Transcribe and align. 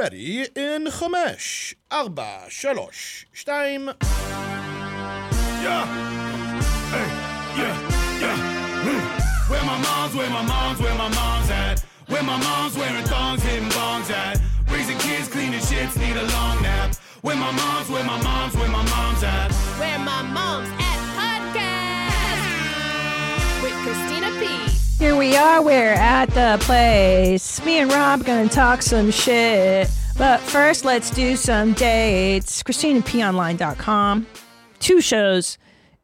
ready 0.00 0.46
in 0.56 0.90
חמש, 0.90 1.74
ארבע, 1.92 2.38
שלוש, 2.48 3.26
שתיים. 3.34 3.88
Yeah. 5.62 5.84
Hey, 6.94 7.08
yeah, 7.60 7.74
yeah. 8.22 8.38
Mm. 8.86 9.04
Where 9.50 9.64
my 9.70 9.78
mom's, 9.86 10.14
where 10.14 10.30
my 10.30 10.42
mom's, 10.52 10.78
where 10.80 10.94
my 10.94 11.08
mom's 11.08 11.50
at. 11.50 11.76
Where 12.10 12.22
my 12.22 12.38
mom's 12.46 12.74
wearing 12.78 13.04
thongs, 13.04 13.42
hitting 13.42 13.68
bongs 13.70 14.10
at. 14.10 14.36
Raising 14.70 14.98
kids, 14.98 15.28
cleaning 15.28 15.64
shits, 15.70 15.94
need 15.98 16.16
a 16.16 16.26
long 16.36 16.56
nap. 16.62 16.94
Where 17.22 17.36
my 17.36 17.52
mom's, 17.60 17.88
where 17.90 18.04
my 18.04 18.18
mom's, 18.22 18.54
where 18.56 18.68
my 18.68 18.84
mom's 18.94 19.22
at. 19.24 19.50
Where 19.80 19.98
my 19.98 20.22
mom's 20.22 20.70
at 20.90 20.98
podcast 21.18 22.42
with 23.62 23.76
Christina 23.84 24.30
P. 24.40 24.69
Here 25.01 25.15
we 25.15 25.35
are, 25.35 25.63
we're 25.63 25.93
at 25.93 26.27
the 26.27 26.63
place. 26.63 27.65
Me 27.65 27.79
and 27.79 27.91
Rob 27.91 28.23
gonna 28.23 28.47
talk 28.47 28.83
some 28.83 29.09
shit. 29.09 29.89
But 30.15 30.39
first, 30.41 30.85
let's 30.85 31.09
do 31.09 31.35
some 31.35 31.73
dates. 31.73 32.61
ChristinaPOnline.com. 32.61 34.27
Two 34.77 35.01
shows 35.01 35.57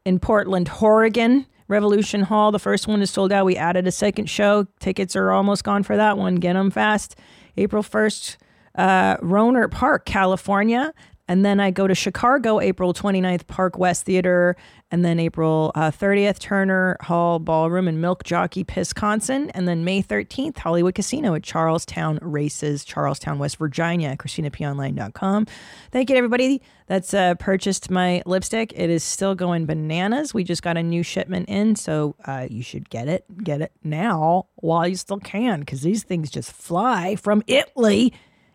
in 0.04 0.18
Portland, 0.18 0.72
Oregon. 0.82 1.46
Revolution 1.68 2.24
Hall. 2.24 2.52
The 2.52 2.58
first 2.58 2.88
one 2.88 3.04
is 3.04 3.12
sold 3.12 3.32
out. 3.32 3.46
We 3.46 3.56
added 3.56 3.86
a 3.86 3.92
second 3.92 4.32
show. 4.32 4.66
Tickets 4.80 5.16
are 5.16 5.30
almost 5.30 5.64
gone 5.64 5.84
for 5.84 5.96
that 5.96 6.18
one. 6.18 6.34
Get 6.34 6.54
them 6.54 6.72
fast. 6.72 7.20
April 7.56 7.84
1st, 7.84 8.38
uh, 8.74 9.18
Rohnert 9.18 9.70
Park, 9.70 10.06
California. 10.06 10.92
And 11.28 11.46
then 11.46 11.60
I 11.60 11.72
go 11.72 11.88
to 11.88 11.94
Chicago, 11.94 12.60
April 12.60 12.94
29th, 12.94 13.46
Park 13.46 13.78
West 13.78 14.06
Theater. 14.06 14.56
And 14.90 15.04
then 15.04 15.20
April 15.20 15.74
uh, 15.76 15.92
30th, 15.92 16.40
Turner 16.40 16.96
Hall 17.02 17.40
Ballroom 17.40 17.90
in 17.90 18.00
Milk 18.00 18.24
Jockey, 18.24 18.66
Wisconsin. 18.74 19.50
And 19.50 19.68
then 19.68 19.84
May 19.84 20.02
13th, 20.02 20.58
Hollywood 20.58 20.96
Casino 20.96 21.34
at 21.34 21.44
Charlestown 21.44 22.20
Races, 22.22 22.86
Charlestown, 22.86 23.38
West 23.38 23.58
Virginia, 23.58 24.16
ChristinaPOnline.com. 24.16 25.48
Thank 25.92 26.10
you 26.10 26.14
to 26.16 26.18
everybody 26.18 26.62
that's 26.88 27.14
uh, 27.14 27.36
purchased 27.36 27.92
my 27.92 28.24
lipstick. 28.26 28.72
It 28.76 28.90
is 28.90 29.04
still 29.04 29.36
going 29.36 29.66
bananas. 29.66 30.34
We 30.34 30.46
just 30.46 30.64
got 30.64 30.78
a 30.78 30.84
new 30.84 31.04
shipment 31.04 31.50
in, 31.50 31.76
so 31.76 32.16
uh, 32.24 32.48
you 32.50 32.64
should 32.64 32.90
get 32.90 33.10
it. 33.10 33.26
Get 33.44 33.62
it 33.62 33.74
now 33.84 34.48
while 34.56 34.88
you 34.88 34.96
still 34.96 35.20
can, 35.20 35.60
because 35.60 35.82
these 35.82 36.04
things 36.04 36.32
just 36.32 36.54
fly 36.54 37.18
from 37.18 37.44
Italy 37.48 38.14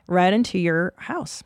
right 0.09 0.33
into 0.33 0.59
your 0.59 0.95
house. 0.97 1.45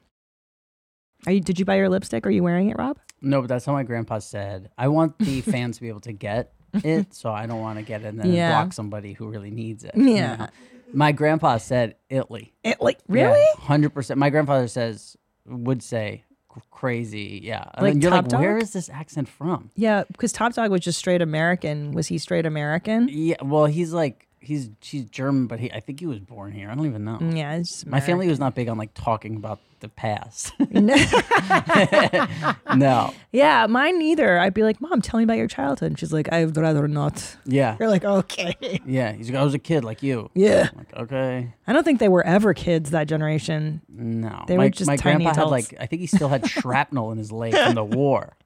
You? 1.26 1.40
Did 1.40 1.58
you 1.58 1.64
buy 1.64 1.76
your 1.76 1.88
lipstick? 1.88 2.24
Are 2.24 2.30
you 2.30 2.44
wearing 2.44 2.70
it, 2.70 2.76
Rob? 2.78 2.98
No, 3.22 3.40
but 3.40 3.48
that's 3.48 3.64
how 3.64 3.72
my 3.72 3.82
grandpa 3.82 4.18
said. 4.18 4.70
I 4.78 4.88
want 4.88 5.18
the 5.18 5.40
fans 5.52 5.76
to 5.76 5.82
be 5.82 5.88
able 5.88 6.00
to 6.00 6.12
get 6.12 6.52
it, 6.74 7.14
so 7.14 7.30
I 7.32 7.46
don't 7.46 7.60
want 7.60 7.78
to 7.78 7.84
get 7.84 8.02
it 8.02 8.08
and 8.08 8.20
then 8.20 8.32
Yeah. 8.32 8.50
block 8.62 8.72
somebody 8.72 9.12
who 9.14 9.28
really 9.28 9.50
needs 9.50 9.84
it. 9.84 9.92
you 9.96 10.10
Yeah. 10.14 10.36
know? 10.36 10.46
My 10.92 11.12
grandpa 11.12 11.56
said 11.58 11.96
Italy. 12.08 12.54
Italy, 12.62 12.96
really? 13.08 13.44
Hundred 13.58 13.90
percent. 13.90 14.18
My 14.18 14.30
grandfather 14.30 14.68
says 14.68 15.16
would 15.46 15.82
say 15.82 16.22
c- 16.54 16.60
crazy. 16.70 17.40
Yeah. 17.42 17.64
And 17.74 17.82
Like 17.82 17.92
then 17.94 18.02
you're 18.02 18.10
Top 18.12 18.30
like, 18.30 18.40
where 18.40 18.52
Dog? 18.54 18.62
is 18.62 18.72
this 18.72 18.88
accent 18.90 19.28
from? 19.28 19.70
Yeah, 19.74 20.04
because 20.12 20.32
Top 20.32 20.52
Dog 20.54 20.70
was 20.70 20.80
just 20.82 20.98
straight 20.98 21.22
American. 21.22 21.90
Was 21.92 22.06
he 22.06 22.18
straight 22.18 22.46
American? 22.46 23.08
Yeah. 23.10 23.36
Well, 23.42 23.66
he's 23.66 23.92
like 23.92 24.25
he's 24.46 24.70
she's 24.80 25.04
German, 25.04 25.46
but 25.46 25.60
he 25.60 25.70
I 25.72 25.80
think 25.80 26.00
he 26.00 26.06
was 26.06 26.20
born 26.20 26.52
here. 26.52 26.70
I 26.70 26.74
don't 26.74 26.86
even 26.86 27.04
know. 27.04 27.18
Yeah, 27.20 27.56
it's 27.56 27.84
My 27.84 28.00
family 28.00 28.28
was 28.28 28.38
not 28.38 28.54
big 28.54 28.68
on 28.68 28.78
like 28.78 28.94
talking 28.94 29.36
about 29.36 29.58
the 29.80 29.88
past. 29.88 30.52
No. 32.76 33.14
yeah, 33.32 33.66
mine 33.66 33.98
neither. 33.98 34.38
I'd 34.38 34.52
be 34.52 34.62
like, 34.62 34.80
"Mom, 34.80 35.00
tell 35.00 35.18
me 35.18 35.24
about 35.24 35.38
your 35.38 35.46
childhood." 35.46 35.92
And 35.92 35.98
she's 35.98 36.12
like, 36.12 36.30
"I'd 36.30 36.54
rather 36.56 36.86
not." 36.86 37.36
Yeah. 37.46 37.76
You're 37.80 37.88
like, 37.88 38.04
"Okay." 38.04 38.54
Yeah. 38.86 39.12
He's 39.12 39.30
like, 39.30 39.38
I 39.38 39.44
was 39.44 39.54
a 39.54 39.58
kid 39.58 39.84
like 39.84 40.02
you. 40.02 40.30
Yeah. 40.34 40.68
I'm 40.70 40.78
like, 40.78 40.94
okay. 40.94 41.54
I 41.66 41.72
don't 41.72 41.84
think 41.84 41.98
they 41.98 42.08
were 42.08 42.24
ever 42.24 42.54
kids 42.54 42.90
that 42.90 43.08
generation. 43.08 43.80
No. 43.88 44.44
They 44.46 44.56
my, 44.56 44.64
were 44.64 44.70
just 44.70 44.86
my 44.86 44.96
tiny 44.96 45.24
grandpa 45.24 45.42
had 45.42 45.50
like 45.50 45.74
I 45.80 45.86
think 45.86 46.00
he 46.00 46.06
still 46.06 46.28
had 46.28 46.48
shrapnel 46.48 47.12
in 47.12 47.18
his 47.18 47.32
leg 47.32 47.54
from 47.54 47.74
the 47.74 47.84
war. 47.84 48.36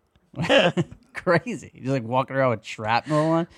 Crazy. 1.15 1.71
He's 1.75 1.89
like 1.89 2.05
walking 2.05 2.37
around 2.37 2.51
with 2.51 2.65
shrapnel 2.65 3.33
on. 3.33 3.49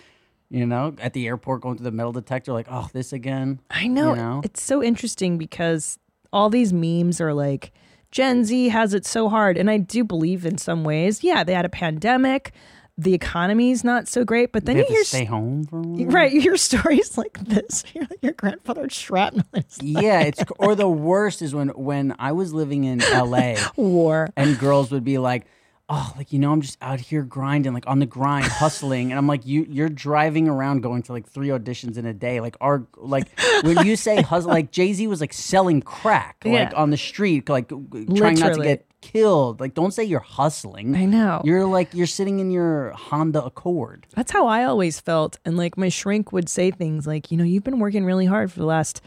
You 0.52 0.66
know, 0.66 0.94
at 1.00 1.14
the 1.14 1.26
airport 1.26 1.62
going 1.62 1.78
through 1.78 1.84
the 1.84 1.90
metal 1.92 2.12
detector, 2.12 2.52
like, 2.52 2.66
oh, 2.70 2.88
this 2.92 3.12
again. 3.14 3.60
I 3.70 3.86
know. 3.86 4.10
You 4.10 4.16
know? 4.16 4.40
It's 4.44 4.62
so 4.62 4.82
interesting 4.82 5.38
because 5.38 5.98
all 6.30 6.50
these 6.50 6.72
memes 6.74 7.20
are 7.22 7.32
like 7.32 7.72
Gen 8.10 8.44
Z 8.44 8.68
has 8.68 8.92
it 8.92 9.06
so 9.06 9.30
hard. 9.30 9.56
And 9.56 9.70
I 9.70 9.78
do 9.78 10.04
believe 10.04 10.44
in 10.44 10.58
some 10.58 10.84
ways, 10.84 11.24
yeah, 11.24 11.42
they 11.42 11.54
had 11.54 11.64
a 11.64 11.70
pandemic. 11.70 12.52
The 12.98 13.14
economy's 13.14 13.82
not 13.82 14.06
so 14.06 14.22
great, 14.22 14.52
but 14.52 14.66
then 14.66 14.76
you 14.76 14.84
hear 14.84 15.02
stay 15.04 15.24
home 15.24 15.64
for 15.64 15.78
a 15.78 15.82
while. 15.82 16.04
right, 16.08 16.30
you 16.30 16.42
hear 16.42 16.56
stories 16.70 17.16
like 17.16 17.38
this. 17.38 17.84
You're 17.94 18.06
your 18.20 18.32
grandfather 18.32 18.90
shrapnel 18.90 19.46
Yeah, 19.80 20.20
it's 20.20 20.44
or 20.58 20.74
the 20.74 20.88
worst 20.88 21.40
is 21.40 21.54
when 21.54 21.68
when 21.70 22.14
I 22.18 22.32
was 22.32 22.52
living 22.52 22.84
in 22.84 22.98
LA 22.98 23.54
war. 23.76 24.28
and 24.36 24.58
girls 24.58 24.90
would 24.90 25.04
be 25.04 25.16
like, 25.16 25.46
"Oh, 25.94 26.12
like 26.16 26.32
you 26.32 26.38
know, 26.38 26.52
I'm 26.52 26.62
just 26.62 26.78
out 26.80 27.00
here 27.00 27.22
grinding, 27.22 27.74
like 27.74 27.86
on 27.86 27.98
the 27.98 28.06
grind, 28.06 28.46
hustling," 28.46 29.10
and 29.12 29.18
I'm 29.18 29.26
like, 29.26 29.44
"You 29.46 29.66
you're 29.68 29.88
driving 29.90 30.48
around 30.48 30.80
going 30.82 31.02
to 31.02 31.12
like 31.12 31.28
three 31.28 31.48
auditions 31.48 31.98
in 31.98 32.06
a 32.06 32.14
day, 32.14 32.40
like 32.40 32.56
our 32.60 32.84
like 32.96 33.28
when 33.62 33.84
you 33.86 33.96
say 33.96 34.22
hustle, 34.32 34.50
like 34.50 34.70
Jay 34.72 34.92
Z 34.92 35.06
was 35.06 35.20
like 35.20 35.32
selling 35.32 35.82
crack, 35.82 36.36
like 36.44 36.52
Yeah. 36.54 36.72
on 36.74 36.90
the 36.90 36.96
street, 36.96 37.48
like 37.48 37.68
trying 37.68 38.38
not 38.38 38.54
to 38.54 38.62
get 38.62 38.86
killed. 39.02 39.60
Like, 39.60 39.74
don't 39.74 39.92
say 39.92 40.04
you're 40.04 40.20
hustling. 40.20 40.94
I 40.96 41.04
know. 41.04 41.42
You're 41.44 41.66
like 41.66 41.92
you're 41.92 42.06
sitting 42.06 42.40
in 42.40 42.50
your 42.50 42.92
Honda 42.92 43.44
Accord. 43.44 44.06
That's 44.14 44.30
how 44.32 44.46
I 44.46 44.64
always 44.64 44.98
felt. 45.00 45.38
And 45.44 45.56
like 45.56 45.76
my 45.76 45.88
shrink 45.90 46.32
would 46.32 46.48
say 46.48 46.70
things 46.70 47.06
like, 47.06 47.30
you 47.30 47.36
know, 47.36 47.44
you've 47.44 47.64
been 47.64 47.80
working 47.80 48.04
really 48.04 48.26
hard 48.26 48.50
for 48.52 48.60
the 48.60 48.66
last 48.66 49.02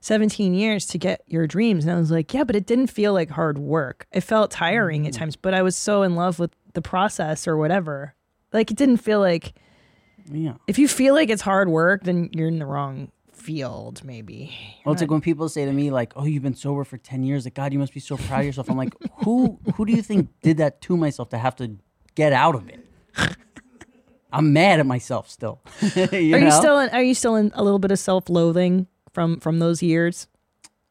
17 0.00 0.54
years 0.54 0.86
to 0.86 0.98
get 0.98 1.22
your 1.26 1.46
dreams. 1.46 1.84
And 1.84 1.92
I 1.92 1.98
was 1.98 2.10
like, 2.10 2.32
yeah, 2.32 2.44
but 2.44 2.56
it 2.56 2.66
didn't 2.66 2.88
feel 2.88 3.12
like 3.12 3.30
hard 3.30 3.58
work. 3.58 4.06
It 4.12 4.20
felt 4.20 4.50
tiring 4.50 5.06
at 5.06 5.12
mm. 5.12 5.18
times, 5.18 5.36
but 5.36 5.54
I 5.54 5.62
was 5.62 5.76
so 5.76 6.02
in 6.02 6.14
love 6.14 6.38
with 6.38 6.50
the 6.74 6.82
process 6.82 7.48
or 7.48 7.56
whatever. 7.56 8.14
Like 8.52 8.70
it 8.70 8.76
didn't 8.76 8.98
feel 8.98 9.20
like, 9.20 9.54
Yeah. 10.30 10.54
if 10.66 10.78
you 10.78 10.88
feel 10.88 11.14
like 11.14 11.30
it's 11.30 11.42
hard 11.42 11.68
work, 11.68 12.04
then 12.04 12.30
you're 12.32 12.48
in 12.48 12.58
the 12.58 12.66
wrong 12.66 13.10
field, 13.32 14.04
maybe. 14.04 14.54
Well, 14.84 14.92
it's 14.92 15.00
like 15.00 15.10
when 15.10 15.20
people 15.20 15.48
say 15.48 15.64
to 15.64 15.72
me, 15.72 15.90
like, 15.90 16.12
"Oh, 16.16 16.24
you've 16.24 16.42
been 16.42 16.54
sober 16.54 16.84
for 16.84 16.98
ten 16.98 17.22
years. 17.22 17.46
Like, 17.46 17.54
God, 17.54 17.72
you 17.72 17.78
must 17.78 17.94
be 17.94 18.00
so 18.00 18.16
proud 18.16 18.40
of 18.40 18.46
yourself." 18.46 18.68
I'm 18.68 18.76
like, 18.76 18.94
who 19.24 19.58
who 19.74 19.86
do 19.86 19.92
you 19.92 20.02
think 20.02 20.28
did 20.42 20.58
that 20.58 20.80
to 20.82 20.96
myself 20.96 21.30
to 21.30 21.38
have 21.38 21.56
to 21.56 21.76
get 22.14 22.32
out 22.32 22.54
of 22.54 22.68
it? 22.68 22.86
I'm 24.30 24.52
mad 24.52 24.80
at 24.80 24.86
myself 24.86 25.30
still. 25.30 25.60
you 25.96 26.02
Are 26.12 26.16
you 26.16 26.40
know? 26.40 26.50
still 26.50 26.78
in, 26.78 26.90
are 26.90 27.02
you 27.02 27.14
still 27.14 27.36
in 27.36 27.50
a 27.54 27.64
little 27.64 27.78
bit 27.78 27.90
of 27.90 27.98
self-loathing 27.98 28.86
from 29.18 29.40
from 29.40 29.58
those 29.58 29.82
years? 29.82 30.28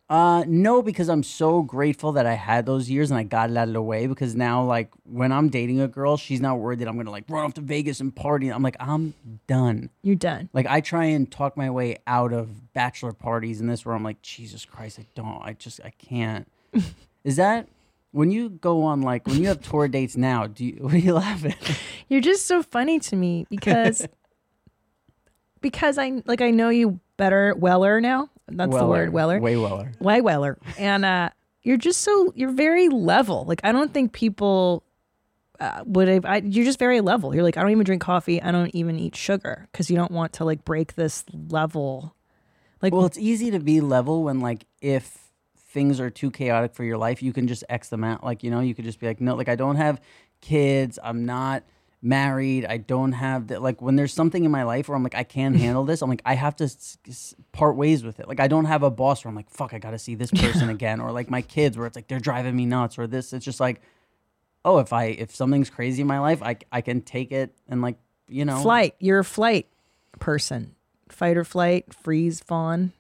Uh, 0.10 0.44
no, 0.48 0.82
because 0.82 1.08
I'm 1.08 1.24
so 1.24 1.62
grateful 1.62 2.12
that 2.14 2.26
I 2.26 2.34
had 2.34 2.66
those 2.66 2.90
years 2.90 3.10
and 3.10 3.18
I 3.18 3.24
got 3.24 3.50
it 3.50 3.56
out 3.56 3.70
of 3.70 3.74
the 3.74 3.82
way. 3.82 4.06
Because 4.06 4.36
now, 4.36 4.64
like, 4.64 4.90
when 5.06 5.32
I'm 5.32 5.48
dating 5.48 5.80
a 5.80 5.88
girl, 5.88 6.18
she's 6.18 6.42
not 6.42 6.60
worried 6.60 6.80
that 6.80 6.90
I'm 6.90 6.98
gonna 6.98 7.12
like 7.12 7.24
run 7.30 7.46
off 7.46 7.54
to 7.54 7.62
Vegas 7.62 8.02
and 8.02 8.14
party. 8.14 8.50
I'm 8.50 8.64
like, 8.64 8.76
I'm 8.82 9.14
done. 9.48 9.92
You're 10.02 10.18
done. 10.18 10.50
Like, 10.52 10.66
I 10.68 10.82
try 10.82 11.06
and 11.06 11.32
talk 11.32 11.56
my 11.56 11.70
way 11.70 12.00
out 12.06 12.34
of 12.34 12.74
bachelor 12.74 13.14
parties 13.14 13.62
and 13.62 13.70
this, 13.70 13.86
where 13.86 13.96
I'm 13.96 14.04
like, 14.04 14.22
Jesus 14.22 14.66
Christ, 14.66 15.00
I 15.00 15.06
don't. 15.16 15.42
I 15.42 15.54
just, 15.54 15.80
I 15.86 15.92
can't. 15.92 16.52
Is 17.24 17.38
that 17.38 17.70
when 18.12 18.30
you 18.30 18.50
go 18.50 18.84
on 18.84 19.02
like 19.02 19.26
when 19.26 19.40
you 19.40 19.48
have 19.48 19.62
tour 19.62 19.88
dates 19.88 20.18
now? 20.18 20.48
Do 20.48 20.66
you? 20.66 20.78
What 20.82 20.94
are 20.94 20.98
you 20.98 21.14
laughing? 21.14 21.56
You're 22.10 22.22
just 22.22 22.46
so 22.46 22.62
funny 22.62 23.00
to 23.00 23.16
me 23.16 23.46
because 23.50 24.06
because 25.62 25.98
I 25.98 26.22
like 26.26 26.42
I 26.42 26.52
know 26.52 26.70
you 26.70 27.00
better 27.18 27.54
weller 27.56 28.00
now. 28.00 28.30
That's 28.48 28.76
the 28.76 28.86
word 28.86 29.12
weller. 29.12 29.40
Way 29.40 29.58
weller. 29.58 29.92
Way 30.00 30.22
weller. 30.22 30.58
And 30.78 31.04
uh 31.04 31.30
you're 31.64 31.78
just 31.78 32.02
so 32.02 32.32
you're 32.36 32.52
very 32.52 32.88
level. 32.90 33.44
Like 33.46 33.62
I 33.64 33.72
don't 33.72 33.94
think 33.94 34.14
people 34.14 34.84
uh, 35.60 35.84
would 35.86 36.08
have. 36.08 36.24
I, 36.24 36.38
you're 36.38 36.66
just 36.66 36.80
very 36.80 37.02
level. 37.02 37.34
You're 37.34 37.44
like 37.44 37.58
I 37.58 37.62
don't 37.62 37.72
even 37.72 37.84
drink 37.84 38.02
coffee. 38.02 38.42
I 38.42 38.52
don't 38.52 38.74
even 38.74 38.98
eat 39.00 39.16
sugar 39.16 39.68
because 39.72 39.90
you 39.90 39.98
don't 39.98 40.12
want 40.12 40.34
to 40.34 40.46
like 40.46 40.64
break 40.64 40.96
this 40.96 41.26
level. 41.50 42.16
Like 42.82 42.94
Well, 42.94 43.06
it's 43.06 43.18
easy 43.18 43.52
to 43.52 43.60
be 43.60 43.82
level 43.82 44.24
when 44.24 44.40
like 44.40 44.66
if 44.82 45.18
things 45.72 46.00
are 46.00 46.10
too 46.10 46.32
chaotic 46.32 46.74
for 46.74 46.84
your 46.84 46.98
life, 46.98 47.22
you 47.22 47.34
can 47.34 47.48
just 47.48 47.64
X 47.70 47.90
them 47.90 48.04
out. 48.04 48.24
Like, 48.24 48.44
you 48.44 48.52
know, 48.52 48.62
you 48.62 48.74
could 48.74 48.86
just 48.86 49.00
be 49.00 49.08
like, 49.08 49.20
no, 49.20 49.36
like 49.36 49.50
I 49.50 49.56
don't 49.56 49.76
have 49.76 50.00
kids, 50.42 50.98
I'm 51.04 51.26
not 51.26 51.64
married, 52.02 52.66
I 52.66 52.78
don't 52.78 53.12
have 53.14 53.48
that 53.48 53.62
like 53.62 53.82
when 53.82 53.96
there's 53.96 54.14
something 54.14 54.44
in 54.46 54.52
my 54.52 54.64
life 54.64 54.88
where 54.88 54.96
I'm 54.96 55.04
like, 55.04 55.16
I 55.16 55.24
can't 55.24 55.56
handle 55.60 55.84
this, 55.84 56.02
I'm 56.02 56.10
like, 56.10 56.22
I 56.26 56.36
have 56.36 56.56
to 56.58 56.66
s- 56.66 56.98
s- 57.08 57.36
part 57.52 57.76
ways 57.76 58.04
with 58.04 58.20
it. 58.20 58.28
Like 58.28 58.40
I 58.40 58.48
don't 58.48 58.66
have 58.66 58.84
a 58.84 58.92
boss 58.92 59.24
where 59.24 59.30
I'm 59.30 59.36
like, 59.36 59.50
fuck, 59.50 59.74
I 59.74 59.80
gotta 59.80 60.00
see 60.00 60.16
this 60.16 60.32
person 60.32 60.70
again. 60.70 61.00
Or 61.00 61.12
like 61.12 61.30
my 61.30 61.42
kids 61.42 61.78
where 61.78 61.88
it's 61.88 61.96
like 61.96 62.08
they're 62.08 62.20
driving 62.20 62.56
me 62.56 62.66
nuts, 62.66 62.98
or 63.00 63.08
this 63.08 63.34
it's 63.34 63.46
just 63.46 63.60
like, 63.60 63.82
oh, 64.66 64.80
if 64.80 64.94
I 64.94 65.06
if 65.06 65.34
something's 65.36 65.70
crazy 65.70 66.02
in 66.02 66.08
my 66.08 66.20
life, 66.20 66.42
I 66.44 66.58
I 66.72 66.82
can 66.82 67.02
take 67.02 67.32
it 67.32 67.56
and 67.68 67.82
like, 67.82 67.98
you 68.28 68.46
know 68.46 68.60
flight. 68.62 68.96
You're 69.00 69.20
a 69.20 69.26
flight 69.26 69.68
person. 70.20 70.76
Fight 71.10 71.38
or 71.38 71.46
flight, 71.46 71.94
freeze, 71.94 72.42
fawn. 72.42 72.92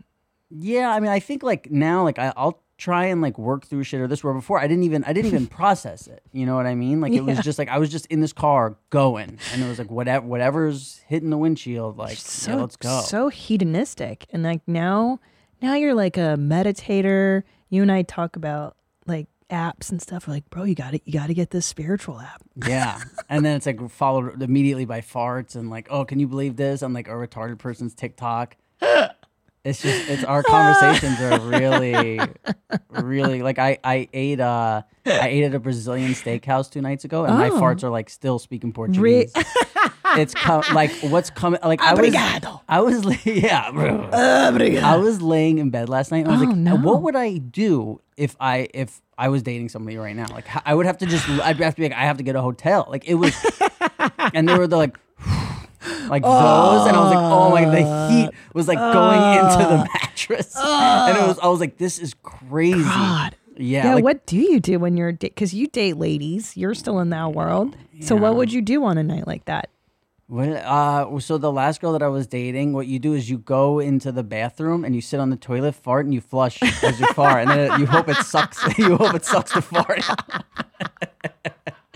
Yeah, 0.50 0.90
I 0.92 1.02
mean, 1.02 1.12
I 1.12 1.20
think 1.20 1.44
like 1.44 1.70
now, 1.70 2.04
like 2.04 2.18
I, 2.20 2.32
I'll 2.38 2.62
try 2.78 3.06
and 3.06 3.22
like 3.22 3.38
work 3.38 3.66
through 3.66 3.84
shit 3.84 4.00
or 4.02 4.08
this. 4.08 4.24
Where 4.24 4.34
before 4.34 4.60
I 4.60 4.68
didn't 4.68 4.84
even, 4.84 5.04
I 5.04 5.14
didn't 5.14 5.28
even 5.28 5.48
process 5.60 6.08
it. 6.08 6.24
You 6.32 6.46
know 6.46 6.56
what 6.56 6.66
I 6.66 6.76
mean? 6.76 7.02
Like 7.02 7.14
it 7.14 7.22
was 7.22 7.40
just 7.40 7.60
like 7.60 7.70
I 7.70 7.78
was 7.78 7.90
just 7.90 8.06
in 8.08 8.22
this 8.22 8.34
car 8.34 8.78
going, 8.90 9.40
and 9.54 9.64
it 9.64 9.68
was 9.68 9.80
like 9.80 9.92
whatever, 9.92 10.26
whatever's 10.26 11.02
hitting 11.08 11.30
the 11.30 11.38
windshield, 11.38 11.98
like 11.98 12.18
so 12.18 12.52
yeah, 12.52 12.62
let's 12.62 12.76
go. 12.76 13.02
so 13.02 13.30
hedonistic 13.30 14.26
and 14.32 14.44
like 14.44 14.62
now 14.68 15.20
now 15.62 15.74
you're 15.74 15.96
like 15.96 16.18
a 16.18 16.36
meditator. 16.38 17.44
You 17.70 17.82
and 17.82 17.92
I 17.92 18.04
talk 18.04 18.36
about 18.36 18.78
like 19.06 19.28
apps 19.50 19.92
and 19.92 20.02
stuff. 20.02 20.28
We're 20.28 20.36
like, 20.36 20.50
bro, 20.50 20.64
you 20.64 20.76
got 20.76 20.92
to 20.92 21.00
You 21.06 21.14
got 21.14 21.28
to 21.28 21.34
get 21.34 21.52
this 21.52 21.66
spiritual 21.66 22.20
app. 22.20 22.42
Yeah. 22.68 23.00
and 23.30 23.46
then 23.46 23.56
it's 23.56 23.66
like 23.66 23.90
followed 23.90 24.42
immediately 24.42 24.86
by 24.86 25.02
farts 25.02 25.56
and 25.56 25.70
like, 25.70 25.88
oh, 25.90 26.06
can 26.06 26.20
you 26.20 26.28
believe 26.28 26.56
this? 26.56 26.84
On 26.84 26.94
like 26.94 27.08
a 27.08 27.12
retarded 27.12 27.58
person's 27.58 27.94
TikTok. 27.94 28.56
It's 29.64 29.82
just 29.82 30.10
it's 30.10 30.24
our 30.24 30.44
conversations 30.56 31.20
are 31.20 31.40
really 31.40 32.20
really 32.92 33.42
like 33.42 33.60
I 33.60 33.78
I 33.84 34.08
ate 34.14 34.40
uh 34.40 34.82
I 35.06 35.28
ate 35.28 35.44
at 35.44 35.54
a 35.56 35.60
Brazilian 35.60 36.12
steakhouse 36.12 36.70
two 36.72 36.82
nights 36.82 37.06
ago 37.06 37.26
and 37.26 37.38
my 37.38 37.50
Oh. 37.50 37.60
farts 37.60 37.84
are 37.84 37.90
like 37.90 38.10
still 38.10 38.40
speaking 38.40 38.72
Portuguese. 38.74 39.32
it's 40.16 40.34
com- 40.34 40.64
like 40.74 40.92
what's 41.02 41.30
coming 41.30 41.60
like 41.64 41.82
I 41.82 41.94
was 41.94 42.16
I 42.70 42.80
was 42.82 43.26
yeah 43.26 43.72
bro. 43.72 44.10
I 44.14 44.96
was 44.98 45.22
laying 45.22 45.58
in 45.58 45.70
bed 45.70 45.90
last 45.90 46.12
night 46.12 46.20
and 46.26 46.30
I 46.30 46.32
was 46.34 46.42
Oh, 46.44 46.46
like 46.46 46.56
no. 46.58 46.76
what 46.78 47.02
would 47.02 47.16
I 47.16 47.38
do 47.38 48.00
if 48.16 48.36
I 48.40 48.70
if 48.74 49.02
I 49.18 49.30
was 49.30 49.44
dating 49.44 49.70
somebody 49.70 49.98
right 49.98 50.16
now 50.16 50.28
like 50.32 50.46
I 50.66 50.74
would 50.74 50.86
have 50.86 50.98
to 51.00 51.06
just 51.06 51.28
I'd 51.30 51.58
have 51.58 51.76
to 51.76 51.82
be 51.82 51.90
like 51.90 51.98
I 51.98 52.06
have 52.06 52.18
to 52.18 52.24
get 52.24 52.36
a 52.36 52.42
hotel 52.42 52.88
like 52.90 53.06
it 53.08 53.16
was 53.16 53.36
and 54.34 54.48
they 54.48 54.58
were 54.58 54.68
the 54.68 54.78
like 54.78 54.98
like 56.10 56.24
those 56.24 56.88
and 56.88 56.96
I 56.96 57.00
was 57.02 57.14
like 57.14 57.18
oh 57.18 57.50
my 57.52 57.66
the 57.66 58.10
heat 58.10 58.30
was 58.54 58.68
like 58.68 58.78
going 58.78 59.22
into 59.40 59.58
the 59.70 59.78
mattress 59.94 60.56
and 60.56 61.18
it 61.18 61.28
was 61.28 61.40
I 61.40 61.48
was 61.48 61.60
like 61.60 61.78
this 61.78 62.00
is 62.00 62.14
crazy 62.24 62.82
God. 62.84 63.36
yeah, 63.58 63.86
Yeah, 63.86 63.96
like, 63.96 64.04
what 64.04 64.26
do 64.26 64.38
you 64.38 64.60
do 64.60 64.80
when 64.80 64.98
you're 64.98 65.14
because 65.14 65.54
you 65.54 65.68
date 65.68 65.98
ladies? 65.98 66.56
You're 66.58 66.74
still 66.76 67.00
in 67.00 67.10
that 67.12 67.34
world. 67.34 67.76
So 68.02 68.16
what 68.16 68.36
would 68.36 68.52
you 68.54 68.62
do 68.62 68.84
on 68.86 68.98
a 68.98 69.04
night 69.04 69.26
like 69.28 69.46
that? 69.46 69.70
What, 70.30 70.50
uh, 70.50 71.20
so 71.20 71.38
the 71.38 71.52
last 71.52 71.80
girl 71.80 71.94
that 71.94 72.04
I 72.04 72.10
was 72.10 72.28
dating, 72.28 72.74
what 72.74 72.86
you 72.86 73.00
do 73.00 73.14
is 73.14 73.30
you 73.30 73.38
go 73.38 73.80
into 73.80 74.12
the 74.12 74.24
bathroom 74.24 74.84
and 74.84 74.94
you 74.94 75.00
sit 75.00 75.22
on 75.22 75.30
the 75.30 75.38
toilet, 75.38 75.74
fart, 75.74 76.04
and 76.06 76.14
you 76.14 76.20
flush 76.20 76.62
as 76.84 77.00
you 77.00 77.08
fart, 77.14 77.44
and 77.44 77.50
then 77.50 77.80
you 77.80 77.86
hope 77.86 78.10
it 78.10 78.18
sucks. 78.18 78.60
You 78.78 78.98
hope 78.98 79.16
it 79.16 79.24
sucks 79.24 79.54
the 79.54 79.62
fart. 79.62 80.04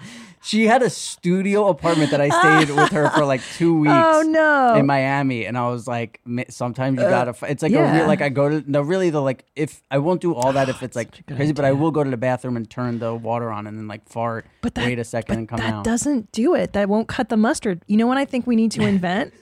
she 0.43 0.65
had 0.65 0.81
a 0.81 0.89
studio 0.89 1.67
apartment 1.67 2.11
that 2.11 2.19
I 2.21 2.29
stayed 2.29 2.75
with 2.75 2.89
her 2.91 3.09
for 3.11 3.25
like 3.25 3.41
two 3.57 3.75
oh, 3.77 3.79
weeks. 3.81 3.93
Oh, 3.95 4.21
no. 4.23 4.73
In 4.75 4.85
Miami, 4.85 5.45
and 5.45 5.57
I 5.57 5.69
was 5.69 5.87
like, 5.87 6.19
sometimes 6.49 6.99
you 6.99 7.05
uh, 7.05 7.09
gotta. 7.09 7.29
f- 7.29 7.43
It's 7.43 7.61
like 7.63 7.71
a 7.73 7.93
real, 7.93 8.07
like 8.07 8.21
I 8.21 8.29
go 8.29 8.49
to 8.49 8.63
no, 8.69 8.81
really 8.81 9.09
the 9.11 9.21
like 9.21 9.45
if 9.55 9.81
I 9.91 9.99
won't 9.99 10.19
do 10.21 10.33
all 10.33 10.53
that 10.53 10.67
if 10.69 10.81
it's 10.83 10.95
like 10.95 11.25
crazy, 11.27 11.53
but 11.53 11.65
I 11.65 11.71
will 11.73 11.91
go 11.91 12.03
to 12.03 12.09
the 12.09 12.17
bathroom 12.17 12.57
and 12.57 12.69
turn 12.69 12.99
the 12.99 13.13
water 13.13 13.51
on 13.51 13.67
and 13.67 13.77
then 13.77 13.87
like 13.87 14.07
fart, 14.09 14.45
But 14.61 14.75
that, 14.75 14.85
wait 14.85 14.97
a 14.99 15.03
second 15.03 15.37
and 15.37 15.47
come 15.49 15.59
that 15.59 15.73
out. 15.73 15.83
doesn't 15.83 16.31
do 16.31 16.55
it. 16.55 16.73
That 16.73 16.89
won't 16.89 17.07
cut 17.07 17.29
the 17.29 17.37
mustard. 17.37 17.83
You 17.87 17.97
know 17.97 18.07
what 18.07 18.17
I 18.17 18.25
think 18.25 18.47
we 18.47 18.55
need 18.55 18.71
to 18.71 18.81
invent? 18.87 19.33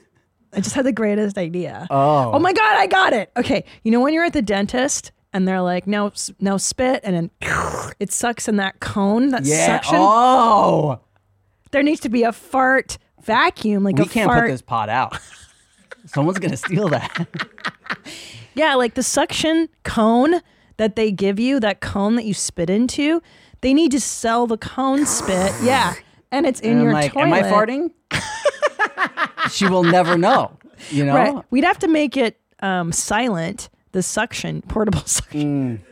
I 0.52 0.60
just 0.60 0.74
had 0.74 0.84
the 0.84 0.92
greatest 0.92 1.38
idea. 1.38 1.86
Oh. 1.90 2.32
Oh 2.32 2.38
my 2.40 2.52
god, 2.52 2.76
I 2.76 2.86
got 2.88 3.12
it. 3.12 3.30
Okay, 3.36 3.64
you 3.84 3.90
know 3.90 4.00
when 4.00 4.12
you're 4.12 4.24
at 4.24 4.32
the 4.32 4.42
dentist 4.42 5.12
and 5.32 5.46
they're 5.46 5.60
like, 5.62 5.86
"No, 5.86 6.12
no 6.40 6.56
spit," 6.56 7.00
and 7.04 7.14
then 7.16 7.30
it 8.00 8.12
sucks 8.12 8.48
in 8.48 8.56
that 8.56 8.80
cone, 8.80 9.28
that 9.30 9.44
yeah. 9.44 9.66
suction. 9.66 9.96
Oh. 9.98 11.00
There 11.70 11.82
needs 11.82 12.00
to 12.00 12.08
be 12.08 12.24
a 12.24 12.32
fart 12.32 12.98
vacuum, 13.22 13.84
like 13.84 13.96
we 13.96 14.04
a 14.04 14.06
can't 14.08 14.28
fart. 14.28 14.44
put 14.46 14.50
this 14.50 14.62
pot 14.62 14.88
out. 14.88 15.16
Someone's 16.06 16.38
gonna 16.38 16.56
steal 16.56 16.88
that. 16.88 17.26
Yeah, 18.54 18.74
like 18.74 18.94
the 18.94 19.02
suction 19.04 19.68
cone 19.84 20.40
that 20.76 20.96
they 20.96 21.12
give 21.12 21.38
you, 21.38 21.60
that 21.60 21.80
cone 21.80 22.16
that 22.16 22.24
you 22.24 22.34
spit 22.34 22.68
into. 22.68 23.22
They 23.60 23.72
need 23.72 23.92
to 23.92 24.00
sell 24.00 24.48
the 24.48 24.58
cone 24.58 25.06
spit. 25.06 25.52
Yeah, 25.62 25.94
and 26.32 26.44
it's 26.46 26.58
in 26.60 26.72
And 26.72 26.82
your 26.82 26.92
like, 26.92 27.12
toilet. 27.12 27.26
am 27.26 27.32
I 27.32 27.42
farting? 27.42 27.90
she 29.50 29.68
will 29.68 29.84
never 29.84 30.18
know. 30.18 30.58
You 30.90 31.04
know. 31.04 31.14
Right. 31.14 31.44
We'd 31.50 31.64
have 31.64 31.78
to 31.78 31.88
make 31.88 32.16
it 32.16 32.40
um, 32.60 32.90
silent. 32.90 33.68
The 33.92 34.02
suction, 34.02 34.62
portable 34.62 35.00
suction. 35.06 35.82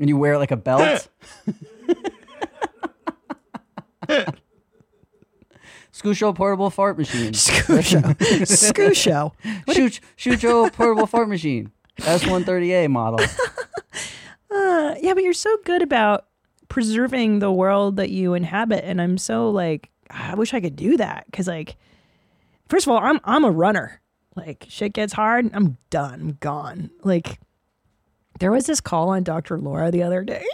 And 0.00 0.08
you 0.08 0.16
wear 0.16 0.34
it 0.34 0.38
like 0.38 0.50
a 0.50 0.56
belt. 0.56 1.08
Scoosho 5.92 6.34
portable 6.34 6.70
fart 6.70 6.98
machine. 6.98 7.32
Scusho. 7.32 8.02
Scusho. 8.18 9.32
Shoot, 9.72 10.00
Shucho 10.16 10.72
portable 10.72 11.06
fart 11.06 11.28
machine. 11.28 11.70
S130A 11.98 12.88
model. 12.90 13.24
Uh, 14.50 14.94
yeah, 15.00 15.14
but 15.14 15.22
you're 15.22 15.32
so 15.32 15.56
good 15.64 15.82
about 15.82 16.26
preserving 16.68 17.38
the 17.38 17.52
world 17.52 17.96
that 17.96 18.10
you 18.10 18.34
inhabit, 18.34 18.84
and 18.84 19.00
I'm 19.00 19.16
so 19.18 19.50
like, 19.50 19.90
I 20.10 20.34
wish 20.34 20.52
I 20.52 20.60
could 20.60 20.76
do 20.76 20.96
that 20.96 21.26
because, 21.26 21.46
like, 21.46 21.76
first 22.68 22.86
of 22.86 22.92
all, 22.92 22.98
I'm 22.98 23.20
I'm 23.24 23.44
a 23.44 23.50
runner. 23.50 24.00
Like, 24.34 24.66
shit 24.68 24.92
gets 24.94 25.12
hard, 25.12 25.50
I'm 25.52 25.76
done, 25.90 26.20
I'm 26.20 26.38
gone. 26.40 26.90
Like, 27.02 27.38
there 28.40 28.50
was 28.50 28.66
this 28.66 28.80
call 28.80 29.10
on 29.10 29.22
Dr. 29.24 29.58
Laura 29.58 29.90
the 29.90 30.02
other 30.02 30.24
day. 30.24 30.44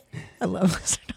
I 0.41 0.47
love 0.47 0.73
listening. 0.81 1.07
to 1.09 1.15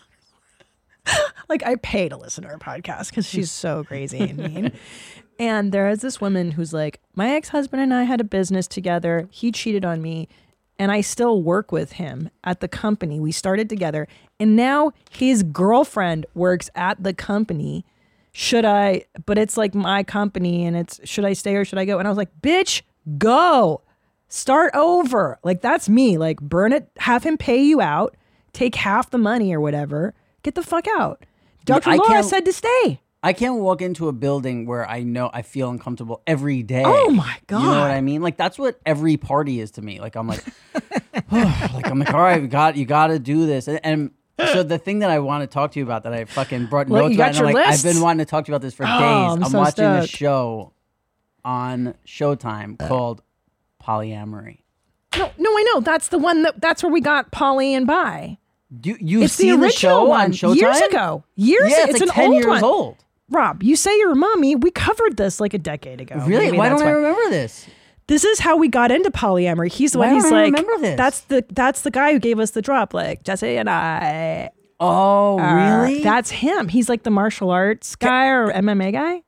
Dr. 1.05 1.17
Laura. 1.17 1.33
like, 1.49 1.63
I 1.63 1.75
pay 1.75 2.07
to 2.09 2.17
listen 2.17 2.43
to 2.43 2.49
her 2.49 2.57
podcast 2.59 3.09
because 3.09 3.27
she's 3.27 3.51
so 3.51 3.83
crazy 3.83 4.19
and 4.19 4.37
mean. 4.37 4.71
And 5.39 5.71
there 5.71 5.89
is 5.89 6.01
this 6.01 6.21
woman 6.21 6.51
who's 6.51 6.71
like, 6.71 7.01
my 7.15 7.31
ex 7.33 7.49
husband 7.49 7.81
and 7.81 7.91
I 7.91 8.03
had 8.03 8.21
a 8.21 8.23
business 8.23 8.67
together. 8.67 9.27
He 9.31 9.51
cheated 9.51 9.83
on 9.83 9.99
me, 9.99 10.27
and 10.77 10.91
I 10.91 11.01
still 11.01 11.41
work 11.41 11.71
with 11.71 11.93
him 11.93 12.29
at 12.43 12.59
the 12.59 12.67
company. 12.67 13.19
We 13.19 13.31
started 13.31 13.67
together, 13.67 14.07
and 14.39 14.55
now 14.55 14.91
his 15.09 15.41
girlfriend 15.41 16.27
works 16.35 16.69
at 16.75 17.01
the 17.01 17.15
company. 17.15 17.85
Should 18.31 18.65
I? 18.65 19.05
But 19.25 19.37
it's 19.37 19.57
like 19.57 19.75
my 19.75 20.03
company, 20.03 20.65
and 20.65 20.75
it's 20.75 20.99
should 21.03 21.25
I 21.25 21.33
stay 21.33 21.55
or 21.55 21.65
should 21.65 21.79
I 21.79 21.85
go? 21.85 21.99
And 21.99 22.07
I 22.07 22.11
was 22.11 22.17
like, 22.17 22.31
bitch, 22.41 22.81
go. 23.17 23.81
Start 24.29 24.73
over. 24.73 25.37
Like, 25.43 25.61
that's 25.61 25.89
me. 25.89 26.17
Like, 26.17 26.39
burn 26.39 26.71
it, 26.71 26.89
have 26.99 27.23
him 27.23 27.37
pay 27.37 27.61
you 27.61 27.81
out, 27.81 28.15
take 28.53 28.75
half 28.75 29.09
the 29.09 29.17
money 29.17 29.53
or 29.53 29.59
whatever. 29.59 30.13
Get 30.43 30.55
the 30.55 30.63
fuck 30.63 30.87
out. 30.97 31.25
Dr. 31.65 31.89
I 31.89 31.95
Laura 31.97 32.23
said 32.23 32.45
to 32.45 32.53
stay. 32.53 33.01
I 33.23 33.33
can't 33.33 33.57
walk 33.57 33.81
into 33.81 34.07
a 34.07 34.13
building 34.13 34.65
where 34.65 34.89
I 34.89 35.03
know 35.03 35.29
I 35.31 35.43
feel 35.43 35.69
uncomfortable 35.69 36.23
every 36.25 36.63
day. 36.63 36.83
Oh 36.83 37.11
my 37.11 37.37
god! 37.45 37.61
You 37.61 37.65
know 37.67 37.79
what 37.81 37.91
I 37.91 38.01
mean? 38.01 38.23
Like 38.23 38.35
that's 38.35 38.57
what 38.57 38.79
every 38.83 39.15
party 39.17 39.59
is 39.59 39.71
to 39.71 39.81
me. 39.83 39.99
Like 39.99 40.15
I'm 40.15 40.27
like, 40.27 40.43
like 41.31 41.87
I'm 41.87 41.99
like, 41.99 42.13
all 42.13 42.21
right, 42.21 42.41
we 42.41 42.47
got 42.47 42.77
you 42.77 42.85
got 42.85 43.07
to 43.07 43.19
do 43.19 43.45
this. 43.45 43.67
And, 43.67 43.79
and 43.83 44.11
so 44.53 44.63
the 44.63 44.77
thing 44.77 44.99
that 44.99 45.09
I 45.09 45.19
want 45.19 45.41
to 45.43 45.47
talk 45.47 45.71
to 45.73 45.79
you 45.79 45.85
about 45.85 46.03
that 46.03 46.13
I 46.13 46.25
fucking 46.25 46.67
brought 46.67 46.89
Look, 46.89 47.01
notes 47.03 47.11
you 47.11 47.17
got 47.17 47.31
about, 47.31 47.39
and 47.39 47.47
I'm 47.49 47.53
like, 47.53 47.67
list? 47.67 47.85
I've 47.85 47.93
been 47.93 48.01
wanting 48.01 48.25
to 48.25 48.29
talk 48.29 48.45
to 48.45 48.51
you 48.51 48.55
about 48.55 48.61
this 48.61 48.73
for 48.73 48.83
Oh, 48.85 48.87
days. 48.87 49.35
I'm 49.37 49.43
I'm 49.43 49.49
so 49.51 49.57
watching 49.59 49.85
a 49.85 50.07
show 50.07 50.73
on 51.45 51.95
Showtime 52.05 52.81
uh. 52.81 52.87
called 52.87 53.21
Polyamory. 53.83 54.59
No, 55.17 55.29
no, 55.37 55.49
I 55.51 55.63
know. 55.73 55.81
That's 55.81 56.07
the 56.07 56.17
one 56.17 56.43
that 56.43 56.61
that's 56.61 56.83
where 56.83 56.91
we 56.91 57.01
got 57.01 57.31
Polly 57.31 57.73
and 57.73 57.85
By. 57.85 58.37
You 58.83 58.95
you've 59.01 59.23
It's 59.23 59.35
the 59.35 59.43
seen 59.43 59.59
the, 59.59 59.65
original 59.65 59.71
show 60.03 60.05
one 60.05 60.21
on 60.21 60.31
Showtime 60.31 60.55
years 60.55 60.79
ago. 60.81 61.23
Years 61.35 61.69
Yeah, 61.69 61.83
it's, 61.87 61.89
It's 61.89 61.99
like 62.01 62.09
an 62.09 62.15
ten 62.15 62.25
old 62.27 62.35
years 62.35 62.45
one. 62.47 62.63
old. 62.63 62.97
Rob, 63.29 63.63
you 63.63 63.75
say 63.75 63.97
you're 63.97 64.11
a 64.11 64.15
mommy. 64.15 64.55
We 64.55 64.71
covered 64.71 65.17
this 65.17 65.39
like 65.39 65.53
a 65.53 65.57
decade 65.57 65.99
ago. 66.01 66.15
Really? 66.25 66.45
Maybe 66.45 66.57
Why 66.57 66.69
don't 66.69 66.81
I 66.81 66.91
remember 66.91 67.29
this? 67.29 67.65
This 68.11 68.25
is 68.25 68.39
how 68.39 68.57
we 68.57 68.67
got 68.67 68.91
into 68.91 69.09
polyamory. 69.09 69.71
He's 69.71 69.93
the 69.93 69.99
Why 69.99 70.07
one. 70.07 70.15
He's 70.15 70.25
I 70.25 70.29
like, 70.31 70.53
remember 70.53 70.77
this? 70.81 70.97
that's 70.97 71.21
the 71.21 71.45
that's 71.49 71.83
the 71.83 71.91
guy 71.91 72.11
who 72.11 72.19
gave 72.19 72.39
us 72.39 72.51
the 72.51 72.61
drop. 72.61 72.93
Like 72.93 73.23
Jesse 73.23 73.55
and 73.55 73.69
I. 73.69 74.49
Oh, 74.81 75.39
are- 75.39 75.83
really? 75.83 76.03
That's 76.03 76.29
him. 76.29 76.67
He's 76.67 76.89
like 76.89 77.03
the 77.03 77.09
martial 77.09 77.51
arts 77.51 77.95
guy 77.95 78.27
or 78.27 78.51
MMA 78.51 78.91
guy. 78.91 79.23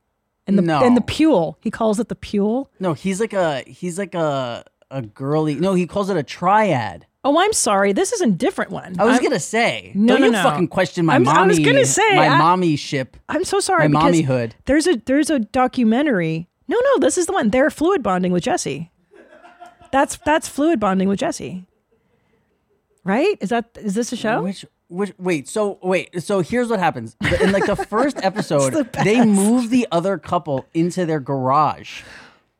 And 0.46 0.58
the 0.58 0.62
No. 0.62 0.84
and 0.84 0.94
the 0.94 1.00
pule. 1.00 1.56
He 1.62 1.70
calls 1.70 1.98
it 1.98 2.08
the 2.08 2.14
pule. 2.14 2.70
no. 2.78 2.92
He's 2.92 3.20
like 3.20 3.32
a 3.32 3.62
he's 3.66 3.98
like 3.98 4.14
a 4.14 4.64
a 4.90 5.00
girly. 5.00 5.54
No, 5.54 5.72
he 5.72 5.86
calls 5.86 6.10
it 6.10 6.18
a 6.18 6.22
triad. 6.22 7.06
Oh, 7.26 7.38
I'm 7.38 7.54
sorry. 7.54 7.94
This 7.94 8.12
is 8.12 8.20
a 8.20 8.26
different 8.26 8.70
one. 8.70 8.96
I 9.00 9.04
was 9.06 9.16
I'm, 9.16 9.22
gonna 9.24 9.40
say, 9.40 9.92
No, 9.94 10.12
don't 10.12 10.20
no, 10.20 10.26
you 10.26 10.32
no. 10.32 10.42
fucking 10.42 10.68
question 10.68 11.06
my 11.06 11.14
I'm- 11.14 11.22
mommy? 11.22 11.38
I 11.38 11.46
was 11.46 11.58
gonna 11.58 11.86
say, 11.86 12.16
my 12.16 12.28
I- 12.28 12.36
mommy 12.36 12.76
ship. 12.76 13.16
I'm 13.30 13.44
so 13.44 13.60
sorry. 13.60 13.88
my 13.88 14.02
mommyhood. 14.10 14.52
There's 14.66 14.86
a 14.86 14.96
there's 15.06 15.30
a 15.30 15.38
documentary. 15.38 16.48
No, 16.66 16.78
no, 16.80 16.98
this 16.98 17.18
is 17.18 17.26
the 17.26 17.32
one. 17.32 17.50
They're 17.50 17.70
fluid 17.70 18.02
bonding 18.02 18.32
with 18.32 18.42
Jesse. 18.42 18.90
That's 19.92 20.18
that's 20.24 20.48
fluid 20.48 20.80
bonding 20.80 21.08
with 21.08 21.18
Jesse. 21.20 21.66
Right? 23.04 23.36
Is 23.40 23.50
that 23.50 23.70
is 23.80 23.94
this 23.94 24.12
a 24.12 24.16
show? 24.16 24.42
Which 24.42 24.64
which 24.88 25.12
wait, 25.18 25.48
so 25.48 25.78
wait, 25.82 26.22
so 26.22 26.40
here's 26.40 26.68
what 26.68 26.78
happens. 26.78 27.16
In 27.40 27.52
like 27.52 27.66
the 27.66 27.76
first 27.76 28.16
episode, 28.22 28.72
the 28.72 28.88
they 29.04 29.24
move 29.24 29.70
the 29.70 29.86
other 29.92 30.18
couple 30.18 30.66
into 30.74 31.06
their 31.06 31.20
garage. 31.20 32.02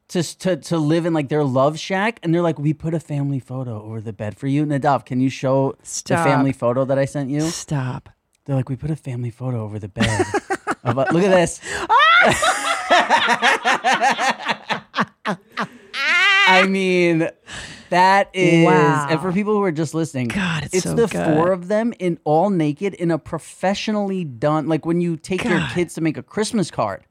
To, 0.09 0.23
to, 0.41 0.57
to 0.57 0.77
live 0.77 1.07
in 1.07 1.13
like 1.15 1.29
their 1.29 1.43
love 1.43 1.77
shack 1.79 2.21
and 2.23 2.33
they're 2.33 2.43
like 2.43 2.59
we 2.59 2.73
put 2.73 2.95
a 2.95 3.01
family 3.01 3.41
photo 3.41 3.83
over 3.83 4.01
the 4.03 4.13
bed 4.13 4.37
for 4.37 4.47
you 4.47 4.65
nadav 4.65 5.05
can 5.05 5.19
you 5.19 5.29
show 5.31 5.75
Stop. 5.83 6.19
the 6.19 6.31
family 6.31 6.53
photo 6.53 6.85
that 6.85 6.99
i 6.99 7.05
sent 7.07 7.31
you 7.31 7.41
Stop. 7.41 8.11
they're 8.45 8.55
like 8.55 8.69
we 8.69 8.77
put 8.77 8.91
a 8.91 8.97
family 8.97 9.31
photo 9.31 9.63
over 9.65 9.79
the 9.81 9.89
bed 9.89 10.25
a- 10.85 10.95
look 10.95 11.25
at 11.25 11.31
this 11.31 11.59
ah! 11.91 12.71
I 16.47 16.67
mean, 16.69 17.29
that 17.91 18.31
is, 18.33 18.67
Wow. 18.67 19.07
and 19.11 19.21
for 19.21 19.33
people 19.33 19.55
who 19.55 19.63
are 19.63 19.73
just 19.73 19.95
listening, 19.95 20.29
God, 20.29 20.69
it's 20.73 20.83
so 20.83 20.95
the 20.95 21.07
good. 21.07 21.37
four 21.37 21.53
of 21.53 21.69
them 21.69 21.93
in 21.99 22.19
all 22.25 22.51
naked 22.51 22.95
in 22.95 23.11
a 23.11 23.19
professionally 23.19 24.25
done, 24.25 24.69
like 24.69 24.85
when 24.85 25.01
you 25.01 25.17
take 25.17 25.45
your 25.45 25.61
kids 25.73 25.95
to 25.95 26.01
make 26.01 26.17
a 26.17 26.23
Christmas 26.23 26.71
card. 26.71 27.05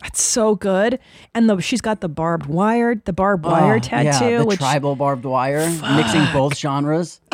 That's 0.00 0.22
so 0.22 0.56
good. 0.56 0.98
And 1.34 1.48
the 1.48 1.60
she's 1.60 1.80
got 1.80 2.00
the 2.00 2.08
barbed 2.08 2.46
wire, 2.46 2.96
the 2.96 3.12
barbed 3.12 3.46
oh, 3.46 3.50
wire 3.50 3.76
Oh, 3.76 3.78
tattoo, 3.78 4.24
yeah, 4.24 4.38
the 4.38 4.44
which 4.44 4.58
tribal 4.58 4.96
barbed 4.96 5.24
wire, 5.24 5.68
mixing 5.96 6.24
both 6.32 6.56
genres. 6.56 7.20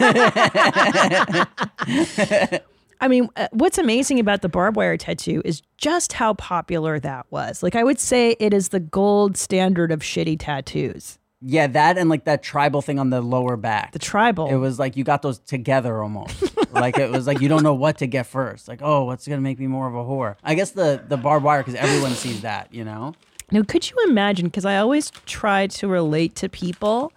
I 3.00 3.08
mean, 3.08 3.28
uh, 3.36 3.48
what's 3.52 3.78
amazing 3.78 4.20
about 4.20 4.42
the 4.42 4.48
barbed 4.48 4.76
wire 4.76 4.96
tattoo 4.96 5.40
is 5.44 5.62
just 5.78 6.12
how 6.12 6.34
popular 6.34 7.00
that 7.00 7.26
was. 7.30 7.62
Like 7.62 7.74
I 7.74 7.82
would 7.82 7.98
say 7.98 8.36
it 8.38 8.52
is 8.52 8.68
the 8.68 8.80
gold 8.80 9.36
standard 9.36 9.90
of 9.90 10.00
shitty 10.00 10.38
tattoos. 10.38 11.18
Yeah, 11.42 11.66
that 11.68 11.96
and 11.96 12.10
like 12.10 12.24
that 12.24 12.42
tribal 12.42 12.82
thing 12.82 12.98
on 12.98 13.08
the 13.08 13.22
lower 13.22 13.56
back. 13.56 13.92
The 13.92 13.98
tribal. 13.98 14.48
It 14.48 14.56
was 14.56 14.78
like 14.78 14.96
you 14.96 15.04
got 15.04 15.22
those 15.22 15.38
together 15.38 16.02
almost. 16.02 16.54
like 16.72 16.98
it 16.98 17.10
was 17.10 17.26
like 17.26 17.40
you 17.40 17.48
don't 17.48 17.62
know 17.62 17.72
what 17.72 17.98
to 17.98 18.06
get 18.06 18.26
first. 18.26 18.68
Like, 18.68 18.80
oh, 18.82 19.04
what's 19.04 19.26
gonna 19.26 19.40
make 19.40 19.58
me 19.58 19.66
more 19.66 19.88
of 19.88 19.94
a 19.94 20.04
whore? 20.04 20.36
I 20.44 20.54
guess 20.54 20.72
the 20.72 21.02
the 21.08 21.16
barbed 21.16 21.44
wire 21.44 21.60
because 21.60 21.76
everyone 21.76 22.12
sees 22.12 22.42
that, 22.42 22.74
you 22.74 22.84
know. 22.84 23.14
Now, 23.50 23.62
could 23.62 23.90
you 23.90 23.96
imagine? 24.06 24.46
Because 24.46 24.66
I 24.66 24.76
always 24.76 25.10
try 25.24 25.66
to 25.68 25.88
relate 25.88 26.36
to 26.36 26.50
people, 26.50 27.12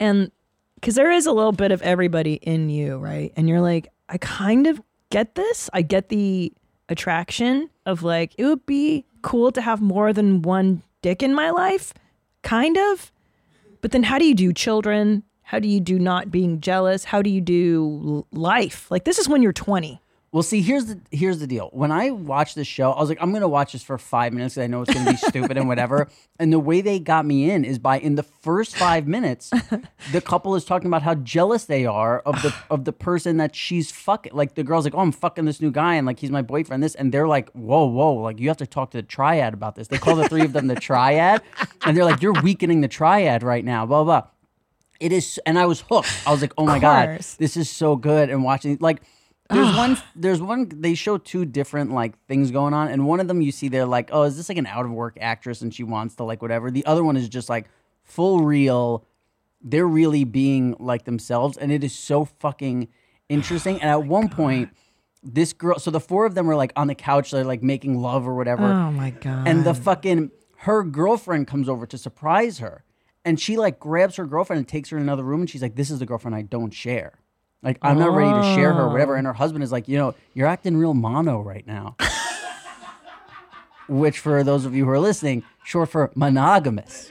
and 0.00 0.32
because 0.76 0.94
there 0.94 1.10
is 1.10 1.26
a 1.26 1.32
little 1.32 1.52
bit 1.52 1.72
of 1.72 1.82
everybody 1.82 2.34
in 2.34 2.70
you, 2.70 2.96
right? 2.96 3.34
And 3.36 3.50
you're 3.50 3.60
like, 3.60 3.88
I 4.08 4.16
kind 4.16 4.66
of 4.66 4.80
get 5.12 5.34
this. 5.34 5.70
I 5.72 5.82
get 5.82 6.08
the 6.08 6.52
attraction 6.88 7.70
of 7.86 8.02
like, 8.02 8.34
it 8.38 8.46
would 8.46 8.66
be 8.66 9.04
cool 9.20 9.52
to 9.52 9.60
have 9.60 9.80
more 9.80 10.12
than 10.12 10.42
one 10.42 10.82
dick 11.02 11.22
in 11.22 11.34
my 11.34 11.50
life, 11.50 11.94
kind 12.42 12.76
of. 12.76 13.12
But 13.82 13.92
then, 13.92 14.04
how 14.04 14.18
do 14.18 14.24
you 14.24 14.34
do 14.34 14.52
children? 14.52 15.22
How 15.42 15.58
do 15.58 15.68
you 15.68 15.80
do 15.80 15.98
not 15.98 16.30
being 16.30 16.60
jealous? 16.60 17.04
How 17.04 17.20
do 17.20 17.28
you 17.28 17.40
do 17.40 18.26
life? 18.32 18.90
Like, 18.90 19.04
this 19.04 19.18
is 19.18 19.28
when 19.28 19.42
you're 19.42 19.52
20. 19.52 20.00
Well, 20.32 20.42
see, 20.42 20.62
here's 20.62 20.86
the 20.86 20.98
here's 21.10 21.40
the 21.40 21.46
deal. 21.46 21.68
When 21.74 21.92
I 21.92 22.10
watched 22.10 22.54
this 22.54 22.66
show, 22.66 22.90
I 22.92 23.00
was 23.00 23.10
like, 23.10 23.18
I'm 23.20 23.34
gonna 23.34 23.46
watch 23.46 23.72
this 23.74 23.82
for 23.82 23.98
five 23.98 24.32
minutes 24.32 24.54
because 24.54 24.64
I 24.64 24.66
know 24.66 24.80
it's 24.80 24.92
gonna 24.92 25.10
be 25.10 25.16
stupid 25.28 25.58
and 25.58 25.68
whatever. 25.68 26.08
And 26.38 26.50
the 26.50 26.58
way 26.58 26.80
they 26.80 26.98
got 27.00 27.26
me 27.26 27.50
in 27.50 27.66
is 27.66 27.78
by 27.78 27.98
in 27.98 28.14
the 28.14 28.22
first 28.22 28.74
five 28.74 29.06
minutes, 29.06 29.50
the 30.10 30.22
couple 30.22 30.54
is 30.54 30.64
talking 30.64 30.86
about 30.86 31.02
how 31.02 31.16
jealous 31.16 31.66
they 31.66 31.84
are 31.84 32.20
of 32.20 32.40
the 32.40 32.54
of 32.70 32.86
the 32.86 32.94
person 32.94 33.36
that 33.36 33.54
she's 33.54 33.90
fucking. 33.90 34.32
Like 34.32 34.54
the 34.54 34.64
girl's 34.64 34.84
like, 34.84 34.94
oh, 34.94 35.00
I'm 35.00 35.12
fucking 35.12 35.44
this 35.44 35.60
new 35.60 35.70
guy, 35.70 35.96
and 35.96 36.06
like 36.06 36.18
he's 36.18 36.30
my 36.30 36.40
boyfriend. 36.40 36.82
This, 36.82 36.94
and 36.94 37.12
they're 37.12 37.28
like, 37.28 37.50
whoa, 37.50 37.84
whoa, 37.84 38.14
like 38.14 38.40
you 38.40 38.48
have 38.48 38.56
to 38.56 38.66
talk 38.66 38.92
to 38.92 38.96
the 38.96 39.02
triad 39.02 39.52
about 39.52 39.74
this. 39.74 39.88
They 39.88 39.98
call 39.98 40.16
the 40.16 40.30
three 40.30 40.46
of 40.46 40.54
them 40.54 40.66
the 40.66 40.76
triad, 40.76 41.42
and 41.84 41.94
they're 41.94 42.06
like, 42.06 42.22
you're 42.22 42.40
weakening 42.42 42.80
the 42.80 42.88
triad 42.88 43.42
right 43.42 43.66
now. 43.66 43.84
Blah 43.84 44.04
blah. 44.04 44.20
blah. 44.22 44.28
It 44.98 45.12
is, 45.12 45.38
and 45.44 45.58
I 45.58 45.66
was 45.66 45.82
hooked. 45.90 46.08
I 46.26 46.30
was 46.30 46.40
like, 46.40 46.54
oh 46.56 46.64
my 46.64 46.78
god, 46.78 47.18
this 47.36 47.56
is 47.56 47.68
so 47.68 47.96
good. 47.96 48.30
And 48.30 48.44
watching 48.44 48.78
like 48.80 49.02
there's 49.52 49.76
one 49.76 49.96
there's 50.16 50.40
one 50.42 50.68
they 50.74 50.94
show 50.94 51.18
two 51.18 51.44
different 51.44 51.92
like 51.92 52.18
things 52.26 52.50
going 52.50 52.74
on 52.74 52.88
and 52.88 53.06
one 53.06 53.20
of 53.20 53.28
them 53.28 53.40
you 53.40 53.52
see 53.52 53.68
they're 53.68 53.86
like 53.86 54.10
oh 54.12 54.22
is 54.24 54.36
this 54.36 54.48
like 54.48 54.58
an 54.58 54.66
out 54.66 54.84
of 54.84 54.90
work 54.90 55.16
actress 55.20 55.60
and 55.62 55.74
she 55.74 55.84
wants 55.84 56.14
to 56.16 56.24
like 56.24 56.42
whatever? 56.42 56.70
The 56.70 56.84
other 56.86 57.04
one 57.04 57.16
is 57.16 57.28
just 57.28 57.48
like 57.48 57.66
full 58.02 58.40
real 58.44 59.04
they're 59.62 59.86
really 59.86 60.24
being 60.24 60.74
like 60.80 61.04
themselves 61.04 61.56
and 61.56 61.70
it 61.70 61.84
is 61.84 61.94
so 61.94 62.24
fucking 62.24 62.88
interesting 63.28 63.80
and 63.80 63.88
at 63.90 64.04
one 64.04 64.28
point 64.28 64.70
this 65.22 65.52
girl 65.52 65.78
so 65.78 65.90
the 65.90 66.00
four 66.00 66.26
of 66.26 66.34
them 66.34 66.50
are 66.50 66.56
like 66.56 66.72
on 66.74 66.88
the 66.88 66.94
couch 66.96 67.30
they're 67.30 67.44
like 67.44 67.62
making 67.62 68.00
love 68.00 68.26
or 68.26 68.34
whatever 68.34 68.64
Oh 68.64 68.90
my 68.90 69.10
God. 69.10 69.46
and 69.46 69.64
the 69.64 69.72
fucking 69.74 70.30
her 70.58 70.82
girlfriend 70.82 71.46
comes 71.46 71.68
over 71.68 71.86
to 71.86 71.96
surprise 71.96 72.58
her 72.58 72.84
and 73.24 73.38
she 73.38 73.56
like 73.56 73.78
grabs 73.78 74.16
her 74.16 74.26
girlfriend 74.26 74.58
and 74.58 74.68
takes 74.68 74.90
her 74.90 74.96
in 74.96 75.02
another 75.04 75.22
room 75.22 75.42
and 75.42 75.48
she's 75.48 75.62
like 75.62 75.76
this 75.76 75.90
is 75.92 76.00
the 76.00 76.06
girlfriend 76.06 76.34
i 76.34 76.42
don't 76.42 76.74
share 76.74 77.20
like 77.62 77.78
i'm 77.82 77.98
not 77.98 78.14
ready 78.14 78.30
to 78.30 78.54
share 78.54 78.72
her 78.72 78.82
or 78.82 78.88
whatever 78.90 79.14
oh. 79.14 79.18
and 79.18 79.26
her 79.26 79.32
husband 79.32 79.62
is 79.62 79.72
like 79.72 79.88
you 79.88 79.96
know 79.96 80.14
you're 80.34 80.46
acting 80.46 80.76
real 80.76 80.94
mono 80.94 81.40
right 81.40 81.66
now 81.66 81.96
which 83.88 84.18
for 84.18 84.42
those 84.42 84.64
of 84.64 84.74
you 84.74 84.84
who 84.84 84.90
are 84.90 85.00
listening 85.00 85.42
short 85.64 85.88
for 85.88 86.10
monogamous 86.14 87.10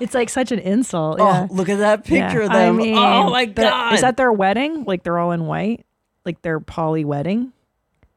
it's 0.00 0.14
like 0.14 0.28
such 0.30 0.52
an 0.52 0.58
insult. 0.60 1.20
Oh, 1.20 1.24
yeah. 1.24 1.46
oh 1.50 1.54
look 1.54 1.68
at 1.68 1.78
that 1.78 2.04
picture 2.04 2.38
Yeah, 2.38 2.46
of 2.46 2.52
them 2.52 2.74
I 2.74 2.78
mean, 2.78 2.96
oh 2.96 3.30
my 3.30 3.44
the- 3.46 3.52
god 3.52 3.94
Is 3.94 4.00
that 4.00 4.16
their 4.16 4.32
wedding? 4.32 4.84
Like 4.84 5.02
they're 5.02 5.18
all 5.18 5.32
in 5.32 5.46
white? 5.46 5.84
Like 6.24 6.42
their 6.42 6.60
poly 6.60 7.04
wedding? 7.04 7.52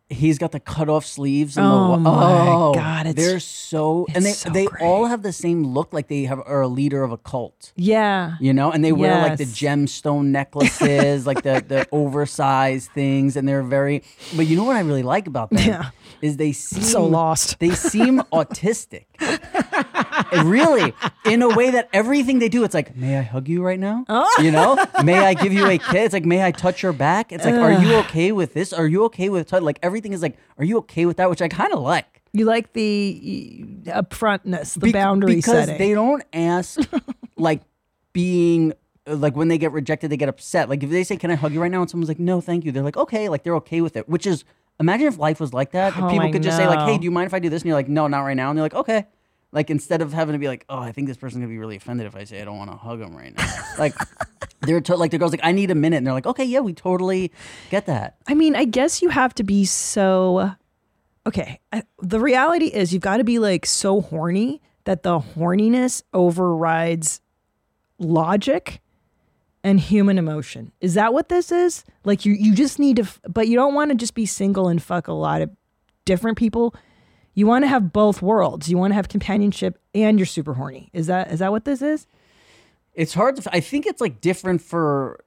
He's 0.10 0.38
got 0.38 0.52
the 0.54 0.60
cut 0.60 0.88
off 0.88 1.06
sleeves 1.06 1.58
and 1.58 1.66
Oh 1.66 1.92
the 1.92 1.98
my 1.98 2.48
oh, 2.50 2.74
God, 2.74 3.08
it's- 3.08 3.16
they're 3.26 3.40
so 3.42 4.06
and 4.16 4.26
they 4.26 4.32
so 4.32 4.50
they 4.50 4.66
great. 4.66 4.82
all 4.82 5.06
have 5.06 5.22
the 5.22 5.34
same 5.34 5.64
look 5.66 5.92
like 5.92 6.08
they 6.08 6.24
have 6.24 6.40
are 6.46 6.62
a 6.62 6.68
leader 6.68 7.04
of 7.04 7.12
a 7.12 7.18
cult 7.18 7.74
Yeah. 7.76 8.36
you 8.40 8.54
know 8.54 8.72
and 8.72 8.84
they 8.86 8.94
wear 8.94 9.22
like 9.22 9.38
the 9.38 9.44
gemstone 9.46 10.26
necklaces 10.40 11.28
like 11.28 11.42
the 11.44 11.64
the 11.68 11.88
oversized 11.92 12.92
things 12.92 13.36
and 13.36 13.48
they're 13.48 13.64
very 13.64 14.02
but 14.38 14.48
you 14.48 14.56
know 14.56 14.64
what 14.64 14.76
i 14.78 14.80
really 14.80 15.04
like 15.04 15.28
about 15.28 15.50
them 15.50 15.60
Yeah. 15.68 15.90
is 16.22 16.38
they 16.38 16.54
seem 16.54 16.84
So 16.84 17.06
lost. 17.06 17.60
they 17.60 17.72
seem 17.72 18.20
autistic 18.32 19.06
really? 20.32 20.94
In 21.26 21.42
a 21.42 21.50
way 21.50 21.72
that 21.72 21.90
everything 21.94 22.40
they 22.40 22.50
do 22.50 22.64
it's 22.64 22.74
like 22.74 22.96
may 22.96 23.18
i 23.18 23.22
hug 23.22 23.48
you 23.48 23.64
right 23.64 23.80
now? 23.80 24.06
Oh. 24.10 24.42
you 24.42 24.52
know? 24.52 24.78
May 25.04 25.20
i 25.20 25.34
give 25.34 25.54
you 25.54 25.66
a 25.68 25.78
kiss? 25.78 26.06
It's 26.08 26.14
like 26.14 26.26
may 26.26 26.44
i 26.44 26.52
touch 26.52 26.84
your 26.84 26.94
back? 26.94 27.32
It's 27.32 27.46
like 27.46 27.56
are 27.56 27.74
you 27.74 27.96
okay 27.96 28.32
with 28.32 28.54
this? 28.54 28.74
Are 28.74 28.88
you 28.88 29.04
okay 29.06 29.30
with 29.30 29.48
touch 29.48 29.64
like 29.64 29.80
everything 29.84 30.14
is 30.14 30.22
like 30.22 30.38
are 30.58 30.64
you 30.66 30.78
okay 30.80 31.06
with 31.06 31.18
that? 31.18 31.30
Which 31.30 31.42
i 31.42 31.48
kind 31.48 31.74
of 31.74 31.80
like. 31.80 32.22
You 32.34 32.46
like 32.46 32.74
the 32.74 33.64
upfrontness, 33.86 34.74
the 34.76 34.92
Bec- 34.92 34.94
boundary 34.94 35.36
because 35.36 35.66
setting. 35.66 35.78
they 35.78 35.94
don't 35.94 36.24
ask 36.34 36.80
like 37.38 37.62
being 38.14 38.74
like 39.06 39.36
when 39.36 39.48
they 39.48 39.58
get 39.58 39.72
rejected 39.72 40.10
they 40.10 40.18
get 40.18 40.30
upset. 40.30 40.70
Like 40.70 40.84
if 40.84 40.90
they 40.90 41.04
say 41.04 41.18
can 41.18 41.32
i 41.32 41.36
hug 41.36 41.54
you 41.54 41.62
right 41.62 41.72
now? 41.72 41.82
and 41.82 41.90
someone's 41.90 42.10
like 42.10 42.20
no 42.20 42.42
thank 42.42 42.66
you 42.66 42.72
they're 42.72 42.84
like 42.84 42.98
okay 42.98 43.30
like 43.30 43.44
they're 43.44 43.56
okay 43.56 43.82
with 43.82 43.96
it. 43.96 44.08
Which 44.10 44.28
is 44.28 44.44
imagine 44.80 45.08
if 45.08 45.18
life 45.18 45.40
was 45.40 45.54
like 45.54 45.72
that. 45.72 45.94
Oh, 45.98 46.10
people 46.10 46.28
I 46.28 46.32
could 46.32 46.44
just 46.44 46.58
say 46.58 46.68
like 46.68 46.80
hey 46.88 46.98
do 46.98 47.06
you 47.06 47.12
mind 47.12 47.28
if 47.28 47.34
i 47.34 47.40
do 47.40 47.50
this? 47.50 47.62
And 47.64 47.68
you're 47.70 47.76
like 47.78 47.90
no 47.90 48.08
not 48.08 48.20
right 48.22 48.36
now. 48.38 48.50
And 48.50 48.58
they're 48.58 48.66
like 48.66 48.76
okay 48.76 49.08
like 49.58 49.70
instead 49.72 50.02
of 50.02 50.14
having 50.14 50.34
to 50.34 50.40
be 50.40 50.48
like 50.48 50.64
oh 50.70 50.78
i 50.80 50.92
think 50.92 51.08
this 51.08 51.18
person's 51.18 51.40
gonna 51.42 51.52
be 51.52 51.58
really 51.58 51.76
offended 51.76 52.06
if 52.06 52.16
i 52.16 52.24
say 52.24 52.42
i 52.42 52.46
don't 52.46 52.58
want 52.58 52.70
to 52.70 52.78
hug 52.78 53.00
them 53.00 53.16
right 53.16 53.36
now 53.36 53.54
like 53.80 53.94
they're 54.62 54.80
to- 54.82 54.96
like 54.96 55.10
the 55.12 55.18
girl's 55.18 55.32
like 55.32 55.42
i 55.44 55.52
need 55.52 55.72
a 55.72 55.76
minute 55.76 55.98
and 55.98 56.06
they're 56.06 56.14
like 56.14 56.28
okay 56.28 56.44
yeah 56.46 56.60
we 56.60 56.74
totally 56.74 57.32
get 57.72 57.86
that 57.88 58.16
I 58.28 58.34
mean, 58.36 58.56
I 58.56 58.66
guess 58.66 59.02
you 59.02 59.10
have 59.10 59.34
to 59.36 59.44
be 59.44 59.64
so. 59.66 60.52
Okay. 61.26 61.60
I, 61.72 61.84
the 62.02 62.20
reality 62.20 62.68
is, 62.68 62.92
you've 62.94 63.02
got 63.02 63.18
to 63.18 63.24
be 63.24 63.40
like 63.40 63.66
so 63.66 64.02
horny 64.02 64.62
that 64.84 65.04
the 65.04 65.20
horniness 65.20 66.04
overrides 66.14 67.22
logic 68.00 68.82
and 69.64 69.80
human 69.80 70.18
emotion. 70.18 70.72
Is 70.82 70.94
that 70.96 71.14
what 71.14 71.30
this 71.30 71.52
is? 71.52 71.84
Like, 72.06 72.26
you, 72.26 72.34
you 72.34 72.54
just 72.54 72.80
need 72.80 72.98
to, 72.98 73.04
f- 73.04 73.20
but 73.28 73.48
you 73.48 73.56
don't 73.56 73.74
want 73.74 73.92
to 73.92 73.96
just 73.96 74.14
be 74.14 74.26
single 74.26 74.68
and 74.68 74.82
fuck 74.82 75.08
a 75.08 75.14
lot 75.14 75.42
of 75.42 75.50
different 76.06 76.38
people. 76.38 76.76
You 77.38 77.46
want 77.46 77.64
to 77.64 77.68
have 77.68 77.94
both 77.94 78.22
worlds. 78.22 78.68
You 78.68 78.78
want 78.78 78.92
to 78.92 78.96
have 78.96 79.10
companionship 79.10 79.80
and 79.94 80.18
you're 80.18 80.26
super 80.26 80.56
horny. 80.56 80.90
Is 80.92 81.08
that 81.08 81.32
is 81.32 81.40
that 81.40 81.52
what 81.52 81.66
this 81.66 81.82
is? 81.82 82.08
it's 82.98 83.14
hard 83.14 83.36
to. 83.36 83.56
I 83.56 83.60
think 83.62 83.86
it's 83.86 84.02
like 84.02 84.20
different 84.20 84.60
for 84.62 85.24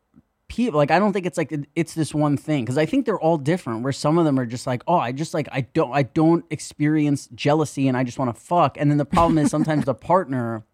people. 0.49 0.77
Like 0.77 0.91
I 0.91 0.99
don't 0.99 1.13
think 1.13 1.25
it's 1.25 1.39
like 1.39 1.55
it's 1.77 1.95
this 1.95 2.13
one 2.13 2.37
thing 2.37 2.65
because 2.65 2.77
I 2.77 2.85
think 2.85 3.07
they're 3.07 3.21
all 3.21 3.39
different. 3.39 3.85
Where 3.85 3.93
some 3.93 4.19
of 4.19 4.25
them 4.25 4.39
are 4.39 4.45
just 4.45 4.67
like, 4.67 4.83
oh, 4.89 4.97
I 4.97 5.13
just 5.13 5.33
like 5.33 5.49
I 5.53 5.63
don't 5.63 5.93
I 5.93 6.03
don't 6.03 6.45
experience 6.51 7.29
jealousy 7.29 7.87
and 7.87 7.97
I 7.97 8.03
just 8.03 8.19
want 8.19 8.35
to 8.35 8.41
fuck. 8.41 8.77
And 8.77 8.91
then 8.91 8.99
the 8.99 9.05
problem 9.05 9.39
is 9.39 9.51
sometimes 9.51 9.85
the 9.85 9.95
partner 10.11 10.65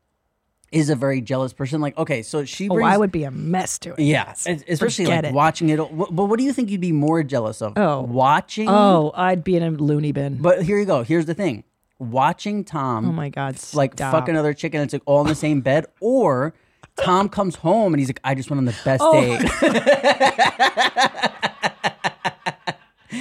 is 0.77 0.91
a 0.91 0.95
very 0.97 1.21
jealous 1.21 1.53
person. 1.53 1.81
Like 1.81 1.97
okay, 1.99 2.23
so 2.23 2.45
she 2.45 2.69
Oh. 2.69 2.83
I 2.83 2.97
would 2.97 3.11
be 3.13 3.25
a 3.25 3.31
mess 3.31 3.79
to 3.81 3.93
it. 3.95 3.99
yeah, 4.01 4.33
especially 4.33 5.05
Forget 5.07 5.25
like 5.25 5.31
it. 5.33 5.35
watching 5.35 5.69
it. 5.71 5.77
But 5.79 6.13
what 6.27 6.39
do 6.39 6.45
you 6.45 6.53
think 6.53 6.71
you'd 6.71 6.81
be 6.81 6.93
more 6.93 7.23
jealous 7.23 7.61
of? 7.63 7.73
Oh. 7.77 8.03
watching. 8.03 8.69
Oh, 8.69 9.13
I'd 9.15 9.43
be 9.45 9.57
in 9.57 9.63
a 9.63 9.71
loony 9.71 10.13
bin. 10.13 10.37
but 10.41 10.63
here 10.63 10.79
you 10.79 10.85
go. 10.85 11.03
Here's 11.03 11.27
the 11.27 11.35
thing: 11.35 11.65
watching 11.99 12.65
Tom 12.65 13.09
oh 13.09 13.13
my 13.13 13.29
god! 13.31 13.57
like 13.75 13.97
fuck 13.99 14.29
another 14.29 14.53
chicken. 14.55 14.81
It's 14.83 14.93
like 14.93 15.03
all 15.07 15.23
in 15.23 15.27
the 15.29 15.35
same 15.35 15.61
bed, 15.63 15.87
or 16.01 16.55
Tom 16.97 17.29
comes 17.29 17.57
home 17.57 17.93
and 17.93 18.01
he's 18.01 18.09
like, 18.09 18.21
I 18.25 18.35
just 18.35 18.49
went 18.51 18.59
on 18.59 18.65
the 18.65 18.77
best 18.85 19.03
Oh. 19.05 19.21
date. 19.21 19.43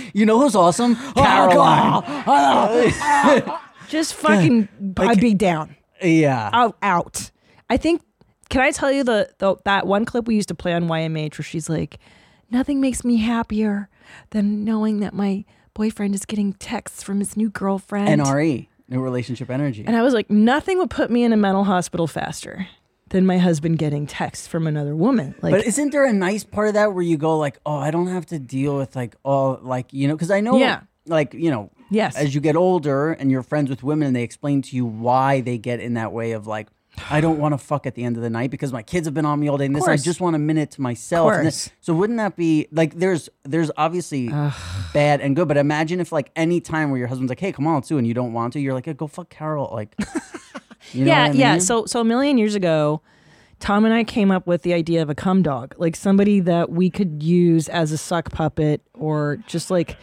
you 0.13 0.25
know 0.25 0.39
who's 0.39 0.55
awesome? 0.55 0.95
Oh, 1.15 2.03
Caroline. 2.25 3.43
Just 3.89 4.15
fucking, 4.15 4.67
I'd 4.97 5.19
be 5.21 5.33
down. 5.35 5.75
yeah. 6.01 6.49
Out, 6.53 6.75
out. 6.81 7.29
I 7.69 7.77
think. 7.77 8.01
Can 8.47 8.61
I 8.61 8.69
tell 8.71 8.91
you 8.91 9.03
the, 9.03 9.27
the 9.39 9.55
that 9.65 9.87
one 9.87 10.05
clip 10.05 10.27
we 10.27 10.35
used 10.35 10.49
to 10.49 10.55
play 10.55 10.73
on 10.73 10.87
YMH 10.87 11.39
where 11.39 11.43
she's 11.43 11.67
like, 11.67 11.97
"Nothing 12.51 12.79
makes 12.79 13.03
me 13.03 13.17
happier 13.17 13.89
than 14.29 14.63
knowing 14.63 14.99
that 14.99 15.13
my 15.15 15.45
boyfriend 15.73 16.13
is 16.13 16.25
getting 16.25 16.53
texts 16.53 17.01
from 17.01 17.19
his 17.19 17.35
new 17.35 17.49
girlfriend." 17.49 18.07
NRE, 18.21 18.67
new 18.87 19.01
relationship 19.01 19.49
energy. 19.49 19.83
And 19.85 19.95
I 19.95 20.03
was 20.03 20.13
like, 20.13 20.29
nothing 20.29 20.77
would 20.77 20.91
put 20.91 21.09
me 21.09 21.23
in 21.23 21.33
a 21.33 21.37
mental 21.37 21.63
hospital 21.63 22.05
faster 22.05 22.67
than 23.09 23.25
my 23.25 23.39
husband 23.39 23.79
getting 23.79 24.05
texts 24.05 24.45
from 24.47 24.67
another 24.67 24.95
woman. 24.95 25.33
Like, 25.41 25.51
but 25.53 25.65
isn't 25.65 25.91
there 25.91 26.05
a 26.05 26.13
nice 26.13 26.43
part 26.43 26.67
of 26.67 26.75
that 26.75 26.93
where 26.93 27.03
you 27.03 27.17
go 27.17 27.37
like, 27.39 27.57
oh, 27.65 27.77
I 27.77 27.89
don't 27.89 28.07
have 28.07 28.27
to 28.27 28.37
deal 28.37 28.77
with 28.77 28.95
like 28.95 29.15
all 29.23 29.59
like 29.63 29.91
you 29.91 30.07
know 30.07 30.15
because 30.15 30.29
I 30.31 30.39
know 30.39 30.57
Yeah. 30.57 30.81
like 31.07 31.33
you 31.33 31.49
know 31.49 31.71
Yes. 31.89 32.15
as 32.15 32.35
you 32.35 32.41
get 32.41 32.55
older 32.55 33.11
and 33.13 33.31
you're 33.31 33.43
friends 33.43 33.69
with 33.71 33.81
women 33.83 34.07
and 34.07 34.15
they 34.15 34.23
explain 34.23 34.61
to 34.63 34.75
you 34.75 34.85
why 34.85 35.41
they 35.41 35.57
get 35.57 35.79
in 35.79 35.95
that 35.95 36.11
way 36.11 36.31
of 36.33 36.45
like 36.47 36.67
I 37.09 37.21
don't 37.21 37.37
want 37.37 37.53
to 37.53 37.57
fuck 37.57 37.85
at 37.85 37.95
the 37.95 38.03
end 38.03 38.17
of 38.17 38.23
the 38.23 38.29
night 38.29 38.51
because 38.51 38.71
my 38.73 38.81
kids 38.81 39.05
have 39.07 39.13
been 39.13 39.25
on 39.25 39.39
me 39.39 39.47
all 39.47 39.57
day 39.57 39.65
and 39.65 39.75
this 39.75 39.87
I 39.87 39.97
just 39.97 40.21
want 40.21 40.35
a 40.35 40.39
minute 40.39 40.71
to 40.71 40.81
myself. 40.81 41.31
And 41.33 41.43
course. 41.43 41.65
this- 41.65 41.73
so 41.81 41.93
wouldn't 41.93 42.17
that 42.17 42.35
be 42.35 42.67
like 42.71 42.95
there's 42.95 43.29
there's 43.43 43.71
obviously 43.77 44.29
bad 44.93 45.21
and 45.21 45.35
good, 45.35 45.47
but 45.47 45.57
imagine 45.57 45.99
if 45.99 46.11
like 46.11 46.31
any 46.35 46.61
time 46.61 46.89
where 46.89 46.97
your 46.99 47.07
husband's 47.07 47.29
like, 47.29 47.39
Hey, 47.39 47.51
come 47.51 47.67
on, 47.67 47.75
let's 47.75 47.87
do 47.87 47.95
it," 47.95 47.99
and 47.99 48.07
you 48.07 48.13
don't 48.13 48.33
want 48.33 48.53
to, 48.53 48.59
you're 48.59 48.73
like, 48.73 48.87
yeah, 48.87 48.93
go 48.93 49.07
fuck 49.07 49.29
Carol. 49.29 49.69
Like 49.73 49.95
you 50.93 51.05
know 51.05 51.11
yeah, 51.11 51.27
what 51.27 51.35
I 51.35 51.39
yeah. 51.39 51.51
mean? 51.53 51.61
So 51.61 51.85
so 51.85 51.99
a 52.01 52.05
million 52.05 52.37
years 52.37 52.55
ago, 52.55 53.01
Tom 53.59 53.85
and 53.85 53.93
I 53.93 54.03
came 54.03 54.31
up 54.31 54.47
with 54.47 54.63
the 54.63 54.73
idea 54.73 55.01
of 55.01 55.09
a 55.09 55.15
cum 55.15 55.41
dog, 55.41 55.75
like 55.77 55.95
somebody 55.95 56.39
that 56.41 56.71
we 56.71 56.89
could 56.89 57.21
use 57.23 57.67
as 57.69 57.91
a 57.91 57.97
suck 57.97 58.31
puppet 58.31 58.81
or 58.93 59.37
just 59.47 59.69
like 59.71 59.97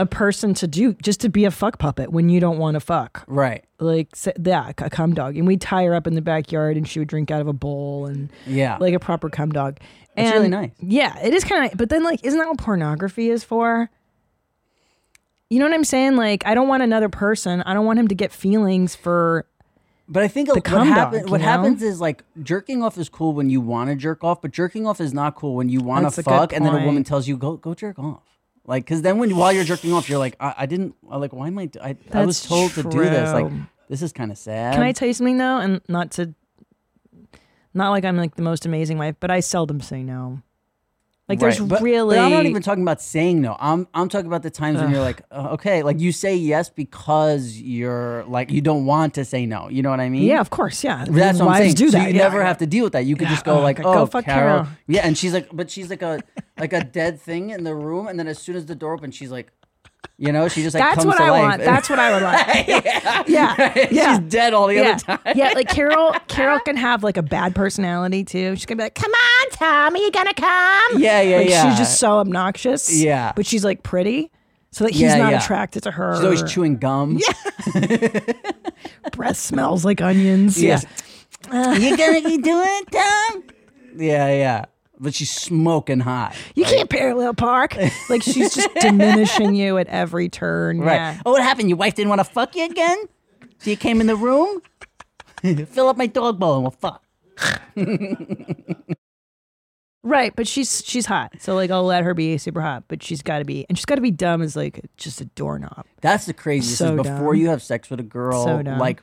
a 0.00 0.06
person 0.06 0.54
to 0.54 0.66
do 0.66 0.94
just 0.94 1.20
to 1.20 1.28
be 1.28 1.44
a 1.44 1.50
fuck 1.50 1.78
puppet 1.78 2.10
when 2.10 2.30
you 2.30 2.40
don't 2.40 2.58
want 2.58 2.74
to 2.74 2.80
fuck. 2.80 3.22
Right. 3.26 3.64
Like 3.78 4.08
yeah, 4.42 4.72
a 4.78 4.88
cum 4.90 5.14
dog, 5.14 5.36
and 5.36 5.46
we'd 5.46 5.60
tie 5.60 5.84
her 5.84 5.94
up 5.94 6.06
in 6.06 6.14
the 6.14 6.22
backyard, 6.22 6.76
and 6.78 6.88
she 6.88 6.98
would 6.98 7.08
drink 7.08 7.30
out 7.30 7.40
of 7.40 7.48
a 7.48 7.52
bowl, 7.52 8.06
and 8.06 8.30
Yeah. 8.46 8.78
like 8.80 8.94
a 8.94 8.98
proper 8.98 9.28
cum 9.28 9.50
dog. 9.50 9.78
And 10.16 10.32
really 10.32 10.48
nice. 10.48 10.70
Yeah, 10.80 11.18
it 11.20 11.34
is 11.34 11.44
kind 11.44 11.70
of. 11.70 11.76
But 11.78 11.90
then, 11.90 12.02
like, 12.02 12.24
isn't 12.24 12.38
that 12.38 12.48
what 12.48 12.58
pornography 12.58 13.30
is 13.30 13.44
for? 13.44 13.90
You 15.50 15.58
know 15.58 15.66
what 15.66 15.74
I'm 15.74 15.84
saying? 15.84 16.16
Like, 16.16 16.46
I 16.46 16.54
don't 16.54 16.68
want 16.68 16.82
another 16.82 17.08
person. 17.08 17.62
I 17.62 17.74
don't 17.74 17.84
want 17.86 17.98
him 17.98 18.08
to 18.08 18.14
get 18.14 18.32
feelings 18.32 18.94
for. 18.96 19.46
But 20.08 20.22
I 20.24 20.28
think 20.28 20.48
what, 20.48 20.66
happen, 20.66 21.20
dog, 21.20 21.30
what 21.30 21.40
happens 21.40 21.82
is 21.82 22.00
like 22.00 22.24
jerking 22.42 22.82
off 22.82 22.98
is 22.98 23.08
cool 23.08 23.32
when 23.32 23.48
you 23.48 23.60
want 23.60 23.90
to 23.90 23.96
jerk 23.96 24.24
off, 24.24 24.42
but 24.42 24.50
jerking 24.50 24.84
off 24.86 25.00
is 25.00 25.14
not 25.14 25.36
cool 25.36 25.54
when 25.54 25.68
you 25.68 25.80
want 25.80 26.12
to 26.12 26.22
fuck 26.22 26.52
and 26.52 26.64
then 26.66 26.74
a 26.74 26.84
woman 26.84 27.04
tells 27.04 27.28
you 27.28 27.36
go 27.36 27.56
go 27.56 27.74
jerk 27.74 27.96
off. 27.98 28.22
Like, 28.70 28.84
because 28.84 29.02
then 29.02 29.18
when 29.18 29.34
while 29.34 29.52
you're 29.52 29.64
jerking 29.64 29.92
off, 29.92 30.08
you're 30.08 30.20
like, 30.20 30.36
I, 30.38 30.54
I 30.58 30.66
didn't 30.66 30.94
I 31.10 31.16
like 31.16 31.32
why 31.32 31.48
am 31.48 31.58
I? 31.58 31.68
I, 31.82 31.96
I 32.12 32.24
was 32.24 32.40
That's 32.40 32.46
told 32.48 32.70
to 32.74 32.84
do 32.84 33.00
this. 33.00 33.32
Like, 33.32 33.48
true. 33.48 33.62
this 33.88 34.00
is 34.00 34.12
kind 34.12 34.30
of 34.30 34.38
sad. 34.38 34.74
Can 34.74 34.84
I 34.84 34.92
tell 34.92 35.08
you 35.08 35.14
something 35.14 35.38
though? 35.38 35.56
And 35.56 35.80
not 35.88 36.12
to. 36.12 36.32
Not 37.74 37.90
like 37.90 38.04
I'm 38.04 38.16
like 38.16 38.36
the 38.36 38.42
most 38.42 38.66
amazing 38.66 38.96
wife, 38.96 39.16
but 39.18 39.28
I 39.28 39.40
seldom 39.40 39.80
say 39.80 40.04
no. 40.04 40.42
Like, 41.30 41.38
there's 41.38 41.60
but- 41.60 41.80
really. 41.80 42.16
But 42.16 42.24
I'm 42.24 42.32
not 42.32 42.46
even 42.46 42.60
talking 42.60 42.82
about 42.82 43.00
saying 43.00 43.40
no. 43.40 43.56
I'm 43.58 43.86
I'm 43.94 44.08
talking 44.08 44.26
about 44.26 44.42
the 44.42 44.50
times 44.50 44.80
when 44.80 44.90
you're 44.90 45.00
like, 45.00 45.22
uh, 45.30 45.50
okay, 45.52 45.82
like 45.82 46.00
you 46.00 46.10
say 46.12 46.34
yes 46.34 46.68
because 46.68 47.56
you're 47.56 48.24
like 48.24 48.50
you 48.50 48.60
don't 48.60 48.84
want 48.84 49.14
to 49.14 49.24
say 49.24 49.46
no. 49.46 49.68
You 49.68 49.82
know 49.82 49.90
what 49.90 50.00
I 50.00 50.08
mean? 50.08 50.24
Yeah, 50.24 50.40
of 50.40 50.50
course. 50.50 50.82
Yeah, 50.82 51.04
That's 51.08 51.38
what 51.38 51.48
I'm 51.48 51.56
saying. 51.56 51.74
do 51.74 51.90
so 51.90 51.98
that. 51.98 52.10
you 52.10 52.16
yeah. 52.16 52.24
never 52.24 52.42
have 52.42 52.58
to 52.58 52.66
deal 52.66 52.84
with 52.84 52.94
that. 52.94 53.06
You 53.06 53.16
could 53.16 53.28
just 53.28 53.44
go 53.44 53.58
oh, 53.58 53.62
like, 53.62 53.76
go 53.76 53.84
"Oh, 53.84 54.06
fuck 54.06 54.24
Carol. 54.24 54.64
Carol. 54.64 54.76
Yeah, 54.88 55.06
and 55.06 55.16
she's 55.16 55.32
like, 55.32 55.48
but 55.52 55.70
she's 55.70 55.88
like 55.88 56.02
a 56.02 56.20
like 56.58 56.72
a 56.72 56.82
dead 56.82 57.20
thing 57.20 57.50
in 57.50 57.64
the 57.64 57.74
room, 57.74 58.08
and 58.08 58.18
then 58.18 58.26
as 58.26 58.38
soon 58.38 58.56
as 58.56 58.66
the 58.66 58.74
door 58.74 58.94
opens, 58.94 59.14
she's 59.14 59.30
like, 59.30 59.52
you 60.18 60.32
know, 60.32 60.48
she 60.48 60.62
just 60.62 60.74
like 60.74 60.82
That's 60.82 61.04
what 61.04 61.18
I 61.18 61.30
life. 61.30 61.42
want. 61.42 61.60
That's 61.62 61.88
what 61.88 61.98
I 61.98 62.12
would 62.12 62.22
like. 62.22 62.68
yeah, 63.28 63.86
yeah. 63.90 64.18
she's 64.18 64.28
dead 64.30 64.52
all 64.52 64.66
the 64.66 64.74
yeah. 64.74 64.90
other 64.90 64.98
time. 64.98 65.18
yeah, 65.34 65.52
like 65.54 65.68
Carol. 65.68 66.12
Carol 66.28 66.60
can 66.60 66.76
have 66.76 67.02
like 67.02 67.16
a 67.16 67.22
bad 67.22 67.54
personality 67.54 68.24
too. 68.24 68.54
She's 68.56 68.66
gonna 68.66 68.76
be 68.78 68.82
like, 68.84 68.94
"Come 68.94 69.10
on, 69.12 69.50
Tom, 69.50 69.94
are 69.94 69.98
you 69.98 70.10
gonna 70.10 70.34
come?" 70.34 71.00
Yeah, 71.00 71.22
yeah, 71.22 71.36
like, 71.38 71.48
yeah. 71.48 71.70
She's 71.70 71.78
just 71.78 71.98
so 71.98 72.18
obnoxious. 72.18 72.92
Yeah. 73.02 73.32
but 73.34 73.46
she's 73.46 73.64
like 73.64 73.82
pretty, 73.82 74.30
so 74.72 74.84
that 74.84 74.90
he's 74.92 75.02
Yeah, 75.02 75.16
not 75.16 75.30
yeah. 75.32 75.42
attracted 75.42 75.84
to 75.84 75.90
her. 75.90 76.16
She's 76.16 76.24
always 76.24 76.42
chewing 76.52 76.76
gum. 76.76 77.18
Yeah. 77.18 78.20
Breath 79.12 79.38
smells 79.38 79.84
like 79.86 80.00
onions. 80.02 80.62
Yes. 80.62 80.84
Yeah. 81.50 81.74
you 81.76 81.96
gonna 81.96 82.20
be 82.22 82.36
doing 82.38 82.68
it, 82.68 82.90
Tom? 82.90 83.44
Yeah, 83.96 84.28
yeah. 84.28 84.64
But 85.02 85.14
she's 85.14 85.30
smoking 85.30 86.00
hot. 86.00 86.36
You 86.54 86.64
can't 86.64 86.90
parallel 86.90 87.32
park. 87.32 87.74
Like 88.10 88.22
she's 88.22 88.54
just 88.54 88.68
diminishing 88.80 89.54
you 89.54 89.78
at 89.78 89.86
every 89.86 90.28
turn. 90.28 90.80
Right. 90.80 90.94
Yeah. 90.94 91.20
Oh, 91.24 91.32
what 91.32 91.42
happened? 91.42 91.70
Your 91.70 91.78
wife 91.78 91.94
didn't 91.94 92.10
want 92.10 92.18
to 92.20 92.24
fuck 92.24 92.54
you 92.54 92.66
again? 92.66 92.98
So 93.58 93.70
you 93.70 93.76
came 93.78 94.00
in 94.02 94.06
the 94.06 94.16
room? 94.16 94.60
Fill 95.66 95.88
up 95.88 95.96
my 95.96 96.06
dog 96.06 96.38
bowl 96.38 96.54
and 96.56 96.62
we'll 96.64 96.70
fuck. 96.70 97.02
Right, 100.02 100.34
but 100.34 100.48
she's 100.48 100.82
she's 100.86 101.04
hot. 101.04 101.34
So 101.40 101.54
like 101.54 101.70
I'll 101.70 101.84
let 101.84 102.04
her 102.04 102.14
be 102.14 102.38
super 102.38 102.62
hot, 102.62 102.84
but 102.88 103.02
she's 103.02 103.20
got 103.20 103.40
to 103.40 103.44
be 103.44 103.66
and 103.68 103.76
she's 103.76 103.84
got 103.84 103.96
to 103.96 104.00
be 104.00 104.10
dumb 104.10 104.40
as 104.40 104.56
like 104.56 104.80
just 104.96 105.20
a 105.20 105.26
doorknob. 105.26 105.84
That's 106.00 106.24
the 106.24 106.32
craziest. 106.32 106.78
So 106.78 106.96
is 106.96 107.02
before 107.02 107.34
you 107.34 107.48
have 107.48 107.62
sex 107.62 107.90
with 107.90 108.00
a 108.00 108.04
girl, 108.04 108.44
So 108.44 108.62
dumb. 108.62 108.78
like 108.78 109.02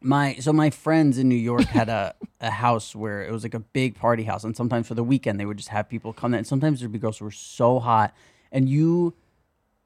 my 0.00 0.34
so 0.34 0.52
my 0.52 0.70
friends 0.70 1.18
in 1.18 1.28
New 1.28 1.34
York 1.34 1.64
had 1.64 1.88
a, 1.88 2.14
a 2.40 2.50
house 2.50 2.94
where 2.94 3.22
it 3.22 3.32
was 3.32 3.42
like 3.42 3.54
a 3.54 3.60
big 3.60 3.94
party 3.96 4.24
house, 4.24 4.44
and 4.44 4.56
sometimes 4.56 4.86
for 4.88 4.94
the 4.94 5.04
weekend 5.04 5.40
they 5.40 5.46
would 5.46 5.56
just 5.56 5.70
have 5.70 5.88
people 5.88 6.12
come 6.12 6.30
there. 6.30 6.38
And 6.38 6.46
sometimes 6.46 6.80
there'd 6.80 6.92
be 6.92 6.98
girls 6.98 7.18
who 7.18 7.24
were 7.24 7.30
so 7.30 7.78
hot, 7.78 8.14
and 8.52 8.68
you 8.68 9.14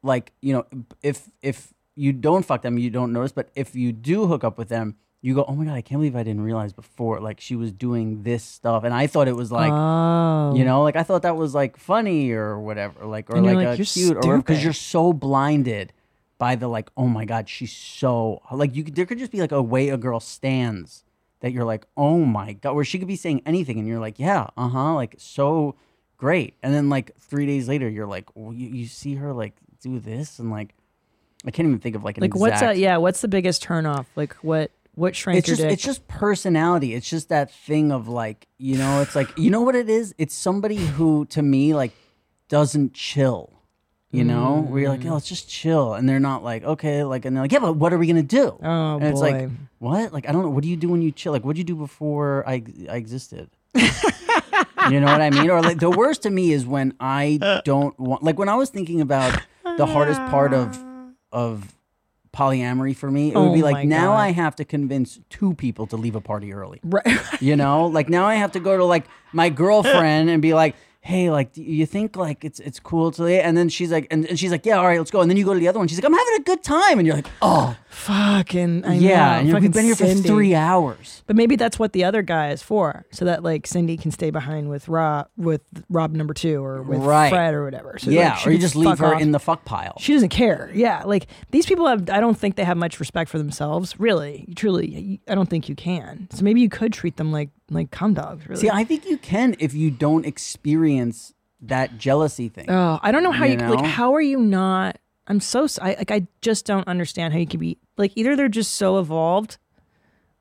like 0.03 0.33
you 0.41 0.53
know 0.53 0.67
if 1.03 1.29
if 1.41 1.73
you 1.95 2.13
don't 2.13 2.45
fuck 2.45 2.63
them, 2.63 2.79
you 2.79 2.91
don't 2.91 3.13
notice. 3.13 3.33
But 3.33 3.51
if 3.55 3.75
you 3.75 3.93
do 3.93 4.27
hook 4.27 4.45
up 4.45 4.59
with 4.59 4.69
them, 4.69 4.97
you 5.21 5.35
go, 5.35 5.45
oh 5.47 5.55
my 5.55 5.65
god, 5.65 5.75
I 5.75 5.83
can't 5.83 6.01
believe 6.01 6.17
I 6.17 6.23
didn't 6.23 6.43
realize 6.43 6.73
before. 6.73 7.21
Like 7.21 7.41
she 7.41 7.55
was 7.57 7.73
doing 7.73 8.23
this 8.23 8.43
stuff, 8.43 8.85
and 8.85 8.93
I 8.93 9.07
thought 9.07 9.29
it 9.29 9.37
was 9.37 9.53
like. 9.53 9.73
oh, 9.73 10.55
You 10.55 10.65
know, 10.65 10.83
like 10.83 10.97
I 10.97 11.03
thought 11.03 11.23
that 11.23 11.37
was 11.37 11.55
like 11.55 11.77
funny 11.77 12.33
or 12.33 12.59
whatever, 12.61 13.07
like 13.07 13.31
or 13.31 13.37
And 13.37 13.47
like, 13.47 13.57
like, 13.57 13.67
a 13.69 13.77
"You're 13.77 13.87
cute 13.87 14.17
or 14.25 14.37
because 14.39 14.63
you're 14.63 14.73
so 14.73 15.13
blinded 15.13 15.93
by 16.43 16.57
the 16.57 16.67
like, 16.67 16.91
oh 16.97 17.07
my 17.07 17.25
god, 17.25 17.49
she's 17.49 17.71
so 17.71 18.43
like 18.51 18.75
you. 18.75 18.83
could- 18.83 18.97
There 18.97 19.07
could 19.07 19.21
just 19.21 19.31
be 19.31 19.39
like 19.39 19.53
a 19.53 19.63
way 19.63 19.91
a 19.91 19.97
girl 19.97 20.19
stands 20.19 21.05
that 21.39 21.53
you're 21.53 21.65
like, 21.65 21.87
oh 21.97 22.19
my 22.25 22.55
god, 22.55 22.75
where 22.75 22.85
she 22.85 22.99
could 22.99 23.07
be 23.07 23.15
saying 23.15 23.43
anything 23.47 23.79
and 23.79 23.87
you're 23.87 24.01
like, 24.01 24.19
yeah, 24.19 24.49
uh 24.57 24.69
huh, 24.69 24.95
like 24.95 25.15
so 25.19 25.77
great, 26.17 26.55
and 26.61 26.75
then 26.75 26.89
like 26.89 27.13
three 27.21 27.47
days 27.47 27.69
later, 27.69 27.89
you're 27.89 28.09
like, 28.09 28.29
you, 28.35 28.67
you 28.79 28.87
see 28.89 29.15
her 29.15 29.33
like 29.33 29.55
do 29.81 30.01
this 30.01 30.41
and 30.41 30.51
like, 30.51 30.75
I 31.47 31.53
can't 31.53 31.69
even 31.69 31.79
think 31.79 31.95
of 31.95 32.03
like 32.03 32.17
an 32.19 32.23
like 32.23 32.35
what's 32.35 32.55
exact, 32.55 32.75
that? 32.75 32.79
Yeah, 32.79 32.97
what's 32.97 33.21
the 33.21 33.29
biggest 33.29 33.63
turn 33.63 33.87
off? 33.87 34.09
Like 34.17 34.35
what 34.43 34.73
what 34.97 35.15
shrank 35.15 35.39
it's 35.39 35.47
your 35.47 35.57
just 35.59 35.63
dick? 35.69 35.73
it's 35.75 35.85
just 35.85 36.09
personality. 36.09 36.93
It's 36.93 37.09
just 37.09 37.29
that 37.29 37.53
thing 37.53 37.93
of 37.93 38.09
like, 38.09 38.49
you 38.59 38.77
know, 38.77 39.01
it's 39.01 39.15
like 39.15 39.31
you 39.39 39.51
know 39.51 39.63
what 39.63 39.77
it 39.77 39.89
is? 39.89 40.13
It's 40.19 40.35
somebody 40.35 40.77
who 40.77 41.25
to 41.27 41.41
me 41.41 41.73
like 41.73 41.93
doesn't 42.49 42.95
chill. 42.95 43.62
You 44.13 44.25
know? 44.25 44.61
Where 44.69 44.83
you're 44.83 44.91
like, 44.91 45.05
oh, 45.05 45.09
mm. 45.09 45.13
let's 45.15 45.29
just 45.29 45.49
chill. 45.49 45.95
And 45.95 46.09
they're 46.09 46.21
not 46.21 46.45
like, 46.45 46.65
okay, 46.65 47.03
like 47.03 47.25
and 47.25 47.35
they're 47.35 47.45
like, 47.45 47.53
yeah, 47.53 47.61
but 47.61 47.75
what 47.75 47.93
are 47.93 47.99
we 47.99 48.07
gonna 48.07 48.23
do? 48.23 48.59
Oh, 48.63 48.97
and 48.97 49.05
it's 49.05 49.21
like, 49.21 49.49
what? 49.79 50.13
Like, 50.13 50.29
I 50.29 50.33
don't 50.33 50.43
know. 50.43 50.51
What 50.51 50.63
do 50.63 50.69
you 50.69 50.77
do 50.77 50.89
when 50.89 51.03
you 51.03 51.11
chill? 51.11 51.33
Like, 51.33 51.45
what 51.45 51.55
do 51.55 51.61
you 51.61 51.65
do 51.65 51.75
before 51.75 52.45
I 52.47 52.63
I 52.91 52.97
existed? 52.97 53.51
you 53.75 55.01
know 55.01 55.07
what 55.07 55.21
I 55.21 55.31
mean? 55.31 55.51
Or 55.51 55.63
like 55.63 55.79
the 55.79 55.91
worst 55.91 56.23
to 56.23 56.31
me 56.31 56.53
is 56.53 56.67
when 56.67 56.95
I 57.01 57.63
don't 57.65 57.99
want 57.99 58.23
like 58.23 58.39
when 58.39 58.49
I 58.49 58.55
was 58.55 58.71
thinking 58.71 59.01
about 59.01 59.41
the 59.77 59.87
hardest 59.87 60.21
part 60.21 60.53
of 60.53 60.79
of 61.33 61.75
polyamory 62.33 62.97
for 62.97 63.11
me, 63.11 63.31
it 63.31 63.37
would 63.37 63.49
Oh 63.49 63.55
be 63.55 63.63
like 63.63 63.87
now 63.87 64.09
God. 64.09 64.17
I 64.17 64.33
have 64.33 64.57
to 64.57 64.65
convince 64.65 65.21
two 65.31 65.55
people 65.55 65.87
to 65.89 65.97
leave 65.97 66.17
a 66.17 66.21
party 66.21 66.53
early. 66.53 66.81
right. 66.83 67.07
You 67.41 67.57
know? 67.57 67.87
Like 67.87 68.09
now 68.09 68.27
I 68.27 68.37
have 68.37 68.53
to 68.53 68.61
go 68.61 68.77
to 68.77 68.85
like 68.85 69.05
my 69.33 69.49
girlfriend 69.49 70.31
and 70.31 70.41
be 70.41 70.55
like, 70.55 70.75
hey, 71.05 71.31
like, 71.31 71.53
do 71.53 71.63
you 71.63 71.85
think 71.85 72.17
like 72.17 72.45
it's 72.45 72.61
it's 72.61 72.81
cool 72.81 73.11
to 73.11 73.27
and 73.27 73.57
then 73.57 73.69
she's 73.69 73.91
like 73.91 74.07
and, 74.11 74.25
and 74.25 74.39
she's 74.39 74.51
like, 74.53 74.65
Yeah, 74.65 74.79
all 74.79 74.87
right, 74.87 74.99
let's 74.99 75.11
go. 75.11 75.21
And 75.21 75.29
then 75.29 75.37
you 75.37 75.45
go 75.45 75.53
to 75.53 75.61
the 75.61 75.69
other 75.69 75.79
one, 75.79 75.89
she's 75.89 75.99
like, 75.99 76.05
I'm 76.05 76.13
having 76.15 76.35
a 76.39 76.43
good 76.45 76.63
time. 76.63 76.99
And 76.99 77.07
you're 77.07 77.17
like, 77.17 77.29
Oh 77.43 77.77
Fucking 77.93 78.85
I 78.85 78.95
yeah. 78.95 79.43
know, 79.43 79.53
fucking 79.53 79.63
we've 79.63 79.73
been 79.73 79.85
here 79.85 79.95
Cindy. 79.95 80.23
for 80.23 80.29
three 80.29 80.55
hours. 80.55 81.23
But 81.27 81.37
maybe 81.37 81.57
that's 81.57 81.79
what 81.79 81.93
the 81.93 82.05
other 82.05 82.23
guy 82.23 82.51
is 82.51 82.63
for, 82.63 83.05
so 83.13 83.25
that 83.27 83.43
like 83.43 83.67
Cindy 83.67 83.97
can 83.97 84.11
stay 84.11 84.31
behind 84.31 84.71
with 84.71 84.89
Rob 84.89 85.29
with 85.37 85.61
Rob 85.89 86.13
number 86.13 86.35
two 86.35 86.65
or 86.65 86.83
with 86.83 87.01
Right. 87.01 87.29
Fred 87.31 87.55
or 87.55 87.65
whatever. 87.65 87.99
So 87.99 88.11
yeah. 88.11 88.35
like, 88.35 88.47
or 88.47 88.51
you 88.51 88.59
just 88.59 88.75
leave 88.77 88.99
her 88.99 89.15
off. 89.15 89.21
in 89.21 89.33
the 89.33 89.39
fuck 89.39 89.65
pile. 89.65 89.97
She 90.01 90.15
doesn't 90.15 90.31
care. 90.31 90.71
Yeah, 90.75 91.03
like 91.05 91.27
these 91.51 91.67
people 91.67 91.87
have. 91.87 92.09
I 92.11 92.19
don't 92.21 92.37
think 92.37 92.57
they 92.57 92.65
have 92.65 92.77
much 92.77 92.99
respect 92.99 93.31
for 93.31 93.39
themselves. 93.39 94.01
Really, 94.01 94.49
truly, 94.57 95.21
I 95.29 95.35
don't 95.35 95.49
think 95.51 95.69
you 95.69 95.75
can. 95.75 96.29
So 96.33 96.43
maybe 96.45 96.61
you 96.61 96.69
could 96.71 96.93
treat 96.93 97.17
them 97.19 97.31
like 97.31 97.51
like 97.71 97.91
cum 97.91 98.15
dogs. 98.15 98.49
Really. 98.49 98.61
See, 98.63 98.71
I 98.71 98.85
think 98.85 99.05
you 99.07 99.19
can 99.19 99.55
if 99.59 99.75
you 99.75 99.91
don't 99.91 100.25
experience 100.27 101.35
that 101.61 101.99
jealousy 101.99 102.49
thing. 102.49 102.69
oh, 102.69 102.99
I 103.03 103.13
don't 103.13 103.23
know 103.23 103.31
how 103.33 103.45
You 103.45 103.53
you, 103.59 103.75
like. 103.75 103.85
How 103.85 104.15
are 104.15 104.21
you 104.21 104.39
not? 104.39 104.99
I'm 105.33 105.41
so. 105.41 105.67
I 105.81 105.95
like. 105.95 106.11
I 106.11 106.27
just 106.43 106.67
don't 106.67 106.87
understand 106.87 107.33
how 107.33 107.39
you 107.41 107.47
could 107.47 107.59
be 107.59 107.79
like. 107.97 108.13
Either 108.17 108.37
they're 108.37 108.51
just 108.51 108.75
so 108.75 108.99
evolved, 108.99 109.57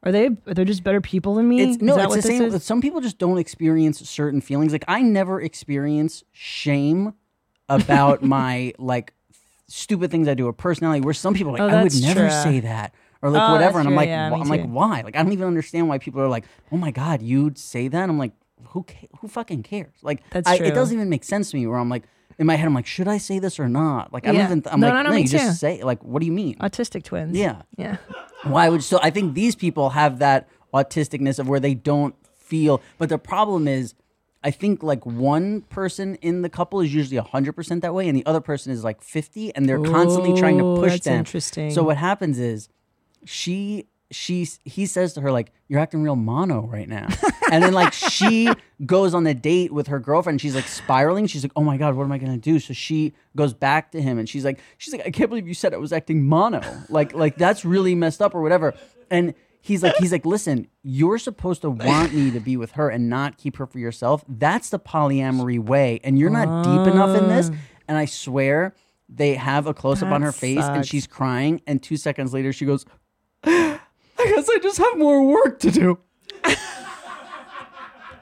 or 0.05 0.11
they 0.11 0.25
are 0.45 0.53
they 0.53 0.65
just 0.65 0.83
better 0.83 0.99
people 0.99 1.35
than 1.35 1.47
me. 1.47 1.61
It's 1.61 1.81
no, 1.81 1.95
it's 1.97 2.07
what 2.09 2.15
the 2.17 2.21
same. 2.21 2.41
is? 2.41 2.61
Some 2.61 2.81
people 2.81 2.99
just 2.99 3.17
don't 3.17 3.37
experience 3.37 3.99
certain 4.09 4.41
feelings. 4.41 4.73
Like 4.73 4.83
I 4.89 5.01
never 5.01 5.39
experience 5.39 6.25
shame 6.33 7.13
about 7.69 8.21
my 8.37 8.73
like 8.77 9.13
stupid 9.69 10.11
things 10.11 10.27
I 10.27 10.33
do 10.33 10.45
or 10.45 10.51
personality. 10.51 10.99
Where 10.99 11.13
some 11.13 11.33
people 11.33 11.55
are 11.55 11.59
like, 11.59 11.73
Oh, 11.73 11.77
I 11.77 11.83
would 11.83 12.01
never 12.01 12.21
true. 12.21 12.29
say 12.29 12.59
that 12.59 12.93
or 13.21 13.29
like 13.29 13.47
Oh, 13.47 13.53
whatever, 13.53 13.79
and 13.79 13.87
I'm 13.87 13.93
true. 13.93 13.97
like, 13.97 14.09
Yeah, 14.09 14.29
wh- 14.29 14.41
I'm 14.41 14.49
like, 14.49 14.65
why? 14.65 15.03
Like 15.05 15.15
I 15.15 15.23
don't 15.23 15.31
even 15.31 15.47
understand 15.47 15.87
why 15.87 15.99
people 15.99 16.19
are 16.21 16.27
like, 16.27 16.43
oh 16.69 16.77
my 16.77 16.91
god, 16.91 17.21
you'd 17.21 17.57
say 17.57 17.87
that. 17.87 18.09
I'm 18.09 18.17
like, 18.17 18.33
who 18.65 18.83
ca- 18.83 19.07
who 19.21 19.29
fucking 19.29 19.63
cares? 19.63 19.95
Like 20.01 20.21
That's 20.31 20.49
I, 20.49 20.55
it 20.55 20.75
doesn't 20.75 20.93
even 20.97 21.07
make 21.07 21.23
sense 21.23 21.51
to 21.51 21.55
me. 21.57 21.65
Where 21.65 21.77
I'm 21.79 21.87
like. 21.89 22.03
In 22.41 22.47
my 22.47 22.55
head, 22.55 22.65
I'm 22.65 22.73
like, 22.73 22.87
should 22.87 23.07
I 23.07 23.19
say 23.19 23.37
this 23.37 23.59
or 23.59 23.69
not? 23.69 24.11
Like, 24.11 24.23
I 24.25 24.31
don't 24.31 24.35
Yeah. 24.37 24.45
even. 24.45 24.63
I'm 24.65 24.79
No, 24.79 24.87
like, 24.87 24.95
no, 24.95 25.01
no, 25.03 25.15
me 25.15 25.21
you 25.21 25.27
too. 25.27 25.37
just 25.37 25.59
say. 25.59 25.83
Like, 25.83 26.03
what 26.03 26.21
do 26.21 26.25
you 26.25 26.31
mean? 26.31 26.55
Autistic 26.55 27.03
twins. 27.03 27.37
Yeah. 27.37 27.61
Yeah. 27.77 27.97
Why 28.43 28.67
would 28.67 28.83
so? 28.83 28.99
I 29.03 29.11
think 29.11 29.35
these 29.35 29.55
people 29.55 29.91
have 29.91 30.17
that 30.19 30.49
autisticness 30.73 31.37
of 31.37 31.47
where 31.47 31.59
they 31.59 31.75
don't 31.75 32.15
feel. 32.39 32.81
But 32.97 33.09
the 33.09 33.19
problem 33.19 33.67
is, 33.67 33.93
I 34.43 34.49
think 34.49 34.81
like 34.81 35.05
one 35.05 35.61
person 35.69 36.15
in 36.15 36.41
the 36.41 36.49
couple 36.49 36.81
is 36.81 36.91
usually 36.91 37.17
hundred 37.17 37.53
percent 37.53 37.83
that 37.83 37.93
way, 37.93 38.07
and 38.09 38.17
the 38.17 38.25
other 38.25 38.41
person 38.41 38.71
is 38.71 38.83
like 38.83 39.03
fifty, 39.03 39.53
and 39.55 39.69
they're 39.69 39.79
constantly 39.79 40.33
trying 40.33 40.57
to 40.57 40.63
push 40.77 40.93
that's 40.93 41.05
them. 41.05 41.19
interesting. 41.19 41.69
So 41.69 41.83
what 41.83 41.97
happens 41.97 42.39
is, 42.39 42.69
she 43.23 43.85
she 44.11 44.47
he 44.65 44.85
says 44.85 45.13
to 45.13 45.21
her 45.21 45.31
like 45.31 45.51
you're 45.67 45.79
acting 45.79 46.03
real 46.03 46.15
mono 46.15 46.67
right 46.67 46.87
now. 46.87 47.07
And 47.49 47.63
then 47.63 47.73
like 47.73 47.93
she 47.93 48.49
goes 48.85 49.13
on 49.13 49.23
the 49.23 49.33
date 49.33 49.71
with 49.71 49.87
her 49.87 49.99
girlfriend. 49.99 50.41
She's 50.41 50.55
like 50.55 50.67
spiraling. 50.67 51.27
She's 51.27 51.43
like 51.43 51.53
oh 51.55 51.63
my 51.63 51.77
god 51.77 51.95
what 51.95 52.03
am 52.03 52.11
i 52.11 52.17
gonna 52.17 52.37
do? 52.37 52.59
So 52.59 52.73
she 52.73 53.13
goes 53.35 53.53
back 53.53 53.91
to 53.91 54.01
him 54.01 54.19
and 54.19 54.27
she's 54.27 54.45
like 54.45 54.59
she's 54.77 54.93
like 54.93 55.05
i 55.07 55.11
can't 55.11 55.29
believe 55.29 55.47
you 55.47 55.53
said 55.53 55.73
i 55.73 55.77
was 55.77 55.93
acting 55.93 56.25
mono. 56.25 56.61
Like 56.89 57.13
like 57.13 57.37
that's 57.37 57.65
really 57.65 57.95
messed 57.95 58.21
up 58.21 58.35
or 58.35 58.41
whatever. 58.41 58.73
And 59.09 59.33
he's 59.61 59.81
like 59.81 59.95
he's 59.97 60.11
like 60.11 60.25
listen 60.25 60.67
you're 60.83 61.17
supposed 61.17 61.61
to 61.61 61.69
want 61.69 62.13
me 62.13 62.31
to 62.31 62.39
be 62.39 62.57
with 62.57 62.71
her 62.71 62.89
and 62.89 63.09
not 63.09 63.37
keep 63.37 63.57
her 63.57 63.65
for 63.65 63.79
yourself. 63.79 64.23
That's 64.27 64.69
the 64.69 64.79
polyamory 64.79 65.59
way 65.59 66.01
and 66.03 66.19
you're 66.19 66.29
not 66.29 66.63
deep 66.63 66.93
enough 66.93 67.17
in 67.17 67.29
this. 67.29 67.49
Oh. 67.51 67.57
And 67.87 67.97
i 67.97 68.05
swear 68.05 68.73
they 69.07 69.35
have 69.35 69.67
a 69.67 69.73
close 69.73 70.01
up 70.01 70.11
on 70.11 70.21
her 70.21 70.31
face 70.31 70.63
and 70.63 70.85
she's 70.85 71.07
crying. 71.07 71.61
And 71.65 71.81
two 71.81 71.97
seconds 71.97 72.33
later 72.33 72.51
she 72.53 72.65
goes 72.65 72.85
I 74.21 74.33
guess 74.35 74.49
I 74.49 74.59
just 74.59 74.77
have 74.77 74.97
more 74.97 75.25
work 75.25 75.59
to 75.61 75.71
do. 75.71 75.99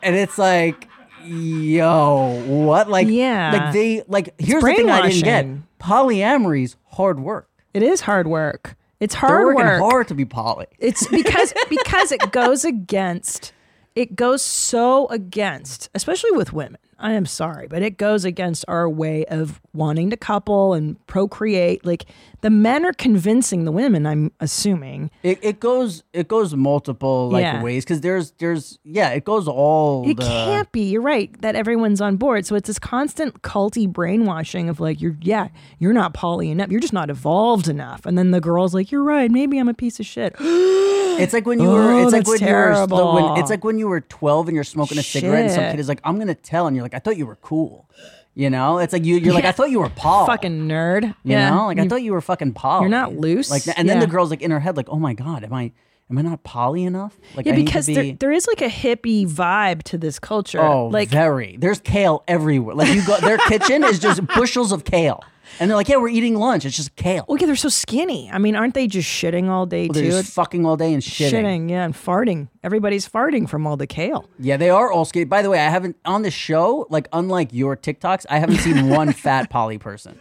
and 0.02 0.16
it's 0.16 0.38
like, 0.38 0.88
yo, 1.24 2.42
what? 2.48 2.90
Like, 2.90 3.08
Yeah. 3.08 3.52
like 3.54 3.74
they 3.74 4.04
like. 4.08 4.34
here's 4.40 4.64
the 4.64 4.74
thing 4.74 4.90
I 4.90 5.10
didn't 5.10 5.24
get: 5.24 5.46
brainwashing. 5.46 5.64
polyamory's 5.80 6.76
hard 6.92 7.20
work. 7.20 7.50
It 7.74 7.84
is 7.84 8.02
hard 8.02 8.28
work. 8.28 8.76
It's 9.00 9.14
They're 9.16 9.30
hard 9.30 9.46
working 9.56 9.66
work. 9.66 9.82
hard 9.82 10.08
to 10.10 10.16
be 10.16 10.26
poly. 10.26 10.66
It's 10.80 11.08
because 11.08 11.54
because 11.70 12.12
it 12.12 12.32
goes 12.32 12.66
against 12.66 13.54
it 13.96 14.16
goes 14.16 14.42
so 14.42 15.08
against, 15.08 15.90
especially 15.96 16.32
with 16.32 16.54
women. 16.54 16.78
I 17.00 17.14
am 17.14 17.26
sorry, 17.26 17.68
but 17.68 17.82
it 17.82 17.98
goes 17.98 18.26
against 18.26 18.66
our 18.68 18.90
way 18.90 19.26
of 19.26 19.62
wanting 19.74 20.10
to 20.10 20.18
couple 20.18 20.74
and 20.74 21.04
procreate. 21.08 21.86
Like 21.86 22.06
the 22.42 22.50
men 22.50 22.86
are 22.86 22.94
convincing 22.94 23.64
the 23.66 23.72
women, 23.72 24.06
I'm 24.06 24.32
assuming. 24.40 25.10
It, 25.24 25.40
it 25.42 25.60
goes 25.60 26.04
it 26.14 26.28
goes 26.28 26.54
multiple 26.56 27.30
like 27.30 27.44
Yeah. 27.44 27.64
ways 27.64 27.86
because 27.86 28.02
there's 28.02 28.32
there's 28.32 28.80
yeah 28.84 29.10
it 29.12 29.24
goes 29.24 29.48
all 29.48 30.08
It 30.10 30.18
the, 30.18 30.24
can't 30.24 30.72
be. 30.72 30.90
You're 30.90 31.02
right 31.02 31.30
that 31.42 31.56
everyone's 31.56 32.02
on 32.02 32.18
board. 32.18 32.46
So 32.46 32.56
it's 32.56 32.68
this 32.68 32.80
constant 32.80 33.42
culty 33.42 33.88
brainwashing 33.88 34.68
of 34.70 34.80
like, 34.80 35.00
you're 35.02 35.18
yeah, 35.22 35.48
you're 35.78 35.94
not 35.94 36.14
poly 36.14 36.52
enough. 36.52 36.70
You're 36.70 36.82
just 36.82 36.94
not 36.94 37.10
evolved 37.10 37.68
enough. 37.68 38.06
And 38.06 38.18
then 38.18 38.32
the 38.32 38.42
girl's 38.42 38.74
like, 38.74 38.92
you're 38.92 39.04
right. 39.04 39.32
Maybe 39.32 39.58
I'm 39.58 39.70
a 39.70 39.74
piece 39.74 40.00
of 40.00 40.06
shit. 40.06 40.36
It's 41.20 41.34
like 41.34 41.46
when 41.46 41.60
you 41.60 41.70
were. 41.70 41.92
Oh, 41.92 42.04
It's 42.04 42.14
like 42.14 42.28
when 42.28 42.40
you 42.40 42.46
were. 42.46 42.52
terrible. 42.52 43.14
When, 43.14 43.40
it's 43.40 43.50
like 43.50 43.64
when 43.64 43.78
you 43.78 43.88
were 43.88 44.02
twelve 44.02 44.48
and 44.48 44.56
you're 44.56 44.64
smoking 44.64 44.98
a 44.98 45.04
cigarette, 45.04 45.46
and 45.46 45.52
some 45.52 45.64
kid 45.72 45.80
is 45.80 45.88
like, 45.88 46.02
"I'm 46.04 46.18
gonna 46.20 46.36
tell," 46.36 46.68
and 46.68 46.76
you're 46.76 46.84
like, 46.84 46.94
"I 46.94 47.00
thought 47.00 47.18
you 47.18 47.26
were 47.26 47.38
cool." 47.38 47.90
You 48.36 48.50
know, 48.50 48.78
it's 48.78 48.94
like 48.94 49.04
you. 49.06 49.18
You're 49.18 49.34
like, 49.34 49.46
"I 49.46 49.52
thought 49.52 49.70
you 49.70 49.80
were 49.80 49.90
Paul." 49.90 50.26
Fucking 50.26 50.68
nerd. 50.68 51.04
You 51.04 51.14
yeah. 51.24 51.50
know, 51.50 51.66
like 51.68 51.80
I 51.80 51.88
thought 51.88 52.04
you 52.04 52.14
were 52.14 52.22
fucking 52.22 52.54
Paul. 52.54 52.82
You're 52.82 52.90
not 52.90 53.14
loose. 53.16 53.50
Like, 53.52 53.64
and 53.78 53.90
then 53.90 54.00
the 54.00 54.08
girl's 54.08 54.30
like 54.30 54.42
in 54.42 54.52
her 54.52 54.60
head, 54.60 54.78
like, 54.78 54.90
"Oh 54.90 55.00
my 55.00 55.14
god, 55.14 55.44
am 55.44 55.54
I? 55.54 55.72
Am 56.10 56.18
I 56.18 56.22
not 56.24 56.44
poly 56.44 56.84
enough?" 56.84 57.18
Like, 57.36 57.46
Yeah, 57.46 57.54
I 57.54 57.56
need 57.58 57.62
to 57.62 57.66
because 57.68 57.88
be- 57.88 57.94
there, 57.94 58.14
there 58.20 58.32
is 58.32 58.48
like 58.48 58.62
a 58.62 58.70
hippie 58.70 59.28
vibe 59.28 59.84
to 59.84 59.98
this 59.98 60.20
culture. 60.20 60.60
Oh, 60.62 60.88
like 60.88 61.10
very. 61.10 61.58
There's 61.58 61.80
kale 61.80 62.24
everywhere. 62.28 62.76
Like 62.76 62.94
you 62.94 63.06
go, 63.06 63.18
their 63.20 63.38
kitchen 63.48 63.84
is 63.84 64.00
just 64.00 64.26
bushels 64.28 64.72
of 64.72 64.84
kale, 64.86 65.24
and 65.60 65.70
they're 65.70 65.76
like, 65.78 65.88
"Yeah, 65.88 65.98
we're 65.98 66.10
eating 66.10 66.36
lunch. 66.36 66.66
It's 66.66 66.76
just 66.76 66.96
kale." 66.96 67.26
well, 67.28 67.38
yeah, 67.40 67.46
they're 67.46 67.56
so 67.56 67.70
skinny. 67.70 68.30
I 68.32 68.40
mean, 68.40 68.56
aren't 68.56 68.74
they 68.74 68.88
just 68.88 69.08
shitting 69.08 69.50
all 69.50 69.66
day 69.68 69.88
They're 69.88 70.04
too? 70.04 70.10
just 70.10 70.34
fucking 70.34 70.66
all 70.66 70.78
day 70.78 70.94
and 70.94 71.04
shitting. 71.04 71.32
shitting, 71.44 71.70
yeah, 71.70 71.86
and 71.86 71.94
farting. 71.94 72.48
Everybody's 72.64 73.08
farting 73.08 73.48
from 73.48 73.68
all 73.68 73.78
the 73.78 73.88
kale. 73.88 74.28
Yeah, 74.40 74.58
they 74.58 74.70
are 74.72 74.92
all 74.92 75.06
skinny. 75.06 75.26
By 75.26 75.42
the 75.44 75.50
way, 75.52 75.60
I 75.60 75.70
haven't 75.70 75.96
on 76.06 76.24
the 76.24 76.32
show, 76.32 76.88
like 76.90 77.08
unlike 77.14 77.54
your 77.54 77.78
TikToks, 77.78 78.26
I 78.30 78.40
haven't 78.40 78.58
seen 78.58 78.90
one 78.90 79.12
fat 79.26 79.50
poly 79.52 79.78
person. 79.78 80.20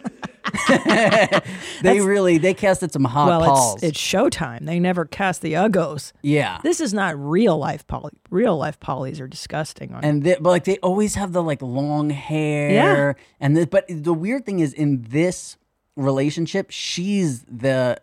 they 1.81 2.01
really 2.01 2.37
they 2.37 2.53
casted 2.53 2.91
some 2.91 3.03
hot 3.05 3.27
well, 3.27 3.41
Pauls. 3.41 3.75
it's 3.75 3.83
it's 3.83 3.99
Showtime. 3.99 4.65
They 4.65 4.79
never 4.79 5.05
cast 5.05 5.41
the 5.41 5.53
uggos. 5.53 6.11
yeah. 6.21 6.59
This 6.63 6.79
is 6.79 6.93
not 6.93 7.17
real 7.17 7.57
life 7.57 7.85
poly. 7.87 8.11
Real 8.29 8.57
life 8.57 8.79
polys 8.79 9.19
are 9.19 9.27
disgusting. 9.27 9.93
And 10.01 10.23
they, 10.23 10.35
but 10.39 10.49
like 10.49 10.63
they 10.65 10.77
always 10.77 11.15
have 11.15 11.33
the 11.33 11.43
like 11.43 11.61
long 11.61 12.09
hair 12.09 12.69
Yeah. 12.71 13.13
and 13.39 13.55
the, 13.57 13.67
but 13.67 13.85
the 13.89 14.13
weird 14.13 14.45
thing 14.45 14.59
is 14.59 14.73
in 14.73 15.03
this 15.09 15.57
relationship 15.95 16.67
she's 16.69 17.43
the 17.43 17.97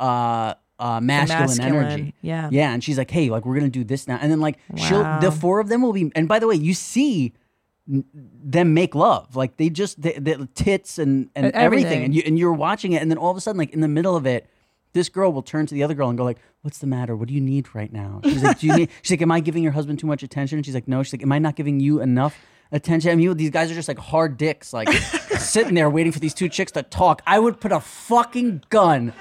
uh 0.00 0.54
uh 0.80 1.00
masculine, 1.00 1.46
masculine, 1.46 1.74
energy 1.84 2.14
yeah. 2.22 2.48
yeah 2.50 2.72
and 2.72 2.82
she's 2.82 2.98
like 2.98 3.10
hey 3.10 3.30
like 3.30 3.44
we're 3.44 3.54
gonna 3.54 3.68
do 3.68 3.84
this 3.84 4.08
now 4.08 4.18
and 4.20 4.32
then 4.32 4.40
like 4.40 4.58
she'll 4.76 5.04
the 5.20 5.30
four 5.30 5.60
of 5.60 5.68
them 5.68 5.80
will 5.82 5.92
be 5.92 6.10
and 6.16 6.26
by 6.26 6.38
the 6.40 6.48
way 6.48 6.56
you 6.56 6.74
see 6.74 7.32
them 7.90 8.74
make 8.74 8.94
love. 8.94 9.36
Like 9.36 9.56
they 9.56 9.68
just 9.70 10.00
the, 10.00 10.48
tits 10.54 10.98
and 10.98 11.28
and 11.34 11.46
everything. 11.46 11.64
everything. 11.64 12.04
and 12.04 12.14
you 12.14 12.22
and 12.24 12.38
you're 12.38 12.52
watching 12.52 12.92
it 12.92 13.02
and 13.02 13.10
then 13.10 13.18
all 13.18 13.30
of 13.30 13.36
a 13.36 13.40
sudden 13.40 13.58
like 13.58 13.70
in 13.70 13.80
the 13.80 13.88
middle 13.88 14.16
of 14.16 14.26
it 14.26 14.48
this 14.92 15.08
girl 15.08 15.32
will 15.32 15.42
turn 15.42 15.66
to 15.66 15.74
the 15.74 15.82
other 15.82 15.94
girl 15.94 16.08
and 16.08 16.18
go 16.18 16.24
like 16.24 16.38
what's 16.62 16.78
the 16.78 16.86
matter? 16.86 17.16
What 17.16 17.28
do 17.28 17.34
you 17.34 17.40
need 17.40 17.74
right 17.74 17.92
now? 17.92 18.20
She's 18.24 18.42
like 18.42 18.60
do 18.60 18.66
you 18.66 18.76
need 18.76 18.90
she's 19.02 19.12
like 19.12 19.22
am 19.22 19.32
i 19.32 19.40
giving 19.40 19.62
your 19.62 19.72
husband 19.72 19.98
too 19.98 20.06
much 20.06 20.22
attention? 20.22 20.58
And 20.58 20.64
she's 20.66 20.74
like 20.74 20.88
no. 20.88 21.02
She's 21.02 21.14
like 21.14 21.22
am 21.22 21.32
i 21.32 21.38
not 21.38 21.56
giving 21.56 21.80
you 21.80 22.00
enough 22.00 22.36
attention? 22.72 23.10
I 23.10 23.16
mean 23.16 23.36
these 23.36 23.50
guys 23.50 23.70
are 23.70 23.74
just 23.74 23.88
like 23.88 23.98
hard 23.98 24.36
dicks 24.36 24.72
like 24.72 24.88
sitting 25.38 25.74
there 25.74 25.90
waiting 25.90 26.12
for 26.12 26.20
these 26.20 26.34
two 26.34 26.48
chicks 26.48 26.72
to 26.72 26.82
talk. 26.82 27.22
I 27.26 27.38
would 27.38 27.60
put 27.60 27.72
a 27.72 27.80
fucking 27.80 28.64
gun 28.70 29.12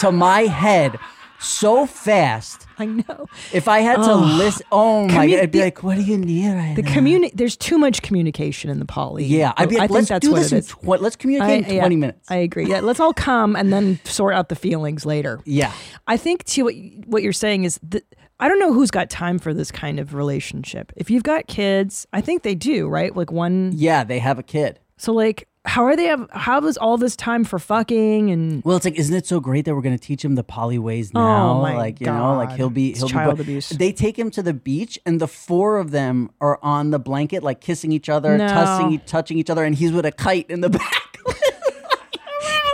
to 0.00 0.12
my 0.12 0.42
head 0.42 0.98
so 1.40 1.86
fast 1.86 2.66
I 2.78 2.86
know 2.86 3.26
if 3.52 3.68
I 3.68 3.80
had 3.80 3.96
to 3.96 4.14
listen, 4.14 4.66
oh 4.72 5.06
my 5.08 5.26
god, 5.28 5.38
I'd 5.40 5.50
be 5.50 5.58
the- 5.58 5.64
like, 5.64 5.82
"What 5.82 5.96
do 5.96 6.02
you 6.02 6.16
need 6.18 6.48
right 6.52 6.74
the 6.76 6.82
now?" 6.82 6.90
communi- 6.92 7.32
There's 7.34 7.56
too 7.56 7.78
much 7.78 8.02
communication 8.02 8.70
in 8.70 8.78
the 8.78 8.84
poly. 8.84 9.24
yeah, 9.24 9.52
I'd 9.56 9.68
be 9.68 9.76
like, 9.76 9.88
think 9.88 9.94
"Let's 9.96 10.08
that's 10.08 10.26
do 10.26 10.32
what 10.32 10.38
this 10.42 10.52
it 10.52 10.56
in 10.56 10.62
tw- 10.96 11.00
let's 11.00 11.16
communicate 11.16 11.66
in 11.66 11.74
yeah, 11.74 11.80
twenty 11.80 11.96
minutes." 11.96 12.30
I 12.30 12.36
agree. 12.36 12.66
Yeah, 12.66 12.80
let's 12.80 13.00
all 13.00 13.12
come 13.12 13.56
and 13.56 13.72
then 13.72 13.98
sort 14.04 14.34
out 14.34 14.48
the 14.48 14.56
feelings 14.56 15.04
later. 15.06 15.40
yeah, 15.44 15.72
I 16.06 16.16
think 16.16 16.44
too 16.44 16.64
what 16.64 16.74
what 17.06 17.22
you're 17.22 17.32
saying 17.32 17.64
is 17.64 17.80
that 17.88 18.04
I 18.40 18.46
don't 18.48 18.60
know 18.60 18.72
who's 18.72 18.90
got 18.92 19.10
time 19.10 19.38
for 19.40 19.52
this 19.52 19.72
kind 19.72 19.98
of 19.98 20.14
relationship. 20.14 20.92
If 20.96 21.10
you've 21.10 21.24
got 21.24 21.48
kids, 21.48 22.06
I 22.12 22.20
think 22.20 22.42
they 22.44 22.54
do, 22.54 22.86
right? 22.88 23.14
Like 23.16 23.32
one 23.32 23.72
yeah, 23.74 24.04
they 24.04 24.18
have 24.20 24.38
a 24.38 24.44
kid. 24.44 24.78
so 24.96 25.12
like 25.12 25.48
how 25.68 25.84
are 25.84 25.94
they 25.94 26.04
have 26.06 26.26
how 26.32 26.64
is 26.66 26.76
all 26.78 26.96
this 26.96 27.14
time 27.14 27.44
for 27.44 27.58
fucking 27.58 28.30
and 28.30 28.64
Well, 28.64 28.76
it's 28.76 28.84
like, 28.84 28.98
isn't 28.98 29.14
it 29.14 29.26
so 29.26 29.38
great 29.38 29.64
that 29.66 29.74
we're 29.74 29.82
going 29.82 29.96
to 29.96 30.02
teach 30.02 30.24
him 30.24 30.34
the 30.34 30.42
poly 30.42 30.78
ways 30.78 31.10
oh 31.14 31.20
now? 31.20 31.52
Oh 31.58 31.60
like, 31.60 32.00
you 32.00 32.06
know, 32.06 32.34
like 32.36 32.52
he'll 32.52 32.70
be 32.70 32.94
he'll 32.94 33.08
child 33.08 33.36
be 33.36 33.42
abuse. 33.42 33.68
They 33.68 33.92
take 33.92 34.18
him 34.18 34.30
to 34.32 34.42
the 34.42 34.54
beach, 34.54 34.98
and 35.06 35.20
the 35.20 35.28
four 35.28 35.78
of 35.78 35.90
them 35.90 36.30
are 36.40 36.58
on 36.62 36.90
the 36.90 36.98
blanket, 36.98 37.42
like 37.42 37.60
kissing 37.60 37.92
each 37.92 38.08
other, 38.08 38.36
No. 38.38 38.48
touching 38.48 38.98
touching 39.06 39.38
each 39.38 39.50
other, 39.50 39.62
and 39.64 39.74
he's 39.74 39.92
with 39.92 40.06
a 40.06 40.12
kite 40.12 40.48
in 40.50 40.60
the 40.62 40.70
back. 40.80 41.16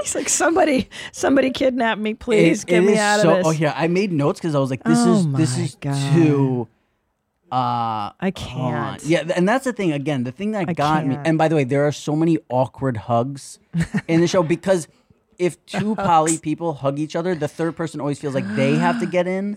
he's 0.02 0.14
like 0.14 0.28
somebody 0.28 0.88
somebody 1.12 1.50
kidnap 1.50 1.98
me 1.98 2.14
please 2.14 2.62
It- 2.62 2.66
get 2.68 2.82
it 2.82 2.86
me 2.86 2.96
out 2.98 3.20
so, 3.20 3.30
of 3.30 3.36
this. 3.38 3.46
Oh 3.46 3.50
yeah, 3.50 3.74
I 3.76 3.88
made 3.88 4.12
notes 4.12 4.40
because 4.40 4.54
I 4.54 4.58
was 4.58 4.70
like, 4.70 4.84
this 4.84 4.98
Oh 5.00 5.14
is 5.18 5.32
this 5.32 5.58
is 5.58 5.74
God. 5.76 6.12
too. 6.14 6.68
Uh, 7.54 8.12
I 8.20 8.32
can't. 8.34 9.02
Yeah, 9.04 9.24
and 9.36 9.48
that's 9.48 9.64
the 9.64 9.72
thing. 9.72 9.92
Again, 9.92 10.24
the 10.24 10.32
thing 10.32 10.50
that 10.52 10.68
I 10.68 10.72
got 10.72 11.06
me. 11.06 11.14
can't. 11.14 11.26
And 11.26 11.38
by 11.38 11.46
the 11.48 11.54
way, 11.54 11.64
there 11.64 11.86
are 11.86 11.92
so 11.92 12.16
many 12.16 12.38
awkward 12.48 12.96
hugs 12.96 13.60
in 14.08 14.20
the 14.20 14.26
show 14.26 14.42
because 14.56 14.88
if 15.38 15.64
two 15.66 15.94
poly 15.94 16.38
people 16.38 16.74
hug 16.74 16.98
each 16.98 17.14
other, 17.14 17.34
the 17.34 17.48
third 17.48 17.76
person 17.76 18.00
always 18.00 18.18
feels 18.18 18.34
like 18.34 18.46
they 18.56 18.74
have 18.74 18.98
to 19.00 19.06
get 19.06 19.26
in 19.28 19.56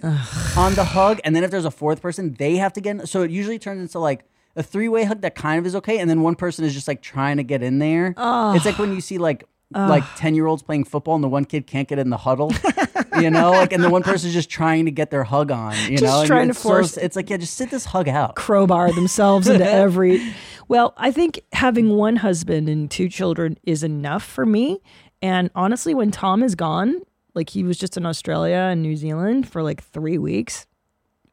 on 0.56 0.76
the 0.76 0.84
hug, 0.84 1.20
and 1.24 1.36
then 1.36 1.44
if 1.44 1.50
there's 1.52 1.66
a 1.66 1.72
fourth 1.72 2.02
person, 2.02 2.36
they 2.38 2.58
have 2.58 2.74
to 2.74 2.82
get 2.82 3.00
in. 3.00 3.08
So 3.08 3.24
it 3.24 3.32
usually 3.32 3.60
turns 3.60 3.82
into 3.82 4.00
like. 4.00 4.24
A 4.56 4.64
three-way 4.64 5.04
hug 5.04 5.22
that 5.22 5.36
kind 5.36 5.60
of 5.60 5.68
is 5.68 5.76
okay, 5.76 6.00
and 6.00 6.10
then 6.10 6.24
one 6.24 6.34
person 6.34 6.66
is 6.66 6.74
just 6.74 6.88
like 6.88 7.04
trying 7.04 7.38
to 7.38 7.44
get 7.44 7.62
in 7.62 7.78
there. 7.78 8.16
It's 8.56 8.66
like 8.66 8.80
when 8.80 8.92
you 8.92 9.02
see 9.02 9.20
like 9.20 9.44
like 9.72 10.04
ten-year-olds 10.16 10.64
playing 10.64 10.86
football, 10.86 11.14
and 11.14 11.24
the 11.24 11.28
one 11.28 11.46
kid 11.46 11.68
can't 11.68 11.88
get 11.88 12.00
in 12.00 12.10
the 12.10 12.18
huddle, 12.18 12.50
you 13.22 13.30
know, 13.30 13.52
like, 13.52 13.74
and 13.74 13.84
the 13.84 13.90
one 13.90 14.04
person's 14.04 14.34
just 14.34 14.50
trying 14.50 14.86
to 14.86 14.92
get 14.92 15.10
their 15.12 15.24
hug 15.24 15.52
on, 15.52 15.74
you 15.90 15.98
Just 15.98 16.04
know, 16.04 16.20
and 16.22 16.28
trying 16.28 16.48
to 16.48 16.52
it's 16.52 16.60
so- 16.60 16.70
force- 16.70 16.98
it's 16.98 17.16
like 17.16 17.30
yeah, 17.30 17.38
just 17.38 17.56
sit 17.56 17.70
this 17.72 17.86
hug 17.86 18.08
out. 18.08 18.36
crowbar 18.36 18.92
themselves 18.94 19.48
into 19.48 19.70
every 19.70 20.34
well 20.68 20.94
i 20.98 21.12
think 21.12 21.42
having 21.54 21.90
one 21.96 22.18
husband 22.18 22.68
and 22.70 22.92
two 22.92 23.08
children 23.10 23.58
is 23.64 23.84
enough 23.84 24.24
for 24.24 24.46
me 24.46 24.80
and 25.22 25.50
honestly 25.56 25.94
when 25.94 26.12
tom 26.12 26.44
is 26.44 26.56
gone 26.56 27.00
like 27.34 27.50
he 27.52 27.64
was 27.64 27.78
just 27.78 27.96
in 27.96 28.06
australia 28.06 28.68
and 28.72 28.82
new 28.82 28.96
zealand 28.96 29.48
for 29.48 29.64
like 29.64 29.82
three 29.82 30.18
weeks 30.18 30.66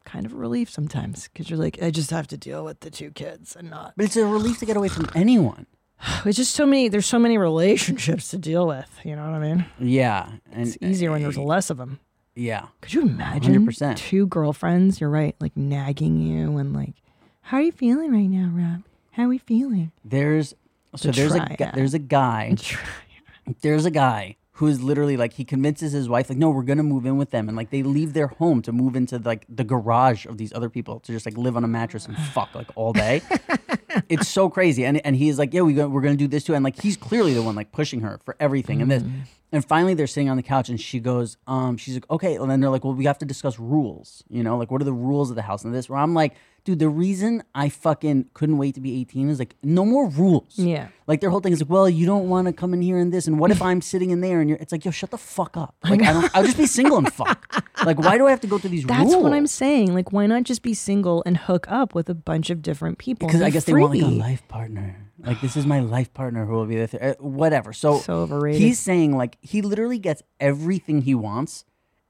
kind 0.04 0.24
of 0.26 0.32
a 0.32 0.36
relief 0.36 0.70
sometimes 0.70 1.28
because 1.28 1.50
you're 1.50 1.58
like 1.58 1.78
i 1.82 1.90
just 1.90 2.10
have 2.10 2.26
to 2.28 2.36
deal 2.36 2.64
with 2.64 2.78
the 2.80 2.90
two 2.90 3.10
kids 3.10 3.56
and 3.56 3.68
not 3.70 3.92
But 3.96 4.04
it's 4.06 4.16
a 4.16 4.24
relief 4.24 4.58
to 4.60 4.66
get 4.66 4.76
away 4.76 4.88
from 4.88 5.06
anyone. 5.14 5.66
it's 6.24 6.36
just 6.36 6.54
so 6.54 6.66
many 6.66 6.88
there's 6.88 7.06
so 7.06 7.18
many 7.18 7.38
relationships 7.38 8.28
to 8.28 8.38
deal 8.38 8.66
with 8.66 8.90
you 9.04 9.14
know 9.16 9.24
what 9.24 9.34
i 9.34 9.38
mean? 9.38 9.64
Yeah, 9.78 10.28
and 10.52 10.66
it's 10.68 10.76
easier 10.80 11.10
when 11.10 11.22
there's 11.22 11.38
less 11.38 11.70
of 11.70 11.76
them 11.76 12.00
yeah, 12.36 12.66
could 12.80 12.92
you 12.92 13.02
imagine 13.02 13.64
100%. 13.64 13.96
two 13.96 14.26
girlfriends 14.26 15.00
you're 15.00 15.10
right 15.10 15.36
like 15.40 15.56
nagging 15.56 16.20
you 16.20 16.58
and 16.58 16.72
like 16.74 16.94
how 17.42 17.58
are 17.58 17.62
you 17.62 17.72
feeling 17.72 18.12
right 18.12 18.28
now 18.28 18.48
rob? 18.52 18.82
How 19.12 19.24
are 19.24 19.28
we 19.28 19.38
feeling? 19.38 19.92
There's 20.04 20.54
so 20.96 21.08
The 21.08 21.12
there's 21.14 21.34
a 21.34 21.46
triad. 21.46 21.74
there's 21.74 21.94
a 21.94 21.98
guy 22.00 22.56
there's 23.60 23.84
a 23.84 23.90
guy 23.90 24.36
who 24.54 24.66
is 24.68 24.80
literally 24.82 25.16
like 25.16 25.32
he 25.32 25.44
convinces 25.44 25.92
his 25.92 26.08
wife 26.08 26.28
like 26.28 26.38
no 26.38 26.48
we're 26.48 26.62
gonna 26.62 26.82
move 26.82 27.06
in 27.06 27.16
with 27.16 27.30
them 27.30 27.48
and 27.48 27.56
like 27.56 27.70
they 27.70 27.82
leave 27.82 28.12
their 28.12 28.28
home 28.28 28.62
to 28.62 28.70
move 28.72 28.94
into 28.94 29.18
like 29.18 29.44
the 29.48 29.64
garage 29.64 30.26
of 30.26 30.38
these 30.38 30.52
other 30.52 30.70
people 30.70 31.00
to 31.00 31.12
just 31.12 31.26
like 31.26 31.36
live 31.36 31.56
on 31.56 31.64
a 31.64 31.68
mattress 31.68 32.06
and 32.06 32.16
fuck 32.16 32.54
like 32.54 32.68
all 32.76 32.92
day. 32.92 33.20
It's 34.08 34.26
so 34.28 34.50
crazy 34.50 34.84
and 34.84 35.00
and 35.06 35.14
he's 35.14 35.38
like 35.38 35.54
yeah 35.54 35.60
we 35.62 35.72
go, 35.72 35.88
we're 35.88 36.00
gonna 36.00 36.16
do 36.16 36.26
this 36.26 36.42
too 36.42 36.54
and 36.54 36.64
like 36.64 36.80
he's 36.82 36.96
clearly 36.96 37.32
the 37.32 37.42
one 37.42 37.54
like 37.54 37.70
pushing 37.70 38.00
her 38.00 38.18
for 38.24 38.34
everything 38.40 38.82
and 38.82 38.90
this. 38.90 39.04
And 39.52 39.64
finally 39.64 39.94
they're 39.94 40.08
sitting 40.08 40.28
on 40.28 40.36
the 40.36 40.42
couch 40.42 40.68
and 40.68 40.80
she 40.80 40.98
goes 40.98 41.36
um 41.46 41.76
she's 41.76 41.94
like 41.94 42.10
okay 42.10 42.34
and 42.34 42.50
then 42.50 42.60
they're 42.60 42.70
like 42.70 42.82
well 42.82 42.94
we 42.94 43.04
have 43.04 43.18
to 43.18 43.24
discuss 43.24 43.58
rules 43.58 44.24
you 44.28 44.42
know 44.42 44.58
like 44.58 44.70
what 44.72 44.80
are 44.80 44.84
the 44.84 44.92
rules 44.92 45.30
of 45.30 45.36
the 45.36 45.42
house? 45.42 45.64
And 45.64 45.72
this 45.72 45.88
where 45.88 45.98
i'm 46.00 46.12
like 46.14 46.34
dude 46.64 46.78
the 46.78 46.88
reason 46.88 47.42
i 47.54 47.68
fucking 47.68 48.26
couldn't 48.34 48.58
wait 48.58 48.74
to 48.74 48.80
be 48.80 49.00
18 49.00 49.28
is 49.28 49.38
like 49.38 49.54
no 49.62 49.84
more 49.84 50.08
rules 50.08 50.54
Yeah. 50.56 50.88
like 51.06 51.20
their 51.20 51.30
whole 51.30 51.40
thing 51.40 51.52
is 51.52 51.60
like, 51.60 51.70
well, 51.70 51.88
you 51.88 52.06
don't 52.06 52.28
want 52.28 52.46
to 52.46 52.52
come 52.52 52.72
in 52.74 52.80
here 52.82 52.98
and 52.98 53.12
this, 53.12 53.26
and 53.26 53.38
what 53.38 53.50
if 53.50 53.60
I'm 53.60 53.80
sitting 53.92 54.10
in 54.10 54.20
there 54.22 54.40
and 54.40 54.48
you're? 54.48 54.58
It's 54.58 54.72
like, 54.72 54.84
yo, 54.86 54.90
shut 54.90 55.10
the 55.10 55.18
fuck 55.18 55.56
up. 55.56 55.74
Like 55.84 56.02
I, 56.02 56.12
don't. 56.14 56.30
I'll 56.34 56.44
just 56.44 56.56
be 56.56 56.66
single 56.66 56.96
and 56.98 57.12
fuck. 57.12 57.62
Like 57.84 57.98
why 57.98 58.16
do 58.16 58.26
I 58.26 58.30
have 58.30 58.40
to 58.40 58.46
go 58.46 58.56
through 58.56 58.70
these 58.70 58.84
rules? 58.84 58.96
That's 58.98 59.12
rules? 59.12 59.24
what 59.24 59.32
I'm 59.34 59.46
saying. 59.46 59.92
Like, 59.92 60.10
why 60.12 60.24
not 60.26 60.44
just 60.44 60.62
be 60.62 60.72
single 60.72 61.22
and 61.26 61.36
hook 61.36 61.66
up 61.68 61.94
with 61.94 62.08
a 62.08 62.14
bunch 62.14 62.48
of 62.48 62.62
different 62.62 62.96
people? 62.96 63.26
Because 63.28 63.42
I 63.42 63.50
guess 63.50 63.64
they 63.64 63.74
want 63.74 63.92
like 63.94 64.02
a 64.02 64.06
life 64.06 64.48
partner. 64.48 64.96
Like 65.18 65.40
this 65.42 65.54
is 65.56 65.66
my 65.66 65.80
life 65.80 66.14
partner 66.14 66.46
who 66.46 66.54
will 66.54 66.64
be 66.66 66.76
there. 66.76 66.86
Th- 66.86 67.02
uh, 67.02 67.14
whatever. 67.20 67.72
So 67.74 67.98
So 67.98 68.20
overrated. 68.22 68.62
He's 68.62 68.78
saying 68.78 69.14
like 69.16 69.36
he 69.42 69.60
literally 69.60 69.98
gets 69.98 70.22
everything 70.40 71.02
he 71.02 71.14
wants, 71.14 71.64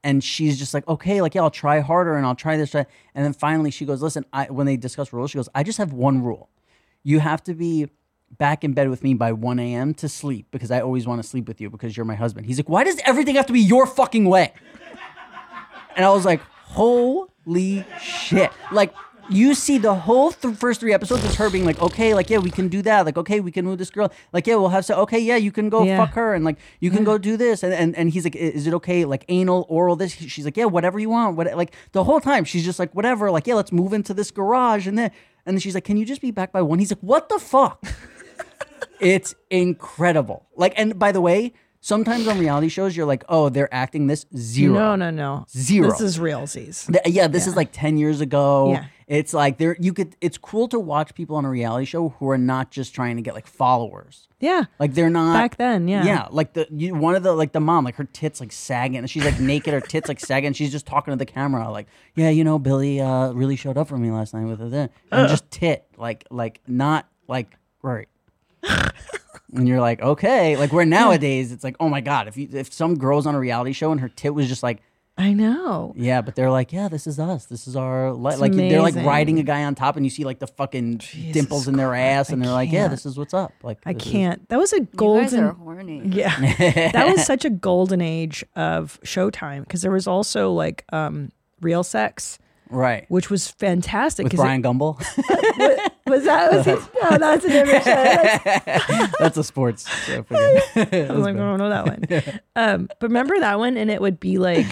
and 0.05 0.23
she's 0.23 0.59
just 0.59 0.73
like, 0.75 0.87
okay, 0.87 1.19
like 1.19 1.33
yeah, 1.33 1.41
I'll 1.41 1.49
try 1.49 1.79
harder 1.79 2.15
and 2.15 2.25
I'll 2.27 2.35
try 2.35 2.55
this. 2.55 2.69
Try. 2.69 2.85
And 3.15 3.25
then 3.25 3.33
finally 3.33 3.71
she 3.71 3.85
goes, 3.85 4.03
listen, 4.03 4.23
I 4.31 4.45
when 4.45 4.67
they 4.67 4.77
discuss 4.77 5.11
rules, 5.11 5.31
she 5.31 5.39
goes, 5.39 5.49
I 5.53 5.63
just 5.63 5.79
have 5.79 5.91
one 5.91 6.23
rule. 6.23 6.49
You 7.03 7.19
have 7.19 7.43
to 7.45 7.55
be 7.55 7.89
back 8.37 8.63
in 8.63 8.73
bed 8.73 8.89
with 8.89 9.03
me 9.03 9.15
by 9.15 9.31
1 9.31 9.59
a.m. 9.59 9.93
to 9.95 10.07
sleep 10.07 10.47
because 10.51 10.69
I 10.69 10.81
always 10.81 11.07
want 11.07 11.21
to 11.21 11.27
sleep 11.27 11.47
with 11.47 11.59
you 11.59 11.71
because 11.71 11.97
you're 11.97 12.05
my 12.05 12.15
husband. 12.15 12.45
He's 12.45 12.59
like, 12.59 12.69
why 12.69 12.83
does 12.83 12.99
everything 13.03 13.35
have 13.35 13.47
to 13.47 13.53
be 13.53 13.61
your 13.61 13.87
fucking 13.87 14.25
way? 14.25 14.53
And 15.95 16.05
I 16.05 16.09
was 16.11 16.23
like, 16.23 16.41
holy 16.41 17.85
shit. 17.99 18.51
Like, 18.71 18.93
you 19.29 19.55
see 19.55 19.77
the 19.77 19.93
whole 19.95 20.31
th- 20.31 20.55
first 20.55 20.79
three 20.79 20.93
episodes 20.93 21.23
is 21.23 21.35
her 21.35 21.49
being 21.49 21.65
like, 21.65 21.81
okay, 21.81 22.13
like, 22.13 22.29
yeah, 22.29 22.37
we 22.37 22.51
can 22.51 22.67
do 22.67 22.81
that. 22.83 23.05
Like, 23.05 23.17
okay, 23.17 23.39
we 23.39 23.51
can 23.51 23.65
move 23.65 23.77
this 23.77 23.89
girl. 23.89 24.11
Like, 24.33 24.45
yeah, 24.47 24.55
we'll 24.55 24.69
have 24.69 24.85
so, 24.85 24.95
okay, 25.01 25.19
yeah, 25.19 25.35
you 25.35 25.51
can 25.51 25.69
go 25.69 25.83
Yeah. 25.83 25.97
fuck 25.97 26.13
her 26.15 26.33
and 26.33 26.45
like, 26.45 26.57
you 26.79 26.91
can 26.91 27.03
go 27.03 27.17
do 27.17 27.35
this. 27.37 27.63
And, 27.63 27.73
and, 27.73 27.95
and 27.95 28.09
he's 28.11 28.23
like, 28.23 28.35
is 28.35 28.67
it 28.67 28.73
okay? 28.75 29.05
Like, 29.05 29.25
anal, 29.29 29.65
oral, 29.69 29.95
this? 29.95 30.11
She's 30.13 30.45
like, 30.45 30.57
yeah, 30.57 30.65
whatever 30.65 30.99
you 30.99 31.09
want. 31.09 31.37
What, 31.37 31.53
like, 31.55 31.73
the 31.91 32.03
whole 32.03 32.19
time 32.19 32.43
she's 32.45 32.63
just 32.65 32.79
like, 32.79 32.93
whatever. 32.93 33.31
Like, 33.31 33.47
yeah, 33.47 33.55
let's 33.55 33.71
move 33.71 33.93
into 33.93 34.13
this 34.13 34.31
garage. 34.31 34.87
And 34.87 34.97
then, 34.97 35.11
and 35.45 35.55
then 35.55 35.59
she's 35.59 35.73
like, 35.75 35.85
can 35.85 35.97
you 35.97 36.05
just 36.05 36.21
be 36.21 36.31
back 36.31 36.51
by 36.51 36.61
one? 36.61 36.79
He's 36.79 36.91
like, 36.91 37.01
what 37.01 37.29
the 37.29 37.39
fuck? 37.39 37.83
It's 39.01 39.35
incredible. 39.49 40.45
Like, 40.55 40.73
and 40.77 40.97
by 40.97 41.11
the 41.11 41.19
way, 41.19 41.51
sometimes 41.85 42.27
on 42.27 42.39
reality 42.39 42.67
shows, 42.67 42.97
you're 42.97 43.05
like, 43.05 43.23
oh, 43.29 43.49
they're 43.49 43.71
acting 43.73 44.07
this 44.07 44.25
zero. 44.35 44.73
No, 44.73 44.95
no, 44.95 45.09
no. 45.11 45.45
Zero. 45.55 45.91
This 45.91 46.01
is 46.01 46.17
realsies. 46.17 46.91
Th- 46.91 47.15
yeah, 47.15 47.27
this 47.27 47.45
is 47.45 47.55
like 47.55 47.69
10 47.71 47.97
years 47.97 48.21
ago. 48.21 48.71
Yeah. 48.71 48.85
It's 49.07 49.35
like 49.35 49.59
there 49.59 49.77
you 49.79 49.93
could 49.93 50.15
it's 50.19 50.39
cool 50.39 50.67
to 50.69 50.79
watch 50.79 51.13
people 51.13 51.35
on 51.35 51.45
a 51.45 51.49
reality 51.49 51.85
show 51.85 52.09
who 52.09 52.27
are 52.31 52.39
not 52.39 52.71
just 52.71 52.95
trying 52.95 53.17
to 53.17 53.21
get 53.21 53.35
like 53.35 53.45
followers. 53.45 54.27
Yeah. 54.39 54.63
Like 54.79 54.95
they're 54.95 55.11
not 55.11 55.33
Back 55.33 55.57
then, 55.57 55.87
yeah. 55.87 56.03
Yeah, 56.03 56.27
like 56.31 56.53
the 56.53 56.67
you, 56.71 56.95
one 56.95 57.13
of 57.13 57.21
the 57.21 57.33
like 57.33 57.51
the 57.51 57.59
mom 57.59 57.85
like 57.85 57.97
her 57.97 58.05
tits 58.05 58.39
like 58.41 58.51
sagging 58.51 58.97
and 58.97 59.07
she's 59.07 59.23
like 59.23 59.39
naked 59.39 59.75
her 59.75 59.79
tits 59.81 60.07
like 60.07 60.19
sagging 60.19 60.53
she's 60.53 60.71
just 60.71 60.87
talking 60.87 61.11
to 61.11 61.17
the 61.17 61.25
camera 61.27 61.69
like, 61.69 61.85
"Yeah, 62.15 62.31
you 62.31 62.43
know, 62.43 62.57
Billy 62.57 62.99
uh 62.99 63.31
really 63.33 63.55
showed 63.55 63.77
up 63.77 63.87
for 63.89 63.97
me 63.99 64.09
last 64.09 64.33
night 64.33 64.45
with 64.45 64.59
it." 64.59 64.73
And 64.73 64.91
Uh. 65.11 65.27
just 65.27 65.51
tit 65.51 65.85
like 65.97 66.25
like 66.31 66.61
not 66.67 67.07
like 67.27 67.55
right. 67.83 68.07
And 69.53 69.67
you're 69.67 69.79
like, 69.79 70.01
"Okay." 70.01 70.57
Like 70.57 70.73
where 70.73 70.85
nowadays 70.85 71.51
it's 71.53 71.63
like, 71.63 71.75
"Oh 71.79 71.87
my 71.87 72.01
god, 72.01 72.27
if 72.27 72.35
you 72.35 72.49
if 72.51 72.73
some 72.73 72.97
girl's 72.97 73.25
on 73.25 73.35
a 73.35 73.39
reality 73.39 73.71
show 73.71 73.91
and 73.91 74.01
her 74.01 74.09
tit 74.09 74.33
was 74.33 74.47
just 74.49 74.63
like 74.63 74.81
I 75.17 75.31
know. 75.31 75.93
yeah, 75.95 76.19
but 76.19 76.35
they're 76.35 76.51
like, 76.51 76.73
yeah, 76.73 76.89
this 76.89 77.07
is 77.07 77.19
us. 77.21 77.45
This 77.45 77.67
is 77.69 77.77
our 77.77 78.11
li-. 78.11 78.35
like. 78.35 78.51
They're 78.51 78.81
like 78.81 78.95
riding 78.95 79.39
a 79.39 79.43
guy 79.43 79.63
on 79.63 79.73
top, 79.73 79.95
and 79.95 80.05
you 80.05 80.09
see 80.09 80.25
like 80.25 80.39
the 80.39 80.47
fucking 80.47 80.99
dimples 81.31 81.69
in 81.69 81.77
their 81.77 81.95
ass, 81.95 82.31
and 82.31 82.41
they're 82.43 82.51
like, 82.51 82.69
yeah, 82.69 82.79
can't. 82.81 82.91
this 82.91 83.05
is 83.05 83.17
what's 83.17 83.33
up. 83.33 83.53
Like, 83.63 83.77
I 83.85 83.93
this 83.93 84.05
is- 84.05 84.11
can't. 84.11 84.49
That 84.49 84.59
was 84.59 84.73
a 84.73 84.79
You 84.81 84.87
guys 84.97 85.33
are 85.33 85.53
golden. 85.53 85.55
horny. 85.55 86.01
Yeah. 86.07 86.37
that 86.91 87.07
was 87.07 87.25
such 87.25 87.45
a 87.45 87.49
golden 87.49 88.01
age 88.01 88.43
of 88.57 88.99
Showtime 89.05 89.61
because 89.61 89.81
there 89.83 89.91
was 89.91 90.05
also 90.05 90.51
like 90.51 90.83
um 90.91 91.31
real 91.61 91.83
sex, 91.83 92.37
right 92.69 93.05
which 93.07 93.29
was 93.29 93.47
fantastic. 93.47 94.25
with 94.25 94.31
'cause 94.33 94.39
it- 94.41 94.43
Bryant 94.43 94.65
Gumbel. 94.65 94.99
was 96.07 96.23
that 96.25 96.51
was 96.51 96.67
it? 96.67 96.79
No, 97.03 97.17
that's 97.17 97.45
a 97.45 97.49
different 97.49 97.83
show. 97.83 97.91
That's- 97.93 99.11
That's 99.19 99.37
a 99.37 99.43
sports. 99.43 99.87
show, 100.05 100.23
forget 100.23 100.93
it. 100.93 101.09
I 101.09 101.13
was 101.13 101.23
like, 101.25 101.35
I 101.35 101.39
don't 101.39 101.57
know 101.57 101.69
that 101.69 101.85
one. 101.85 102.39
Um, 102.55 102.87
but 102.99 103.07
remember 103.09 103.39
that 103.39 103.57
one, 103.59 103.75
and 103.77 103.89
it 103.91 104.01
would 104.01 104.19
be 104.19 104.37
like 104.37 104.67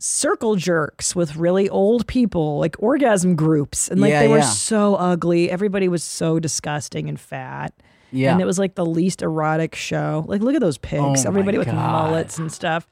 circle 0.00 0.56
jerks 0.56 1.14
with 1.16 1.36
really 1.36 1.68
old 1.68 2.06
people, 2.06 2.58
like 2.58 2.76
orgasm 2.80 3.34
groups, 3.36 3.88
and 3.88 4.00
like 4.00 4.10
Yeah, 4.10 4.20
they 4.22 4.28
were 4.28 4.38
yeah. 4.38 4.42
so 4.44 4.94
ugly. 4.96 5.50
Everybody 5.50 5.88
was 5.88 6.02
so 6.02 6.38
disgusting 6.40 7.08
and 7.08 7.18
fat. 7.18 7.72
Yeah. 8.12 8.32
And 8.32 8.40
it 8.40 8.44
was 8.44 8.58
like 8.58 8.74
the 8.74 8.86
least 8.86 9.22
erotic 9.22 9.74
show. 9.74 10.24
Like, 10.28 10.40
look 10.40 10.54
at 10.54 10.60
those 10.60 10.78
pigs. 10.78 11.00
Oh 11.00 11.10
my 11.24 11.28
Everybody 11.30 11.58
with 11.58 11.66
God. 11.68 11.74
mullets 12.10 12.38
and 12.38 12.52
stuff. 12.52 12.86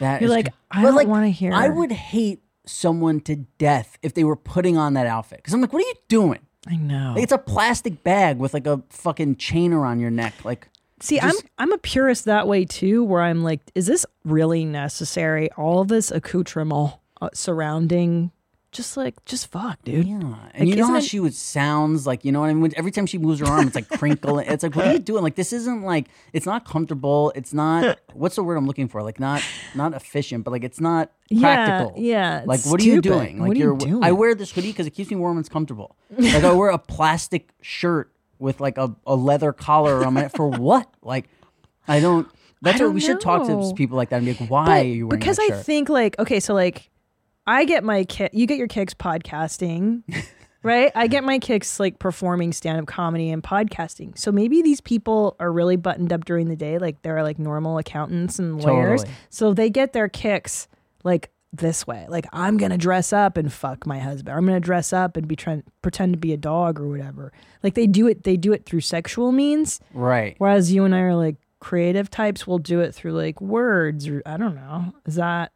That 0.00 0.20
You're 0.20 0.30
is 0.30 0.34
like, 0.34 0.48
I 0.70 0.82
But, 0.82 0.88
don't 0.88 0.96
like, 0.96 1.08
wanna 1.08 1.28
hear. 1.28 1.52
I 1.52 1.68
would 1.68 1.92
hate 1.92 2.40
someone 2.66 3.20
to 3.20 3.36
death 3.58 3.98
if 4.02 4.14
they 4.14 4.24
were 4.24 4.36
putting 4.36 4.76
on 4.76 4.94
that 4.94 5.06
outfit 5.06 5.38
because 5.38 5.52
I'm 5.54 5.60
like, 5.60 5.72
what 5.72 5.82
are 5.84 5.86
you 5.88 5.94
doing? 6.08 6.40
I 6.66 6.76
know. 6.76 7.12
Like, 7.14 7.22
it's 7.24 7.32
a 7.32 7.38
plastic 7.38 8.02
bag 8.04 8.38
with 8.38 8.54
like 8.54 8.66
a 8.66 8.82
fucking 8.90 9.36
chain 9.36 9.72
around 9.72 10.00
your 10.00 10.10
neck. 10.10 10.32
Like, 10.44 10.68
See, 11.00 11.18
just- 11.20 11.42
I'm 11.58 11.70
I'm 11.70 11.72
a 11.72 11.78
purist 11.78 12.24
that 12.24 12.48
way 12.48 12.64
too, 12.64 13.04
where 13.04 13.20
I'm 13.20 13.42
like, 13.42 13.60
is 13.74 13.86
this 13.86 14.06
really 14.24 14.64
necessary? 14.64 15.50
All 15.52 15.84
this 15.84 16.10
accoutrement 16.10 16.94
uh, 17.20 17.28
surrounding, 17.34 18.30
just 18.74 18.96
like, 18.98 19.24
just 19.24 19.46
fuck, 19.50 19.82
dude. 19.84 20.06
Yeah, 20.06 20.16
and 20.16 20.34
Like, 20.58 20.68
you 20.68 20.76
know 20.76 20.86
how 20.88 20.96
it- 20.96 21.04
she 21.04 21.18
would 21.20 21.32
sounds 21.34 22.06
like 22.06 22.24
you 22.26 22.32
know 22.32 22.40
what 22.40 22.50
I 22.50 22.52
mean. 22.54 22.72
Every 22.76 22.90
time 22.90 23.06
she 23.06 23.16
moves 23.16 23.40
her 23.40 23.46
arm, 23.46 23.66
it's 23.66 23.74
like 23.74 23.88
crinkling. 23.88 24.46
It's 24.48 24.62
like, 24.62 24.76
what 24.76 24.86
are 24.88 24.92
you 24.92 24.98
doing? 24.98 25.22
Like 25.22 25.36
this 25.36 25.52
isn't 25.54 25.82
like 25.84 26.08
it's 26.34 26.44
not 26.44 26.66
comfortable. 26.66 27.32
It's 27.34 27.54
not 27.54 27.98
what's 28.12 28.36
the 28.36 28.42
word 28.42 28.56
I'm 28.56 28.66
looking 28.66 28.88
for? 28.88 29.02
Like 29.02 29.18
not 29.18 29.42
not 29.74 29.94
efficient, 29.94 30.44
but 30.44 30.50
like 30.50 30.64
it's 30.64 30.80
not 30.80 31.10
Yeah, 31.30 31.40
practical. 31.78 32.02
yeah, 32.02 32.42
Like 32.44 32.58
it's 32.60 32.68
what 32.70 32.80
are 32.80 32.84
you 32.84 33.00
stupid. 33.00 33.08
doing? 33.08 33.38
Like 33.38 33.48
What 33.48 33.56
are 33.56 33.60
you 33.60 33.64
you're. 33.66 33.76
doing? 33.78 34.04
I 34.04 34.12
wear 34.12 34.34
this 34.34 34.50
hoodie 34.50 34.72
because 34.72 34.86
it 34.86 34.90
keeps 34.90 35.10
me 35.10 35.16
warm 35.16 35.38
and 35.38 35.42
it's 35.44 35.48
comfortable. 35.48 35.96
Like 36.18 36.44
I 36.44 36.52
wear 36.52 36.68
a 36.68 36.78
plastic 36.78 37.48
shirt 37.62 38.10
with 38.38 38.60
like 38.60 38.76
a, 38.76 38.94
a 39.06 39.14
leather 39.16 39.52
collar 39.52 40.04
on 40.04 40.16
it 40.18 40.32
for 40.36 40.48
what? 40.48 40.88
Like 41.02 41.28
I 41.88 42.00
don't. 42.00 42.28
That's 42.62 42.80
I 42.80 42.84
what 42.86 42.94
we 42.94 43.00
should 43.00 43.20
talk 43.20 43.46
to 43.46 43.72
people 43.76 43.96
like 43.96 44.08
that 44.08 44.16
and 44.16 44.26
be 44.26 44.32
like, 44.32 44.50
why 44.50 44.64
But 44.64 44.72
are 44.72 44.84
you 44.84 45.06
wearing 45.06 45.20
because 45.20 45.38
I 45.38 45.50
think 45.50 45.88
like 45.90 46.18
okay, 46.18 46.40
so 46.40 46.54
like 46.54 46.90
I 47.46 47.64
get 47.64 47.84
my 47.84 48.04
kick. 48.04 48.30
You 48.32 48.46
get 48.46 48.58
your 48.58 48.68
kicks 48.68 48.94
podcasting, 48.94 50.02
right? 50.62 50.90
I 50.94 51.06
get 51.06 51.24
my 51.24 51.38
kicks 51.38 51.78
like 51.78 51.98
performing 51.98 52.52
stand 52.52 52.78
up 52.78 52.86
comedy 52.86 53.30
and 53.30 53.42
podcasting. 53.42 54.16
So 54.16 54.32
maybe 54.32 54.62
these 54.62 54.80
people 54.80 55.36
are 55.38 55.52
really 55.52 55.76
buttoned 55.76 56.12
up 56.12 56.24
during 56.24 56.48
the 56.48 56.56
day, 56.56 56.78
like 56.78 57.02
they're 57.02 57.22
like 57.22 57.38
normal 57.38 57.78
accountants 57.78 58.38
and 58.38 58.62
lawyers. 58.62 59.02
Totally. 59.02 59.16
So 59.30 59.54
they 59.54 59.70
get 59.70 59.92
their 59.92 60.08
kicks 60.08 60.68
like 61.02 61.30
this 61.52 61.86
way. 61.86 62.06
Like 62.08 62.26
I'm 62.32 62.56
gonna 62.56 62.78
dress 62.78 63.12
up 63.12 63.36
and 63.36 63.52
fuck 63.52 63.86
my 63.86 63.98
husband. 63.98 64.36
I'm 64.36 64.46
gonna 64.46 64.60
dress 64.60 64.92
up 64.92 65.16
and 65.16 65.28
be 65.28 65.36
trying 65.36 65.62
pretend 65.82 66.14
to 66.14 66.18
be 66.18 66.32
a 66.32 66.36
dog 66.36 66.80
or 66.80 66.88
whatever. 66.88 67.32
Like 67.62 67.74
they 67.74 67.86
do 67.86 68.06
it. 68.08 68.24
They 68.24 68.36
do 68.36 68.52
it 68.52 68.64
through 68.66 68.80
sexual 68.80 69.32
means. 69.32 69.80
right. 69.92 70.34
Whereas 70.38 70.72
you 70.72 70.84
and 70.84 70.94
I 70.94 71.00
are 71.00 71.14
like 71.14 71.36
creative 71.60 72.10
types, 72.10 72.46
we'll 72.46 72.58
do 72.58 72.80
it 72.80 72.94
through 72.94 73.12
like 73.12 73.40
words 73.40 74.08
or 74.08 74.22
I 74.26 74.36
don't 74.36 74.54
know. 74.54 74.94
Is 75.06 75.14
that 75.14 75.52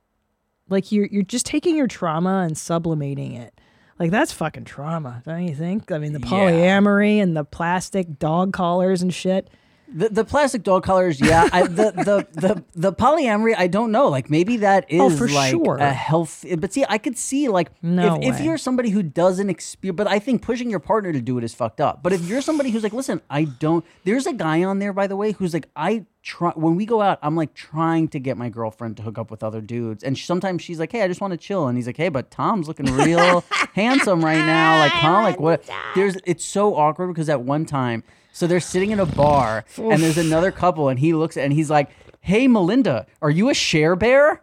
like 0.69 0.93
you're 0.93 1.07
you're 1.07 1.23
just 1.23 1.47
taking 1.47 1.77
your 1.77 1.87
trauma 1.87 2.45
and 2.47 2.57
sublimating 2.57 3.33
it? 3.35 3.59
Like 3.99 4.11
that's 4.11 4.33
fucking 4.33 4.65
trauma, 4.65 5.23
don't 5.27 5.47
you 5.49 5.55
think? 5.55 5.91
I 5.91 5.99
mean, 5.99 6.13
the 6.13 6.21
Yeah. 6.21 6.29
polyamory 6.29 7.21
and 7.21 7.37
the 7.37 7.45
plastic 7.45 8.19
dog 8.19 8.53
collars 8.53 9.03
and 9.03 9.13
shit. 9.13 9.51
The, 9.91 10.11
the 10.11 10.25
plastic 10.25 10.63
dog 10.65 10.83
collars, 10.85 11.19
yeah. 11.19 11.49
I, 11.51 11.63
the, 11.67 11.93
the 11.93 12.27
the 12.41 12.65
the 12.75 12.93
polyamory, 12.93 13.55
I 13.57 13.69
don't 13.69 13.91
know. 13.91 14.09
Like 14.09 14.29
maybe 14.29 14.59
that 14.59 14.85
oh, 14.93 15.07
is 15.07 15.15
Oh, 15.15 15.17
for 15.17 15.29
like 15.33 15.51
sure. 15.51 15.79
a 15.79 15.91
health. 15.91 16.45
But 16.59 16.75
see, 16.75 16.85
I 16.87 16.99
could 16.99 17.17
see 17.17 17.49
like 17.49 17.71
No 17.83 18.17
if, 18.21 18.35
if 18.35 18.41
you're 18.43 18.59
somebody 18.59 18.91
who 18.91 19.03
doesn't 19.03 19.49
experience, 19.49 19.97
but 19.97 20.07
I 20.07 20.19
think 20.19 20.43
pushing 20.43 20.69
your 20.69 20.79
partner 20.79 21.11
to 21.11 21.23
do 21.23 21.39
it 21.39 21.43
is 21.45 21.55
fucked 21.55 21.81
up. 21.81 22.03
But 22.03 22.13
if 22.13 22.21
you're 22.29 22.43
somebody 22.43 22.69
who's 22.71 22.83
like, 22.83 22.93
listen, 22.93 23.23
I 23.31 23.45
don't. 23.45 23.83
There's 24.05 24.27
a 24.27 24.35
guy 24.35 24.63
on 24.63 24.79
there, 24.79 24.93
by 24.93 25.07
the 25.07 25.17
way, 25.17 25.33
who's 25.33 25.55
like, 25.55 25.69
I 25.75 26.05
try 26.29 26.51
when 26.51 26.77
we 26.77 26.85
go 26.85 27.01
out, 27.01 27.19
I'm 27.23 27.35
like 27.35 27.55
trying 27.55 28.09
to 28.09 28.21
get 28.21 28.37
my 28.37 28.51
girlfriend 28.51 28.99
to 28.99 29.03
hook 29.03 29.17
up 29.19 29.31
with 29.31 29.43
other 29.43 29.63
dudes, 29.63 30.05
and 30.05 30.17
sometimes 30.17 30.63
she's 30.63 30.79
like, 30.79 30.93
hey, 30.93 31.03
I 31.03 31.09
just 31.09 31.21
want 31.23 31.33
to 31.33 31.39
chill, 31.39 31.67
and 31.67 31.77
he's 31.79 31.87
like, 31.87 31.97
hey, 31.97 32.11
but 32.11 32.31
Tom's 32.31 32.69
looking 32.69 32.87
real 32.87 33.43
handsome 33.75 34.23
right 34.23 34.45
now, 34.45 34.79
like, 34.79 34.93
huh? 34.93 35.23
Like 35.23 35.41
what? 35.41 35.69
There's 35.95 36.17
it's 36.27 36.45
so 36.45 36.77
awkward 36.77 37.09
because 37.09 37.29
at 37.29 37.41
one 37.41 37.65
time. 37.65 38.05
So 38.33 38.47
they're 38.47 38.61
sitting 38.61 38.91
in 38.93 39.01
a 39.01 39.07
bar 39.07 39.65
and 39.79 40.01
there's 40.03 40.19
another 40.19 40.53
couple 40.53 40.89
and 40.91 40.99
he 40.99 41.13
looks 41.13 41.37
and 41.37 41.53
he's 41.53 41.71
like, 41.71 41.91
"Hey 42.21 42.47
Melinda, 42.47 43.07
are 43.21 43.31
you 43.31 43.49
a 43.51 43.55
share 43.55 43.97
bear?" 43.97 44.43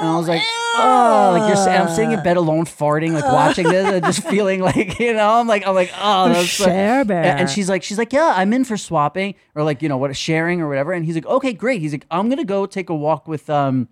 And 0.00 0.08
I 0.08 0.16
was 0.16 0.28
like, 0.28 0.42
oh, 0.76 1.36
like 1.38 1.48
you're. 1.48 1.68
I'm 1.74 1.88
sitting 1.88 2.12
in 2.12 2.22
bed 2.22 2.36
alone, 2.36 2.64
farting, 2.64 3.12
like 3.12 3.24
watching 3.32 3.68
this, 3.68 3.86
and 3.92 4.04
just 4.04 4.22
feeling 4.28 4.60
like 4.60 4.98
you 5.00 5.12
know. 5.14 5.40
I'm 5.40 5.46
like, 5.46 5.66
I'm 5.66 5.74
like, 5.74 5.92
oh, 6.00 6.28
that's 6.28 6.46
Share 6.46 7.04
Bear. 7.04 7.36
And 7.36 7.48
she's 7.48 7.68
like, 7.68 7.82
she's 7.82 7.98
like, 7.98 8.12
yeah, 8.12 8.32
I'm 8.36 8.52
in 8.52 8.64
for 8.64 8.76
swapping 8.76 9.34
or 9.54 9.62
like 9.62 9.82
you 9.82 9.88
know 9.88 9.96
what, 9.96 10.14
sharing 10.16 10.60
or 10.60 10.68
whatever. 10.68 10.92
And 10.92 11.04
he's 11.04 11.14
like, 11.14 11.26
okay, 11.26 11.52
great. 11.52 11.80
He's 11.80 11.92
like, 11.92 12.06
I'm 12.10 12.28
gonna 12.28 12.44
go 12.44 12.66
take 12.66 12.88
a 12.90 12.94
walk 12.94 13.26
with 13.28 13.48
um 13.50 13.88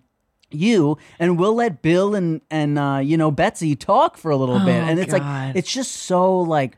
you 0.51 0.97
and 1.17 1.39
we'll 1.39 1.55
let 1.55 1.81
Bill 1.81 2.13
and 2.15 2.41
and 2.51 2.77
uh, 2.77 2.99
you 3.03 3.17
know 3.17 3.31
Betsy 3.31 3.75
talk 3.75 4.17
for 4.17 4.31
a 4.31 4.37
little 4.37 4.59
bit. 4.59 4.81
Oh, 4.81 4.85
And 4.85 4.99
it's 4.99 5.11
God. 5.11 5.21
like 5.21 5.55
it's 5.55 5.71
just 5.71 5.91
so 5.93 6.39
like 6.39 6.77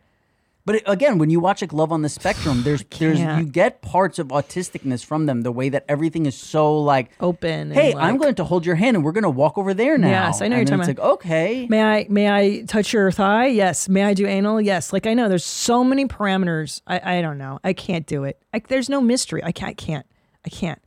but 0.65 0.75
it, 0.75 0.84
again, 0.88 1.19
when 1.19 1.30
you 1.30 1.39
watch 1.39 1.62
like 1.62 1.71
Love 1.71 1.91
on 1.91 2.01
the 2.01 2.10
Spectrum, 2.10 2.63
there's 2.63 2.84
there's 2.97 3.19
you 3.19 3.45
get 3.45 3.82
parts 3.84 4.17
of 4.17 4.30
autisticness 4.30 5.06
from 5.06 5.28
them. 5.28 5.41
The 5.41 5.51
way 5.51 5.69
that 5.69 5.86
everything 5.88 6.25
is 6.25 6.36
so 6.36 6.78
like 6.82 7.12
Open. 7.19 7.71
and, 7.71 7.73
Hey, 7.73 7.93
I'm 7.93 8.17
going 8.17 8.36
to 8.36 8.43
hold 8.43 8.65
your 8.65 8.75
hand 8.75 8.97
and 8.97 9.06
we're 9.06 9.12
going 9.12 9.23
to 9.23 9.30
walk 9.30 9.60
over 9.60 9.75
there 9.75 9.97
now. 9.97 10.10
Yes, 10.10 10.41
I 10.41 10.47
know 10.47 10.56
and 10.58 10.67
you're 10.67 10.78
talking 10.78 10.89
It's 10.89 10.99
like 10.99 11.08
okay, 11.13 11.67
May 11.69 11.84
I 11.84 12.08
may 12.10 12.30
I 12.32 12.63
touch 12.65 12.93
your 12.93 13.12
thigh? 13.12 13.47
Yes. 13.47 13.88
May 13.88 14.04
I 14.04 14.15
do 14.15 14.25
anal? 14.25 14.60
Yes. 14.60 14.91
Like 14.91 15.06
I 15.06 15.13
know 15.13 15.30
there's 15.30 15.45
so 15.45 15.84
many 15.84 16.08
parameters. 16.08 16.82
I, 16.88 17.17
I 17.17 17.21
don't 17.21 17.38
know. 17.38 17.60
I 17.63 17.73
can't 17.73 18.08
do 18.08 18.23
it. 18.23 18.41
I, 18.54 18.60
there's 18.60 18.89
no 18.89 19.01
mystery. 19.01 19.43
I 19.43 19.51
can't. 19.51 19.69
I 19.69 19.73
can't. 19.73 20.06
I 20.45 20.49
can't. 20.49 20.82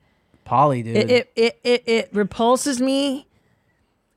Polly, 0.45 0.83
dude. 0.83 0.97
It, 0.97 1.11
it 1.11 1.33
it 1.37 1.61
it 1.63 1.83
it 1.87 2.09
repulses 2.13 2.81
me 2.81 3.29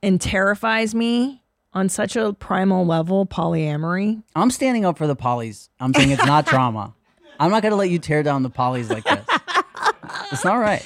and 0.02 0.20
terrifies 0.20 0.94
me 0.94 1.41
on 1.74 1.88
such 1.88 2.16
a 2.16 2.32
primal 2.32 2.86
level. 2.86 3.26
Polyamory. 3.26 4.22
I'm 4.34 4.50
standing 4.50 4.84
up 4.84 4.98
for 4.98 5.06
the 5.06 5.16
polys. 5.16 5.68
I'm 5.80 5.92
saying 5.94 6.10
it's 6.10 6.24
not 6.26 6.46
drama. 6.46 6.94
I'm 7.40 7.50
not 7.50 7.62
going 7.62 7.70
to 7.72 7.76
let 7.76 7.90
you 7.90 7.98
tear 7.98 8.22
down 8.22 8.42
the 8.42 8.50
polys 8.50 8.88
like 8.90 9.04
this. 9.04 9.26
It's 10.30 10.44
not 10.44 10.56
right. 10.56 10.84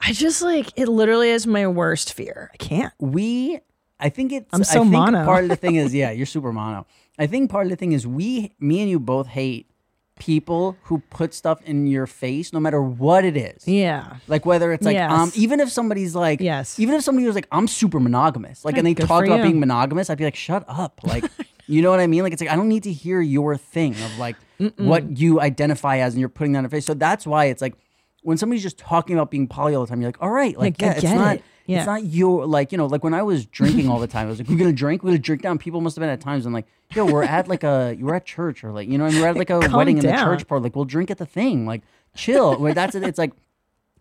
I 0.00 0.12
just 0.12 0.42
like 0.42 0.70
it. 0.76 0.86
Literally 0.88 1.30
is 1.30 1.46
my 1.46 1.66
worst 1.66 2.12
fear. 2.12 2.50
I 2.52 2.56
can't. 2.58 2.92
we 2.98 3.60
I 3.98 4.10
think 4.10 4.32
it's 4.32 4.48
I'm 4.52 4.64
so 4.64 4.80
I 4.80 4.82
think 4.82 4.92
mono. 4.92 5.24
part 5.24 5.44
of 5.44 5.50
the 5.50 5.56
thing 5.56 5.76
is 5.76 5.94
yeah, 5.94 6.10
you're 6.10 6.26
super 6.26 6.52
mono. 6.52 6.86
I 7.18 7.26
think 7.26 7.50
part 7.50 7.66
of 7.66 7.70
the 7.70 7.76
thing 7.76 7.92
is 7.92 8.06
we 8.06 8.54
me 8.60 8.80
and 8.80 8.90
you 8.90 9.00
both 9.00 9.28
hate 9.28 9.70
people 10.18 10.76
who 10.84 10.98
put 11.10 11.34
stuff 11.34 11.60
in 11.62 11.86
your 11.88 12.06
face 12.06 12.52
no 12.52 12.60
matter 12.60 12.80
what 12.80 13.24
it 13.24 13.36
is. 13.36 13.66
Yeah. 13.66 14.16
Like 14.28 14.46
whether 14.46 14.72
it's 14.72 14.84
like 14.86 14.94
Yes. 14.94 15.10
um 15.10 15.32
even 15.34 15.58
if 15.60 15.70
somebody's 15.72 16.14
like 16.14 16.40
Yes. 16.40 16.78
even 16.78 16.94
if 16.94 17.02
somebody 17.02 17.26
was 17.26 17.34
like 17.34 17.48
I'm 17.50 17.66
super 17.66 17.98
monogamous 17.98 18.64
like 18.64 18.76
and 18.78 18.86
they 18.86 18.94
Good 18.94 19.06
talk 19.08 19.24
about 19.26 19.38
you. 19.38 19.42
being 19.42 19.58
monogamous 19.60 20.10
I'd 20.10 20.18
be 20.18 20.24
like 20.24 20.36
shut 20.36 20.64
up 20.68 21.00
like 21.02 21.24
you 21.66 21.82
know 21.82 21.90
what 21.90 21.98
I 21.98 22.06
mean 22.06 22.22
like 22.22 22.32
it's 22.32 22.40
like 22.40 22.50
I 22.50 22.54
don't 22.56 22.68
need 22.68 22.84
to 22.84 22.92
hear 22.92 23.20
your 23.20 23.56
thing 23.56 23.92
of 23.94 24.18
like 24.18 24.36
what 24.76 25.18
you 25.18 25.40
identify 25.40 25.98
as 25.98 26.14
and 26.14 26.20
you're 26.20 26.28
putting 26.28 26.52
that 26.52 26.60
in 26.60 26.64
your 26.64 26.70
face 26.70 26.86
so 26.86 26.94
that's 26.94 27.26
why 27.26 27.46
it's 27.46 27.60
like 27.60 27.74
when 28.22 28.38
somebody's 28.38 28.62
just 28.62 28.78
talking 28.78 29.16
about 29.16 29.30
being 29.32 29.48
poly 29.48 29.74
all 29.74 29.82
the 29.84 29.88
time 29.88 30.00
you're 30.00 30.08
like 30.08 30.22
all 30.22 30.30
right 30.30 30.56
like 30.56 30.80
Like, 30.80 30.80
yeah 30.80 30.92
it's 30.94 31.02
not 31.02 31.36
it. 31.36 31.42
Yeah. 31.66 31.78
it's 31.78 31.86
not 31.86 32.04
your 32.04 32.46
like 32.46 32.72
you 32.72 32.78
know 32.78 32.86
like 32.86 33.02
when 33.02 33.14
I 33.14 33.22
was 33.22 33.46
drinking 33.46 33.88
all 33.88 33.98
the 33.98 34.06
time 34.06 34.26
I 34.26 34.30
was 34.30 34.38
like 34.38 34.48
we're 34.48 34.58
gonna 34.58 34.72
drink? 34.72 35.02
We're 35.02 35.10
gonna 35.10 35.18
drink 35.18 35.42
down? 35.42 35.58
People 35.58 35.80
must 35.80 35.96
have 35.96 36.02
been 36.02 36.10
at 36.10 36.20
times 36.20 36.44
and 36.44 36.54
like 36.54 36.66
yo 36.92 37.06
we're 37.06 37.24
at 37.24 37.48
like 37.48 37.64
a 37.64 37.94
you 37.98 38.04
were 38.04 38.14
at 38.14 38.26
church 38.26 38.62
or 38.64 38.72
like 38.72 38.88
you 38.88 38.98
know 38.98 39.06
and 39.06 39.14
we're 39.16 39.28
at 39.28 39.36
like 39.36 39.50
a 39.50 39.60
Calm 39.60 39.72
wedding 39.72 39.98
in 39.98 40.06
the 40.06 40.12
church 40.12 40.46
part 40.46 40.62
like 40.62 40.76
we'll 40.76 40.84
drink 40.84 41.10
at 41.10 41.18
the 41.18 41.26
thing. 41.26 41.66
Like 41.66 41.82
chill. 42.14 42.58
Where 42.58 42.74
that's 42.74 42.94
it 42.94 43.02
it's 43.02 43.18
like 43.18 43.32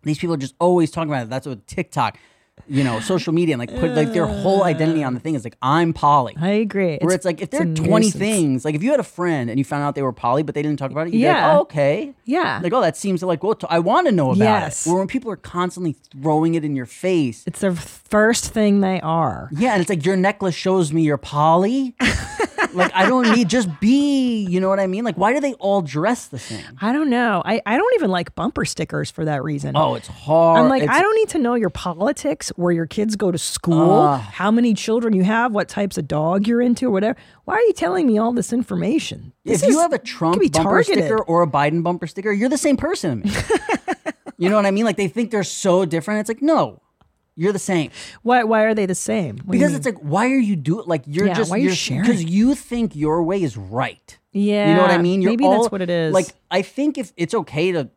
these 0.04 0.20
people 0.20 0.34
are 0.34 0.38
just 0.38 0.56
always 0.60 0.92
talking 0.92 1.10
about 1.10 1.24
it. 1.24 1.30
That's 1.30 1.48
what 1.48 1.66
TikTok, 1.66 2.18
you 2.68 2.84
know, 2.84 3.00
social 3.02 3.34
media, 3.34 3.56
and 3.56 3.60
like 3.60 3.70
put 3.80 3.92
like 3.92 4.14
their 4.14 4.26
whole 4.26 4.64
identity 4.64 5.04
on 5.04 5.14
the 5.14 5.20
thing 5.20 5.36
is 5.36 5.44
like 5.44 5.58
I'm 5.62 5.92
poly. 5.92 6.34
I 6.40 6.50
agree. 6.50 6.98
Where 7.02 7.14
it's 7.14 7.26
like 7.26 7.42
if 7.42 7.50
there 7.50 7.62
are 7.64 7.66
20 7.66 7.76
nuisance. 7.90 8.14
things, 8.16 8.64
like 8.66 8.74
if 8.74 8.82
you 8.82 8.92
had 8.92 9.00
a 9.02 9.04
friend 9.04 9.50
and 9.50 9.60
you 9.60 9.66
found 9.66 9.84
out 9.84 9.96
they 9.96 10.02
were 10.02 10.14
poly 10.14 10.44
but 10.44 10.56
they 10.56 10.62
didn't 10.62 10.80
talk 10.80 10.90
about 10.92 11.08
it, 11.08 11.14
you'd 11.14 11.20
be 11.20 11.24
Yeah. 11.24 11.48
like, 11.48 11.58
oh, 11.58 11.62
okay. 11.64 12.14
Yeah. 12.26 12.62
Like, 12.64 12.72
oh, 12.72 12.80
that 12.82 12.96
seems 12.96 13.22
like, 13.22 13.44
well, 13.44 13.58
I 13.70 13.80
want 13.80 14.08
to 14.08 14.14
know 14.14 14.28
about 14.32 14.38
Yes. 14.46 14.86
it. 14.86 14.90
Where 14.90 15.00
when 15.00 15.08
people 15.08 15.30
are 15.32 15.36
constantly 15.36 15.98
throwing 16.22 16.56
it 16.56 16.64
in 16.64 16.76
your 16.76 16.86
face, 16.86 17.44
It's 17.46 17.60
the 17.60 17.74
first 17.76 18.54
thing 18.54 18.80
they 18.80 19.02
are. 19.02 19.50
yeah, 19.52 19.74
and 19.74 19.82
it's 19.82 19.90
like 19.90 20.06
your 20.06 20.16
necklace 20.16 20.56
shows 20.56 20.94
me 20.94 21.02
you're 21.04 21.18
poly. 21.18 21.96
like, 22.74 22.92
I 22.94 23.08
don't 23.08 23.30
need, 23.36 23.50
just 23.50 23.70
be, 23.80 24.46
you 24.46 24.60
know 24.60 24.70
what 24.70 24.80
I 24.80 24.88
mean? 24.88 25.04
Like, 25.04 25.16
why 25.18 25.34
do 25.34 25.40
they 25.40 25.54
all 25.56 25.82
dress 25.82 26.28
the 26.28 26.40
same? 26.40 26.64
I 26.82 26.92
don't 26.94 27.10
know. 27.10 27.42
I, 27.46 27.62
I 27.66 27.78
don't 27.78 27.94
even 27.96 28.10
like 28.12 28.36
bumper 28.36 28.66
stickers 28.66 29.10
for 29.12 29.26
that 29.26 29.44
reason. 29.44 29.76
Oh, 29.76 29.96
it's 29.96 30.08
hard. 30.08 30.60
I'm 30.60 30.70
like, 30.70 30.84
It's- 30.84 30.98
I 30.98 31.02
don't 31.02 31.16
need 31.16 31.30
to 31.30 31.40
know 31.40 31.56
your 31.56 31.70
politics, 31.70 32.50
where 32.56 32.72
your 32.72 32.86
kids 32.88 33.16
go 33.16 33.32
to 33.32 33.38
school, 33.38 33.92
Ah. 33.92 34.18
how 34.18 34.52
many 34.52 34.74
children 34.74 35.14
you 35.14 35.24
have, 35.24 35.52
what 35.54 35.68
types 35.68 35.98
of 35.98 36.08
dog 36.08 36.48
you're 36.48 36.62
into, 36.62 36.88
or 36.88 36.92
whatever. 36.92 37.18
Why 37.46 37.56
are 37.56 37.62
you 37.62 37.74
telling 37.74 38.08
me 38.08 38.18
all 38.18 38.32
this 38.34 38.54
information? 38.54 39.34
If 39.46 39.62
This 39.62 39.70
you 39.70 39.80
have 39.80 39.94
a 39.94 39.98
Trump 40.00 40.38
bumper 40.42 40.50
targeted. 40.64 41.06
sticker 41.06 41.22
or 41.24 41.42
a 41.44 41.48
Biden 41.48 41.84
bumper 41.84 42.08
sticker, 42.08 42.32
you're 42.32 42.50
the 42.50 42.58
same 42.58 42.78
person 42.78 43.22
to 43.24 43.28
me. 43.28 43.34
you 44.38 44.50
know 44.50 44.56
what 44.56 44.66
I 44.66 44.72
mean? 44.72 44.86
Like 44.86 44.98
they 44.98 45.08
think 45.08 45.32
they're 45.32 45.44
so 45.44 45.86
different. 45.86 46.22
It's 46.22 46.30
like, 46.30 46.42
no, 46.42 46.82
you're 47.36 47.54
the 47.54 47.60
same. 47.60 47.92
why 48.22 48.44
why 48.44 48.64
are 48.64 48.74
they 48.76 48.86
the 48.86 48.96
same? 48.96 49.38
What 49.38 49.44
do 49.44 49.46
you 49.46 49.52
Because 49.54 49.72
mean? 49.72 49.78
it's 49.78 49.86
like, 49.86 49.98
why 50.00 50.26
are 50.32 50.38
you 50.38 50.56
doing 50.56 50.86
like 50.88 51.04
you're 51.06 51.28
Yeah, 51.28 51.34
just 51.34 51.50
why 51.52 51.58
are 51.58 51.60
you 51.60 51.68
you're 51.68 51.76
sharing? 51.76 52.02
because 52.04 52.24
you 52.24 52.56
think 52.56 52.96
your 52.96 53.24
way 53.24 53.42
is 53.42 53.58
right. 53.58 54.18
yeah, 54.32 54.70
You 54.70 54.76
know 54.76 54.82
what 54.82 54.92
I 54.92 54.98
mean? 55.02 55.22
You're 55.22 55.32
maybe 55.32 55.46
all- 55.46 55.52
that's 55.64 55.72
what 55.72 55.82
it 55.82 55.90
is. 55.90 56.14
Like 56.14 56.28
I 56.52 56.62
think 56.62 56.98
if 56.98 57.12
it's 57.18 57.34
okay 57.34 57.72
to 57.72 57.90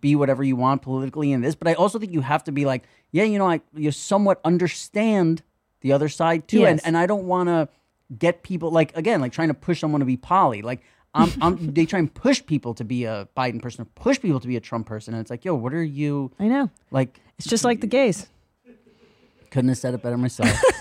be 0.00 0.16
whatever 0.16 0.42
you 0.42 0.56
want 0.56 0.80
politically 0.82 1.30
in 1.32 1.42
this, 1.42 1.54
but 1.54 1.68
I 1.68 1.74
also 1.74 1.98
think 1.98 2.12
you 2.12 2.22
have 2.22 2.44
to 2.44 2.52
be 2.52 2.64
like, 2.64 2.84
yeah, 3.10 3.24
you 3.24 3.38
know, 3.38 3.48
I 3.48 3.60
you 3.74 3.90
somewhat 3.90 4.40
understand 4.44 5.42
the 5.80 5.92
other 5.92 6.08
side 6.08 6.48
too, 6.48 6.64
and 6.64 6.78
Yes. 6.78 6.86
and 6.86 6.96
I 6.96 7.06
don't 7.06 7.24
want 7.26 7.48
to 7.48 7.68
get 8.18 8.42
people 8.42 8.70
like 8.70 8.96
again 8.96 9.20
like 9.20 9.32
trying 9.32 9.48
to 9.48 9.54
push 9.54 9.80
someone 9.80 10.00
to 10.00 10.06
be 10.06 10.16
poly 10.16 10.62
like. 10.62 10.80
I'm, 11.16 11.30
I'm, 11.40 11.72
they 11.74 11.86
try 11.86 12.00
and 12.00 12.12
push 12.12 12.44
people 12.44 12.74
to 12.74 12.82
be 12.82 13.04
a 13.04 13.28
Biden 13.36 13.62
person, 13.62 13.82
or 13.82 13.84
push 13.94 14.20
people 14.20 14.40
to 14.40 14.48
be 14.48 14.56
a 14.56 14.60
Trump 14.60 14.84
person, 14.88 15.14
and 15.14 15.20
it's 15.20 15.30
like, 15.30 15.44
yo, 15.44 15.54
what 15.54 15.72
are 15.72 15.80
you 15.84 16.32
I 16.40 16.48
know. 16.48 16.70
like? 16.90 17.20
It's 17.38 17.46
just 17.46 17.62
like 17.62 17.80
the 17.80 17.86
gays. 17.86 18.26
Couldn't 19.54 19.68
have 19.68 19.78
said 19.78 19.94
it 19.94 20.02
better 20.02 20.18
myself. 20.18 20.50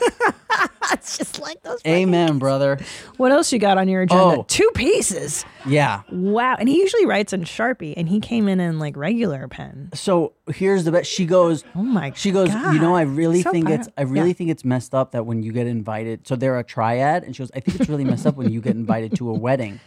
It's 0.94 1.18
just 1.18 1.40
like 1.42 1.62
those. 1.64 1.80
Amen, 1.88 2.38
brother. 2.40 2.80
What 3.18 3.32
else 3.32 3.52
you 3.52 3.58
got 3.60 3.78
on 3.78 3.88
your 3.90 4.04
agenda? 4.04 4.24
Oh. 4.24 4.46
Two 4.48 4.70
pieces. 4.76 5.44
Yeah. 5.66 6.02
Wow. 6.12 6.56
And 6.58 6.70
he 6.70 6.78
usually 6.78 7.06
writes 7.06 7.34
in 7.34 7.44
Sharpie, 7.44 7.94
and 7.98 8.08
he 8.08 8.20
came 8.20 8.48
in 8.48 8.60
in 8.60 8.80
like 8.80 8.96
regular 8.96 9.48
pen. 9.50 9.90
So 9.94 10.34
here's 10.54 10.84
the 10.86 10.92
best. 10.92 11.10
She 11.12 11.26
goes. 11.26 11.66
Oh 11.76 11.82
my 11.84 12.14
She 12.16 12.32
goes. 12.32 12.54
You 12.54 12.80
know, 12.80 12.96
I 12.96 13.02
really 13.02 13.42
So 13.42 13.52
think 13.52 13.66
proud- 13.66 13.80
it's. 13.82 13.90
I 13.98 14.04
really 14.04 14.30
yeah. 14.30 14.34
think 14.34 14.50
it's 14.52 14.64
messed 14.64 14.94
up 14.96 15.12
that 15.12 15.26
when 15.26 15.44
you 15.44 15.52
get 15.52 15.68
invited. 15.68 16.26
So 16.28 16.36
they're 16.38 16.58
a 16.60 16.64
triad, 16.64 17.24
and 17.24 17.36
she 17.36 17.42
goes. 17.42 17.52
I 17.56 17.60
think 17.60 17.82
it's 17.82 17.90
really 17.90 18.06
messed 18.06 18.26
up 18.26 18.36
when 18.38 18.52
you 18.52 18.62
get 18.62 18.76
invited 18.76 19.16
to 19.18 19.30
a 19.30 19.34
wedding, 19.34 19.80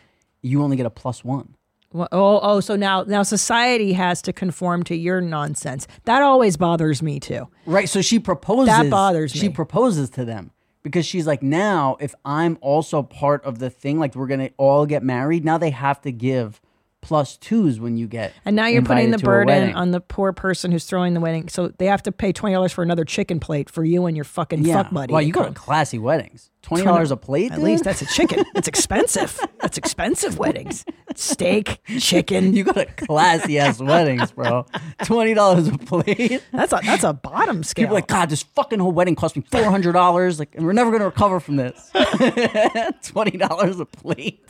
you 0.42 0.62
only 0.62 0.76
get 0.76 0.86
a 0.86 0.90
plus 0.90 1.24
one. 1.24 1.54
Well, 1.96 2.08
oh, 2.12 2.40
oh, 2.42 2.60
so 2.60 2.76
now 2.76 3.02
now 3.04 3.22
society 3.22 3.94
has 3.94 4.20
to 4.22 4.32
conform 4.32 4.82
to 4.84 4.94
your 4.96 5.20
nonsense. 5.20 5.86
That 6.04 6.22
always 6.22 6.56
bothers 6.56 7.02
me 7.02 7.18
too. 7.18 7.48
Right. 7.64 7.88
So 7.88 8.02
she 8.02 8.18
proposes. 8.18 8.66
That 8.66 8.90
bothers 8.90 9.32
She 9.32 9.48
me. 9.48 9.54
proposes 9.54 10.10
to 10.10 10.24
them 10.24 10.52
because 10.82 11.06
she's 11.06 11.26
like, 11.26 11.42
now 11.42 11.96
if 11.98 12.14
I'm 12.24 12.58
also 12.60 13.02
part 13.02 13.44
of 13.44 13.58
the 13.58 13.70
thing, 13.70 13.98
like 13.98 14.14
we're 14.14 14.26
gonna 14.26 14.50
all 14.58 14.84
get 14.86 15.02
married. 15.02 15.44
Now 15.44 15.58
they 15.58 15.70
have 15.70 16.00
to 16.02 16.12
give 16.12 16.60
plus 17.06 17.36
twos 17.36 17.78
when 17.78 17.96
you 17.96 18.08
get. 18.08 18.32
And 18.44 18.56
now 18.56 18.66
you're 18.66 18.82
putting 18.82 19.12
the 19.12 19.18
burden 19.18 19.72
on 19.74 19.92
the 19.92 20.00
poor 20.00 20.32
person 20.32 20.72
who's 20.72 20.84
throwing 20.84 21.14
the 21.14 21.20
wedding. 21.20 21.48
So 21.48 21.68
they 21.78 21.86
have 21.86 22.02
to 22.02 22.12
pay 22.12 22.32
twenty 22.32 22.54
dollars 22.54 22.72
for 22.72 22.82
another 22.82 23.04
chicken 23.04 23.38
plate 23.38 23.70
for 23.70 23.84
you 23.84 24.06
and 24.06 24.16
your 24.16 24.24
fucking 24.24 24.64
Yeah. 24.64 24.82
fuck 24.82 24.92
buddy. 24.92 25.12
Wow, 25.12 25.20
you 25.20 25.32
go 25.32 25.44
to 25.44 25.52
classy 25.52 25.98
weddings. 25.98 26.50
Twenty 26.62 26.82
dollars 26.82 27.12
a 27.12 27.16
plate. 27.16 27.52
At 27.52 27.56
dude? 27.56 27.64
least 27.64 27.84
that's 27.84 28.02
a 28.02 28.06
chicken. 28.06 28.44
It's 28.56 28.66
expensive. 28.66 29.38
That's 29.60 29.78
expensive 29.78 30.36
weddings. 30.36 30.84
Steak, 31.14 31.80
chicken. 32.00 32.52
You 32.56 32.64
go 32.64 32.72
to 32.72 32.84
classy 32.86 33.58
ass 33.60 33.78
weddings, 33.80 34.32
bro. 34.32 34.66
Twenty 35.04 35.32
dollars 35.34 35.68
a 35.68 35.78
plate. 35.78 36.42
That's 36.52 36.72
a 36.72 36.80
that's 36.82 37.04
a 37.04 37.12
bottom 37.12 37.62
scale. 37.62 37.84
People 37.84 37.96
are 37.96 37.98
like, 38.00 38.08
God, 38.08 38.30
this 38.30 38.42
fucking 38.42 38.80
whole 38.80 38.90
wedding 38.90 39.14
cost 39.14 39.36
me 39.36 39.44
four 39.48 39.62
hundred 39.64 39.92
dollars. 39.92 40.40
Like, 40.40 40.56
and 40.56 40.66
we're 40.66 40.72
never 40.72 40.90
gonna 40.90 41.04
recover 41.04 41.38
from 41.38 41.54
this. 41.56 41.90
Twenty 43.04 43.36
dollars 43.38 43.78
a 43.78 43.86
plate. 43.86 44.44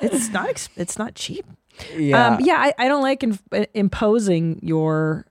It's 0.00 0.28
not 0.30 0.48
ex- 0.48 0.68
it's 0.76 0.98
not 0.98 1.14
cheap. 1.14 1.46
Yeah. 1.96 2.34
Um, 2.34 2.40
yeah, 2.40 2.56
I, 2.58 2.74
I 2.78 2.88
don't 2.88 3.02
like 3.02 3.22
in, 3.22 3.38
imposing 3.74 4.60
your 4.62 5.26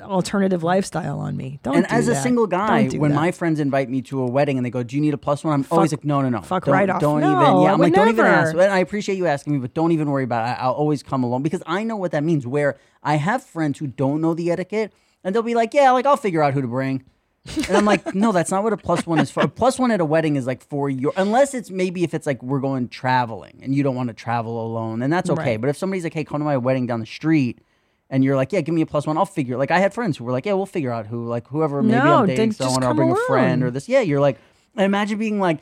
alternative 0.00 0.62
lifestyle 0.62 1.20
on 1.20 1.36
me. 1.36 1.60
Don't. 1.62 1.76
and 1.76 1.86
do 1.86 1.94
as 1.94 2.08
a 2.08 2.14
single 2.16 2.46
guy, 2.46 2.88
when 2.88 3.12
that. 3.12 3.16
my 3.16 3.30
friends 3.30 3.60
invite 3.60 3.88
me 3.88 4.02
to 4.02 4.22
a 4.22 4.26
wedding 4.26 4.56
and 4.58 4.66
they 4.66 4.70
go, 4.70 4.82
"Do 4.82 4.96
you 4.96 5.02
need 5.02 5.14
a 5.14 5.18
plus 5.18 5.44
one?" 5.44 5.54
I'm 5.54 5.66
always 5.70 5.92
like, 5.92 6.04
"No, 6.04 6.20
no, 6.20 6.28
no. 6.28 6.42
fuck 6.42 6.64
don't, 6.64 6.74
right 6.74 6.90
off. 6.90 7.00
Don't 7.00 7.20
No, 7.20 7.30
even. 7.30 7.62
Yeah, 7.62 7.72
I'm 7.72 7.80
like, 7.80 7.94
don't 7.94 8.08
even 8.08 8.26
ask. 8.26 8.52
And 8.52 8.62
I 8.62 8.78
appreciate 8.78 9.16
you 9.16 9.26
asking 9.26 9.54
me, 9.54 9.58
but 9.60 9.74
don't 9.74 9.92
even 9.92 10.10
worry 10.10 10.24
about 10.24 10.48
it. 10.48 10.62
I'll 10.62 10.72
always 10.72 11.02
come 11.02 11.22
along 11.22 11.42
because 11.42 11.62
I 11.66 11.84
know 11.84 11.96
what 11.96 12.12
that 12.12 12.24
means. 12.24 12.46
Where 12.46 12.78
I 13.02 13.16
have 13.16 13.44
friends 13.44 13.78
who 13.78 13.86
don't 13.86 14.20
know 14.20 14.34
the 14.34 14.50
etiquette, 14.50 14.92
and 15.22 15.34
they'll 15.34 15.42
be 15.42 15.54
like, 15.54 15.74
"Yeah, 15.74 15.90
like 15.92 16.06
I'll 16.06 16.16
figure 16.16 16.42
out 16.42 16.54
who 16.54 16.62
to 16.62 16.68
bring." 16.68 17.04
And 17.68 17.76
I'm 17.76 17.84
like, 17.84 18.14
no, 18.14 18.32
that's 18.32 18.50
not 18.50 18.62
what 18.62 18.72
a 18.72 18.76
plus 18.76 19.06
one 19.06 19.18
is 19.18 19.30
for. 19.30 19.42
A 19.42 19.48
plus 19.48 19.78
one 19.78 19.90
at 19.90 20.00
a 20.00 20.04
wedding 20.04 20.36
is 20.36 20.46
like 20.46 20.62
for 20.62 20.88
your, 20.88 21.12
unless 21.16 21.52
it's 21.52 21.70
maybe 21.70 22.02
if 22.02 22.14
it's 22.14 22.26
like 22.26 22.42
we're 22.42 22.60
going 22.60 22.88
traveling 22.88 23.60
and 23.62 23.74
you 23.74 23.82
don't 23.82 23.94
want 23.94 24.08
to 24.08 24.14
travel 24.14 24.64
alone, 24.64 25.02
and 25.02 25.12
that's 25.12 25.28
okay. 25.28 25.52
Right. 25.52 25.60
But 25.60 25.68
if 25.70 25.76
somebody's 25.76 26.04
like, 26.04 26.14
hey, 26.14 26.24
come 26.24 26.40
to 26.40 26.44
my 26.44 26.56
wedding 26.56 26.86
down 26.86 27.00
the 27.00 27.06
street, 27.06 27.60
and 28.10 28.24
you're 28.24 28.36
like, 28.36 28.52
yeah, 28.52 28.60
give 28.60 28.74
me 28.74 28.82
a 28.82 28.86
plus 28.86 29.06
one, 29.06 29.18
I'll 29.18 29.26
figure. 29.26 29.56
Like 29.56 29.70
I 29.70 29.78
had 29.78 29.92
friends 29.92 30.16
who 30.16 30.24
were 30.24 30.32
like, 30.32 30.46
yeah, 30.46 30.54
we'll 30.54 30.66
figure 30.66 30.92
out 30.92 31.06
who, 31.06 31.26
like 31.26 31.48
whoever 31.48 31.82
maybe 31.82 31.98
No, 31.98 32.20
I'm 32.20 32.26
dating, 32.26 32.50
then 32.50 32.52
so 32.52 32.64
I 32.64 32.66
just 32.68 32.74
want 32.74 32.82
to 32.82 32.88
come 32.88 32.96
bring 32.96 33.10
a 33.10 33.26
friend 33.26 33.62
or 33.62 33.70
this. 33.70 33.88
Yeah, 33.88 34.00
you're 34.00 34.20
like, 34.20 34.38
imagine 34.76 35.18
being 35.18 35.38
like, 35.38 35.60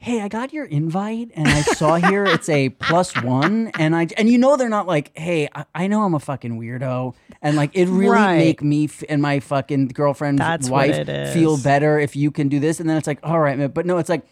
"Hey, 0.00 0.20
I 0.20 0.28
got 0.28 0.52
your 0.52 0.64
invite, 0.64 1.30
and 1.34 1.48
I 1.48 1.62
saw 1.62 1.96
here 1.96 2.24
it's 2.24 2.48
a 2.48 2.68
plus 2.70 3.20
one, 3.22 3.72
and 3.78 3.94
I 3.96 4.06
and 4.16 4.28
you 4.28 4.38
know 4.38 4.56
they're 4.56 4.68
not 4.68 4.86
like, 4.86 5.10
hey, 5.18 5.48
I, 5.54 5.64
I 5.74 5.86
know 5.88 6.02
I'm 6.04 6.14
a 6.14 6.20
fucking 6.20 6.58
weirdo, 6.58 7.14
and 7.42 7.56
like 7.56 7.70
it 7.74 7.86
really 7.88 8.10
Right. 8.16 8.38
make 8.38 8.62
me 8.62 8.84
f- 8.84 9.02
and 9.08 9.20
my 9.20 9.40
fucking 9.40 9.88
girlfriend's 9.88 10.38
That's 10.38 10.70
wife 10.70 11.04
feel 11.34 11.56
better 11.58 11.98
if 11.98 12.14
you 12.16 12.30
can 12.30 12.48
do 12.48 12.60
this, 12.60 12.78
and 12.80 12.88
then 12.88 12.96
it's 12.96 13.06
like, 13.08 13.18
all 13.22 13.40
right, 13.40 13.58
man, 13.58 13.70
but 13.70 13.86
no, 13.86 13.98
it's 13.98 14.08
like, 14.08 14.22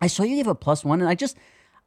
I 0.00 0.06
saw 0.06 0.22
you 0.22 0.36
gave 0.36 0.46
a 0.46 0.54
plus 0.54 0.84
one, 0.84 1.00
and 1.00 1.08
I 1.08 1.14
just. 1.14 1.36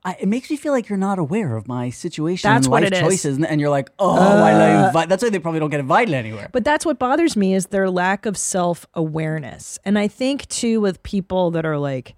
I, 0.07 0.15
it 0.19 0.27
makes 0.27 0.51
me 0.51 0.55
feel 0.55 0.71
like 0.71 0.87
you're 0.87 0.99
not 0.99 1.17
aware 1.17 1.55
of 1.55 1.67
my 1.67 1.89
situation 1.89 2.47
That's 2.47 2.67
and 2.67 2.71
what 2.71 2.83
life 2.83 2.91
it 2.91 2.93
is. 2.93 2.99
choices, 2.99 3.37
and, 3.37 3.45
and 3.47 3.59
you're 3.59 3.71
like, 3.71 3.89
"Oh, 3.97 4.15
I 4.15 4.51
know 4.51 4.67
you." 4.91 4.99
Uh. 4.99 5.05
That's 5.07 5.23
why 5.23 5.31
they 5.31 5.39
probably 5.39 5.59
don't 5.59 5.71
get 5.71 5.79
invited 5.79 6.13
anywhere. 6.13 6.47
But 6.51 6.63
that's 6.63 6.85
what 6.85 6.99
bothers 6.99 7.35
me 7.35 7.55
is 7.55 7.65
their 7.67 7.89
lack 7.89 8.27
of 8.27 8.37
self 8.37 8.85
awareness. 8.93 9.79
And 9.83 9.97
I 9.97 10.07
think 10.07 10.47
too 10.47 10.79
with 10.79 11.01
people 11.01 11.49
that 11.51 11.65
are 11.65 11.79
like 11.79 12.15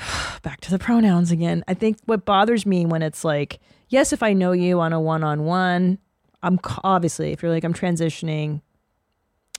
back 0.42 0.60
to 0.62 0.70
the 0.70 0.78
pronouns 0.78 1.30
again. 1.30 1.64
I 1.68 1.74
think 1.74 1.98
what 2.06 2.24
bothers 2.24 2.66
me 2.66 2.86
when 2.86 3.02
it's 3.02 3.24
like, 3.24 3.60
yes, 3.88 4.12
if 4.12 4.22
I 4.22 4.32
know 4.32 4.52
you 4.52 4.80
on 4.80 4.92
a 4.92 5.00
one 5.00 5.24
on 5.24 5.44
one, 5.44 5.98
I'm 6.42 6.58
obviously 6.84 7.32
if 7.32 7.42
you're 7.42 7.52
like 7.52 7.64
I'm 7.64 7.74
transitioning, 7.74 8.62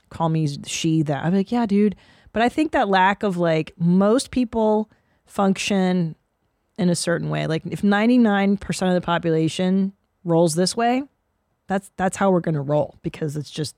call 0.10 0.30
me 0.30 0.48
she 0.66 1.04
that. 1.04 1.24
I'm 1.24 1.34
like, 1.34 1.52
yeah, 1.52 1.66
dude. 1.66 1.96
But 2.34 2.42
I 2.42 2.50
think 2.50 2.72
that 2.72 2.88
lack 2.88 3.24
of 3.24 3.38
like 3.38 3.74
most 3.78 4.32
people 4.32 4.90
function 5.26 6.16
in 6.78 6.90
a 6.90 6.96
certain 6.96 7.30
way. 7.30 7.48
Like 7.48 7.64
if 7.66 7.82
99% 7.82 8.88
of 8.88 8.94
the 8.94 9.02
population 9.02 9.94
rolls 10.24 10.56
this 10.56 10.76
way, 10.76 11.04
that's 11.68 11.92
that's 11.96 12.18
how 12.18 12.32
we're 12.32 12.42
going 12.42 12.56
to 12.56 12.62
roll 12.62 12.98
because 13.02 13.38
it's 13.38 13.52
just 13.52 13.76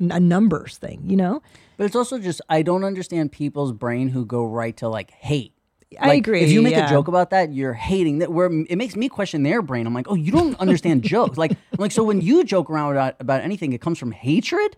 a 0.00 0.20
numbers 0.20 0.76
thing, 0.76 1.02
you 1.06 1.16
know? 1.16 1.42
But 1.76 1.84
it's 1.84 1.96
also 1.96 2.18
just 2.18 2.40
I 2.48 2.62
don't 2.62 2.84
understand 2.84 3.32
people's 3.32 3.72
brain 3.72 4.08
who 4.08 4.24
go 4.24 4.44
right 4.44 4.76
to 4.78 4.88
like 4.88 5.10
hate. 5.10 5.53
I 5.98 6.08
Like, 6.08 6.18
agree, 6.18 6.40
If 6.42 6.50
you 6.50 6.62
make 6.62 6.74
yeah. 6.74 6.86
a 6.86 6.90
joke 6.90 7.08
about 7.08 7.30
that, 7.30 7.52
you're 7.52 7.72
hating 7.74 8.18
that. 8.18 8.32
Where 8.32 8.46
it 8.52 8.76
makes 8.76 8.96
me 8.96 9.08
question 9.08 9.42
their 9.42 9.62
brain. 9.62 9.86
I'm 9.86 9.94
like, 9.94 10.06
oh, 10.08 10.14
you 10.14 10.32
don't 10.32 10.58
understand 10.60 11.02
jokes. 11.02 11.36
Like, 11.38 11.52
I'm 11.52 11.78
like 11.78 11.92
so 11.92 12.04
when 12.04 12.20
you 12.20 12.44
joke 12.44 12.70
around 12.70 12.92
about, 12.92 13.16
about 13.20 13.42
anything, 13.42 13.72
it 13.72 13.80
comes 13.80 13.98
from 13.98 14.12
hatred. 14.12 14.76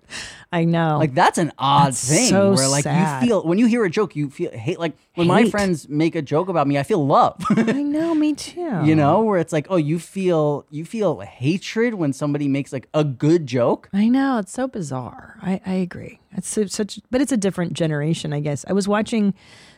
I 0.53 0.65
know. 0.65 0.99
Like 0.99 1.15
that's 1.15 1.39
an 1.39 1.53
odd 1.59 1.89
That's 1.89 2.09
thing. 2.09 2.29
so 2.31 2.53
where 2.55 2.69
like 2.69 2.85
sad. 2.85 3.23
you 3.23 3.29
feel 3.29 3.43
when 3.45 3.59
you 3.59 3.67
hear 3.67 3.85
a 3.85 3.91
joke, 3.91 4.15
you 4.17 4.31
feel 4.31 4.51
hate. 4.53 4.79
Like 4.79 4.97
when 5.15 5.27
my 5.27 5.49
friends 5.51 5.89
make 5.89 6.15
a 6.15 6.23
joke 6.23 6.49
about 6.49 6.67
me, 6.67 6.79
I 6.79 6.83
feel 6.83 7.05
love. 7.07 7.43
I 7.51 7.83
know, 7.83 8.15
me 8.25 8.35
too. 8.35 8.81
you 8.85 8.95
know, 8.95 9.23
where 9.23 9.39
it's 9.39 9.53
like, 9.53 9.67
oh, 9.71 9.77
you 9.77 9.99
feel 9.99 10.65
you 10.71 10.85
feel 10.85 11.21
hatred 11.21 11.95
when 11.95 12.13
somebody 12.13 12.49
makes 12.49 12.73
like 12.73 12.89
a 12.95 13.05
good 13.05 13.47
joke. 13.47 13.89
I 13.93 14.09
know 14.09 14.39
it's 14.39 14.53
so 14.53 14.69
bizarre. 14.69 15.39
I, 15.43 15.61
I 15.67 15.73
agree. 15.75 16.21
It's 16.33 16.49
such, 16.49 17.01
but 17.11 17.21
it's 17.21 17.33
a 17.33 17.37
different 17.37 17.73
generation, 17.73 18.33
I 18.33 18.41
guess. 18.41 18.65
I 18.69 18.73
was 18.73 18.87
watching 18.87 19.33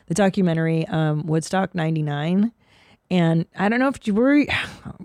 the 0.09 0.15
documentary 0.15 0.87
um, 0.89 1.27
Woodstock 1.27 1.75
'99, 1.75 2.53
and 3.11 3.47
I 3.57 3.69
don't 3.69 3.79
know 3.79 3.89
if 3.89 4.07
you 4.07 4.15
were 4.15 4.45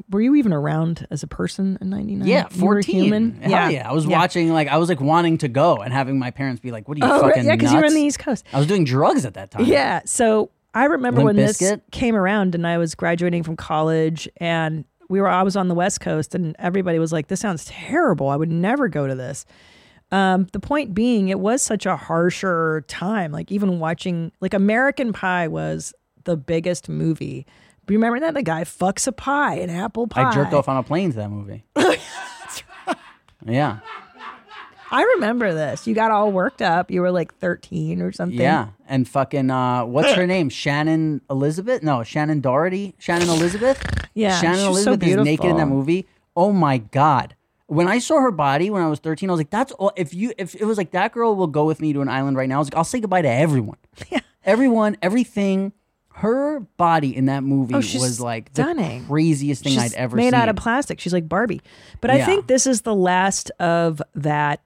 were 0.09 0.21
you 0.21 0.35
even 0.35 0.53
around 0.53 1.07
as 1.11 1.23
a 1.23 1.27
person 1.27 1.77
in 1.81 1.89
'99? 1.89 2.27
Yeah, 2.27 2.47
you 2.51 2.65
were 2.65 2.75
14. 2.81 2.95
human. 3.03 3.41
Hell 3.41 3.71
yeah. 3.71 3.89
I 3.89 3.93
was 3.93 4.05
watching, 4.07 4.51
like, 4.51 4.67
I 4.67 4.77
was 4.77 4.89
like 4.89 5.01
wanting 5.01 5.37
to 5.39 5.47
go 5.47 5.77
and 5.77 5.93
having 5.93 6.19
my 6.19 6.31
parents 6.31 6.59
be 6.61 6.71
like, 6.71 6.87
what 6.87 6.97
are 6.97 7.05
you 7.05 7.11
Oh, 7.11 7.21
right. 7.21 7.29
fucking 7.35 7.45
yeah, 7.45 7.55
because 7.55 7.71
you 7.71 7.79
were 7.79 7.85
on 7.85 7.93
the 7.93 8.01
East 8.01 8.19
Coast. 8.19 8.45
I 8.53 8.57
was 8.57 8.67
doing 8.67 8.83
drugs 8.85 9.25
at 9.25 9.33
that 9.35 9.51
time. 9.51 9.65
Yeah. 9.65 10.01
So 10.05 10.51
I 10.73 10.85
remember 10.85 11.17
Limp 11.23 11.25
when 11.25 11.35
this 11.35 11.61
came 11.91 12.15
around 12.15 12.55
and 12.55 12.65
I 12.67 12.77
was 12.77 12.95
graduating 12.95 13.43
from 13.43 13.55
college 13.55 14.27
and 14.37 14.85
we 15.09 15.21
were 15.21 15.27
I 15.27 15.43
was 15.43 15.55
on 15.55 15.67
the 15.67 15.75
West 15.75 15.99
Coast 16.01 16.33
and 16.35 16.55
everybody 16.59 16.97
was 16.99 17.11
like, 17.13 17.27
This 17.27 17.39
sounds 17.39 17.65
terrible. 17.65 18.29
I 18.29 18.35
would 18.35 18.51
never 18.51 18.87
go 18.87 19.05
to 19.07 19.13
this. 19.15 19.45
Um, 20.13 20.47
the 20.53 20.59
point 20.59 20.93
being 20.93 21.29
it 21.29 21.39
was 21.39 21.61
such 21.61 21.85
a 21.85 21.97
harsher 21.97 22.85
time. 22.87 23.31
Like 23.31 23.51
even 23.51 23.79
watching 23.79 24.31
like 24.41 24.53
American 24.53 25.11
Pie 25.11 25.47
was 25.47 25.93
the 26.23 26.37
biggest 26.37 26.87
movie. 26.87 27.45
Remember 27.87 28.19
that 28.19 28.33
the 28.33 28.43
guy 28.43 28.63
fucks 28.63 29.07
a 29.07 29.11
pie, 29.11 29.55
an 29.55 29.69
apple 29.69 30.07
pie. 30.07 30.29
I 30.29 30.33
jerked 30.33 30.53
off 30.53 30.69
on 30.69 30.77
a 30.77 30.83
plane 30.83 31.09
to 31.11 31.17
that 31.17 31.29
movie. 31.29 31.65
Yeah. 33.45 33.79
I 34.91 35.01
remember 35.15 35.53
this. 35.53 35.87
You 35.87 35.95
got 35.95 36.11
all 36.11 36.31
worked 36.31 36.61
up. 36.61 36.91
You 36.91 37.01
were 37.01 37.11
like 37.11 37.33
13 37.39 38.01
or 38.01 38.11
something. 38.11 38.39
Yeah. 38.39 38.69
And 38.87 39.07
fucking, 39.07 39.49
uh, 39.49 39.85
what's 39.85 40.13
her 40.13 40.27
name? 40.27 40.49
Shannon 40.49 41.21
Elizabeth? 41.29 41.81
No, 41.81 41.97
Shannen 41.99 42.41
Doherty? 42.41 42.93
Shannon 42.99 43.29
Elizabeth? 43.29 43.83
Yeah, 44.13 44.39
Shannon 44.39 44.57
she's 44.57 44.83
so 44.83 44.91
Elizabeth 44.93 45.09
is 45.09 45.25
naked 45.25 45.45
in 45.47 45.57
that 45.57 45.65
movie. 45.65 46.07
Oh 46.35 46.51
my 46.51 46.77
God. 46.77 47.35
When 47.73 47.87
I 47.87 47.99
saw 47.99 48.19
her 48.21 48.31
body 48.31 48.69
when 48.69 48.81
I 48.81 48.87
was 48.87 48.99
13, 48.99 49.29
I 49.29 49.33
was 49.33 49.39
like, 49.39 49.49
that's 49.49 49.71
all. 49.73 49.91
If 49.95 50.13
you, 50.13 50.33
if 50.37 50.55
it 50.55 50.65
was 50.65 50.77
like 50.77 50.91
that 50.91 51.11
girl 51.11 51.35
will 51.35 51.47
go 51.47 51.65
with 51.65 51.81
me 51.81 51.93
to 51.93 52.01
an 52.01 52.09
island 52.09 52.37
right 52.37 52.47
now, 52.47 52.55
I 52.55 52.59
was 52.59 52.67
like, 52.67 52.75
I'll 52.77 52.83
say 52.83 52.99
goodbye 52.99 53.21
to 53.23 53.29
everyone. 53.29 53.77
Yeah. 54.09 54.19
Everyone, 54.45 54.97
everything. 55.01 55.73
Her 56.15 56.59
body 56.77 57.15
in 57.15 57.25
that 57.25 57.43
movie 57.43 57.73
Oh, 57.73 57.81
she's 57.81 57.99
was 57.99 58.21
like 58.21 58.49
stunning. 58.53 59.01
the 59.01 59.07
craziest 59.07 59.63
thing 59.63 59.73
She's 59.73 59.93
I'd 59.93 59.97
ever 59.97 60.15
made 60.15 60.25
seen. 60.25 60.33
out 60.35 60.47
of 60.47 60.55
plastic. 60.55 60.99
She's 60.99 61.11
like 61.13 61.27
Barbie. 61.27 61.61
But 62.01 62.11
I 62.11 62.17
Yeah. 62.17 62.25
think 62.27 62.45
this 62.45 62.67
is 62.67 62.81
the 62.81 62.93
last 62.93 63.49
of 63.59 63.99
that 64.13 64.61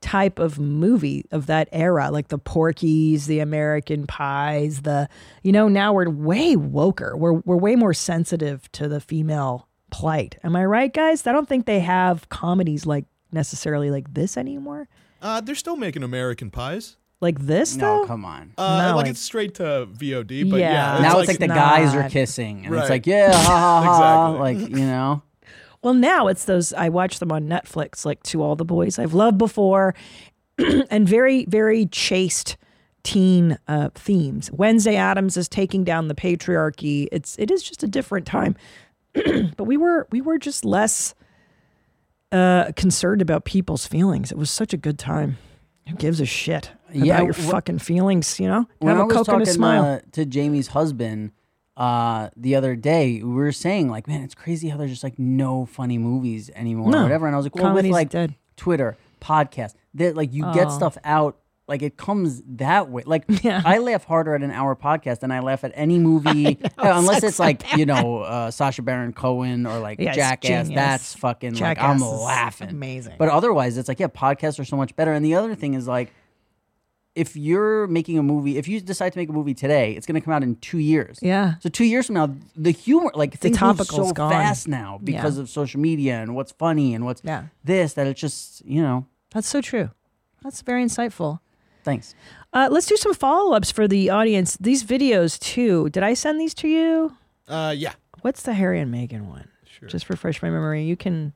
type 0.00 0.40
of 0.40 0.58
movie 0.58 1.24
of 1.30 1.46
that 1.46 1.68
era, 1.70 2.10
like 2.10 2.28
the 2.28 2.38
Porky's, 2.38 3.26
the 3.26 3.38
American 3.38 4.08
Pies, 4.08 4.82
the 4.82 5.08
you 5.44 5.52
know, 5.52 5.68
now 5.68 5.92
we're 5.92 6.10
way 6.10 6.56
woker. 6.56 7.16
We're 7.16 7.34
we're 7.34 7.56
way 7.56 7.76
more 7.76 7.94
sensitive 7.94 8.70
to 8.72 8.88
the 8.88 9.00
female 9.00 9.67
plight. 9.90 10.36
Am 10.44 10.54
I 10.56 10.64
right, 10.64 10.92
guys? 10.92 11.26
I 11.26 11.32
don't 11.32 11.48
think 11.48 11.66
they 11.66 11.80
have 11.80 12.28
comedies 12.28 12.86
like 12.86 13.04
necessarily 13.32 13.90
like 13.90 14.12
this 14.14 14.36
anymore. 14.36 14.88
Uh, 15.20 15.40
they're 15.40 15.54
still 15.54 15.76
making 15.76 16.02
American 16.02 16.50
pies. 16.50 16.96
Like 17.20 17.40
this 17.40 17.74
no, 17.74 18.02
though? 18.02 18.06
come 18.06 18.24
on. 18.24 18.52
Uh, 18.56 18.90
No, 18.90 18.96
like 18.96 19.06
it- 19.06 19.10
it's 19.10 19.20
straight 19.20 19.54
to 19.56 19.88
VOD, 19.92 20.48
but 20.48 20.60
Yeah. 20.60 20.96
yeah, 20.96 21.02
now 21.02 21.18
it's 21.18 21.26
like 21.28 21.40
the 21.40 21.48
guys 21.48 21.92
are 21.94 22.08
kissing, 22.08 22.64
and 22.64 22.74
it's 22.76 22.88
like, 22.88 23.06
yeah, 23.08 23.32
ha 23.32 23.42
ha 23.42 23.82
ha, 23.82 24.30
Exactly. 24.44 24.66
like 24.68 24.78
you 24.78 24.86
know. 24.86 25.22
Well, 25.80 25.94
now 25.94 26.26
it's 26.26 26.44
those 26.44 26.72
I 26.72 26.88
watch 26.88 27.20
them 27.20 27.30
on 27.30 27.46
Netflix, 27.48 28.04
like 28.04 28.20
to 28.24 28.42
all 28.42 28.56
the 28.56 28.64
boys 28.64 28.98
I've 28.98 29.14
loved 29.14 29.38
before, 29.38 29.94
and 30.90 31.08
very, 31.08 31.44
very 31.44 31.86
chaste 31.86 32.56
teen 33.04 33.58
uh, 33.68 33.90
themes. 33.94 34.50
Wednesday 34.50 34.96
Addams 34.96 35.36
is 35.36 35.48
taking 35.48 35.84
down 35.84 36.08
the 36.08 36.16
patriarchy. 36.16 37.06
It's 37.12 37.36
it 37.38 37.50
is 37.52 37.62
just 37.62 37.84
a 37.84 37.86
different 37.86 38.26
time, 38.26 38.56
but 39.56 39.64
we 39.64 39.76
were 39.76 40.06
we 40.10 40.20
were 40.20 40.38
just 40.38 40.64
less 40.64 41.14
uh, 42.32 42.72
concerned 42.76 43.22
about 43.22 43.44
people's 43.44 43.86
feelings. 43.86 44.30
It 44.32 44.38
was 44.38 44.50
such 44.50 44.72
a 44.72 44.76
good 44.76 44.98
time. 44.98 45.38
Who 45.88 45.96
gives 45.96 46.20
a 46.20 46.26
shit 46.26 46.70
Yeah, 46.92 47.14
about 47.14 47.24
your 47.24 47.32
wh- 47.34 47.50
fucking 47.50 47.78
feelings? 47.78 48.38
You 48.38 48.48
know, 48.48 48.68
when 48.78 48.94
have 48.96 49.02
I 49.04 49.06
was 49.06 49.14
coke 49.16 49.28
and 49.28 49.36
a 49.36 49.44
talking 49.46 49.54
smile. 49.54 49.84
uh, 49.84 50.00
to 50.12 50.26
Jamie's 50.26 50.68
husband 50.68 51.32
uh, 51.78 52.28
the 52.36 52.54
other 52.56 52.76
day, 52.76 53.22
we 53.22 53.32
were 53.32 53.52
saying 53.52 53.88
like, 53.88 54.06
man, 54.06 54.22
it's 54.22 54.34
crazy 54.34 54.68
how 54.68 54.76
there's 54.76 54.90
just 54.90 55.04
like 55.04 55.18
no 55.18 55.64
funny 55.64 55.96
movies 55.96 56.50
anymore, 56.54 56.90
No. 56.90 56.98
or 57.00 57.02
whatever. 57.04 57.26
And 57.26 57.34
I 57.34 57.38
was 57.38 57.46
like, 57.46 57.54
well, 57.54 57.64
with 57.72 57.84
Comedy's 57.84 57.92
like 57.92 58.10
dead. 58.10 58.34
Twitter, 58.56 58.98
podcast, 59.22 59.74
that 59.94 60.14
like 60.16 60.34
you 60.34 60.42
get 60.52 60.66
Oh. 60.66 60.70
stuff 60.70 60.98
out. 61.04 61.38
Like 61.68 61.82
it 61.82 61.96
comes 61.98 62.42
that 62.46 62.88
way. 62.88 63.02
Like 63.04 63.24
Yeah. 63.42 63.60
I 63.64 63.78
laugh 63.78 64.04
harder 64.04 64.34
at 64.34 64.42
an 64.42 64.50
hour 64.50 64.74
podcast 64.74 65.20
than 65.20 65.30
I 65.30 65.40
laugh 65.40 65.64
at 65.64 65.72
any 65.74 65.98
movie, 65.98 66.58
uh, 66.64 66.68
unless 66.78 67.22
it's 67.22 67.38
like 67.38 67.76
you 67.76 67.84
know 67.86 68.20
uh, 68.20 68.50
Sacha 68.50 68.82
Baron 68.82 69.12
Cohen 69.12 69.66
or 69.66 69.78
like 69.78 69.98
Yeah, 70.00 70.14
Jackass. 70.14 70.68
That's 70.68 71.14
fucking 71.14 71.54
Jackass 71.54 71.78
like 71.78 71.88
I'm 71.88 72.00
laughing. 72.00 72.70
amazing. 72.70 73.16
But 73.18 73.28
otherwise, 73.28 73.76
it's 73.78 73.88
like 73.88 74.00
yeah, 74.00 74.06
podcasts 74.08 74.58
are 74.58 74.64
so 74.64 74.76
much 74.76 74.96
better. 74.96 75.12
And 75.12 75.24
the 75.24 75.34
other 75.34 75.54
thing 75.54 75.74
is 75.74 75.86
like 75.86 76.12
if 77.14 77.34
you're 77.36 77.86
making 77.88 78.16
a 78.16 78.22
movie, 78.22 78.58
if 78.58 78.68
you 78.68 78.80
decide 78.80 79.12
to 79.12 79.18
make 79.18 79.28
a 79.28 79.32
movie 79.32 79.52
today, 79.54 79.92
it's 79.92 80.06
going 80.06 80.14
to 80.14 80.24
come 80.24 80.32
out 80.32 80.44
in 80.44 80.54
two 80.56 80.78
years. 80.78 81.18
Yeah. 81.20 81.54
So 81.58 81.68
two 81.68 81.84
years 81.84 82.06
from 82.06 82.14
now, 82.14 82.32
the 82.54 82.70
humor, 82.70 83.10
like 83.12 83.36
things 83.38 83.60
move 83.60 83.76
topical's 83.76 84.08
so 84.08 84.12
gone. 84.12 84.30
fast 84.30 84.68
now 84.68 85.00
because 85.02 85.36
Yeah. 85.36 85.42
of 85.42 85.48
social 85.50 85.80
media 85.80 86.14
and 86.22 86.36
what's 86.36 86.52
funny 86.52 86.94
and 86.94 87.04
what's 87.04 87.22
Yeah. 87.24 87.44
this 87.64 87.94
that 87.94 88.06
it's 88.06 88.20
just 88.20 88.64
you 88.64 88.80
know. 88.80 89.06
That's 89.32 89.48
so 89.48 89.60
true. 89.60 89.90
That's 90.44 90.62
very 90.62 90.84
insightful. 90.84 91.40
Thanks. 91.88 92.14
Uh, 92.52 92.68
let's 92.70 92.86
do 92.86 92.96
some 92.96 93.14
follow 93.14 93.54
ups 93.54 93.70
for 93.70 93.88
the 93.88 94.10
audience. 94.10 94.58
These 94.58 94.84
videos 94.84 95.38
too. 95.38 95.88
Did 95.88 96.02
I 96.02 96.12
send 96.12 96.38
these 96.38 96.52
to 96.54 96.68
you? 96.68 97.16
Uh, 97.48 97.74
yeah. 97.76 97.94
What's 98.20 98.42
the 98.42 98.52
Harry 98.52 98.78
and 98.78 98.92
Meghan 98.92 99.26
one? 99.26 99.48
Sure. 99.64 99.88
Just 99.88 100.10
refresh 100.10 100.42
my 100.42 100.50
memory. 100.50 100.84
You 100.84 100.96
can 100.96 101.32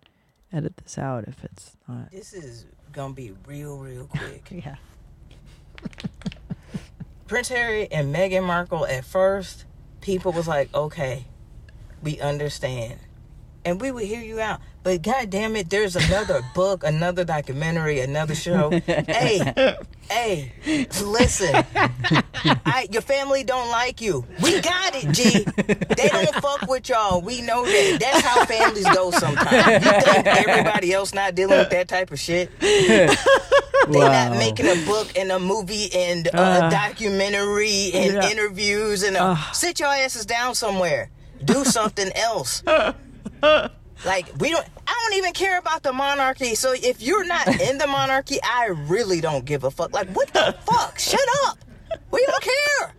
edit 0.53 0.77
this 0.77 0.99
out 0.99 1.25
if 1.27 1.43
it's 1.43 1.77
not. 1.89 2.11
This 2.11 2.35
is 2.35 2.67
gonna 2.93 3.15
be 3.15 3.33
real, 3.47 3.79
real 3.79 4.07
quick. 4.07 4.47
Yeah. 4.51 4.77
Prince 7.27 7.49
Harry 7.49 7.91
and 7.91 8.15
Meghan 8.15 8.45
Markle 8.45 8.85
at 8.85 9.07
first, 9.07 9.65
people 10.03 10.33
was 10.33 10.47
like, 10.47 10.73
okay, 10.75 11.25
we 12.03 12.21
understand. 12.21 12.99
And 13.65 13.81
we 13.81 13.91
would 13.91 14.05
hear 14.05 14.21
you 14.21 14.41
out. 14.41 14.61
But 14.83 15.03
god 15.03 15.31
damn 15.31 15.55
it, 15.55 15.71
there's 15.71 15.95
another 15.95 16.43
book, 16.55 16.83
another 16.85 17.25
documentary, 17.25 18.01
another 18.01 18.35
show. 18.35 18.71
hey, 18.71 19.77
hey, 20.11 20.53
listen. 21.05 21.65
I, 22.67 22.89
your 22.91 23.03
family 23.03 23.45
don't 23.45 23.71
like 23.71 24.01
you. 24.01 24.27
We 24.43 24.61
got 24.61 24.95
it, 24.97 25.13
G. 25.13 25.45
They 25.97 26.09
don't 26.09 26.35
fuck 26.43 26.69
with 26.69 26.89
y'all. 26.89 27.21
We 27.21 27.43
know 27.43 27.65
that. 27.65 27.99
That's 28.01 28.21
how 28.27 28.45
families 28.45 28.89
go 28.93 29.11
sometimes. 29.13 29.85
You 29.85 29.93
think 30.01 30.27
everybody 30.27 30.93
else 30.93 31.15
not 31.15 31.35
dealing 31.37 31.59
with 31.59 31.71
that 31.71 31.87
type 31.89 32.11
of 32.11 32.19
shit? 32.19 32.51
They 32.61 33.99
not 33.99 34.33
making 34.39 34.67
a 34.67 34.85
book 34.87 35.09
and 35.17 35.31
a 35.33 35.39
movie 35.39 35.89
and 35.95 36.27
a 36.29 36.37
uh. 36.41 36.71
documentary 36.71 37.91
and 37.95 38.15
Yeah. 38.15 38.31
interviews 38.31 39.03
and 39.03 39.17
a, 39.17 39.23
uh. 39.23 39.53
sit 39.53 39.81
your 39.81 39.89
asses 39.89 40.27
down 40.27 40.55
somewhere. 40.55 41.11
Do 41.45 41.65
something 41.65 42.11
else. 42.15 42.63
Like 44.05 44.31
we 44.41 44.51
don't 44.51 44.67
I 44.87 44.99
don't 45.09 45.19
even 45.19 45.33
care 45.33 45.59
about 45.59 45.83
the 45.83 45.93
monarchy. 45.93 46.55
So 46.55 46.73
if 46.73 47.01
you're 47.01 47.25
not 47.25 47.47
in 47.61 47.79
the 47.79 47.87
monarchy, 47.87 48.39
I 48.43 48.67
really 48.67 49.21
don't 49.21 49.45
give 49.45 49.65
a 49.65 49.71
fuck. 49.71 49.93
Like 49.93 50.09
what 50.11 50.33
the 50.33 50.57
fuck? 50.67 50.99
Shut 50.99 51.21
up. 51.45 51.59
We 52.11 52.25
don't 52.27 52.43
care. 52.43 52.95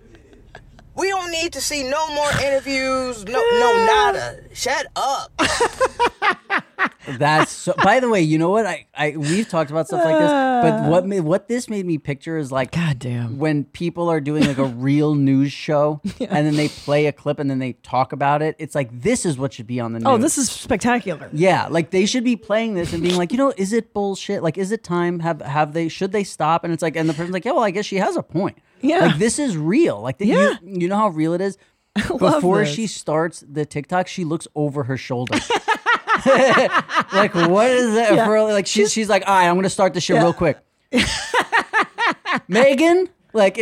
We 0.96 1.10
don't 1.10 1.32
need 1.32 1.54
to 1.54 1.62
see 1.62 1.84
no 1.84 2.14
more 2.14 2.32
interviews. 2.34 3.26
No 3.26 3.34
no 3.34 3.86
nada. 3.86 4.40
Shut 4.54 4.88
up. 4.96 5.32
That's 7.08 7.52
so, 7.52 7.74
by 7.84 8.00
the 8.00 8.10
way, 8.10 8.22
you 8.22 8.38
know 8.38 8.50
what? 8.50 8.66
I, 8.66 8.86
I 8.96 9.18
we've 9.18 9.48
talked 9.48 9.72
about 9.72 9.88
stuff 9.88 10.06
like 10.06 10.18
this, 10.20 10.30
but 10.30 10.86
uh. 10.86 10.90
what 10.90 11.06
made, 11.06 11.22
what 11.22 11.48
this 11.48 11.70
made 11.70 11.86
me 11.86 11.98
picture 11.98 12.38
is 12.38 12.52
like 12.52 12.72
God 12.72 13.00
damn. 13.00 13.40
when 13.40 13.66
people 13.66 14.10
are 14.10 14.22
doing 14.22 14.46
like 14.46 14.58
a 14.58 14.64
real 14.84 15.16
news 15.16 15.52
show 15.52 16.02
and 16.20 16.48
then 16.48 16.56
they 16.56 16.70
play 16.70 17.08
a 17.08 17.12
clip 17.12 17.40
and 17.40 17.50
then 17.50 17.60
they 17.60 17.74
talk 17.74 18.14
about 18.14 18.42
it. 18.42 18.56
It's 18.60 18.76
like 18.76 18.90
this 19.02 19.26
is 19.26 19.38
what 19.38 19.54
should 19.54 19.68
be 19.68 19.80
on 19.80 19.94
the 19.94 20.00
oh, 20.00 20.12
news. 20.12 20.20
Oh, 20.20 20.22
this 20.22 20.38
is 20.38 20.50
spectacular. 20.50 21.30
Yeah, 21.34 21.68
like 21.70 21.90
they 21.92 22.06
should 22.06 22.24
be 22.24 22.36
playing 22.36 22.76
this 22.76 22.94
and 22.94 23.04
being 23.04 23.18
like, 23.18 23.32
you 23.32 23.38
know, 23.38 23.54
is 23.58 23.74
it 23.74 23.94
bullshit? 23.94 24.44
Like, 24.44 24.58
is 24.58 24.72
it 24.72 24.84
time? 24.84 25.20
Have 25.20 25.42
have 25.42 25.74
they? 25.74 25.90
Should 25.90 26.12
they 26.12 26.24
stop? 26.24 26.64
And 26.64 26.72
it's 26.72 26.84
like, 26.84 26.96
and 26.96 27.10
the 27.10 27.14
person's 27.14 27.34
like, 27.34 27.46
yeah, 27.46 27.52
well, 27.52 27.64
I 27.64 27.72
guess 27.72 27.86
she 27.86 27.98
has 27.98 28.16
a 28.16 28.24
point. 28.24 28.58
Yeah. 28.84 29.00
like 29.08 29.18
this 29.18 29.40
is 29.40 29.58
real. 29.58 30.00
Like, 30.02 30.18
the, 30.20 30.28
Yeah. 30.28 30.52
you, 30.64 30.82
you 30.82 30.88
know 30.88 30.98
how 30.98 31.10
real 31.10 31.34
it 31.34 31.42
is. 31.42 31.58
Before 32.08 32.60
this. 32.60 32.74
she 32.74 32.88
starts 32.88 33.44
the 33.48 33.66
TikTok, 33.66 34.08
she 34.08 34.24
looks 34.26 34.48
over 34.56 34.84
her 34.84 34.98
shoulder. 34.98 35.34
like, 36.26 37.34
what 37.36 37.70
is 37.70 37.94
that 37.96 38.14
Yeah. 38.16 38.26
for? 38.26 38.42
Like, 38.44 38.68
she's 38.68 38.92
she's 38.92 39.10
like, 39.10 39.24
all 39.28 39.34
right, 39.36 39.48
I'm 39.48 39.56
gonna 39.56 39.70
start 39.70 39.94
this 39.94 40.04
shit 40.04 40.16
Yeah. 40.16 40.24
real 40.24 40.34
quick. 40.34 40.58
Megan, 42.48 43.10
like, 43.34 43.60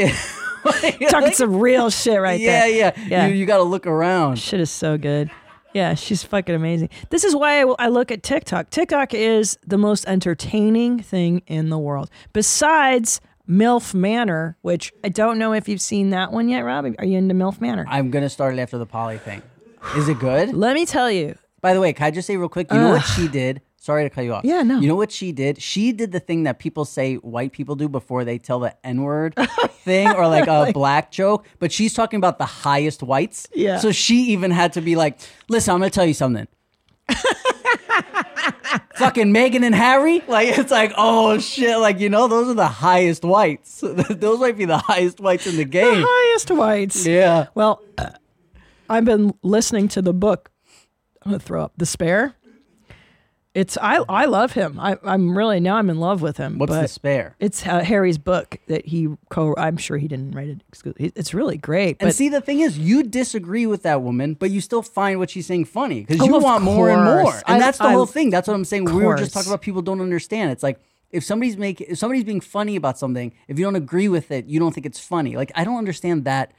Talking 1.10 1.34
some 1.34 1.58
real 1.60 1.90
shit 1.90 2.20
right 2.22 2.40
yeah, 2.40 2.60
there. 2.62 2.70
yeah, 2.70 2.92
Yeah. 3.08 3.28
You, 3.28 3.34
you 3.36 3.46
got 3.46 3.58
to 3.58 3.64
look 3.64 3.88
around. 3.88 4.38
Shit 4.38 4.60
is 4.60 4.70
so 4.70 4.98
good. 4.98 5.32
Yeah, 5.74 5.94
she's 5.96 6.22
fucking 6.24 6.54
amazing. 6.54 6.90
This 7.10 7.24
is 7.24 7.34
why 7.36 7.62
I, 7.64 7.76
I 7.80 7.88
look 7.88 8.12
at 8.12 8.24
TikTok. 8.24 8.70
TikTok 8.70 9.14
is 9.14 9.58
the 9.66 9.78
most 9.78 10.06
entertaining 10.08 11.00
thing 11.02 11.42
in 11.48 11.70
the 11.70 11.80
world. 11.80 12.10
Besides 12.34 13.22
MILF 13.52 13.94
Manor, 13.94 14.58
which 14.62 14.94
I 15.04 15.10
don't 15.10 15.38
know 15.38 15.52
if 15.52 15.68
you've 15.68 15.82
seen 15.82 16.12
that 16.12 16.32
one 16.32 16.48
yet, 16.48 16.62
Rob. 16.62 16.86
Are 16.98 17.06
you 17.06 17.18
into 17.18 17.36
MILF 17.36 17.60
Manor? 17.60 17.86
I'm 17.88 18.10
gonna 18.10 18.30
start 18.30 18.56
it 18.58 18.60
after 18.62 18.78
the 18.78 18.86
poly 18.86 19.18
thing. 19.18 19.42
Is 19.98 20.08
it 20.08 20.20
good? 20.20 20.54
Let 20.54 20.74
me 20.74 20.86
tell 20.86 21.12
you. 21.12 21.38
By 21.60 21.74
the 21.74 21.82
way, 21.82 21.92
can 21.92 22.06
I 22.08 22.12
just 22.12 22.28
say 22.28 22.38
real 22.38 22.50
quick? 22.50 22.72
You 22.72 22.80
know 22.80 22.90
what 22.92 23.02
she 23.02 23.28
did? 23.28 23.62
Sorry 23.76 24.04
to 24.04 24.10
cut 24.10 24.22
you 24.22 24.34
off. 24.34 24.46
Yeah, 24.46 24.64
no. 24.64 24.80
You 24.80 24.88
know 24.88 24.96
what 24.96 25.12
she 25.12 25.32
did? 25.32 25.62
She 25.62 25.92
did 25.92 26.12
the 26.12 26.20
thing 26.20 26.44
that 26.44 26.60
people 26.60 26.86
say 26.86 27.16
white 27.16 27.52
people 27.52 27.76
do 27.76 27.90
before 27.90 28.24
they 28.24 28.38
tell 28.38 28.60
the 28.60 28.76
N 28.86 29.02
word 29.02 29.34
oh, 29.38 29.46
thing 29.68 30.08
or 30.08 30.28
like 30.28 30.48
a 30.48 30.72
black 30.72 31.12
joke, 31.12 31.46
but 31.60 31.72
she's 31.72 31.94
talking 31.94 32.18
about 32.18 32.38
the 32.38 32.46
highest 32.46 33.04
whites. 33.04 33.48
Yeah. 33.54 33.80
So 33.80 33.92
she 33.92 34.32
even 34.32 34.52
had 34.52 34.74
to 34.74 34.82
be 34.82 34.96
like, 34.96 35.20
listen, 35.50 35.74
I'm 35.74 35.80
going 35.80 35.90
to 35.90 35.96
tell 35.96 36.06
you 36.06 36.14
something. 36.14 36.48
Fucking 38.96 39.34
Meghan 39.34 39.64
and 39.64 39.76
Harry? 39.76 40.22
Like, 40.28 40.58
it's 40.58 40.72
like, 40.72 40.94
oh 40.98 41.40
shit. 41.40 41.78
Like, 41.78 42.00
you 42.00 42.10
know, 42.10 42.28
those 42.28 42.50
are 42.50 42.54
the 42.54 42.68
highest 42.68 43.24
whites. 43.24 43.82
those 44.10 44.40
might 44.40 44.58
be 44.58 44.66
the 44.66 44.78
highest 44.78 45.20
whites 45.20 45.48
in 45.48 45.58
the 45.58 45.66
game. 45.66 46.02
The 46.02 46.08
Highest 46.08 46.52
whites. 46.52 47.06
Yeah. 47.06 47.48
Well, 47.56 47.82
uh, 47.98 48.10
I've 48.90 49.06
been 49.06 49.34
listening 49.42 49.88
to 49.90 50.02
the 50.02 50.14
book. 50.14 50.52
I'm 51.24 51.32
gonna 51.32 51.40
throw 51.40 51.64
up 51.64 51.74
Despair. 51.78 52.36
It's 53.54 53.78
I 53.82 53.98
I 54.08 54.26
love 54.26 54.54
him. 54.54 54.80
I 54.80 54.98
I'm 55.04 55.38
really 55.38 55.60
now 55.60 55.76
I'm 55.76 55.90
in 55.90 56.00
love 56.00 56.22
with 56.22 56.38
him. 56.38 56.58
What's 56.58 56.70
but 56.72 56.82
despair? 56.84 57.36
It's 57.40 57.68
uh, 57.68 57.82
Harry's 57.82 58.18
book 58.18 58.58
that 58.68 58.86
he 58.86 59.10
co. 59.30 59.54
I'm 59.58 59.76
sure 59.76 59.98
he 59.98 60.08
didn't 60.08 60.32
write 60.32 60.48
it. 60.48 60.62
exclu- 60.72 61.12
It's 61.16 61.34
really 61.34 61.58
great. 61.58 61.98
And 62.00 62.16
see, 62.16 62.30
the 62.30 62.40
thing 62.40 62.62
is, 62.62 62.80
you 62.80 63.04
disagree 63.04 63.66
with 63.66 63.84
that 63.84 64.02
woman, 64.02 64.36
but 64.36 64.52
you 64.52 64.62
still 64.62 64.82
find 64.82 65.20
what 65.20 65.30
she's 65.30 65.46
saying 65.48 65.66
funny 65.66 66.00
because 66.06 66.22
Oh, 66.22 66.26
you 66.26 66.36
of 66.38 66.44
want 66.44 66.64
more 66.64 66.90
and 66.90 67.04
more. 67.04 67.24
course. 67.24 67.44
And 67.46 67.58
I- 67.58 67.60
that's 67.60 67.78
the 67.78 67.86
I- 67.88 67.92
whole 67.92 68.06
thing. 68.06 68.30
That's 68.30 68.48
what 68.48 68.54
I'm 68.54 68.64
saying. 68.64 68.86
We 68.86 69.04
were 69.04 69.18
just 69.18 69.34
course. 69.34 69.44
talking 69.44 69.52
about 69.54 69.62
people 69.62 69.82
don't 69.82 70.00
understand. 70.00 70.52
It's 70.54 70.64
like 70.64 70.80
if 71.12 71.26
somebody's 71.26 71.58
making, 71.58 71.88
if 71.90 71.98
somebody's 71.98 72.24
being 72.24 72.40
funny 72.40 72.78
about 72.78 72.98
something, 72.98 73.34
if 73.50 73.60
you 73.60 73.66
don't 73.66 73.76
agree 73.76 74.08
with 74.08 74.32
it, 74.32 74.46
you 74.46 74.62
don't 74.62 74.72
think 74.74 74.86
it's 74.86 75.00
funny. 75.00 75.36
Like 75.36 75.52
I 75.56 75.66
don't 75.66 75.78
understand 75.78 76.24
that. 76.24 76.54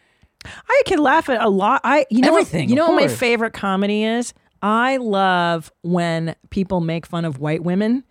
I 0.44 0.82
can 0.84 0.98
laugh 0.98 1.30
at 1.30 1.40
a 1.40 1.48
lot. 1.48 1.80
I 1.84 2.04
you 2.10 2.20
know 2.20 2.28
Everything, 2.32 2.64
What, 2.64 2.68
you 2.68 2.76
know 2.76 2.88
what 2.88 2.96
my 2.96 3.06
course. 3.06 3.16
favorite 3.16 3.54
comedy 3.54 4.04
is. 4.04 4.34
I 4.62 4.96
love 4.98 5.72
when 5.82 6.36
people 6.50 6.80
make 6.80 7.04
fun 7.04 7.24
of 7.24 7.38
white 7.38 7.62
women. 7.64 8.04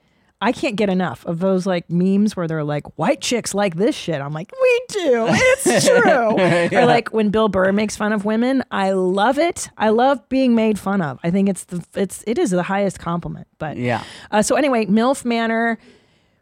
I 0.44 0.52
can't 0.52 0.76
get 0.76 0.90
enough 0.90 1.24
of 1.28 1.38
those 1.40 1.68
like 1.68 1.88
memes 1.90 2.36
where 2.36 2.48
they're 2.48 2.64
like 2.64 2.98
white 2.98 3.22
chicks 3.22 3.54
like 3.54 3.76
this 3.76 3.96
shit. 3.96 4.20
I'm 4.20 4.34
like, 4.34 4.52
we 4.60 4.82
do. 4.90 5.28
It's 5.30 5.86
true. 5.88 6.78
Or 6.80 6.86
like 6.88 7.10
when 7.14 7.30
Bill 7.30 7.48
Burr 7.48 7.72
makes 7.72 7.96
fun 7.96 8.12
of 8.12 8.26
women. 8.26 8.64
I 8.72 8.92
love 8.92 9.38
it. 9.38 9.70
I 9.78 9.90
love 9.90 10.28
being 10.30 10.56
made 10.56 10.80
fun 10.80 11.00
of. 11.02 11.20
I 11.24 11.30
think 11.30 11.48
it's 11.48 11.66
the 11.66 11.86
it's 11.94 12.24
it 12.26 12.40
is 12.40 12.50
the 12.50 12.64
highest 12.64 12.98
compliment. 13.00 13.48
But 13.60 13.78
Yeah. 13.78 14.04
Uh, 14.32 14.42
so 14.42 14.56
anyway, 14.56 14.88
MILF 14.88 15.24
Manor. 15.26 15.78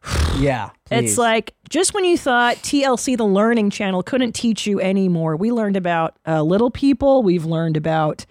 Yeah, 0.39 0.69
please. 0.85 1.11
It's 1.11 1.17
like 1.17 1.53
just 1.69 1.93
when 1.93 2.05
you 2.05 2.17
thought 2.17 2.55
TLC, 2.57 3.17
the 3.17 3.25
Learning 3.25 3.69
Channel, 3.69 4.01
couldn't 4.03 4.31
teach 4.31 4.65
you 4.65 4.79
anymore. 4.79 5.35
We 5.35 5.51
learned 5.51 5.75
about 5.75 6.15
uh, 6.25 6.41
little 6.41 6.71
people. 6.71 7.23
We've 7.23 7.43
learned 7.43 7.75
about 7.75 8.25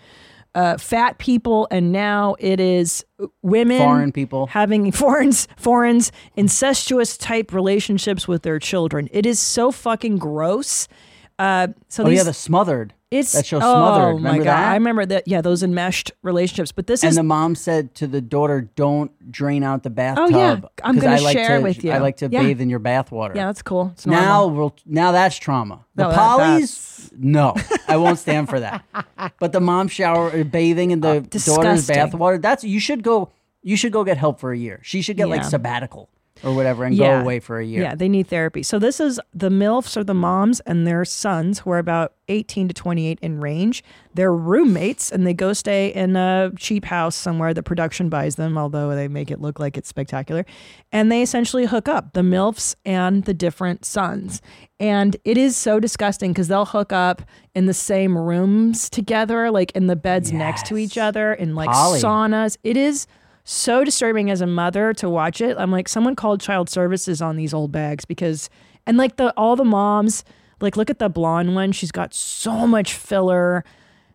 uh, 0.54 0.76
fat 0.78 1.18
people, 1.18 1.68
and 1.70 1.92
now 1.92 2.36
it 2.38 2.60
is 2.60 3.04
women, 3.42 3.78
Foreign 3.78 4.12
people. 4.12 4.46
having 4.48 4.90
foreign's 4.92 5.48
foreign's 5.56 6.12
incestuous 6.36 7.16
type 7.16 7.52
relationships 7.52 8.26
with 8.26 8.42
their 8.42 8.58
children. 8.58 9.08
It 9.12 9.26
is 9.26 9.38
so 9.38 9.70
fucking 9.70 10.18
gross. 10.18 10.88
Uh, 11.38 11.68
so 11.88 12.04
oh 12.04 12.08
these, 12.08 12.18
yeah, 12.18 12.24
the 12.24 12.32
smothered. 12.32 12.94
It's 13.10 13.32
that 13.32 13.46
show 13.46 13.58
Smothered. 13.58 14.16
oh 14.16 14.18
Smothered. 14.18 14.22
my 14.22 14.38
god, 14.38 14.44
that? 14.44 14.68
I 14.70 14.74
remember 14.74 15.06
that. 15.06 15.26
Yeah, 15.26 15.40
those 15.40 15.62
enmeshed 15.62 16.12
relationships. 16.22 16.72
But 16.72 16.86
this 16.86 17.02
and 17.02 17.10
is 17.10 17.16
the 17.16 17.22
mom 17.22 17.54
said 17.54 17.94
to 17.96 18.06
the 18.06 18.20
daughter, 18.20 18.68
"Don't 18.76 19.10
drain 19.32 19.62
out 19.62 19.82
the 19.82 19.90
bathtub." 19.90 20.26
Oh, 20.32 20.38
yeah. 20.38 20.60
I'm 20.84 20.98
gonna 20.98 21.20
like 21.20 21.36
share 21.36 21.56
to, 21.58 21.62
with 21.62 21.82
you." 21.84 21.92
I 21.92 21.98
like 21.98 22.18
to 22.18 22.28
Yeah. 22.30 22.42
bathe 22.42 22.60
in 22.60 22.68
your 22.68 22.80
bathwater. 22.80 23.34
yeah, 23.34 23.46
that's 23.46 23.62
cool. 23.62 23.90
It's 23.94 24.06
Now 24.06 24.46
we'll 24.46 24.74
now 24.84 25.12
that's 25.12 25.36
trauma. 25.36 25.84
The 25.94 26.04
No, 26.04 26.10
that- 26.10 27.10
no, 27.18 27.54
I 27.88 27.96
won't 27.96 28.18
stand 28.18 28.48
for 28.48 28.60
that. 28.60 28.84
But 29.40 29.52
the 29.52 29.60
mom 29.60 29.88
shower 29.88 30.30
uh, 30.30 30.44
bathing 30.44 30.90
in 30.90 31.00
the 31.00 31.20
daughter's 31.20 31.86
bathwater, 31.88 32.40
that's 32.40 32.62
you 32.64 32.78
should 32.80 33.02
go. 33.02 33.30
You 33.62 33.76
should 33.76 33.92
go 33.92 34.04
get 34.04 34.16
help 34.18 34.38
for 34.38 34.52
a 34.52 34.56
year. 34.58 34.80
She 34.82 35.02
should 35.02 35.16
get 35.16 35.28
like 35.28 35.44
sabbatical 35.44 36.08
or 36.42 36.54
whatever 36.54 36.84
and 36.84 36.96
go 36.96 37.20
away 37.20 37.40
for 37.40 37.58
a 37.58 37.64
year. 37.64 37.82
Yeah, 37.82 37.94
they 37.94 38.08
need 38.08 38.28
therapy. 38.28 38.62
So 38.62 38.78
this 38.78 39.00
is 39.00 39.20
the 39.34 39.50
MILFs 39.50 39.96
or 39.96 40.04
the 40.04 40.14
moms 40.14 40.60
and 40.60 40.86
their 40.86 41.04
sons 41.04 41.60
who 41.60 41.70
are 41.70 41.78
about 41.78 42.14
18 42.28 42.68
to 42.68 42.74
28 42.74 43.18
in 43.22 43.40
range. 43.40 43.82
They're 44.14 44.34
roommates 44.34 45.10
and 45.10 45.26
they 45.26 45.34
go 45.34 45.52
stay 45.52 45.88
in 45.88 46.16
a 46.16 46.52
cheap 46.56 46.84
house 46.84 47.16
somewhere. 47.16 47.54
The 47.54 47.62
production 47.62 48.08
buys 48.08 48.36
them, 48.36 48.58
although 48.58 48.94
they 48.94 49.08
make 49.08 49.30
it 49.30 49.40
look 49.40 49.58
like 49.58 49.76
it's 49.76 49.88
spectacular. 49.88 50.44
And 50.92 51.10
they 51.10 51.22
essentially 51.22 51.66
hook 51.66 51.88
up 51.88 52.12
the 52.12 52.22
MILFs 52.22 52.74
and 52.84 53.24
the 53.24 53.34
different 53.34 53.84
sons. 53.84 54.42
And 54.80 55.16
it 55.24 55.36
is 55.36 55.56
so 55.56 55.80
disgusting 55.80 56.32
because 56.32 56.48
they'll 56.48 56.64
hook 56.64 56.92
up 56.92 57.22
in 57.54 57.66
the 57.66 57.74
same 57.74 58.16
rooms 58.16 58.88
together, 58.88 59.50
like 59.50 59.72
in 59.72 59.88
the 59.88 59.96
beds 59.96 60.32
next 60.32 60.66
to 60.66 60.76
each 60.76 60.96
other, 60.96 61.32
in 61.32 61.54
like 61.54 61.70
Poly. 61.70 62.00
saunas. 62.00 62.56
It 62.62 62.76
is 62.76 63.06
so 63.48 63.82
disturbing 63.82 64.30
as 64.30 64.42
a 64.42 64.46
mother 64.46 64.92
to 64.92 65.08
watch 65.08 65.40
it. 65.40 65.56
I'm 65.58 65.72
like, 65.72 65.88
someone 65.88 66.14
called 66.14 66.38
child 66.38 66.68
services 66.68 67.22
on 67.22 67.36
these 67.36 67.54
old 67.54 67.72
bags 67.72 68.04
because, 68.04 68.50
and 68.86 68.98
like 68.98 69.16
the 69.16 69.32
all 69.38 69.56
the 69.56 69.64
moms, 69.64 70.22
like 70.60 70.76
look 70.76 70.90
at 70.90 70.98
the 70.98 71.08
blonde 71.08 71.54
one. 71.54 71.72
She's 71.72 71.90
got 71.90 72.12
so 72.12 72.66
much 72.66 72.92
filler 72.92 73.64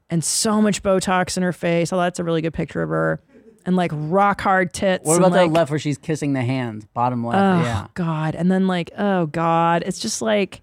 and 0.07 0.23
so 0.23 0.61
much 0.61 0.83
Botox 0.83 1.35
in 1.35 1.41
her 1.41 1.51
face. 1.51 1.91
Oh, 1.91 1.97
that's 1.97 2.19
a 2.19 2.23
really 2.23 2.41
good 2.43 2.53
picture 2.53 2.83
of 2.83 2.89
her. 2.89 3.21
And 3.65 3.75
like 3.75 3.89
rock 3.95 4.39
hard 4.41 4.71
tits. 4.71 5.03
What 5.03 5.15
and, 5.15 5.25
about 5.25 5.35
like, 5.35 5.49
the 5.49 5.53
left 5.55 5.71
where 5.71 5.79
she's 5.79 5.97
kissing 5.97 6.33
the 6.33 6.43
hand, 6.43 6.85
bottom 6.93 7.25
left? 7.25 7.39
Oh 7.39 7.65
yeah. 7.65 7.87
God! 7.95 8.35
And 8.35 8.51
then 8.51 8.67
like, 8.67 8.91
oh 8.99 9.25
God! 9.25 9.81
It's 9.83 9.99
just 9.99 10.21
like 10.21 10.61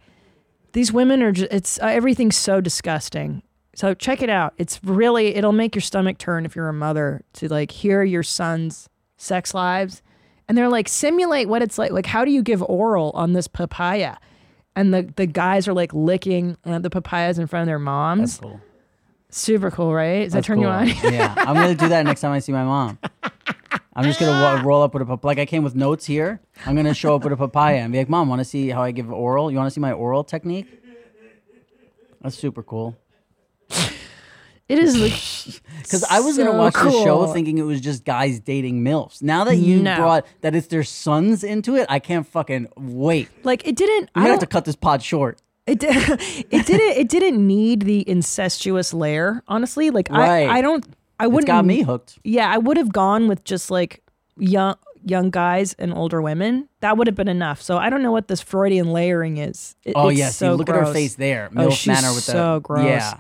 these 0.75 0.93
women 0.93 1.25
are. 1.25 1.33
just 1.33 1.53
It's 1.53 1.81
uh, 1.81 1.87
everything's 1.87 2.37
so 2.37 2.61
disgusting. 2.61 3.43
So 3.75 3.95
check 3.95 4.23
it 4.23 4.31
out. 4.31 4.55
It's 4.59 4.83
really 4.83 5.35
it'll 5.37 5.53
make 5.53 5.75
your 5.75 5.83
stomach 5.83 6.19
turn 6.19 6.45
if 6.45 6.57
you're 6.57 6.69
a 6.69 6.73
mother 6.73 7.23
to 7.35 7.49
like 7.49 7.71
hear 7.71 8.03
your 8.03 8.23
son's 8.23 8.89
sex 9.17 9.55
lives, 9.55 10.03
and 10.49 10.59
they're 10.59 10.69
like 10.69 10.89
simulate 10.89 11.49
what 11.49 11.63
it's 11.63 11.79
like. 11.79 11.93
Like 11.93 12.07
how 12.07 12.25
do 12.25 12.31
you 12.31 12.43
give 12.43 12.63
oral 12.63 13.11
on 13.15 13.33
this 13.33 13.47
papaya? 13.47 14.17
And 14.77 14.93
the 14.93 15.13
the 15.17 15.27
guys 15.27 15.69
are 15.69 15.73
like 15.73 15.93
licking 15.93 16.57
uh, 16.65 16.79
the 16.79 16.91
papayas 16.91 17.39
in 17.39 17.47
front 17.47 17.63
of 17.63 17.67
their 17.67 17.79
moms. 17.79 18.39
That's 18.39 18.41
cool. 18.41 18.61
Super 19.31 19.71
cool, 19.71 19.95
right? 19.95 20.25
Does 20.25 20.33
that 20.33 20.39
That's 20.39 20.47
turn 20.49 20.61
you 20.61 20.67
on? 20.67 20.89
yeah, 21.05 21.35
I'm 21.37 21.55
gonna 21.55 21.75
do 21.75 21.89
that 21.89 22.05
next 22.05 22.21
time 22.21 22.33
I 22.33 22.41
see 22.41 22.53
my 22.53 22.65
mom. 22.65 22.99
I'm 23.95 24.05
just 24.05 24.19
gonna 24.19 24.65
roll 24.65 24.83
up 24.83 24.95
with 24.95 25.03
a 25.03 25.07
pap- 25.07 25.25
like 25.25 25.39
I 25.39 25.47
came 25.47 25.63
with 25.63 25.75
notes 25.77 26.07
here. 26.07 26.41
I'm 26.67 26.75
gonna 26.75 26.95
show 26.95 27.15
up 27.15 27.23
with 27.23 27.33
a 27.33 27.37
papaya 27.37 27.79
and 27.79 27.93
be 27.93 27.99
like, 27.99 28.09
"Mom, 28.09 28.29
want 28.29 28.41
to 28.41 28.45
see 28.45 28.69
how 28.71 28.83
I 28.83 28.91
give 28.91 29.13
oral? 29.13 29.51
You 29.51 29.57
want 29.57 29.69
to 29.69 29.71
see 29.71 29.81
my 29.81 29.93
oral 29.93 30.25
technique?" 30.25 30.67
That's 32.21 32.37
super 32.37 32.63
cool. 32.63 32.97
It 34.69 34.79
is 34.79 34.97
like 34.97 35.63
Because 35.83 36.05
I 36.11 36.21
was 36.21 36.39
gonna 36.39 36.53
So 36.53 36.57
watch 36.59 36.75
the 36.75 36.91
show 36.93 37.27
thinking 37.33 37.59
it 37.59 37.63
was 37.63 37.81
just 37.81 38.05
guys 38.05 38.39
dating 38.39 38.83
milfs. 38.85 39.21
Now 39.21 39.43
that 39.45 39.57
you 39.57 39.83
No. 39.83 39.97
brought 39.97 40.27
that 40.43 40.55
it's 40.55 40.69
their 40.69 40.85
sons 40.85 41.43
into 41.43 41.75
it, 41.77 41.87
I 41.89 41.99
can't 41.99 42.27
fucking 42.27 42.69
wait. 42.77 43.29
like 43.45 43.67
it 43.67 43.75
didn't. 43.77 44.11
I'm 44.15 44.23
gonna 44.23 44.35
have 44.35 44.41
to 44.41 44.47
cut 44.47 44.65
this 44.65 44.77
pod 44.77 45.03
short. 45.03 45.41
It 45.67 45.81
did, 45.81 45.97
it 46.51 46.67
didn't 46.67 46.97
it 46.99 47.09
didn't 47.09 47.45
need 47.47 47.83
the 47.83 48.09
incestuous 48.09 48.95
layer, 48.95 49.43
honestly. 49.49 49.91
Like 49.91 50.09
Right. 50.09 50.49
I 50.49 50.59
I 50.59 50.63
don't 50.63 50.85
I 51.19 51.25
It's 51.25 51.33
wouldn't 51.33 51.49
got 51.49 51.65
me 51.65 51.83
hooked. 51.83 52.19
Yeah, 52.23 52.49
I 52.49 52.59
would 52.59 52.77
have 52.77 52.93
gone 52.93 53.27
with 53.29 53.43
just 53.45 53.71
like 53.73 54.03
young 54.39 54.77
young 55.05 55.31
guys 55.31 55.75
and 55.81 55.93
older 55.93 56.23
women. 56.23 56.69
That 56.81 56.97
would 56.97 57.07
have 57.09 57.17
been 57.17 57.27
enough. 57.29 57.61
So 57.61 57.77
I 57.77 57.91
don't 57.91 58.03
know 58.03 58.13
what 58.13 58.29
this 58.29 58.41
Freudian 58.41 58.93
layering 58.93 59.39
is. 59.39 59.75
It- 59.83 59.95
Oh 59.97 60.11
it's 60.11 60.19
yeah, 60.21 60.29
so 60.31 60.55
look 60.55 60.69
at 60.69 60.77
her 60.77 60.93
face 60.93 61.17
there. 61.17 61.51
Oh, 61.57 61.67
Milf 61.69 61.73
she's 61.73 61.87
manner 61.89 62.15
with 62.15 62.23
so 62.23 62.55
the 62.55 62.61
gross. 62.61 62.85
Yeah. 62.85 63.15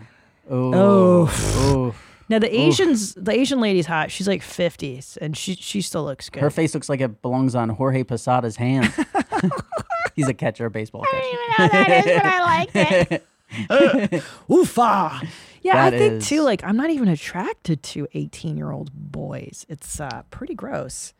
Oh. 0.50 1.28
Oh. 1.32 1.94
Now 2.28 2.38
the 2.38 2.54
Asians, 2.54 3.14
the 3.14 3.32
Asian 3.32 3.60
lady's 3.60 3.86
hot. 3.86 4.10
She's 4.10 4.28
like 4.28 4.42
fifties, 4.42 5.16
and 5.20 5.36
she 5.36 5.54
she 5.54 5.80
still 5.80 6.04
looks 6.04 6.28
good. 6.30 6.40
Her 6.42 6.50
face 6.50 6.74
looks 6.74 6.88
like 6.88 7.00
it 7.00 7.22
belongs 7.22 7.54
on 7.54 7.68
Jorge 7.70 8.04
Posada's 8.04 8.56
hand. 8.56 8.92
He's 10.14 10.28
a 10.28 10.34
catcher, 10.34 10.66
a 10.66 10.70
baseball 10.70 11.04
catcher. 11.10 11.38
I 11.58 12.66
liked 12.72 12.76
it. 13.10 13.24
Oofa. 14.48 15.26
Yeah, 15.62 15.84
I 15.84 15.90
think 15.90 16.12
is- 16.14 16.28
too. 16.28 16.42
Like, 16.42 16.62
I'm 16.64 16.76
not 16.76 16.90
even 16.90 17.08
attracted 17.08 17.82
to 17.82 18.06
18 18.14 18.56
year 18.56 18.70
old 18.70 18.90
boys. 18.92 19.66
It's 19.68 20.00
uh, 20.00 20.22
pretty 20.30 20.54
gross. 20.54 21.12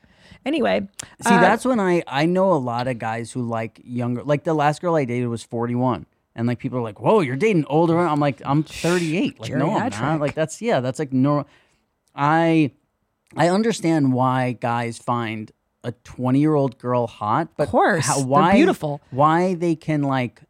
Anyway, 0.46 0.88
See, 1.22 1.34
uh, 1.34 1.40
that's 1.40 1.64
when 1.64 1.80
I 1.80 2.02
I 2.06 2.24
know 2.24 2.52
a 2.52 2.54
lot 2.54 2.86
of 2.88 2.98
guys 2.98 3.32
who 3.32 3.42
like 3.42 3.80
younger. 3.84 4.22
Like 4.22 4.44
the 4.44 4.54
last 4.54 4.80
girl 4.80 4.94
I 4.94 5.04
dated 5.04 5.28
was 5.28 5.42
41. 5.42 6.06
And 6.36 6.46
like 6.46 6.58
people 6.58 6.78
are 6.78 6.82
like, 6.82 7.00
"Whoa, 7.00 7.20
you're 7.20 7.36
dating 7.36 7.64
older." 7.66 7.98
I'm 7.98 8.20
like, 8.20 8.40
"I'm 8.44 8.62
38." 8.62 9.40
Like, 9.40 9.52
no, 9.52 9.74
I'm 9.76 9.90
Geriatric. 9.90 10.00
not. 10.00 10.20
Like 10.20 10.34
that's 10.34 10.62
yeah, 10.62 10.80
that's 10.80 10.98
like 10.98 11.12
normal. 11.12 11.46
I 12.14 12.72
I 13.36 13.48
understand 13.48 14.12
why 14.12 14.52
guys 14.52 14.98
find 14.98 15.50
a 15.82 15.92
20 15.92 16.38
year 16.38 16.54
old 16.54 16.78
girl 16.78 17.06
hot, 17.06 17.48
but 17.56 17.64
Of 17.64 17.70
course, 17.70 18.06
how, 18.06 18.16
they're 18.18 18.26
why 18.26 18.52
beautiful. 18.54 19.00
Why 19.10 19.54
they 19.54 19.74
can 19.74 20.02
like 20.02 20.42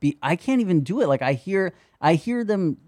be? 0.00 0.16
I 0.22 0.36
can't 0.36 0.60
even 0.60 0.82
do 0.82 1.00
it. 1.00 1.08
Like 1.08 1.22
I 1.22 1.32
hear 1.34 1.74
I 2.00 2.14
hear 2.14 2.44
them 2.44 2.78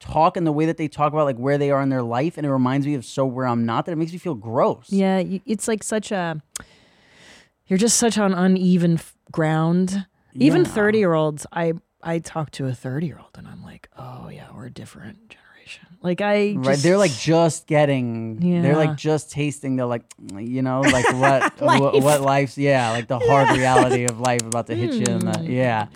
talk 0.00 0.36
in 0.36 0.44
the 0.44 0.52
way 0.52 0.64
that 0.66 0.76
they 0.78 0.88
talk 0.88 1.12
about 1.12 1.24
like 1.26 1.36
where 1.36 1.58
they 1.58 1.70
are 1.70 1.82
in 1.82 1.88
their 1.88 2.02
life, 2.02 2.36
and 2.36 2.46
it 2.46 2.50
reminds 2.50 2.86
me 2.86 2.94
of 2.94 3.04
so 3.04 3.26
where 3.26 3.46
I'm 3.46 3.64
not. 3.66 3.86
That 3.86 3.92
it 3.92 3.96
makes 3.96 4.12
me 4.12 4.18
feel 4.18 4.34
gross. 4.34 4.86
yeah, 4.90 5.22
it's 5.46 5.68
like 5.68 5.82
such 5.82 6.10
a. 6.10 6.42
You're 7.66 7.78
just 7.78 7.98
such 7.98 8.18
on 8.18 8.34
uneven 8.34 8.94
f- 8.94 9.16
ground. 9.30 10.06
Even 10.34 10.62
Yeah. 10.62 10.68
30 10.70 10.98
year 10.98 11.14
olds, 11.14 11.46
I 11.52 11.74
I 12.02 12.18
talk 12.18 12.50
to 12.52 12.66
a 12.66 12.72
30 12.72 13.06
year 13.06 13.18
old, 13.18 13.36
and 13.36 13.46
I'm 13.46 13.62
like, 13.62 13.88
oh 13.96 14.28
yeah, 14.28 14.46
we're 14.54 14.66
a 14.66 14.70
different 14.70 15.28
generation. 15.28 15.86
Like 16.02 16.22
I, 16.22 16.54
Right, 16.56 16.78
they're 16.78 16.96
like 16.96 17.12
just 17.12 17.66
getting. 17.66 18.36
They're 18.62 18.76
like 18.76 18.96
just 18.96 19.30
tasting. 19.30 19.76
They're 19.76 19.84
like, 19.86 20.04
you 20.38 20.62
know, 20.62 20.80
like 20.80 21.12
what, 21.12 21.60
what, 21.60 22.02
what 22.02 22.20
life's. 22.22 22.56
Yeah, 22.56 22.90
like 22.92 23.06
the 23.06 23.18
hard 23.18 23.50
reality 23.56 24.06
of 24.06 24.18
life 24.18 24.40
about 24.42 24.66
to 24.68 24.74
hit 24.74 24.94
you. 24.94 25.04
In 25.14 25.18
the, 25.26 25.38
Hmm. 25.38 25.50
yeah, 25.50 25.86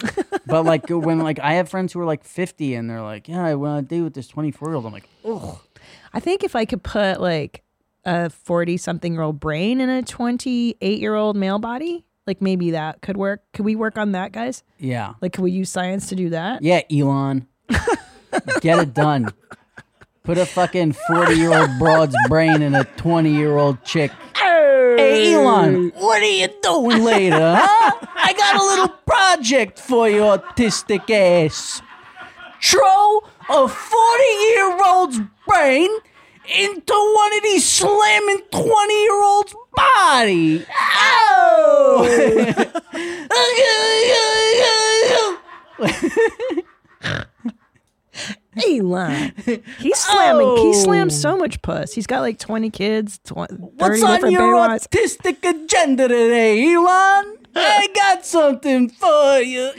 but 0.46 0.64
like 0.66 0.90
when 0.90 1.20
like 1.20 1.38
I 1.40 1.54
have 1.54 1.70
friends 1.70 1.92
who 1.94 2.00
are 2.00 2.04
like 2.04 2.22
fifty 2.24 2.74
and 2.74 2.88
they're 2.90 3.00
like, 3.02 3.26
yeah, 3.28 3.42
I 3.42 3.54
want 3.54 3.88
to 3.88 3.94
date 3.94 4.02
with 4.02 4.12
this 4.14 4.28
twenty 4.28 4.50
four 4.50 4.68
year 4.68 4.74
old. 4.76 4.84
I'm 4.84 4.92
like, 4.92 5.08
oh, 5.24 5.62
I 6.12 6.20
think 6.20 6.44
if 6.44 6.54
I 6.54 6.66
could 6.66 6.82
put 6.82 7.20
like 7.20 7.62
a 8.04 8.28
40 8.28 8.76
something 8.76 9.14
year 9.14 9.22
old 9.22 9.40
brain 9.40 9.80
in 9.80 9.88
a 9.88 10.02
28 10.02 10.98
year 11.00 11.14
old 11.14 11.36
male 11.36 11.58
body, 11.58 12.04
like 12.26 12.40
maybe 12.42 12.70
that 12.72 13.00
could 13.02 13.16
work. 13.16 13.42
Could 13.52 13.64
we 13.64 13.76
work 13.76 13.98
on 13.98 14.12
that, 14.12 14.32
guys? 14.32 14.62
yeah, 14.78 15.14
Like, 15.20 15.32
could 15.32 15.42
we 15.44 15.50
use 15.52 15.70
science 15.70 16.08
to 16.08 16.14
do 16.14 16.30
that? 16.30 16.62
yeah, 16.62 16.80
Elon, 16.90 17.46
get 18.60 18.78
it 18.78 18.94
done. 18.94 19.32
Put 20.22 20.38
a 20.38 20.46
fucking 20.46 20.92
forty 21.06 21.34
year 21.34 21.52
old 21.52 21.70
broad's 21.78 22.16
brain 22.28 22.62
in 22.62 22.74
a 22.74 22.84
twenty 22.84 23.32
year 23.34 23.56
old 23.58 23.82
chick. 23.84 24.10
Hey 24.36 25.34
Elon, 25.34 25.90
what 25.96 26.22
are 26.22 26.24
you 26.24 26.48
doing 26.62 27.02
later, 27.04 27.56
huh? 27.58 27.90
I 28.16 28.32
got 28.32 28.54
a 28.56 28.64
little 28.64 28.88
project 29.06 29.78
for 29.78 30.08
you, 30.08 30.20
autistic 30.20 31.10
ass. 31.10 31.82
Throw 32.62 33.18
a 33.50 33.68
40 33.68 34.22
year 34.48 34.78
old's 34.86 35.20
brain 35.46 35.90
into 36.46 37.14
one 37.16 37.36
of 37.36 37.42
these 37.42 37.66
slamming 37.68 38.40
20 38.50 39.02
year 39.02 39.22
old's 39.22 39.54
body. 39.74 40.64
Oh. 41.36 42.06
Ow! 43.32 45.38
Elon. 48.66 49.32
He's 49.80 49.98
slamming. 49.98 50.56
He 50.58 50.68
Oh. 50.68 50.72
slams 50.84 51.20
so 51.20 51.36
much 51.36 51.60
puss. 51.62 51.92
He's 51.92 52.06
got 52.06 52.20
like 52.20 52.38
20 52.38 52.70
kids, 52.70 53.18
20, 53.24 53.54
What's 53.56 54.00
on 54.02 54.30
your 54.30 54.54
Baywives. 54.54 54.86
autistic 54.86 55.38
agenda 55.44 56.06
today, 56.06 56.72
Elon? 56.74 57.38
I 57.56 57.88
got 57.94 58.24
something 58.24 58.90
for 58.90 59.40
you. 59.40 59.70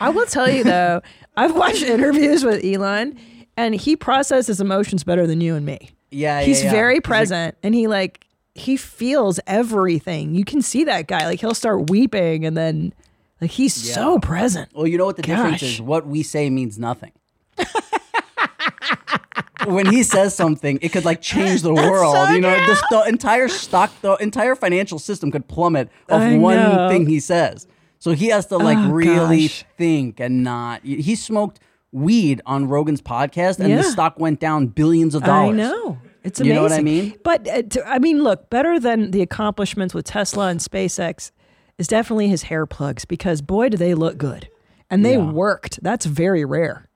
I 0.00 0.08
will 0.08 0.24
tell 0.26 0.50
you 0.50 0.64
though, 0.64 1.02
I've 1.36 1.54
watched 1.54 1.82
interviews 1.84 2.44
with 2.44 2.64
Elon 2.64 3.18
and 3.56 3.74
he 3.74 3.96
processes 3.96 4.60
emotions 4.60 5.04
better 5.04 5.26
than 5.26 5.40
you 5.40 5.54
and 5.54 5.64
me. 5.66 5.90
Yeah, 6.10 6.40
yeah, 6.40 6.46
He's 6.46 6.62
yeah. 6.64 6.70
very 6.70 6.94
He's 6.94 6.98
like- 6.98 7.04
present 7.04 7.56
and 7.62 7.74
he 7.74 7.86
like 7.88 8.26
he 8.54 8.76
feels 8.78 9.38
everything. 9.46 10.34
You 10.34 10.44
can 10.44 10.62
see 10.62 10.84
that 10.84 11.06
guy. 11.08 11.26
Like 11.26 11.40
he'll 11.40 11.52
start 11.54 11.90
weeping 11.90 12.46
and 12.46 12.56
then 12.56 12.94
like 13.40 13.50
he's 13.50 13.74
so 13.74 14.18
present. 14.18 14.70
Well, 14.74 14.86
you 14.86 14.96
know 14.96 15.04
what 15.04 15.16
the 15.16 15.22
difference 15.22 15.62
is? 15.62 15.80
What 15.80 16.06
we 16.06 16.22
say 16.22 16.48
means 16.48 16.78
nothing. 16.78 17.12
when 19.66 19.86
he 19.86 20.02
says 20.02 20.34
something, 20.34 20.78
it 20.80 20.90
could 20.92 21.04
like 21.04 21.20
change 21.20 21.62
the 21.62 21.74
world. 21.74 22.30
you 22.30 22.40
know, 22.40 22.54
the, 22.66 22.82
the 22.90 23.02
entire 23.08 23.48
stock, 23.48 23.92
the 24.00 24.14
entire 24.16 24.54
financial 24.54 24.98
system 24.98 25.30
could 25.30 25.48
plummet 25.48 25.88
of 26.08 26.22
I 26.22 26.36
one 26.38 26.56
know. 26.56 26.88
thing 26.88 27.06
he 27.06 27.20
says. 27.20 27.66
So 27.98 28.12
he 28.12 28.28
has 28.28 28.46
to 28.46 28.58
like 28.58 28.78
Oh, 28.78 28.90
really 28.90 29.42
gosh. 29.48 29.64
think 29.76 30.20
and 30.20 30.44
not. 30.44 30.82
He 30.84 31.14
smoked 31.14 31.60
weed 31.92 32.42
on 32.46 32.68
Rogan's 32.68 33.00
podcast, 33.02 33.58
and 33.58 33.70
Yeah. 33.70 33.76
the 33.78 33.82
stock 33.84 34.18
went 34.18 34.38
down 34.40 34.66
billions 34.66 35.14
of 35.14 35.22
dollars. 35.24 35.54
I 35.54 35.56
know. 35.56 35.98
It's 36.22 36.40
You 36.40 36.46
amazing. 36.46 36.56
know 36.56 36.62
what 36.62 36.72
I 36.72 36.82
mean? 36.82 37.14
But 37.22 37.48
uh, 37.48 37.62
to, 37.62 37.88
I 37.88 37.98
mean, 38.00 38.22
look, 38.22 38.50
better 38.50 38.78
than 38.80 39.12
the 39.12 39.22
accomplishments 39.22 39.94
with 39.94 40.04
Tesla 40.04 40.48
and 40.48 40.58
SpaceX 40.60 41.30
is 41.78 41.86
definitely 41.86 42.28
his 42.28 42.44
hair 42.44 42.66
plugs 42.66 43.04
because 43.04 43.40
boy, 43.42 43.68
do 43.68 43.76
they 43.76 43.94
look 43.94 44.18
good. 44.18 44.48
And 44.90 45.04
they 45.04 45.12
Yeah. 45.16 45.30
worked. 45.30 45.82
That's 45.82 46.04
very 46.06 46.44
rare. 46.44 46.88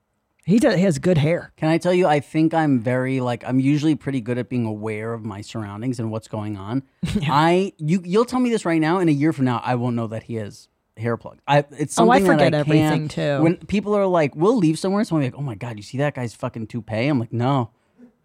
He 0.47 0.59
does 0.59 0.75
he 0.77 0.83
has 0.83 0.99
good 0.99 1.19
hair. 1.19 1.53
Can 1.57 1.69
I 1.69 1.79
tell 1.79 1.95
you? 1.95 2.07
I 2.07 2.19
think 2.19 2.53
I'm 2.55 2.81
very 2.81 3.21
like 3.21 3.45
I'm 3.47 3.61
usually 3.61 3.95
pretty 3.95 4.21
good 4.21 4.37
at 4.39 4.49
being 4.49 4.67
aware 4.67 5.13
of 5.13 5.25
my 5.25 5.43
surroundings 5.43 6.01
and 6.01 6.11
what's 6.11 6.27
going 6.29 6.57
on. 6.57 6.83
I 7.23 7.73
you 7.79 8.03
you'll 8.05 8.25
tell 8.25 8.41
me 8.41 8.51
this 8.51 8.65
right 8.65 8.81
now, 8.81 8.99
and 8.99 9.09
a 9.09 9.13
year 9.13 9.33
from 9.33 9.45
now, 9.45 9.61
I 9.65 9.77
won't 9.77 9.95
know 9.97 10.09
that 10.09 10.25
he 10.25 10.35
has 10.37 10.69
hair 11.01 11.17
plug. 11.17 11.39
I 11.49 11.65
it's 11.73 11.95
something 11.95 12.11
Oh, 12.11 12.25
I 12.25 12.27
forget 12.27 12.55
I 12.55 12.59
everything, 12.59 13.09
too. 13.09 13.43
When 13.43 13.57
people 13.57 13.95
are 13.97 14.07
like, 14.07 14.37
"We'll 14.37 14.57
leave 14.57 14.79
somewhere," 14.79 15.05
be 15.05 15.15
like, 15.17 15.35
"Oh 15.37 15.43
my 15.43 15.55
god, 15.57 15.77
you 15.77 15.83
see 15.83 15.99
that 15.99 16.15
guy's 16.15 16.35
fucking 16.35 16.69
toupee?" 16.69 17.07
I'm 17.09 17.19
like, 17.19 17.33
"No, 17.33 17.71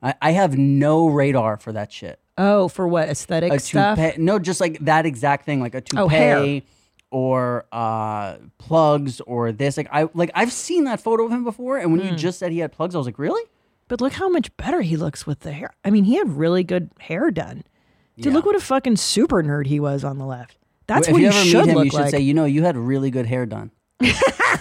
I, 0.04 0.14
I 0.22 0.32
have 0.32 0.58
no 0.58 1.08
radar 1.08 1.58
for 1.58 1.72
that 1.74 1.92
shit." 1.92 2.20
Oh, 2.38 2.68
for 2.68 2.88
what 2.88 3.08
aesthetic 3.10 3.52
A 3.54 3.60
stuff? 3.60 3.98
toupee, 3.98 4.22
no, 4.22 4.40
just 4.40 4.60
like 4.62 4.78
that 4.82 5.06
exact 5.06 5.46
thing, 5.46 5.62
like 5.62 5.74
a 5.74 5.82
toupee. 5.82 6.02
Oh, 6.02 6.08
hair. 6.08 6.62
Or 7.12 7.66
uh, 7.72 8.38
plugs, 8.58 9.22
or 9.22 9.52
this. 9.54 9.78
Like 9.78 9.88
I, 9.92 10.10
like 10.14 10.32
I've 10.36 10.52
seen 10.52 10.84
that 10.84 11.00
photo 11.00 11.26
of 11.26 11.32
him 11.32 11.44
before, 11.46 11.78
and 11.78 11.92
when 11.94 12.02
Hmm. 12.02 12.08
you 12.08 12.16
just 12.16 12.40
said 12.40 12.52
he 12.52 12.60
had 12.60 12.74
plugs, 12.74 12.94
I 12.94 12.98
was 12.98 13.08
like, 13.08 13.18
really? 13.20 13.42
But 13.88 14.02
look 14.02 14.14
how 14.14 14.28
much 14.28 14.56
better 14.58 14.82
he 14.82 14.98
looks 14.98 15.26
with 15.26 15.42
the 15.42 15.52
hair. 15.54 15.70
I 15.86 15.92
mean, 15.92 16.04
he 16.06 16.16
had 16.16 16.36
really 16.36 16.64
good 16.64 16.90
hair 17.00 17.30
done. 17.32 17.64
Dude, 18.18 18.26
Yeah. 18.26 18.34
look 18.34 18.46
what 18.46 18.56
a 18.56 18.60
fucking 18.60 18.98
super 18.98 19.44
nerd 19.44 19.68
he 19.68 19.80
was 19.80 20.04
on 20.04 20.18
the 20.18 20.26
left. 20.26 20.58
That's 20.88 21.08
if 21.08 21.14
what 21.14 21.22
you 21.22 21.30
he 21.30 21.36
ever 21.36 21.46
should 21.46 21.66
meet 21.66 21.70
him, 21.70 21.76
look 21.76 21.86
you 21.86 21.92
should 21.92 22.00
like. 22.02 22.12
say, 22.12 22.20
you 22.20 22.34
know, 22.34 22.46
you 22.46 22.64
had 22.64 22.78
really 22.78 23.10
good 23.12 23.26
hair 23.26 23.46
done. 23.46 23.72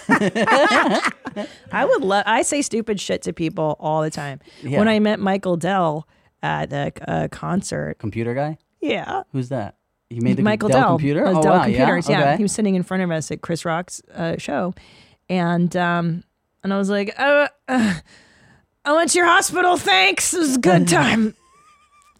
I 0.09 1.85
would 1.87 2.01
love. 2.03 2.23
I 2.25 2.41
say 2.41 2.61
stupid 2.61 2.99
shit 2.99 3.21
to 3.23 3.33
people 3.33 3.75
all 3.79 4.01
the 4.01 4.09
time. 4.09 4.39
Yeah. 4.63 4.79
When 4.79 4.87
I 4.87 4.99
met 4.99 5.19
Michael 5.19 5.57
Dell 5.57 6.07
at 6.41 6.71
a, 6.73 6.91
uh, 7.09 7.27
concert, 7.29 7.97
Computer 7.99 8.33
guy? 8.33 8.57
yeah, 8.81 9.23
Who's 9.31 9.49
that? 9.49 9.75
He 10.09 10.19
made 10.19 10.37
the 10.37 10.43
Michael 10.43 10.69
Dell, 10.69 10.79
Dell, 10.81 10.89
computer. 10.89 11.25
Oh 11.25 11.41
Dell 11.41 11.53
wow, 11.53 11.63
Computers. 11.63 12.07
yeah. 12.07 12.19
Yeah, 12.19 12.25
okay. 12.29 12.37
he 12.37 12.43
was 12.43 12.51
sitting 12.51 12.75
in 12.75 12.83
front 12.83 13.01
of 13.03 13.09
us 13.11 13.31
at 13.31 13.41
Chris 13.41 13.65
Rock's 13.65 14.01
uh, 14.13 14.37
show, 14.37 14.73
and 15.29 15.75
um, 15.75 16.23
and 16.63 16.71
I 16.73 16.77
was 16.77 16.89
like, 16.89 17.13
uh, 17.19 17.47
uh, 17.67 17.95
I 18.85 18.93
went 18.93 19.09
to 19.11 19.17
your 19.17 19.25
hospital. 19.27 19.77
Thanks, 19.77 20.33
it 20.33 20.39
was 20.39 20.55
a 20.57 20.59
good 20.59 20.87
time. 20.99 21.35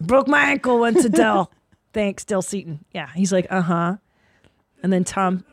Broke 0.00 0.26
my 0.26 0.40
ankle. 0.50 0.80
Went 0.80 1.00
to 1.02 1.08
Dell. 1.08 1.50
Thanks, 1.96 2.26
Dell 2.26 2.42
Seton. 2.42 2.84
Yeah, 2.92 3.08
he's 3.14 3.32
like, 3.32 3.46
uh 3.48 3.62
huh. 3.62 3.96
And 4.82 4.92
then 4.92 5.02
Tom, 5.02 5.46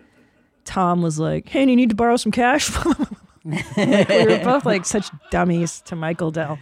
Tom 0.65 1.01
was 1.01 1.17
like, 1.17 1.47
Hey, 1.47 1.63
do 1.63 1.71
you 1.71 1.77
need 1.77 1.87
to 1.87 1.95
borrow 1.95 2.17
some 2.17 2.33
cash? 2.33 2.69
like, 3.45 4.09
we 4.09 4.25
were 4.25 4.39
both 4.43 4.65
like 4.65 4.83
such 4.83 5.07
dummies 5.31 5.79
to 5.85 5.95
Michael 5.95 6.31
Dell. 6.31 6.59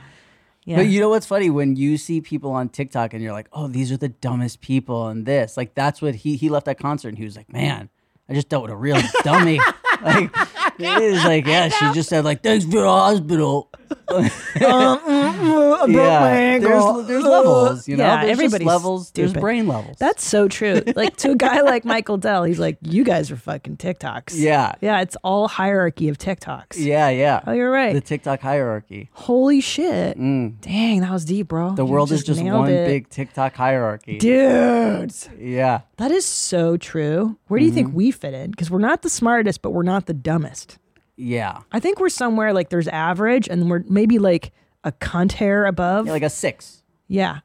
Yeah. 0.65 0.75
But 0.75 0.85
you 0.85 0.99
know 0.99 1.09
what's 1.09 1.25
funny 1.25 1.49
when 1.49 1.77
you 1.77 1.97
see 1.97 2.21
people 2.21 2.51
on 2.51 2.69
TikTok 2.69 3.15
and 3.15 3.23
you're 3.23 3.33
like, 3.33 3.47
"Oh, 3.51 3.67
these 3.67 3.91
are 3.91 3.97
the 3.97 4.09
dumbest 4.09 4.61
people," 4.61 5.07
and 5.07 5.25
this, 5.25 5.57
like, 5.57 5.73
that's 5.73 5.99
what 5.99 6.13
he 6.13 6.35
he 6.35 6.49
left 6.49 6.67
that 6.67 6.77
concert 6.77 7.09
and 7.09 7.17
he 7.17 7.23
was 7.23 7.35
like, 7.35 7.51
"Man, 7.51 7.89
I 8.29 8.35
just 8.35 8.49
dealt 8.49 8.61
with 8.61 8.71
a 8.71 8.75
real 8.75 9.01
dummy." 9.23 9.59
like, 10.03 10.29
it 10.77 11.01
is 11.01 11.25
like, 11.25 11.47
yeah, 11.47 11.69
she 11.69 11.91
just 11.93 12.07
said 12.07 12.23
like, 12.23 12.43
"Thanks 12.43 12.65
for 12.65 12.81
the 12.81 12.87
hospital." 12.87 13.71
yeah, 14.61 16.57
there's 16.59 17.07
there's 17.07 17.23
levels, 17.23 17.87
you 17.87 17.97
know. 17.97 18.03
Yeah, 18.05 18.21
there's 18.21 18.31
everybody's 18.31 18.65
levels. 18.67 19.11
There's 19.11 19.33
brain 19.33 19.67
levels. 19.67 19.97
That's 19.99 20.23
so 20.23 20.47
true. 20.47 20.81
Like 20.95 21.15
to 21.17 21.31
a 21.31 21.35
guy 21.35 21.61
like 21.71 21.85
Michael 21.85 22.17
Dell, 22.17 22.43
he's 22.43 22.59
like, 22.59 22.77
you 22.81 23.03
guys 23.03 23.31
are 23.31 23.35
fucking 23.37 23.77
TikToks. 23.77 24.33
yeah, 24.35 24.73
Yeah, 24.81 25.01
it's 25.01 25.15
all 25.23 25.47
hierarchy 25.47 26.09
of 26.09 26.17
TikToks. 26.17 26.75
yeah, 26.77 27.09
yeah. 27.09 27.41
Oh, 27.47 27.51
you're 27.53 27.71
right. 27.71 27.93
The 27.93 28.01
TikTok 28.01 28.41
hierarchy. 28.41 29.09
Holy 29.13 29.61
shit. 29.61 30.17
Mm. 30.17 30.59
Dang, 30.61 31.01
that 31.01 31.11
was 31.11 31.25
deep, 31.25 31.47
bro. 31.47 31.71
The 31.71 31.85
You 31.85 31.91
world 31.91 32.11
is 32.11 32.23
just 32.23 32.41
one 32.43 32.69
it. 32.69 32.85
big 32.85 33.09
TikTok 33.09 33.55
hierarchy. 33.55 34.17
Dudes. 34.17 35.29
Yeah. 35.39 35.81
That 35.97 36.11
is 36.11 36.25
so 36.25 36.77
true. 36.77 37.37
Where 37.47 37.59
do 37.59 37.65
you 37.65 37.71
Mm-hmm. 37.71 37.75
think 37.75 37.95
we 37.95 38.11
fit 38.11 38.33
in? 38.33 38.51
Because 38.51 38.69
we're 38.69 38.79
not 38.79 39.01
the 39.01 39.09
smartest, 39.09 39.61
but 39.61 39.69
we're 39.71 39.83
not 39.83 40.05
the 40.05 40.13
dumbest. 40.13 40.77
Yeah. 41.23 41.59
I 41.71 41.79
think 41.79 41.99
we're 41.99 42.09
somewhere 42.09 42.51
like 42.51 42.69
there's 42.69 42.87
average 42.87 43.47
and 43.47 43.69
we're 43.69 43.83
maybe 43.87 44.17
like 44.17 44.51
a 44.83 44.91
cunt 44.91 45.33
hair 45.33 45.65
above. 45.67 46.07
Yeah, 46.07 46.13
like 46.13 46.23
a 46.23 46.29
six. 46.29 46.81
yeah. 47.07 47.39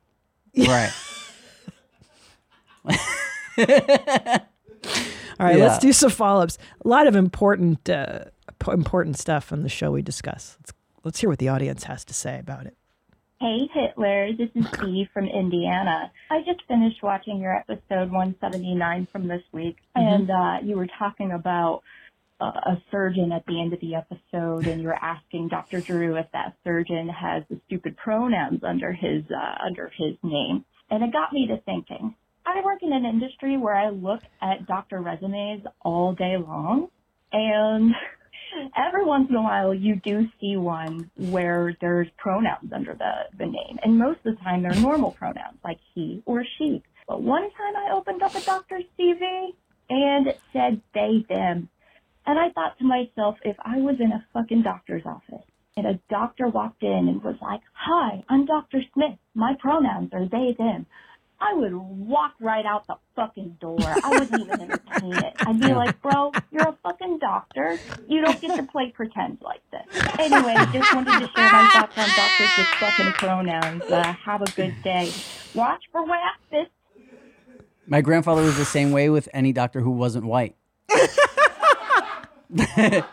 Right. 0.56 0.90
All 5.38 5.44
right, 5.46 5.58
Yeah. 5.58 5.64
let's 5.66 5.78
do 5.78 5.92
some 5.92 6.10
follow-ups. 6.10 6.56
A 6.84 6.88
lot 6.88 7.06
of 7.06 7.14
important 7.14 7.88
uh, 7.90 8.24
important 8.68 9.18
stuff 9.18 9.52
on 9.52 9.62
the 9.62 9.68
show 9.68 9.90
we 9.92 10.00
discuss. 10.00 10.56
Let's, 10.60 10.72
let's 11.04 11.20
hear 11.20 11.28
what 11.28 11.38
the 11.38 11.48
audience 11.48 11.84
has 11.84 12.04
to 12.06 12.14
say 12.14 12.38
about 12.38 12.64
it. 12.66 12.76
Hey 13.38 13.68
Hitler, 13.74 14.30
this 14.32 14.48
is 14.54 14.64
Dee 14.80 15.06
from 15.12 15.26
Indiana. 15.26 16.10
I 16.30 16.38
just 16.46 16.62
finished 16.66 17.02
watching 17.02 17.38
your 17.38 17.54
episode 17.54 18.10
179 18.10 19.08
from 19.12 19.28
this 19.28 19.42
week, 19.52 19.76
and 19.94 20.30
uh, 20.30 20.56
you 20.62 20.76
were 20.76 20.88
talking 20.98 21.32
about 21.32 21.82
a 22.44 22.82
surgeon 22.90 23.32
at 23.32 23.44
the 23.46 23.60
end 23.60 23.72
of 23.72 23.80
the 23.80 23.94
episode, 23.94 24.66
and 24.66 24.82
you're 24.82 24.94
asking 24.94 25.48
Dr. 25.48 25.80
Drew 25.80 26.16
if 26.16 26.26
that 26.32 26.56
surgeon 26.64 27.08
has 27.08 27.42
the 27.48 27.60
stupid 27.66 27.96
pronouns 27.96 28.62
under 28.62 28.92
his 28.92 29.24
uh, 29.30 29.64
under 29.64 29.90
his 29.96 30.16
name, 30.22 30.64
and 30.90 31.02
it 31.02 31.12
got 31.12 31.32
me 31.32 31.46
to 31.48 31.58
thinking. 31.62 32.14
I 32.44 32.60
work 32.62 32.82
in 32.82 32.92
an 32.92 33.04
industry 33.04 33.56
where 33.56 33.74
I 33.74 33.90
look 33.90 34.20
at 34.40 34.66
doctor 34.66 35.00
resumes 35.00 35.64
all 35.80 36.14
day 36.14 36.36
long, 36.36 36.88
and 37.32 37.94
every 38.76 39.04
once 39.04 39.28
in 39.28 39.36
a 39.36 39.42
while 39.42 39.74
you 39.74 39.96
do 39.96 40.28
see 40.40 40.56
one 40.56 41.10
where 41.16 41.76
there's 41.80 42.08
pronouns 42.16 42.72
under 42.72 42.94
the, 42.94 43.36
the 43.38 43.46
name. 43.46 43.78
And 43.82 43.98
most 43.98 44.20
of 44.24 44.36
the 44.36 44.42
time 44.42 44.62
they're 44.62 44.74
normal 44.80 45.10
pronouns 45.12 45.58
like 45.64 45.78
he 45.94 46.22
or 46.24 46.44
she. 46.58 46.82
But 47.08 47.22
one 47.22 47.42
time 47.42 47.76
I 47.76 47.92
opened 47.92 48.22
up 48.22 48.34
a 48.34 48.40
doctor's 48.40 48.84
CV 48.98 49.48
and 49.88 50.26
it 50.26 50.40
said 50.52 50.80
they, 50.94 51.24
them. 51.28 51.68
And 52.26 52.38
I 52.38 52.50
thought 52.50 52.78
to 52.78 52.84
myself, 52.84 53.36
if 53.44 53.56
I 53.64 53.78
was 53.78 53.96
in 54.00 54.10
a 54.10 54.24
fucking 54.32 54.62
doctor's 54.62 55.04
office 55.06 55.46
and 55.76 55.86
a 55.86 56.00
doctor 56.10 56.48
walked 56.48 56.82
in 56.82 57.08
and 57.08 57.22
was 57.22 57.36
like, 57.40 57.60
hi, 57.72 58.24
I'm 58.28 58.46
Dr. 58.46 58.82
Smith. 58.94 59.18
My 59.34 59.54
pronouns 59.60 60.10
are 60.12 60.26
they, 60.26 60.54
them. 60.58 60.86
I 61.38 61.52
would 61.52 61.74
walk 61.74 62.32
right 62.40 62.64
out 62.64 62.86
the 62.86 62.96
fucking 63.14 63.58
door. 63.60 63.76
I 63.80 64.08
wouldn't 64.08 64.40
even 64.40 64.60
entertain 64.60 65.12
it. 65.16 65.34
I'd 65.38 65.60
be 65.60 65.74
like, 65.74 66.00
bro, 66.00 66.32
you're 66.50 66.68
a 66.68 66.78
fucking 66.82 67.18
doctor. 67.18 67.78
You 68.08 68.22
don't 68.22 68.40
get 68.40 68.56
to 68.56 68.62
play 68.62 68.90
pretend 68.90 69.38
like 69.42 69.60
this. 69.70 70.02
Anyway, 70.18 70.54
just 70.72 70.94
wanted 70.94 71.20
to 71.20 71.30
share 71.36 71.52
my 71.52 71.68
thoughts 71.74 71.98
on 71.98 72.08
doctors 72.08 72.50
with 72.56 72.66
fucking 72.78 73.12
pronouns. 73.12 73.82
Uh, 73.82 74.14
have 74.14 74.40
a 74.40 74.50
good 74.52 74.74
day. 74.82 75.12
Watch 75.54 75.84
for 75.92 76.04
wax. 76.06 76.70
My 77.86 78.00
grandfather 78.00 78.42
was 78.42 78.56
the 78.56 78.64
same 78.64 78.90
way 78.90 79.10
with 79.10 79.28
any 79.32 79.52
doctor 79.52 79.80
who 79.80 79.90
wasn't 79.90 80.24
white. 80.24 80.56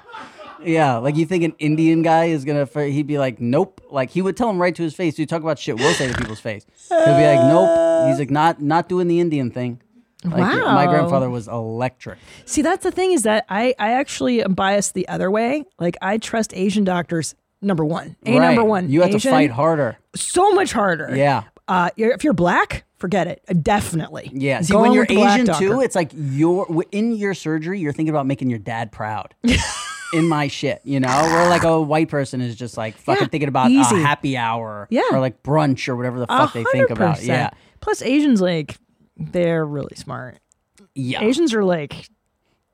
yeah, 0.63 0.97
like 0.97 1.15
you 1.15 1.25
think 1.25 1.43
an 1.43 1.53
Indian 1.59 2.01
guy 2.01 2.25
is 2.25 2.45
gonna? 2.45 2.65
He'd 2.65 3.07
be 3.07 3.17
like, 3.17 3.39
nope. 3.39 3.81
Like 3.89 4.09
he 4.09 4.21
would 4.21 4.37
tell 4.37 4.49
him 4.49 4.61
right 4.61 4.75
to 4.75 4.83
his 4.83 4.93
face. 4.93 5.17
You 5.19 5.25
talk 5.25 5.41
about 5.41 5.59
shit 5.59 5.77
we'll 5.77 5.93
say 5.93 6.11
to 6.11 6.17
people's 6.17 6.39
face. 6.39 6.65
He'll 6.89 6.99
be 6.99 7.25
like, 7.25 7.41
nope. 7.47 8.09
He's 8.09 8.19
like, 8.19 8.29
not 8.31 8.61
not 8.61 8.89
doing 8.89 9.07
the 9.07 9.19
Indian 9.19 9.51
thing. 9.51 9.81
Like, 10.25 10.37
My 10.65 10.85
grandfather 10.85 11.29
was 11.29 11.49
electric. 11.49 12.17
See, 12.45 12.61
that's 12.61 12.83
the 12.83 12.91
thing 12.91 13.11
is 13.11 13.23
that 13.23 13.45
I 13.49 13.75
I 13.77 13.91
actually 13.93 14.41
am 14.43 14.53
biased 14.53 14.93
the 14.93 15.07
other 15.09 15.29
way. 15.29 15.65
Like 15.79 15.97
I 16.01 16.17
trust 16.17 16.53
Asian 16.55 16.83
doctors. 16.85 17.35
Number 17.61 17.85
one, 17.85 18.17
a 18.25 18.37
Right. 18.37 18.45
number 18.47 18.63
one. 18.65 18.89
You 18.89 19.01
have 19.03 19.11
to 19.11 19.19
fight 19.19 19.49
harder. 19.51 19.97
so 20.17 20.51
much 20.51 20.73
harder. 20.73 21.15
Yeah. 21.15 21.43
Uh, 21.65 21.89
if 21.95 22.25
you're 22.25 22.33
black, 22.33 22.83
forget 23.03 23.27
it. 23.27 23.43
Uh, 23.49 23.53
Definitely. 23.61 24.31
Yeah. 24.33 24.61
See, 24.61 24.71
Going 24.71 24.83
when 24.83 24.93
you're 24.93 25.01
with 25.01 25.09
the 25.09 25.15
black 25.15 25.41
Asian 25.41 25.55
too, 25.55 25.81
it's 25.81 25.93
like 25.93 26.11
you're 26.15 26.65
in 26.93 27.11
your 27.17 27.33
surgery. 27.33 27.77
You're 27.81 27.91
thinking 27.91 28.11
about 28.11 28.25
making 28.25 28.49
your 28.49 28.59
dad 28.59 28.93
proud. 28.93 29.35
in 30.13 30.29
my 30.29 30.47
shit, 30.47 30.79
you 30.85 31.01
know, 31.01 31.09
where 31.09 31.49
like 31.49 31.63
a 31.65 31.81
white 31.81 32.07
person 32.07 32.39
is 32.39 32.55
just 32.55 32.77
like 32.77 32.95
fucking 32.95 33.23
Yeah, 33.23 33.27
thinking 33.27 33.49
about 33.49 33.69
a 33.71 33.83
happy 33.83 34.37
hour, 34.37 34.87
Yeah. 34.89 35.01
or 35.11 35.19
like 35.19 35.43
brunch 35.43 35.89
or 35.89 35.97
whatever 35.97 36.17
the 36.17 36.27
fuck 36.27 36.53
they 36.53 36.63
think 36.71 36.89
about. 36.91 37.21
Yeah, 37.21 37.49
Plus, 37.81 38.01
Asians 38.01 38.39
like 38.39 38.77
they're 39.17 39.65
really 39.65 39.95
smart. 39.97 40.39
yeah. 40.95 41.21
Asians 41.21 41.53
are 41.53 41.65
like 41.65 42.07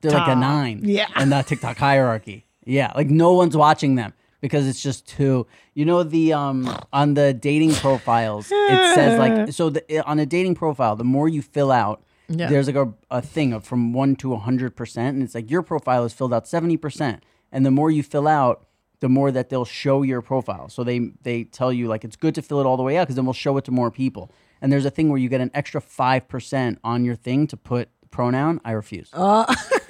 They're 0.02 0.12
like 0.12 0.28
a 0.28 0.36
nine. 0.36 0.82
Yeah. 0.84 1.08
In 1.20 1.32
the 1.32 1.42
TikTok 1.42 1.76
hierarchy. 1.78 2.46
Yeah. 2.66 2.92
Like 2.96 3.10
no 3.10 3.34
one's 3.34 3.58
watching 3.58 3.96
them 3.96 4.14
because 4.42 4.68
it's 4.68 4.82
just 4.82 5.08
too. 5.08 5.48
You 5.74 5.86
know 5.86 6.04
the 6.04 6.34
um 6.34 6.78
on 6.92 7.14
the 7.14 7.34
dating 7.34 7.74
profiles 7.74 8.52
it 8.52 8.96
says 8.96 9.18
like 9.20 9.52
so 9.60 9.70
the, 9.70 10.04
on 10.06 10.20
a 10.20 10.26
dating 10.26 10.56
profile 10.56 10.96
the 10.96 11.04
more 11.04 11.28
you 11.30 11.42
fill 11.42 11.72
out. 11.72 12.04
Yeah. 12.32 12.48
There's 12.48 12.68
like 12.68 12.76
a, 12.76 12.94
a 13.10 13.22
thing 13.24 13.54
of 13.54 13.64
from 13.64 13.92
one 13.92 14.16
to 14.18 14.36
hundred 14.36 14.76
percent, 14.76 15.16
and 15.16 15.24
it's 15.24 15.34
like 15.34 15.50
your 15.50 15.64
profile 15.64 16.06
is 16.06 16.14
filled 16.14 16.34
out 16.34 16.48
seventy 16.48 16.78
percent, 16.78 17.24
and 17.52 17.66
the 17.66 17.72
more 17.72 17.90
you 17.90 18.04
fill 18.04 18.28
out, 18.28 18.68
the 19.00 19.10
more 19.10 19.32
that 19.32 19.50
they'll 19.50 19.66
show 19.66 20.04
your 20.04 20.22
profile. 20.22 20.70
So 20.70 20.84
they 20.84 21.12
they 21.24 21.46
tell 21.46 21.74
you 21.74 21.88
like 21.88 22.04
it's 22.04 22.16
good 22.16 22.36
to 22.36 22.42
fill 22.42 22.60
it 22.60 22.66
all 22.66 22.78
the 22.78 22.84
way 22.84 22.98
out 22.98 23.04
because 23.04 23.16
then 23.16 23.26
we'll 23.26 23.34
show 23.34 23.58
it 23.58 23.66
to 23.66 23.72
more 23.72 23.90
people. 23.90 24.32
And 24.62 24.72
there's 24.72 24.86
a 24.86 24.92
thing 24.92 25.10
where 25.10 25.18
you 25.18 25.30
get 25.30 25.42
an 25.42 25.50
extra 25.54 25.82
five 25.82 26.28
percent 26.28 26.80
on 26.84 27.04
your 27.04 27.16
thing 27.16 27.48
to 27.48 27.58
put 27.58 27.90
pronoun. 28.12 28.62
I 28.64 28.72
refuse. 28.72 29.10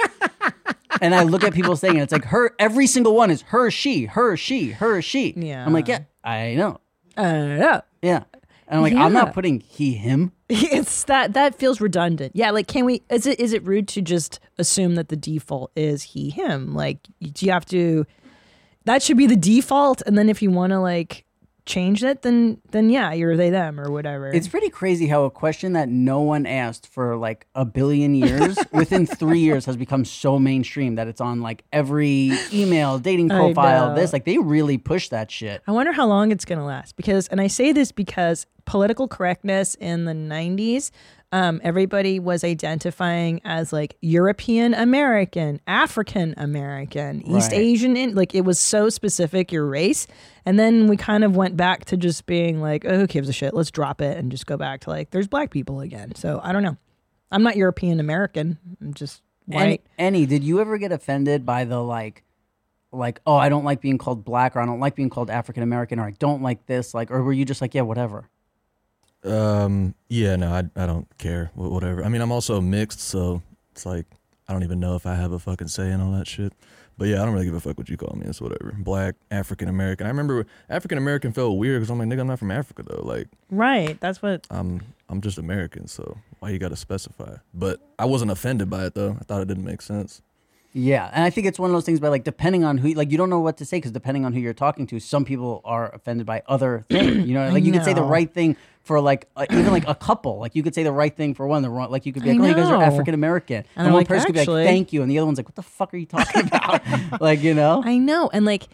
and 1.01 1.15
I 1.15 1.23
look 1.23 1.43
at 1.43 1.53
people 1.53 1.75
saying 1.75 1.95
and 1.95 2.03
it's 2.03 2.13
like 2.13 2.25
her. 2.25 2.55
Every 2.59 2.87
single 2.87 3.15
one 3.15 3.31
is 3.31 3.41
her, 3.43 3.69
she, 3.71 4.05
her, 4.05 4.37
she, 4.37 4.71
her, 4.71 5.01
she. 5.01 5.33
Yeah. 5.35 5.65
I'm 5.65 5.73
like, 5.73 5.87
yeah, 5.87 5.99
I 6.23 6.55
know. 6.55 6.79
uh, 7.17 7.21
yeah. 7.23 7.81
Yeah. 8.01 8.23
And 8.67 8.77
I'm 8.77 8.81
like, 8.83 8.93
I'm 8.93 9.13
not 9.13 9.33
putting 9.33 9.59
he, 9.61 9.93
him. 9.93 10.31
It's 10.51 11.03
that 11.03 11.33
that 11.33 11.53
feels 11.55 11.79
redundant. 11.79 12.35
Yeah, 12.35 12.49
like 12.49 12.67
can 12.67 12.85
we 12.85 13.03
is 13.11 13.27
it 13.27 13.39
is 13.39 13.53
it 13.53 13.63
rude 13.67 13.87
to 13.89 14.01
just 14.01 14.39
assume 14.57 14.95
that 14.95 15.09
the 15.09 15.15
default 15.15 15.71
is 15.75 16.01
he 16.01 16.31
him? 16.31 16.73
Like 16.73 17.07
do 17.21 17.45
you 17.45 17.51
have 17.51 17.65
to 17.67 18.07
that 18.85 19.03
should 19.03 19.17
be 19.17 19.27
the 19.27 19.35
default 19.35 20.01
and 20.07 20.17
then 20.17 20.27
if 20.27 20.41
you 20.41 20.49
want 20.49 20.71
to 20.71 20.79
like 20.79 21.25
change 21.69 22.03
it 22.03 22.23
then 22.23 22.59
then 22.71 22.89
yeah, 22.89 23.13
you're 23.13 23.37
they 23.37 23.51
them 23.51 23.79
or 23.79 23.91
whatever. 23.91 24.27
It's 24.27 24.47
pretty 24.47 24.69
crazy 24.69 25.07
how 25.07 25.23
a 25.23 25.29
question 25.29 25.73
that 25.73 25.87
no 25.87 26.19
one 26.21 26.45
asked 26.45 26.87
for 26.87 27.15
like 27.15 27.45
a 27.53 27.63
billion 27.63 28.15
years 28.15 28.57
within 28.73 29.05
three 29.05 29.39
years 29.39 29.65
has 29.65 29.77
become 29.77 30.03
so 30.03 30.39
mainstream 30.39 30.95
that 30.95 31.07
it's 31.07 31.21
on 31.21 31.41
like 31.41 31.63
every 31.71 32.33
email, 32.51 32.97
dating 32.97 33.29
profile, 33.29 33.95
this. 33.95 34.11
Like 34.11 34.25
they 34.25 34.39
really 34.39 34.79
push 34.79 35.09
that 35.09 35.29
shit. 35.29 35.61
I 35.67 35.71
wonder 35.71 35.93
how 35.93 36.07
long 36.07 36.31
it's 36.31 36.43
to 36.59 36.65
last 36.65 36.95
because, 36.95 37.27
and 37.27 37.39
I 37.39 37.47
say 37.47 37.71
this 37.71 37.91
because 37.91 38.47
political 38.65 39.07
correctness 39.07 39.75
in 39.75 40.05
the 40.05 40.13
90s, 40.13 40.91
um, 41.31 41.61
everybody 41.63 42.19
was 42.19 42.43
identifying 42.43 43.39
as 43.45 43.71
like 43.71 43.97
European 44.01 44.73
American, 44.73 45.61
African 45.67 46.33
American, 46.37 47.21
East 47.21 47.51
Right. 47.51 47.59
Asian, 47.59 47.95
in, 47.95 48.15
like 48.15 48.33
it 48.33 48.41
was 48.41 48.57
so 48.57 48.89
specific 48.89 49.51
your 49.51 49.67
race. 49.67 50.07
And 50.45 50.57
then 50.59 50.87
we 50.87 50.97
kind 50.97 51.23
of 51.23 51.35
went 51.35 51.55
back 51.55 51.85
to 51.85 51.97
just 51.97 52.25
being 52.25 52.61
like, 52.61 52.83
oh, 52.85 52.99
who 52.99 53.07
gives 53.07 53.29
a 53.29 53.33
shit? 53.33 53.53
Let's 53.53 53.69
drop 53.69 54.01
it 54.01 54.17
and 54.17 54.31
just 54.31 54.47
go 54.47 54.57
back 54.57 54.81
to 54.81 54.89
like, 54.89 55.11
there's 55.11 55.27
black 55.27 55.51
people 55.51 55.81
again. 55.81 56.15
So 56.15 56.41
I 56.43 56.51
don't 56.51 56.63
know. 56.63 56.77
I'm 57.31 57.43
not 57.43 57.57
European 57.57 57.99
American. 57.99 58.57
I'm 58.81 58.95
just 58.95 59.21
Any, 59.51 59.69
white. 59.71 59.81
any, 59.99 60.25
did 60.25 60.43
you 60.43 60.59
ever 60.59 60.79
get 60.79 60.91
offended 60.91 61.45
by 61.45 61.63
the 61.63 61.79
like, 61.79 62.23
like, 62.91 63.21
oh, 63.27 63.35
I 63.35 63.49
don't 63.49 63.63
like 63.65 63.81
being 63.81 63.99
called 63.99 64.25
black 64.25 64.55
or 64.55 64.61
I 64.61 64.65
don't 64.65 64.79
like 64.79 64.95
being 64.95 65.11
called 65.11 65.29
African 65.29 65.61
American 65.61 65.99
or 65.99 66.07
I 66.07 66.11
don't 66.17 66.41
like 66.41 66.65
this? 66.65 66.95
Like, 66.95 67.11
or 67.11 67.21
were 67.21 67.33
you 67.33 67.45
just 67.45 67.61
like, 67.61 67.75
yeah, 67.75 67.83
whatever? 67.83 68.27
Um. 69.23 69.95
Yeah. 70.07 70.35
No. 70.35 70.51
I. 70.51 70.63
I 70.81 70.85
don't 70.85 71.07
care. 71.17 71.51
wh- 71.55 71.71
Whatever. 71.71 72.03
I 72.03 72.09
mean, 72.09 72.21
I'm 72.21 72.31
also 72.31 72.61
mixed, 72.61 72.99
so 73.01 73.41
it's 73.71 73.85
like 73.85 74.05
I 74.47 74.53
don't 74.53 74.63
even 74.63 74.79
know 74.79 74.95
if 74.95 75.05
I 75.05 75.15
have 75.15 75.31
a 75.31 75.39
fucking 75.39 75.67
say 75.67 75.91
in 75.91 76.01
all 76.01 76.11
that 76.13 76.27
shit. 76.27 76.53
But 76.97 77.07
yeah, 77.07 77.21
I 77.21 77.25
don't 77.25 77.33
really 77.33 77.45
give 77.45 77.53
a 77.55 77.61
fuck 77.61 77.77
what 77.77 77.87
you 77.87 77.95
call 77.95 78.13
me. 78.17 78.25
It's 78.25 78.41
whatever. 78.41 78.75
Black, 78.77 79.15
African 79.31 79.69
American. 79.69 80.05
I 80.05 80.09
remember 80.09 80.45
African 80.69 80.97
American 80.97 81.31
felt 81.31 81.57
weird 81.57 81.79
because 81.79 81.89
I'm 81.89 81.97
like, 81.97 82.09
nigga, 82.09 82.19
I'm 82.19 82.27
not 82.27 82.39
from 82.39 82.51
Africa 82.51 82.83
though. 82.85 83.01
Like, 83.03 83.27
Right. 83.49 83.97
That's 84.01 84.21
what. 84.21 84.45
I'm 84.49 84.81
I'm 85.07 85.21
just 85.21 85.37
American. 85.37 85.87
So 85.87 86.17
why 86.39 86.49
you 86.49 86.59
got 86.59 86.69
to 86.69 86.75
specify? 86.75 87.37
But 87.53 87.79
I 87.97 88.05
wasn't 88.05 88.31
offended 88.31 88.69
by 88.69 88.85
it 88.85 88.95
though. 88.95 89.15
I 89.19 89.23
thought 89.23 89.41
it 89.41 89.47
didn't 89.47 89.63
make 89.65 89.81
sense. 89.81 90.21
Yeah, 90.71 91.09
and 91.11 91.23
I 91.23 91.31
think 91.31 91.47
it's 91.47 91.57
one 91.57 91.71
of 91.71 91.73
those 91.73 91.85
things 91.85 91.99
by 91.99 92.09
like 92.09 92.23
depending 92.23 92.63
on 92.63 92.77
who, 92.77 92.93
like 92.93 93.11
you 93.11 93.17
don't 93.17 93.29
know 93.29 93.39
what 93.39 93.57
to 93.57 93.65
say 93.65 93.77
because 93.77 93.91
depending 93.91 94.23
on 94.23 94.33
who 94.33 94.39
you're 94.39 94.53
talking 94.53 94.85
to, 94.87 94.99
some 94.99 95.25
people 95.25 95.61
are 95.65 95.89
offended 95.95 96.27
by 96.27 96.43
other 96.47 96.85
things. 96.91 97.27
You 97.27 97.33
know, 97.33 97.49
like 97.49 97.63
you 97.63 97.71
could 97.71 97.83
say 97.83 97.93
the 97.93 98.01
know. 98.01 98.07
right 98.07 98.31
thing 98.31 98.55
for 98.83 99.01
like 99.01 99.27
uh, 99.35 99.47
even 99.49 99.71
like 99.71 99.87
a 99.87 99.95
couple. 99.95 100.37
Like 100.37 100.55
you 100.55 100.61
could 100.61 100.75
say 100.75 100.83
the 100.83 100.91
right 100.91 101.15
thing 101.15 101.33
for 101.33 101.47
one, 101.47 101.63
the 101.63 101.69
wrong. 101.69 101.89
Like 101.89 102.05
you 102.05 102.13
could 102.13 102.23
be 102.23 102.29
I 102.29 102.33
like, 102.33 102.41
oh, 102.41 102.47
you 102.47 102.53
guys 102.53 102.67
are 102.67 102.77
know. 102.77 102.81
African 102.81 103.15
American, 103.15 103.65
and, 103.75 103.87
I'm 103.87 103.93
one 103.93 104.01
like, 104.01 104.07
person 104.07 104.27
could 104.27 104.33
be 104.35 104.41
"Actually." 104.41 104.63
like, 104.65 104.69
thank 104.71 104.93
you, 104.93 105.01
and 105.01 105.09
the 105.09 105.17
other 105.17 105.25
one's 105.25 105.39
like, 105.39 105.47
what 105.47 105.55
the 105.55 105.63
fuck 105.63 105.93
are 105.93 105.97
you 105.97 106.05
talking 106.05 106.45
about? 106.45 106.81
like 107.21 107.41
you 107.41 107.55
know, 107.55 107.81
I 107.83 107.97
know, 107.97 108.29
and 108.31 108.45
like, 108.45 108.67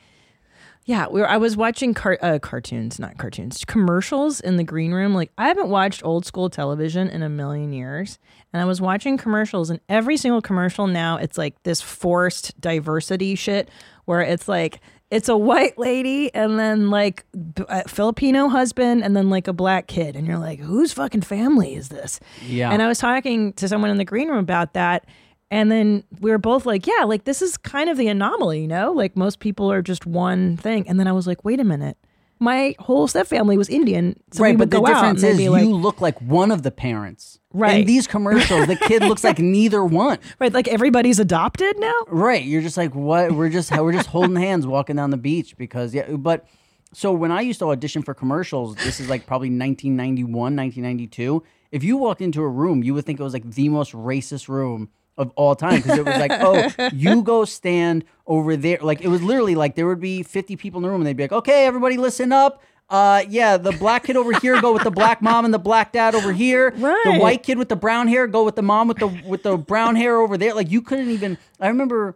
yeah, 0.86 1.08
we 1.08 1.20
were, 1.20 1.28
I 1.28 1.38
was 1.38 1.58
watching 1.58 1.96
car, 1.96 2.20
uh, 2.22 2.38
cartoons, 2.40 3.00
not 3.00 3.18
cartoons, 3.18 3.66
commercials 3.66 4.40
in 4.40 4.58
the 4.58 4.64
green 4.64 4.92
room. 4.92 5.16
Like, 5.16 5.32
I 5.36 5.48
haven't 5.48 5.70
watched 5.70 6.06
old 6.06 6.28
school 6.28 6.48
television 6.48 7.10
in 7.10 7.24
a 7.24 7.30
million 7.30 7.74
years, 7.74 8.20
and 8.54 8.62
I 8.62 8.66
was 8.66 8.80
watching 8.80 9.18
commercials, 9.18 9.72
and 9.72 9.80
every 9.90 10.16
single 10.16 10.42
commercial 10.42 10.86
now, 10.86 11.18
it's 11.18 11.40
like 11.40 11.62
this 11.64 11.82
forced 11.82 12.60
diversity 12.62 13.36
shit, 13.36 13.70
where 14.06 14.22
it's 14.22 14.48
like. 14.48 14.80
It's 15.12 15.30
a 15.30 15.38
white 15.38 15.78
lady 15.78 16.34
and 16.34 16.58
then 16.58 16.90
like 16.90 17.26
a 17.70 17.88
Filipino 17.88 18.50
husband 18.50 19.04
and 19.04 19.16
then 19.16 19.30
like 19.30 19.48
a 19.48 19.54
black 19.54 19.86
kid. 19.86 20.16
And 20.16 20.26
you're 20.26 20.40
like, 20.40 20.60
whose 20.60 20.94
fucking 20.94 21.22
family 21.22 21.76
is 21.76 21.90
this? 21.90 22.20
Yeah. 22.44 22.72
And 22.72 22.82
I 22.82 22.88
was 22.88 22.98
talking 22.98 23.54
to 23.54 23.68
someone 23.68 23.92
in 23.92 23.98
the 23.98 24.04
green 24.04 24.30
room 24.30 24.40
about 24.40 24.74
that. 24.74 25.06
And 25.52 25.72
then 25.72 26.04
we 26.20 26.32
were 26.32 26.38
both 26.38 26.66
like, 26.66 26.88
yeah, 26.88 27.04
like 27.04 27.24
this 27.26 27.42
is 27.42 27.58
kind 27.58 27.90
of 27.90 27.98
the 27.98 28.08
anomaly, 28.08 28.62
you 28.62 28.68
know? 28.68 28.92
Like 28.92 29.16
most 29.16 29.40
people 29.40 29.72
are 29.72 29.82
just 29.82 30.06
one 30.06 30.58
thing. 30.58 30.88
And 30.88 31.00
then 31.00 31.08
I 31.08 31.12
was 31.12 31.28
like, 31.28 31.44
wait 31.46 31.60
a 31.60 31.64
minute. 31.64 31.98
My 32.38 32.76
whole 32.80 33.08
step 33.08 33.28
family 33.28 33.58
was 33.58 33.70
Indian. 33.70 34.20
So 34.34 34.44
right? 34.44 34.58
But 34.58 34.70
the 34.70 34.82
difference 34.82 35.24
is 35.24 35.38
be 35.38 35.44
you 35.44 35.74
look 35.74 36.02
like 36.02 36.20
one 36.22 36.52
of 36.52 36.64
the 36.64 36.72
parents. 36.72 37.40
Right. 37.54 37.80
In 37.80 37.86
these 37.86 38.08
commercials, 38.08 38.68
the 38.68 38.76
kid 38.76 39.04
looks 39.04 39.24
like 39.24 39.40
neither 39.40 39.86
one. 39.86 40.20
right, 40.40 40.52
like 40.52 40.68
everybody's 40.68 41.20
adopted 41.20 41.80
now? 41.80 41.94
Right. 42.08 42.44
You're 42.44 42.62
just 42.62 42.76
like, 42.76 42.94
what? 42.94 43.32
We're 43.32 43.48
just 43.50 43.72
we're 43.72 43.94
just 43.94 44.10
holding 44.10 44.36
hands 44.36 44.68
walking 44.68 44.98
down 44.98 45.12
the 45.12 45.18
beach 45.18 45.56
because 45.56 45.94
yeah. 45.96 46.12
But 46.12 46.46
so 46.92 47.14
when 47.14 47.32
I 47.32 47.40
used 47.40 47.60
to 47.60 47.70
audition 47.70 48.02
for 48.04 48.14
commercials, 48.14 48.76
this 48.76 49.00
is 49.00 49.08
like 49.10 49.26
probably 49.28 49.48
1991, 49.48 50.32
1992. 50.34 51.42
If 51.72 51.86
you 51.86 51.96
walked 51.96 52.20
into 52.20 52.42
a 52.42 52.50
room, 52.50 52.84
you 52.84 52.94
would 52.94 53.06
think 53.06 53.20
it 53.20 53.24
was 53.24 53.34
like 53.34 53.50
the 53.50 53.70
most 53.70 53.94
racist 53.94 54.50
room 54.50 54.90
of 55.18 55.32
all 55.36 55.56
time 55.56 55.78
because 55.82 55.98
it 55.98 56.06
was 56.06 56.18
like, 56.18 56.32
oh, 56.32 56.90
you 56.94 57.22
go 57.22 57.46
stand 57.46 58.04
over 58.28 58.58
there. 58.58 58.80
Like 58.82 59.02
it 59.02 59.08
was 59.08 59.22
literally 59.22 59.56
like 59.56 59.76
there 59.76 59.88
would 59.88 60.00
be 60.00 60.24
50 60.24 60.56
people 60.56 60.80
in 60.80 60.84
the 60.84 60.90
room 60.90 61.02
and 61.02 61.08
they'd 61.08 61.18
be 61.18 61.24
like, 61.24 61.32
okay, 61.32 61.66
everybody 61.66 61.98
listen 61.98 62.32
up. 62.32 62.62
Uh, 62.88 63.24
yeah, 63.30 63.58
the 63.58 63.72
black 63.72 64.04
kid 64.04 64.16
over 64.16 64.38
here 64.40 64.62
go 64.62 64.72
with 64.72 64.84
the 64.84 64.92
black 64.92 65.22
mom 65.22 65.44
and 65.44 65.54
the 65.54 65.60
black 65.60 65.92
dad 65.92 66.14
over 66.14 66.32
here. 66.32 66.72
Right. 66.78 67.02
The 67.06 67.18
white 67.18 67.42
kid 67.42 67.58
with 67.58 67.70
the 67.70 67.76
brown 67.76 68.08
hair 68.08 68.28
go 68.28 68.44
with 68.44 68.56
the 68.56 68.62
mom 68.62 68.88
with 68.88 68.98
the 68.98 69.08
with 69.26 69.42
the 69.42 69.58
brown 69.58 69.96
hair 69.96 70.18
over 70.18 70.38
there. 70.38 70.54
Like 70.54 70.70
you 70.70 70.82
couldn't 70.82 71.10
even. 71.10 71.40
I 71.60 71.68
remember 71.70 72.16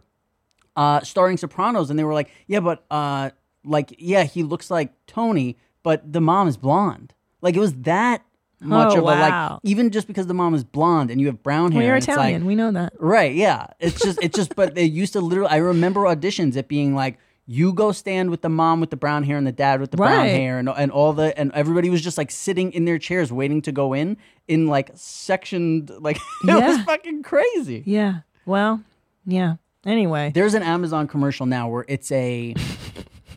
uh, 0.75 1.01
starring 1.01 1.37
Sopranos, 1.37 1.89
and 1.89 1.97
they 1.97 2.03
were 2.03 2.13
like, 2.13 2.29
yeah, 2.45 2.59
but 2.59 2.85
uh, 2.91 3.31
like 3.63 3.95
yeah, 3.97 4.25
he 4.25 4.43
looks 4.43 4.69
like 4.69 4.93
Tony, 5.07 5.57
but 5.81 6.13
the 6.13 6.21
mom 6.21 6.47
is 6.47 6.55
blonde. 6.55 7.15
Like 7.41 7.55
it 7.55 7.59
was 7.59 7.73
that 7.81 8.23
much 8.61 8.93
Oh, 8.93 8.97
of 8.97 9.03
a 9.03 9.05
like 9.05 9.59
even 9.63 9.89
just 9.91 10.07
because 10.07 10.27
the 10.27 10.33
mom 10.33 10.53
is 10.53 10.63
blonde 10.63 11.11
and 11.11 11.19
you 11.21 11.27
have 11.27 11.41
brown 11.43 11.71
hair. 11.71 11.79
Well, 11.79 11.87
you're 11.87 11.95
it's 11.97 12.07
like- 12.07 12.17
Italian. 12.17 12.45
we 12.45 12.55
know 12.55 12.71
that. 12.71 12.93
Right, 12.99 13.33
yeah. 13.33 13.67
It's 13.79 14.01
just 14.01 14.19
it's 14.21 14.35
just 14.35 14.55
but 14.55 14.75
they 14.75 14.83
used 14.83 15.13
to 15.13 15.21
literally 15.21 15.49
I 15.51 15.57
remember 15.57 16.01
auditions 16.01 16.55
it 16.55 16.67
being 16.67 16.93
like 16.95 17.17
you 17.51 17.73
go 17.73 17.91
stand 17.91 18.29
with 18.29 18.41
the 18.41 18.49
mom 18.49 18.79
with 18.79 18.91
the 18.91 18.95
brown 18.95 19.23
hair 19.23 19.35
and 19.37 19.47
the 19.47 19.51
dad 19.51 19.79
with 19.81 19.89
the 19.91 19.97
brown 19.97 20.25
hair 20.27 20.59
and 20.59 20.69
and 20.69 20.91
all 20.91 21.13
the 21.13 21.37
and 21.39 21.51
everybody 21.53 21.89
was 21.89 22.01
just 22.01 22.17
like 22.17 22.29
sitting 22.31 22.71
in 22.73 22.85
their 22.85 22.99
chairs 22.99 23.31
waiting 23.31 23.61
to 23.63 23.71
go 23.71 23.93
in 23.93 24.17
in 24.47 24.67
like 24.67 24.91
sectioned 24.95 25.89
like 25.99 26.17
it 26.43 26.53
was 26.53 26.81
fucking 26.83 27.23
crazy. 27.23 27.81
Yeah. 27.85 28.19
Well, 28.45 28.81
yeah. 29.25 29.55
Anyway. 29.85 30.31
There's 30.35 30.53
an 30.53 30.63
Amazon 30.63 31.07
commercial 31.07 31.45
now 31.45 31.69
where 31.69 31.85
it's 31.87 32.11
a 32.11 32.53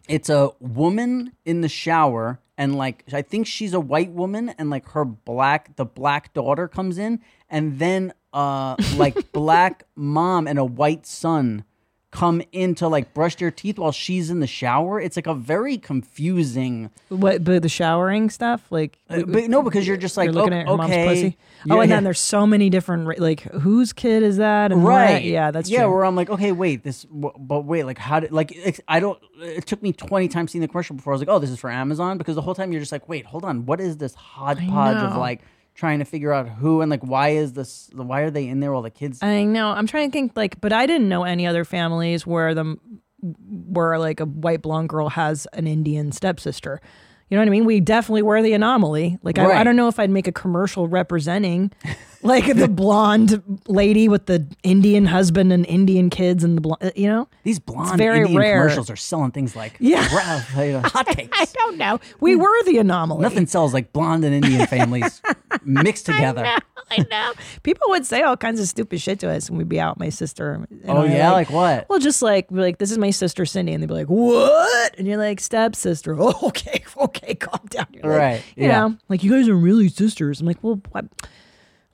it's 0.08 0.28
a 0.28 0.50
woman 0.60 1.32
in 1.44 1.60
the 1.60 1.68
shower 1.68 2.38
and 2.62 2.76
like 2.76 3.02
I 3.12 3.22
think 3.22 3.48
she's 3.48 3.74
a 3.74 3.80
white 3.80 4.12
woman 4.12 4.50
and 4.50 4.70
like 4.70 4.88
her 4.90 5.04
black 5.04 5.74
the 5.74 5.84
black 5.84 6.32
daughter 6.32 6.68
comes 6.68 6.96
in 6.96 7.20
and 7.50 7.80
then 7.80 8.12
uh 8.32 8.76
like 8.96 9.32
black 9.32 9.82
mom 9.96 10.46
and 10.46 10.60
a 10.60 10.64
white 10.64 11.04
son 11.04 11.64
come 12.12 12.42
in 12.52 12.74
to 12.76 12.86
like 12.86 13.14
brush 13.14 13.36
their 13.36 13.50
teeth 13.50 13.78
while 13.78 13.90
she's 13.90 14.28
in 14.30 14.40
the 14.40 14.46
shower. 14.46 15.00
It's 15.00 15.16
like 15.16 15.26
a 15.26 15.34
very 15.34 15.78
confusing 15.78 16.90
What, 17.08 17.42
but 17.42 17.62
the 17.62 17.68
showering 17.70 18.28
stuff? 18.28 18.70
Like, 18.70 18.98
uh, 19.08 19.22
but 19.26 19.48
no, 19.48 19.62
because 19.62 19.88
you're 19.88 19.96
just 19.96 20.16
like 20.18 20.26
you're 20.26 20.34
looking 20.34 20.52
o- 20.52 20.58
at 20.58 20.66
your 20.66 20.80
okay. 20.82 21.04
mom's 21.04 21.08
pussy. 21.08 21.38
Yeah, 21.64 21.74
oh, 21.74 21.80
and 21.80 21.88
yeah. 21.88 21.96
then 21.96 22.04
there's 22.04 22.20
so 22.20 22.46
many 22.46 22.68
different, 22.68 23.18
like, 23.18 23.40
whose 23.40 23.92
kid 23.92 24.22
is 24.22 24.36
that? 24.36 24.72
And 24.72 24.84
right 24.84 25.14
what? 25.14 25.24
Yeah, 25.24 25.50
that's 25.50 25.70
yeah 25.70 25.82
true. 25.82 25.94
where 25.94 26.04
i'm 26.04 26.14
like 26.16 26.30
okay 26.30 26.52
wait 26.52 26.82
this 26.82 27.04
but 27.10 27.64
wait 27.64 27.84
like 27.84 27.98
how 27.98 28.20
did 28.20 28.32
like 28.32 28.80
i 28.88 29.00
don't 29.00 29.18
it 29.40 29.66
took 29.66 29.82
me 29.82 29.92
20 29.92 30.28
times 30.28 30.52
seeing 30.52 30.60
the 30.60 30.68
commercial 30.68 30.94
before 30.94 31.12
i 31.12 31.14
was 31.14 31.20
like 31.20 31.28
oh 31.28 31.38
this 31.38 31.50
is 31.50 31.58
for 31.58 31.70
amazon 31.70 32.18
because 32.18 32.34
the 32.34 32.42
whole 32.42 32.54
time 32.54 32.72
you're 32.72 32.80
just 32.80 32.92
like 32.92 33.08
wait 33.08 33.24
hold 33.26 33.44
on 33.44 33.64
what 33.66 33.80
is 33.80 33.96
this 33.96 34.14
hodgepodge 34.14 35.02
of 35.02 35.16
like 35.16 35.40
trying 35.74 35.98
to 35.98 36.04
figure 36.04 36.32
out 36.32 36.48
who 36.48 36.80
and 36.80 36.90
like 36.90 37.02
why 37.02 37.30
is 37.30 37.54
this 37.54 37.88
why 37.94 38.20
are 38.20 38.30
they 38.30 38.46
in 38.46 38.60
there 38.60 38.72
while 38.72 38.82
the 38.82 38.90
kids 38.90 39.22
I 39.22 39.44
know. 39.44 39.68
I'm 39.68 39.86
trying 39.86 40.10
to 40.10 40.12
think, 40.12 40.32
like, 40.36 40.60
but 40.60 40.72
I 40.72 40.86
didn't 40.86 41.08
know 41.08 41.24
any 41.24 41.46
other 41.46 41.64
families 41.64 42.26
where 42.26 42.54
the 42.54 42.76
where 43.22 43.98
like 43.98 44.20
a 44.20 44.26
white 44.26 44.62
blonde 44.62 44.88
girl 44.88 45.08
has 45.10 45.46
an 45.52 45.66
Indian 45.66 46.12
stepsister. 46.12 46.80
You 47.28 47.36
know 47.36 47.42
what 47.42 47.48
I 47.48 47.50
mean? 47.50 47.64
We 47.64 47.80
definitely 47.80 48.22
were 48.22 48.42
the 48.42 48.52
anomaly. 48.52 49.18
Like, 49.22 49.38
I, 49.38 49.60
I 49.60 49.64
don't 49.64 49.76
know 49.76 49.88
if 49.88 49.98
I'd 49.98 50.10
make 50.10 50.26
a 50.26 50.32
commercial 50.32 50.86
representing 50.86 51.72
like 52.22 52.54
the 52.54 52.68
blonde 52.82 53.42
lady 53.66 54.08
with 54.08 54.26
the 54.26 54.46
Indian 54.62 55.06
husband 55.06 55.52
and 55.52 55.66
Indian 55.66 56.10
kids 56.10 56.44
and 56.44 56.56
the 56.56 56.60
blonde, 56.60 56.92
you 56.96 57.08
know? 57.08 57.28
these 57.44 57.58
blonde 57.58 57.98
very 57.98 58.20
Indian 58.20 58.38
rare. 58.38 58.60
commercials 58.60 58.90
are 58.90 58.96
selling 58.96 59.30
things 59.30 59.56
like 59.56 59.76
Yeah. 59.80 60.02
hotcakes 60.08 61.30
I 61.32 61.46
don't 61.52 61.78
know. 61.78 62.00
We 62.20 62.34
hmm. 62.34 62.42
were 62.42 62.62
the 62.64 62.78
anomaly. 62.78 63.22
nothing 63.22 63.46
sells 63.46 63.74
like 63.74 63.92
blonde 63.92 64.24
and 64.24 64.34
indian 64.34 64.66
families 64.66 65.20
mixed 65.64 66.06
together 66.06 66.44
I 66.44 66.56
know. 66.56 66.58
I 66.90 67.06
know. 67.10 67.32
People 67.62 67.86
would 67.90 68.04
say 68.04 68.22
all 68.22 68.36
kinds 68.36 68.60
of 68.60 68.68
stupid 68.68 69.00
shit 69.00 69.18
to 69.20 69.30
us 69.30 69.48
when 69.48 69.56
we'd 69.58 69.68
be 69.68 69.80
out. 69.80 69.98
My 69.98 70.10
sister. 70.10 70.54
and 70.54 70.68
oh 70.88 71.04
yeah 71.04 71.30
like 71.32 71.50
what 71.50 71.88
Well, 71.88 71.98
just 71.98 72.20
like 72.22 72.48
be 72.48 72.56
like, 72.56 72.78
this 72.78 72.90
is 72.90 72.98
my 72.98 73.10
sister 73.10 73.46
Cindy, 73.46 73.72
and 73.72 73.82
they'd 73.82 73.86
be 73.86 73.94
like, 73.94 74.08
"What?" 74.08 74.98
And 74.98 75.06
you're 75.06 75.16
like, 75.16 75.40
"Stepsister." 75.40 76.16
Oh, 76.18 76.38
okay, 76.48 76.84
okay, 76.98 77.34
calm 77.34 77.66
down. 77.68 77.86
You're 77.92 78.02
like, 78.04 78.18
Right, 78.18 78.42
You 78.56 78.66
yeah. 78.66 78.80
know, 78.80 78.96
like 79.08 79.22
you 79.24 79.30
guys 79.30 79.48
are 79.48 79.54
really 79.56 79.88
sisters. 79.88 80.40
I'm 80.40 80.46
like, 80.46 80.62
well, 80.62 80.80
what? 80.90 81.06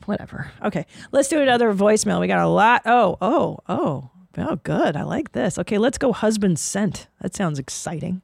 Whatever. 0.09 0.51
Okay, 0.65 0.87
let's 1.13 1.29
do 1.29 1.39
another 1.39 1.75
voicemail. 1.75 2.19
We 2.19 2.29
got 2.29 2.39
a 2.43 2.49
lot. 2.49 2.81
Oh, 2.87 3.19
oh, 3.21 3.59
oh. 3.69 4.11
Oh, 4.39 4.57
good. 4.57 4.97
I 4.97 5.03
like 5.03 5.33
this. 5.33 5.59
Okay, 5.59 5.77
let's 5.77 5.99
go. 5.99 6.15
Husband 6.15 6.59
sent. 6.59 7.09
That 7.21 7.37
sounds 7.37 7.59
exciting. 7.59 8.23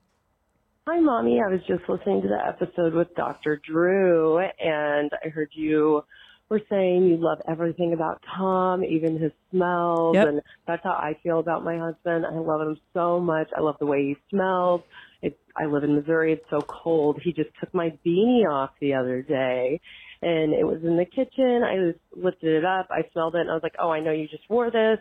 Hi, 0.89 0.99
Mommy. 0.99 1.43
I 1.45 1.51
was 1.51 1.61
just 1.69 1.87
listening 1.87 2.23
to 2.23 2.29
the 2.29 2.39
episode 2.43 2.95
with 2.95 3.15
Dr. 3.17 3.61
Drew, 3.71 4.39
and 4.39 5.11
I 5.23 5.29
heard 5.29 5.51
you 5.53 6.03
were 6.49 6.63
saying 6.71 7.05
you 7.05 7.19
love 7.19 7.43
everything 7.47 7.93
about 7.93 8.23
Tom, 8.35 8.83
even 8.83 9.19
his 9.19 9.33
smells. 9.51 10.15
Yep. 10.15 10.29
And 10.29 10.41
that's 10.67 10.83
how 10.85 10.93
I 10.93 11.19
feel 11.23 11.39
about 11.39 11.65
my 11.65 11.77
husband. 11.77 12.25
I 12.25 12.35
love 12.39 12.63
him 12.63 12.79
so 12.95 13.21
much. 13.21 13.51
I 13.55 13.61
love 13.61 13.77
the 13.79 13.87
way 13.87 14.05
he 14.05 14.17
smells. 14.31 14.81
It's, 15.21 15.37
I 15.55 15.67
live 15.67 15.85
in 15.85 15.97
Missouri. 15.97 16.33
It's 16.33 16.49
so 16.49 16.61
cold. 16.61 17.21
He 17.23 17.35
just 17.35 17.51
took 17.61 17.75
my 17.75 17.91
beanie 18.07 18.49
off 18.49 18.71
the 18.81 18.95
other 18.95 19.21
day, 19.21 19.81
and 20.25 20.53
it 20.53 20.65
was 20.65 20.83
in 20.83 20.97
the 20.97 21.05
kitchen. 21.05 21.63
I 21.63 21.93
just 21.93 22.05
lifted 22.17 22.57
it 22.57 22.65
up. 22.65 22.89
I 22.91 23.09
smelled 23.13 23.35
it, 23.35 23.43
and 23.43 23.51
I 23.51 23.55
was 23.55 23.63
like, 23.63 23.77
oh, 23.79 23.91
I 23.91 24.01
know 24.01 24.13
you 24.13 24.27
just 24.29 24.49
wore 24.49 24.71
this 24.71 24.99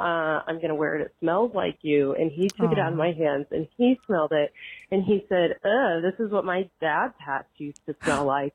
uh, 0.00 0.40
I'm 0.46 0.56
going 0.56 0.68
to 0.68 0.74
wear 0.74 0.96
it. 0.96 1.02
It 1.02 1.14
smells 1.20 1.52
like 1.54 1.78
you. 1.82 2.14
And 2.14 2.30
he 2.30 2.48
took 2.48 2.72
it 2.72 2.78
out 2.78 2.92
of 2.92 2.98
my 2.98 3.12
hands 3.12 3.46
and 3.50 3.68
he 3.76 4.00
smelled 4.06 4.32
it 4.32 4.52
and 4.90 5.04
he 5.04 5.26
said, 5.28 5.56
Ugh, 5.64 6.02
this 6.02 6.14
is 6.18 6.32
what 6.32 6.44
my 6.44 6.68
dad's 6.80 7.14
hats 7.18 7.48
used 7.58 7.80
to 7.86 7.94
smell 8.02 8.24
like. 8.26 8.54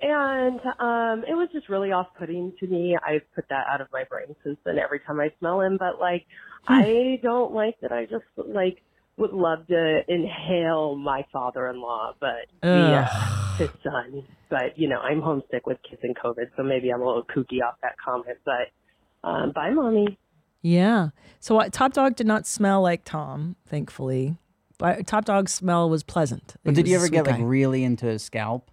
And 0.00 0.60
um, 0.78 1.24
it 1.26 1.34
was 1.34 1.48
just 1.52 1.68
really 1.68 1.92
off 1.92 2.08
putting 2.18 2.52
to 2.60 2.66
me. 2.66 2.96
I've 3.06 3.22
put 3.34 3.48
that 3.48 3.66
out 3.68 3.80
of 3.80 3.88
my 3.92 4.04
brain 4.04 4.34
since 4.44 4.58
then 4.64 4.78
every 4.78 5.00
time 5.00 5.20
I 5.20 5.30
smell 5.38 5.60
him. 5.60 5.76
But 5.78 6.00
like, 6.00 6.26
I 6.68 7.20
don't 7.22 7.52
like 7.52 7.78
that 7.82 7.92
I 7.92 8.06
just 8.06 8.24
like 8.36 8.82
would 9.18 9.32
love 9.32 9.66
to 9.68 10.00
inhale 10.08 10.94
my 10.96 11.24
father 11.32 11.68
in 11.68 11.80
law, 11.80 12.14
but 12.20 12.46
the, 12.60 12.68
uh, 12.68 13.45
his 13.56 13.70
son. 13.82 14.22
But, 14.48 14.78
you 14.78 14.88
know, 14.88 14.98
I'm 14.98 15.20
homesick 15.20 15.66
with 15.66 15.78
kids 15.88 16.00
and 16.04 16.16
COVID, 16.16 16.50
so 16.56 16.62
maybe 16.62 16.90
I'm 16.90 17.02
a 17.02 17.06
little 17.06 17.24
kooky 17.24 17.62
off 17.62 17.74
that 17.82 17.96
comment. 18.02 18.38
But 18.44 18.70
um, 19.24 19.52
bye, 19.52 19.70
mommy. 19.70 20.18
Yeah. 20.62 21.10
So 21.40 21.58
uh, 21.58 21.68
Top 21.70 21.92
Dog 21.92 22.16
did 22.16 22.26
not 22.26 22.46
smell 22.46 22.82
like 22.82 23.04
Tom, 23.04 23.56
thankfully. 23.66 24.36
But 24.78 25.06
Top 25.06 25.24
Dog's 25.24 25.54
smell 25.54 25.88
was 25.88 26.02
pleasant. 26.02 26.56
but 26.62 26.70
He 26.70 26.82
did 26.82 26.88
you 26.88 26.96
ever 26.96 27.06
sweet 27.06 27.24
get 27.24 27.26
like 27.26 27.40
really 27.40 27.82
into 27.82 28.06
his 28.06 28.22
scalp 28.22 28.70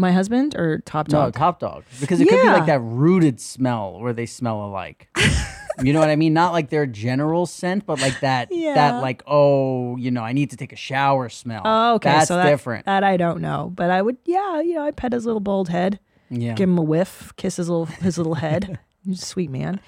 my 0.00 0.12
husband 0.12 0.56
or 0.56 0.78
Top 0.80 1.08
Dog? 1.08 1.34
No, 1.34 1.38
top 1.38 1.60
dog. 1.60 1.84
Because 2.00 2.20
it 2.20 2.28
could 2.28 2.40
be 2.40 2.46
Yeah. 2.46 2.54
like 2.54 2.66
that 2.66 2.80
rooted 2.80 3.40
smell 3.40 4.00
where 4.00 4.12
they 4.12 4.26
smell 4.26 4.64
alike. 4.64 5.08
you 5.82 5.92
know 5.92 6.00
what 6.00 6.08
I 6.10 6.16
mean? 6.16 6.32
Not 6.32 6.52
like 6.52 6.70
their 6.70 6.86
general 6.86 7.46
scent, 7.46 7.86
but 7.86 8.00
like 8.00 8.20
that 8.20 8.48
Yeah. 8.50 8.74
that 8.74 9.02
like, 9.02 9.22
oh, 9.26 9.96
you 9.96 10.10
know, 10.10 10.22
I 10.22 10.32
need 10.32 10.50
to 10.50 10.56
take 10.56 10.72
a 10.72 10.76
shower 10.76 11.28
smell. 11.28 11.62
Oh, 11.64 11.94
okay. 11.96 12.10
That's 12.10 12.28
so 12.28 12.36
that, 12.36 12.48
different. 12.50 12.86
That 12.86 13.04
I 13.04 13.16
don't 13.16 13.40
know, 13.40 13.70
but 13.74 13.90
I 13.90 14.02
would, 14.02 14.16
yeah, 14.24 14.60
you 14.60 14.74
know, 14.74 14.84
I 14.84 14.90
pet 14.90 15.12
his 15.12 15.26
little 15.26 15.40
bald 15.40 15.68
head, 15.68 16.00
yeah. 16.30 16.54
give 16.54 16.68
him 16.68 16.78
a 16.78 16.82
whiff, 16.82 17.32
kiss 17.36 17.56
his 17.56 17.68
little 17.68 17.86
his 17.86 18.18
little 18.18 18.34
head. 18.34 18.78
He's 19.04 19.22
a 19.22 19.26
sweet 19.26 19.50
man. 19.50 19.80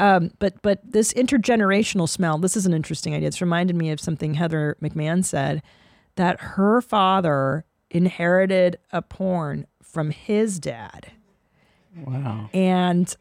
Um, 0.00 0.32
but 0.38 0.60
but 0.62 0.80
this 0.84 1.12
intergenerational 1.12 2.08
smell, 2.08 2.38
this 2.38 2.56
is 2.56 2.66
an 2.66 2.74
interesting 2.74 3.14
idea. 3.14 3.28
It's 3.28 3.40
reminded 3.40 3.76
me 3.76 3.90
of 3.90 4.00
something 4.00 4.34
Heather 4.34 4.76
McMahan 4.82 5.24
said 5.24 5.62
that 6.16 6.40
her 6.40 6.80
father 6.80 7.64
inherited 7.92 8.78
a 8.90 9.02
porn 9.02 9.66
from 9.82 10.10
his 10.10 10.58
dad. 10.58 11.12
Wow. 11.96 12.48
And 12.52 13.14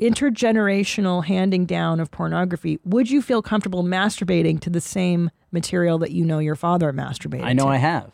intergenerational 0.00 1.24
handing 1.24 1.64
down 1.64 2.00
of 2.00 2.10
pornography, 2.10 2.80
would 2.84 3.10
you 3.10 3.22
feel 3.22 3.40
comfortable 3.40 3.84
masturbating 3.84 4.60
to 4.60 4.70
the 4.70 4.80
same 4.80 5.30
material 5.52 5.98
that 5.98 6.10
you 6.10 6.24
know 6.24 6.40
your 6.40 6.56
father 6.56 6.92
masturbated 6.92 7.44
I 7.44 7.52
know 7.52 7.64
to? 7.64 7.70
I 7.70 7.76
have. 7.76 8.12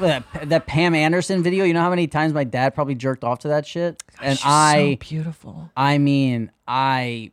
That, 0.00 0.24
that 0.50 0.66
Pam 0.66 0.94
Anderson 0.94 1.42
video, 1.42 1.64
you 1.64 1.72
know 1.72 1.80
how 1.80 1.88
many 1.88 2.06
times 2.06 2.34
my 2.34 2.44
dad 2.44 2.74
probably 2.74 2.94
jerked 2.94 3.24
off 3.24 3.38
to 3.40 3.48
that 3.48 3.66
shit? 3.66 4.02
And 4.20 4.36
she's 4.36 4.44
I 4.44 4.98
so 5.00 5.08
beautiful. 5.08 5.70
I 5.74 5.96
mean, 5.96 6.50
I 6.68 7.30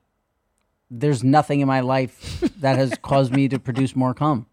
there's 0.89 1.25
nothing 1.25 1.59
in 1.59 1.67
my 1.67 1.81
life 1.81 2.39
that 2.59 2.77
has 2.77 2.93
caused 3.01 3.33
me 3.33 3.49
to 3.49 3.59
produce 3.59 3.97
more 3.97 4.13
cum. 4.13 4.45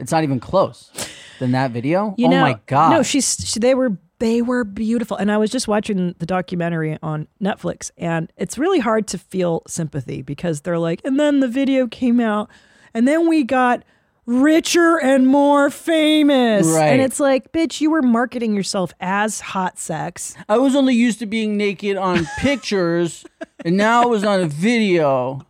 It's 0.00 0.12
not 0.12 0.24
even 0.24 0.40
close 0.40 0.90
than 1.38 1.52
that 1.52 1.70
video. 1.70 2.14
You 2.18 2.26
oh 2.26 2.30
know, 2.30 2.40
my 2.40 2.58
god. 2.66 2.90
No, 2.90 3.02
she's 3.02 3.36
she, 3.48 3.60
they 3.60 3.74
were 3.74 3.96
they 4.18 4.42
were 4.42 4.64
beautiful, 4.64 5.16
and 5.16 5.30
I 5.32 5.38
was 5.38 5.50
just 5.50 5.66
watching 5.68 6.14
the 6.18 6.26
documentary 6.26 6.98
on 7.02 7.26
Netflix, 7.42 7.90
and 7.96 8.30
it's 8.36 8.58
really 8.58 8.78
hard 8.80 9.06
to 9.08 9.18
feel 9.18 9.62
sympathy 9.66 10.20
because 10.22 10.60
they're 10.62 10.78
like, 10.78 11.00
and 11.04 11.18
then 11.18 11.40
the 11.40 11.48
video 11.48 11.86
came 11.86 12.20
out, 12.20 12.50
and 12.92 13.08
then 13.08 13.28
we 13.28 13.44
got 13.44 13.82
richer 14.26 14.98
and 15.00 15.26
more 15.26 15.70
famous, 15.70 16.66
Right. 16.66 16.88
and 16.88 17.00
it's 17.00 17.18
like, 17.18 17.50
bitch, 17.52 17.80
you 17.80 17.90
were 17.90 18.02
marketing 18.02 18.54
yourself 18.54 18.92
as 19.00 19.40
hot 19.40 19.78
sex. 19.78 20.36
I 20.48 20.58
was 20.58 20.76
only 20.76 20.94
used 20.94 21.18
to 21.20 21.26
being 21.26 21.56
naked 21.56 21.96
on 21.96 22.26
pictures, 22.38 23.24
and 23.64 23.76
now 23.76 24.02
it 24.02 24.08
was 24.10 24.22
on 24.24 24.40
a 24.40 24.46
video. 24.46 25.40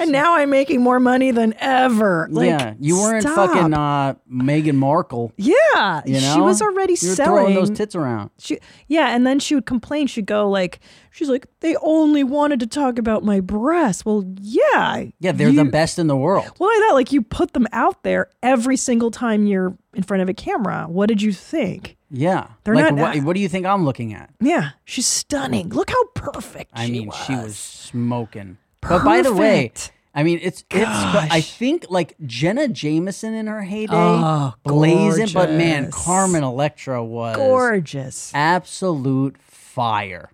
And 0.00 0.12
now 0.12 0.34
I'm 0.36 0.50
making 0.50 0.82
more 0.82 1.00
money 1.00 1.30
than 1.30 1.54
ever. 1.58 2.28
Like, 2.30 2.46
yeah, 2.48 2.74
you 2.78 2.96
weren't 2.98 3.22
stop. 3.22 3.50
fucking 3.50 3.72
uh, 3.74 4.14
Meghan 4.30 4.74
Markle. 4.74 5.32
Yeah, 5.36 6.02
You 6.04 6.20
know, 6.20 6.34
she 6.34 6.40
was 6.40 6.60
already 6.60 6.96
you 7.00 7.08
were 7.08 7.14
selling 7.14 7.38
throwing 7.44 7.54
those 7.54 7.70
tits 7.70 7.94
around. 7.94 8.30
She, 8.38 8.58
yeah, 8.88 9.14
and 9.14 9.26
then 9.26 9.38
she 9.38 9.54
would 9.54 9.66
complain. 9.66 10.06
She'd 10.06 10.26
go 10.26 10.48
like, 10.48 10.80
she's 11.10 11.28
like, 11.28 11.46
they 11.60 11.74
only 11.76 12.22
wanted 12.22 12.60
to 12.60 12.66
talk 12.66 12.98
about 12.98 13.24
my 13.24 13.40
breasts. 13.40 14.04
Well, 14.04 14.24
yeah, 14.40 15.04
Yeah, 15.20 15.32
they're 15.32 15.48
you- 15.48 15.64
the 15.64 15.70
best 15.70 15.98
in 15.98 16.06
the 16.06 16.16
world. 16.16 16.44
Well, 16.58 16.68
like 16.68 16.88
that, 16.88 16.94
like 16.94 17.12
you 17.12 17.22
put 17.22 17.52
them 17.54 17.66
out 17.72 18.02
there 18.02 18.28
every 18.42 18.76
single 18.76 19.10
time 19.10 19.46
you're 19.46 19.76
in 19.94 20.02
front 20.02 20.22
of 20.22 20.28
a 20.28 20.34
camera. 20.34 20.86
What 20.88 21.06
did 21.08 21.22
you 21.22 21.32
think? 21.32 21.96
Yeah, 22.10 22.48
They're 22.64 22.74
like 22.74 22.94
not- 22.94 23.16
what? 23.16 23.24
What 23.24 23.34
do 23.34 23.40
you 23.40 23.48
think 23.48 23.64
I'm 23.66 23.84
looking 23.84 24.12
at? 24.14 24.30
Yeah, 24.40 24.70
she's 24.84 25.06
stunning. 25.06 25.70
Look 25.70 25.90
how 25.90 26.04
perfect. 26.14 26.70
I 26.74 26.86
she 26.86 26.92
mean, 26.92 27.06
was. 27.06 27.16
she 27.26 27.32
was 27.34 27.56
smoking. 27.56 28.58
But 28.88 29.04
by 29.04 29.22
the 29.22 29.32
way, 29.34 29.72
I 30.14 30.22
mean, 30.22 30.38
it's 30.42 30.64
it's. 30.70 30.88
I 30.88 31.40
think 31.40 31.86
like 31.90 32.14
Jenna 32.24 32.68
Jameson 32.68 33.34
in 33.34 33.46
her 33.46 33.62
heyday, 33.62 33.92
Oh, 33.94 34.54
blazing. 34.64 35.28
But 35.32 35.50
man. 35.52 35.90
Carmen 35.90 36.42
Electra 36.44 37.04
was 37.04 37.36
gorgeous. 37.36 38.32
absolute 38.34 39.36
fire. 39.40 40.30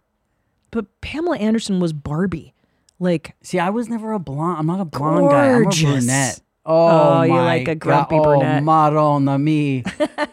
But 0.70 0.86
Pamela 1.00 1.38
Anderson 1.38 1.80
was 1.80 1.92
Barbie. 1.92 2.54
Like, 2.98 3.34
See, 3.42 3.58
I 3.58 3.70
was 3.70 3.88
never 3.88 4.12
a 4.12 4.18
blonde. 4.18 4.58
I'm 4.58 4.66
not 4.66 4.80
a 4.80 4.84
blonde 4.84 5.28
guy. 5.30 5.52
I'm 5.52 5.66
a 5.66 5.70
brunette. 5.70 6.40
Oh, 6.66 7.18
Oh, 7.18 7.22
you 7.22 7.32
like 7.34 7.68
a 7.68 7.74
grumpy 7.74 8.16
God. 8.16 8.22
brunette. 8.24 8.62
Oh, 8.62 8.64
Madonna 8.64 9.38
me. 9.38 9.82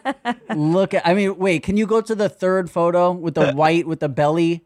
Look 0.54 0.94
at. 0.94 1.06
I 1.06 1.14
mean, 1.14 1.36
wait. 1.36 1.62
Can 1.62 1.76
you 1.76 1.86
go 1.86 2.00
to 2.00 2.14
the 2.14 2.28
third 2.28 2.70
photo 2.70 3.12
with 3.12 3.34
the 3.34 3.52
white 3.54 3.86
with 3.86 4.00
the 4.00 4.08
belly? 4.08 4.64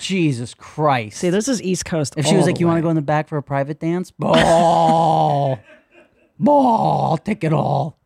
Jesus 0.00 0.54
Christ. 0.54 1.18
see, 1.18 1.30
this 1.30 1.48
is 1.48 1.62
East 1.62 1.84
Coast. 1.84 2.14
If 2.16 2.26
she 2.26 2.36
was 2.36 2.46
like, 2.46 2.60
"You 2.60 2.66
want 2.66 2.78
to 2.78 2.82
go 2.82 2.90
in 2.90 2.96
the 2.96 3.02
back 3.02 3.28
for 3.28 3.36
a 3.36 3.42
private 3.42 3.80
dance?" 3.80 4.10
Ball, 4.10 5.58
ball, 6.38 7.10
I'll 7.10 7.16
take 7.18 7.44
it 7.44 7.52
all. 7.52 7.98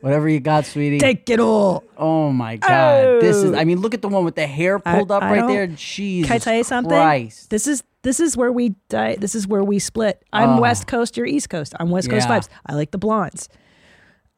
Whatever 0.00 0.28
you 0.28 0.38
got, 0.38 0.66
sweetie. 0.66 0.98
Take 1.00 1.28
it 1.30 1.40
all. 1.40 1.82
oh 1.96 2.30
my 2.30 2.56
god, 2.56 3.20
this 3.20 3.36
is. 3.36 3.52
Oh. 3.52 3.56
I 3.56 3.64
mean, 3.64 3.80
look 3.80 3.92
at 3.94 4.02
the 4.02 4.08
one 4.08 4.24
with 4.24 4.36
the 4.36 4.46
hair 4.46 4.80
I- 4.86 4.96
pulled 4.98 5.10
up 5.10 5.22
I 5.22 5.30
right 5.32 5.38
don't- 5.40 5.48
there. 5.48 5.66
Jesus 5.66 6.28
Can 6.28 6.36
I 6.36 6.38
tell 6.38 6.54
you 6.54 6.64
something? 6.64 6.90
Christ. 6.90 7.50
This 7.50 7.66
is 7.66 7.82
this 8.02 8.20
is 8.20 8.36
where 8.36 8.52
we 8.52 8.70
die. 8.88 9.16
This 9.16 9.34
is 9.34 9.48
where 9.48 9.64
we 9.64 9.78
split. 9.80 10.22
I'm 10.32 10.50
Oh. 10.58 10.60
West 10.60 10.86
Coast. 10.86 11.16
You're 11.16 11.26
East 11.26 11.50
Coast. 11.50 11.74
I'm 11.80 11.90
West 11.90 12.08
Coast 12.08 12.28
Yeah. 12.28 12.38
vibes. 12.38 12.48
I 12.66 12.74
like 12.74 12.92
the 12.92 12.98
blondes. 12.98 13.48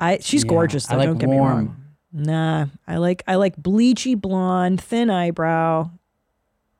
I 0.01 0.19
she's 0.23 0.45
Yeah, 0.45 0.49
gorgeous. 0.49 0.89
I 0.89 0.93
Though, 0.95 0.99
like 1.01 1.07
don't 1.09 1.19
get 1.19 1.29
me 1.29 1.37
wrong. 1.39 1.77
Nah, 2.15 2.67
I 2.87 2.97
like 2.97 3.23
I 3.29 3.35
like 3.35 3.61
bleachy 3.61 4.19
blonde, 4.19 4.81
thin 4.81 5.11
eyebrow. 5.11 5.91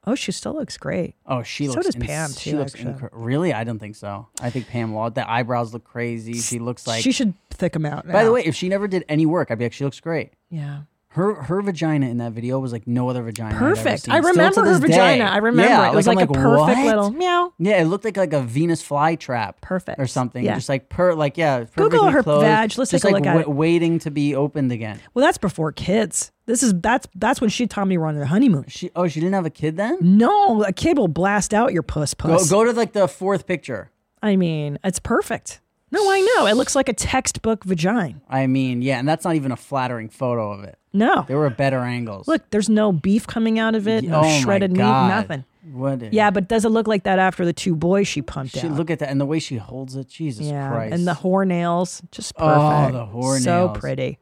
Oh, 0.09 0.15
she 0.15 0.33
still 0.33 0.55
looks 0.55 0.77
great. 0.79 1.15
Oh, 1.27 1.43
she 1.43 1.67
So 1.67 1.73
looks. 1.73 1.87
So 1.87 1.89
does 1.91 1.95
ins- 1.97 2.07
Pam, 2.07 2.31
She 2.33 2.51
too, 2.53 2.59
looks 2.59 2.75
actually. 2.75 2.95
incre- 2.95 3.11
really. 3.13 3.53
I 3.53 3.65
don't 3.65 3.79
think 3.79 3.95
so. 3.97 4.27
I 4.41 4.51
think 4.51 4.69
Pam 4.69 4.95
Law. 4.95 5.11
The 5.11 5.29
eyebrows 5.31 5.73
look 5.73 5.85
crazy. 5.85 6.35
She 6.35 6.59
looks 6.59 6.87
like. 6.87 7.03
she 7.03 7.13
should 7.13 7.35
thick 7.51 7.73
them 7.75 7.85
out. 7.87 8.07
by 8.11 8.25
the 8.25 8.33
way, 8.33 8.43
if 8.45 8.55
she 8.55 8.69
never 8.69 8.89
did 8.89 9.05
any 9.09 9.27
work, 9.27 9.51
I'd 9.51 9.59
be 9.59 9.65
like, 9.67 9.73
she 9.73 9.85
looks 9.85 10.01
great. 10.01 10.33
yeah, 10.51 10.83
Her 11.09 11.35
her 11.43 11.61
vagina 11.63 12.07
in 12.09 12.19
that 12.19 12.33
video 12.33 12.59
was 12.61 12.73
like 12.73 12.87
no 12.87 13.09
other 13.09 13.23
vagina. 13.23 13.57
Perfect. 13.59 14.09
I 14.09 14.19
remember 14.19 14.65
her 14.65 14.79
this 14.79 14.81
day. 14.81 14.87
vagina. 14.89 15.25
I 15.25 15.39
remember 15.39 15.69
Yeah, 15.69 15.89
it. 15.89 15.93
It 15.93 15.97
was 15.97 16.07
I'm 16.07 16.15
like, 16.17 16.31
a 16.31 16.33
perfect 16.33 16.79
what? 16.79 16.87
little 16.87 17.11
meow. 17.11 17.53
Yeah, 17.59 17.81
it 17.83 17.87
looked 17.87 18.05
like 18.05 18.17
like 18.17 18.33
a 18.33 18.41
Venus 18.43 18.83
flytrap. 18.87 19.55
Perfect. 19.61 19.99
Or 19.99 20.07
something. 20.07 20.45
Yeah. 20.45 20.55
Just 20.55 20.69
like 20.69 20.89
per 20.89 21.15
like 21.15 21.37
yeah. 21.37 21.65
Google 21.77 22.09
her 22.11 22.23
closed, 22.23 22.45
vag. 22.45 22.79
Let's 22.79 22.91
just 22.93 23.03
take 23.03 23.11
a 23.11 23.15
like 23.15 23.25
look 23.25 23.35
at 23.35 23.41
it. 23.41 23.49
waiting 23.51 23.99
to 24.01 24.11
be 24.11 24.35
opened 24.37 24.71
again. 24.71 25.01
Well, 25.15 25.25
that's 25.25 25.39
before 25.39 25.73
kids. 25.73 26.31
This 26.49 26.63
is 26.63 26.73
that's 26.81 27.07
that's 27.15 27.43
when 27.43 27.51
she 27.51 27.65
and 27.65 27.71
Tommy 27.71 27.99
were 27.99 28.07
on 28.07 28.15
their 28.15 28.25
honeymoon. 28.25 28.65
She 28.69 28.91
oh 28.97 29.07
she 29.07 29.21
didn't 29.21 29.35
have 29.35 29.45
a 29.45 29.51
kid 29.51 29.77
then. 29.77 29.99
No, 30.01 30.65
a 30.65 30.73
kid 30.73 30.97
will 30.97 31.07
blast 31.07 31.53
out 31.53 31.75
your 31.75 31.83
puss 31.83 32.15
puss. 32.15 32.49
go 32.51 32.65
go 32.65 32.65
to 32.65 32.73
like 32.73 32.95
the 32.95 33.07
fourth 33.07 33.47
picture. 33.47 33.91
I 34.23 34.37
mean, 34.37 34.79
it's 34.83 34.99
perfect. 34.99 35.61
No, 35.91 36.11
I 36.11 36.21
know. 36.21 36.47
It 36.47 36.55
looks 36.55 36.75
like 36.75 36.89
a 36.89 36.95
textbook 36.95 37.65
vagina. 37.65 38.23
I 38.31 38.47
mean 38.47 38.81
yeah, 38.81 38.99
and 38.99 39.07
that's 39.07 39.27
not 39.27 39.35
even 39.37 39.53
a 39.53 39.57
flattering 39.57 40.09
photo 40.09 40.51
of 40.53 40.65
it. 40.65 40.79
No. 40.95 41.27
There 41.29 41.37
were 41.37 41.51
better 41.51 41.81
angles. 41.81 42.27
Look, 42.27 42.49
there's 42.49 42.71
no 42.71 42.93
beef 42.93 43.27
coming 43.27 43.59
out 43.59 43.75
of 43.75 43.87
it, 43.87 44.05
no 44.05 44.21
oh 44.21 44.23
my 44.23 44.41
shredded 44.41 44.73
meat, 44.73 44.79
nothing. 44.79 45.45
What? 45.71 46.15
Yeah, 46.15 46.31
but 46.31 46.49
does 46.49 46.65
it 46.65 46.71
look 46.71 46.89
like 46.89 47.03
that 47.03 47.19
after 47.19 47.45
the 47.45 47.53
two 47.53 47.77
boys 47.77 48.09
she 48.09 48.23
pumped 48.23 48.57
She, 48.57 48.67
out? 48.67 48.73
look 48.73 48.91
at 48.91 49.01
that 49.01 49.11
and 49.11 49.21
the 49.21 49.27
way 49.27 49.39
she 49.39 49.59
holds 49.59 49.97
it. 49.97 50.09
Jesus 50.09 50.47
yeah, 50.47 50.71
Christ. 50.71 50.95
and 50.95 51.07
the 51.07 51.13
whore 51.13 51.47
nails, 51.47 52.01
just 52.11 52.35
perfect. 52.37 52.57
Oh, 52.59 52.91
the 52.93 53.07
whore 53.07 53.39
so 53.39 53.67
nails. 53.67 53.79
pretty. 53.79 54.19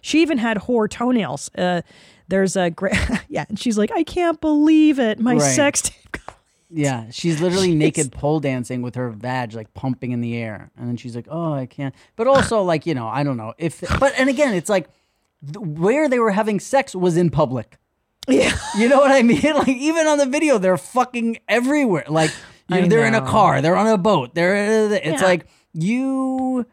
She 0.00 0.22
even 0.22 0.38
had 0.38 0.56
whore 0.58 0.88
toenails. 0.90 1.50
Uh, 1.56 1.82
there's 2.28 2.56
a 2.56 2.70
great, 2.70 2.94
yeah, 3.28 3.44
and 3.48 3.58
she's 3.58 3.76
like, 3.78 3.90
I 3.92 4.02
can't 4.04 4.40
believe 4.40 4.98
it. 4.98 5.18
My 5.18 5.34
Right. 5.34 5.42
sex 5.42 5.82
tape. 5.82 5.96
Yeah, 6.72 7.06
she's 7.10 7.40
literally 7.40 7.74
naked 7.74 8.12
pole 8.12 8.38
dancing 8.38 8.80
with 8.80 8.94
her 8.94 9.10
vag 9.10 9.54
like 9.54 9.74
pumping 9.74 10.12
in 10.12 10.20
the 10.20 10.36
air, 10.36 10.70
and 10.76 10.86
then 10.86 10.96
she's 10.96 11.16
like, 11.16 11.26
"Oh, 11.28 11.52
I 11.52 11.66
can't." 11.66 11.92
But 12.14 12.28
also, 12.28 12.62
like 12.72 12.86
you 12.86 12.94
know, 12.94 13.08
I 13.08 13.24
don't 13.24 13.36
know 13.36 13.54
if. 13.58 13.82
But 13.98 14.12
and 14.16 14.28
again, 14.28 14.54
it's 14.54 14.70
like 14.70 14.88
where 15.58 16.08
they 16.08 16.20
were 16.20 16.30
having 16.30 16.60
sex 16.60 16.94
was 16.94 17.16
in 17.16 17.28
public. 17.30 17.76
Yeah, 18.28 18.56
You 18.78 18.88
know 18.88 18.98
what 18.98 19.10
I 19.10 19.22
mean? 19.22 19.40
Like 19.42 19.66
even 19.66 20.06
on 20.06 20.18
the 20.18 20.26
video, 20.26 20.58
they're 20.58 20.76
fucking 20.76 21.38
everywhere. 21.48 22.04
Like 22.08 22.30
you 22.68 22.82
know, 22.82 22.86
they're 22.86 23.04
in 23.06 23.16
a 23.16 23.26
car, 23.26 23.60
they're 23.60 23.74
on 23.76 23.88
a 23.88 23.98
boat. 23.98 24.36
They're 24.36 24.92
it's 24.94 25.22
Yeah. 25.22 25.26
like 25.26 25.46
you. 25.72 26.66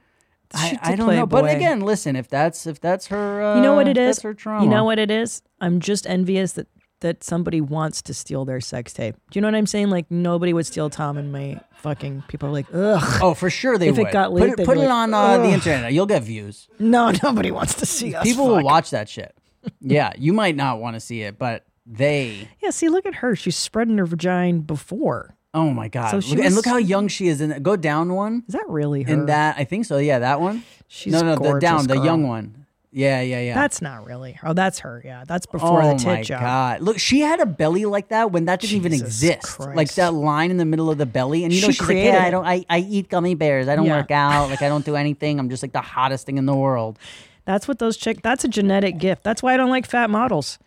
I, 0.53 0.79
I 0.81 0.95
don't 0.95 1.13
know, 1.15 1.25
but 1.25 1.45
again, 1.53 1.81
listen. 1.81 2.15
If 2.15 2.29
that's 2.29 2.65
if 2.67 2.79
that's 2.79 3.07
her, 3.07 3.41
uh, 3.41 3.55
you 3.55 3.61
know 3.61 3.75
what 3.75 3.87
it 3.87 3.97
if 3.97 4.09
is? 4.17 4.21
Her 4.21 4.33
trauma. 4.33 4.63
You 4.63 4.69
know 4.69 4.83
what 4.83 4.99
it 4.99 5.11
is? 5.11 5.41
I'm 5.59 5.79
just 5.79 6.07
envious 6.07 6.53
that 6.53 6.67
that 7.01 7.23
somebody 7.23 7.61
wants 7.61 8.01
to 8.03 8.13
steal 8.13 8.45
their 8.45 8.61
sex 8.61 8.93
tape. 8.93 9.15
Do 9.29 9.37
you 9.37 9.41
know 9.41 9.47
what 9.47 9.55
I'm 9.55 9.67
saying? 9.67 9.89
Like 9.89 10.09
nobody 10.09 10.53
would 10.53 10.65
steal 10.65 10.89
Tom 10.89 11.17
and 11.17 11.31
my 11.31 11.59
fucking 11.75 12.23
people 12.27 12.49
are 12.49 12.51
like, 12.51 12.67
ugh. 12.73 13.19
Oh, 13.21 13.33
for 13.33 13.49
sure 13.49 13.77
they 13.77 13.89
If 13.89 13.97
it 13.97 14.03
would. 14.03 14.13
got 14.13 14.31
put 14.31 14.41
leaked, 14.41 14.59
it, 14.61 14.65
put 14.65 14.77
it 14.77 14.81
like, 14.81 14.89
on 14.89 15.13
uh, 15.13 15.37
the 15.37 15.49
internet. 15.49 15.93
You'll 15.93 16.05
get 16.07 16.23
views. 16.23 16.67
No, 16.79 17.11
nobody 17.23 17.51
wants 17.51 17.75
to 17.75 17.85
see 17.85 18.15
us. 18.15 18.23
People 18.23 18.47
will 18.47 18.63
watch 18.63 18.91
that 18.91 19.09
shit. 19.09 19.35
Yeah, 19.79 20.13
you 20.17 20.33
might 20.33 20.55
not 20.55 20.79
want 20.79 20.95
to 20.95 20.99
see 20.99 21.21
it, 21.21 21.37
but 21.37 21.65
they. 21.85 22.47
Yeah, 22.61 22.71
see, 22.71 22.89
look 22.89 23.05
at 23.05 23.15
her. 23.15 23.35
She's 23.35 23.55
spreading 23.55 23.97
her 23.97 24.05
vagina 24.05 24.59
before. 24.59 25.36
Oh 25.53 25.71
my 25.71 25.87
god! 25.87 26.11
So 26.11 26.19
she 26.21 26.35
Look- 26.35 26.45
and 26.45 26.55
look 26.55 26.65
how 26.65 26.77
young 26.77 27.07
she 27.07 27.27
is. 27.27 27.41
In 27.41 27.49
that. 27.49 27.63
Go 27.63 27.75
down 27.75 28.13
one. 28.13 28.43
Is 28.47 28.53
that 28.53 28.67
really 28.67 29.03
her? 29.03 29.13
In 29.13 29.25
that, 29.27 29.55
I 29.57 29.63
think 29.63 29.85
so. 29.85 29.97
Yeah, 29.97 30.19
that 30.19 30.39
one. 30.41 30.63
She's 30.87 31.13
no, 31.13 31.21
no, 31.21 31.35
the 31.35 31.41
gorgeous, 31.41 31.61
down, 31.61 31.87
the 31.87 31.95
girl. 31.95 32.05
young 32.05 32.27
one. 32.27 32.65
Yeah, 32.91 33.21
yeah, 33.21 33.41
yeah. 33.41 33.53
That's 33.53 33.81
not 33.81 34.05
really 34.05 34.31
her. 34.33 34.47
Oh, 34.49 34.53
that's 34.53 34.79
her. 34.79 35.01
Yeah, 35.03 35.23
that's 35.27 35.45
before 35.45 35.81
oh 35.83 35.91
the 35.93 35.95
tit 35.99 36.07
my 36.07 36.21
job. 36.23 36.41
god! 36.41 36.81
Look, 36.81 36.99
she 36.99 37.19
had 37.21 37.39
a 37.39 37.45
belly 37.45 37.85
like 37.85 38.09
that 38.09 38.31
when 38.31 38.45
that 38.45 38.59
didn't 38.61 38.75
even 38.77 38.91
Jesus 38.91 39.07
exist. 39.07 39.59
Like 39.59 39.73
Christ. 39.73 39.95
that 39.97 40.13
line 40.13 40.51
in 40.51 40.57
the 40.57 40.65
middle 40.65 40.89
of 40.89 40.97
the 40.97 41.05
belly, 41.05 41.43
and 41.43 41.51
you 41.53 41.61
know 41.61 41.67
She 41.67 41.73
she's 41.73 41.81
like, 41.81 41.85
created 41.87 42.13
"Yeah, 42.13 42.23
I 42.23 42.27
it. 42.27 42.31
don't. 42.31 42.45
I, 42.45 42.65
I 42.69 42.79
eat 42.79 43.09
gummy 43.09 43.35
bears. 43.35 43.67
I 43.67 43.75
don't 43.75 43.85
Yeah. 43.85 43.97
work 43.97 44.11
out. 44.11 44.49
Like 44.49 44.61
I 44.61 44.67
don't 44.69 44.85
do 44.85 44.95
anything. 44.95 45.39
I'm 45.39 45.49
just 45.49 45.63
like 45.63 45.73
the 45.73 45.81
hottest 45.81 46.25
thing 46.25 46.37
in 46.37 46.45
the 46.45 46.55
world." 46.55 46.97
That's 47.45 47.67
what 47.67 47.79
those 47.79 47.95
chick. 47.97 48.21
That's 48.21 48.43
a 48.43 48.47
genetic 48.49 48.97
gift. 48.97 49.23
That's 49.23 49.41
why 49.43 49.53
I 49.53 49.57
don't 49.57 49.69
like 49.69 49.85
fat 49.85 50.09
models, 50.09 50.57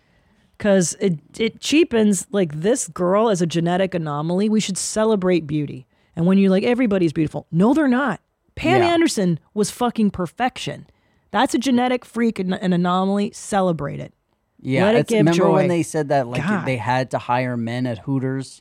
because 0.60 0.94
it 1.00 1.18
it 1.38 1.58
cheapens 1.58 2.26
like 2.32 2.60
this 2.60 2.86
girl 2.88 3.30
as 3.30 3.40
a 3.40 3.46
genetic 3.46 3.94
anomaly. 3.94 4.50
We 4.50 4.60
should 4.60 4.76
celebrate 4.76 5.46
beauty. 5.46 5.86
And 6.14 6.26
when 6.26 6.36
you're 6.36 6.50
like 6.50 6.64
everybody's 6.64 7.14
beautiful, 7.14 7.46
no, 7.50 7.72
they're 7.72 7.88
not. 7.88 8.20
Pam 8.56 8.82
Yeah. 8.82 8.88
Anderson 8.90 9.40
was 9.54 9.70
fucking 9.70 10.10
perfection. 10.10 10.86
That's 11.30 11.54
a 11.54 11.58
genetic 11.58 12.04
freak 12.04 12.38
and 12.38 12.52
an 12.52 12.74
anomaly. 12.74 13.30
Celebrate 13.32 14.00
it. 14.00 14.12
Yeah, 14.60 14.84
Let 14.84 14.94
it 14.96 15.06
give 15.06 15.18
remember 15.20 15.38
joy. 15.38 15.52
when 15.54 15.68
they 15.68 15.82
said 15.82 16.10
that 16.10 16.26
like 16.28 16.42
God. 16.42 16.66
they 16.66 16.76
had 16.76 17.12
to 17.12 17.18
hire 17.18 17.56
men 17.56 17.86
at 17.86 17.98
Hooters? 18.00 18.60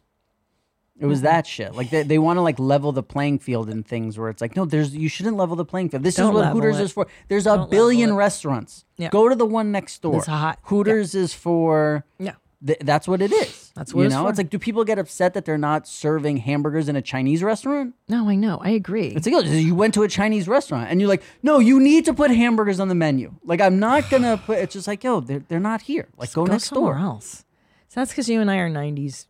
It 0.99 1.05
was 1.05 1.19
mm-hmm. 1.19 1.25
that 1.27 1.47
shit. 1.47 1.73
Like 1.75 1.89
they, 1.89 2.03
they 2.03 2.19
want 2.19 2.37
to 2.37 2.41
like 2.41 2.59
level 2.59 2.91
the 2.91 3.03
playing 3.03 3.39
field 3.39 3.69
in 3.69 3.83
things 3.83 4.17
where 4.17 4.29
it's 4.29 4.41
like, 4.41 4.55
no, 4.55 4.65
there's 4.65 4.95
you 4.95 5.07
shouldn't 5.07 5.37
level 5.37 5.55
the 5.55 5.65
playing 5.65 5.89
field. 5.89 6.03
This 6.03 6.15
Don't 6.15 6.29
is 6.29 6.33
what 6.33 6.41
level 6.41 6.61
Hooters 6.61 6.79
it. 6.79 6.83
is 6.83 6.91
for. 6.91 7.07
There's 7.29 7.45
a 7.45 7.51
level 7.51 7.67
billion 7.67 8.09
it. 8.11 8.13
restaurants. 8.13 8.85
Yeah. 8.97 9.09
Go 9.09 9.29
to 9.29 9.35
the 9.35 9.45
one 9.45 9.71
next 9.71 10.01
door. 10.01 10.17
It's 10.17 10.25
hot. 10.27 10.59
Hooters 10.63 11.15
is 11.15 11.33
for 11.33 12.03
Yeah. 12.17 12.33
th- 12.65 12.79
that's 12.81 13.07
what 13.07 13.21
it 13.21 13.31
is. 13.31 13.71
That's 13.75 13.93
what 13.93 14.01
you 14.01 14.07
it's 14.07 14.15
know. 14.15 14.23
for. 14.23 14.29
It's 14.29 14.37
like, 14.37 14.49
do 14.49 14.59
people 14.59 14.83
get 14.83 14.99
upset 14.99 15.33
that 15.35 15.45
they're 15.45 15.57
not 15.57 15.87
serving 15.87 16.37
hamburgers 16.37 16.89
in 16.89 16.97
a 16.97 17.01
Chinese 17.01 17.41
restaurant? 17.43 17.95
No, 18.09 18.27
I 18.27 18.35
know. 18.35 18.59
I 18.61 18.71
agree. 18.71 19.07
It's 19.07 19.25
like, 19.25 19.35
oh, 19.35 19.47
you 19.47 19.75
went 19.75 19.93
to 19.93 20.03
a 20.03 20.09
Chinese 20.09 20.49
restaurant 20.49 20.89
and 20.91 20.99
you're 20.99 21.09
like, 21.09 21.23
no, 21.41 21.59
you 21.59 21.79
need 21.79 22.03
to 22.05 22.13
put 22.13 22.29
hamburgers 22.29 22.81
on 22.81 22.89
the 22.89 22.95
menu. 22.95 23.35
Like, 23.45 23.61
I'm 23.61 23.79
not 23.79 24.09
gonna 24.09 24.37
put. 24.45 24.59
It's 24.59 24.73
just 24.73 24.87
like, 24.87 25.01
yo, 25.05 25.21
they're 25.21 25.43
they're 25.47 25.59
not 25.61 25.83
here. 25.83 26.09
Like, 26.17 26.33
go, 26.33 26.45
Go 26.45 26.51
next 26.51 26.65
somewhere 26.65 26.95
door. 26.95 27.01
else. 27.01 27.45
So 27.87 28.01
that's 28.01 28.11
because 28.11 28.27
you 28.27 28.41
and 28.41 28.51
I 28.51 28.57
are 28.57 28.69
'90s 28.69 29.25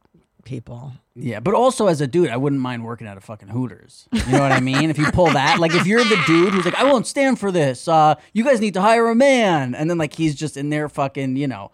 people. 0.45 0.93
Yeah, 1.15 1.39
but 1.39 1.53
also 1.53 1.87
as 1.87 2.01
a 2.01 2.07
dude, 2.07 2.29
I 2.29 2.37
wouldn't 2.37 2.61
mind 2.61 2.83
working 2.85 3.07
at 3.07 3.17
a 3.17 3.21
fucking 3.21 3.49
Hooters. 3.49 4.07
You 4.11 4.31
know 4.33 4.39
what 4.39 4.51
I 4.51 4.59
mean? 4.59 4.89
if 4.89 4.97
you 4.97 5.11
pull 5.11 5.31
that, 5.31 5.59
like 5.59 5.73
if 5.73 5.85
you're 5.85 6.03
the 6.03 6.21
dude 6.25 6.53
who's 6.53 6.65
like, 6.65 6.75
I 6.75 6.83
won't 6.85 7.07
stand 7.07 7.39
for 7.39 7.51
this. 7.51 7.87
Uh, 7.87 8.15
you 8.33 8.43
guys 8.43 8.61
need 8.61 8.73
to 8.75 8.81
hire 8.81 9.07
a 9.09 9.15
man, 9.15 9.75
and 9.75 9.89
then 9.89 9.97
like 9.97 10.13
he's 10.13 10.35
just 10.35 10.55
in 10.57 10.69
there 10.69 10.87
fucking, 10.89 11.35
you 11.35 11.47
know, 11.47 11.71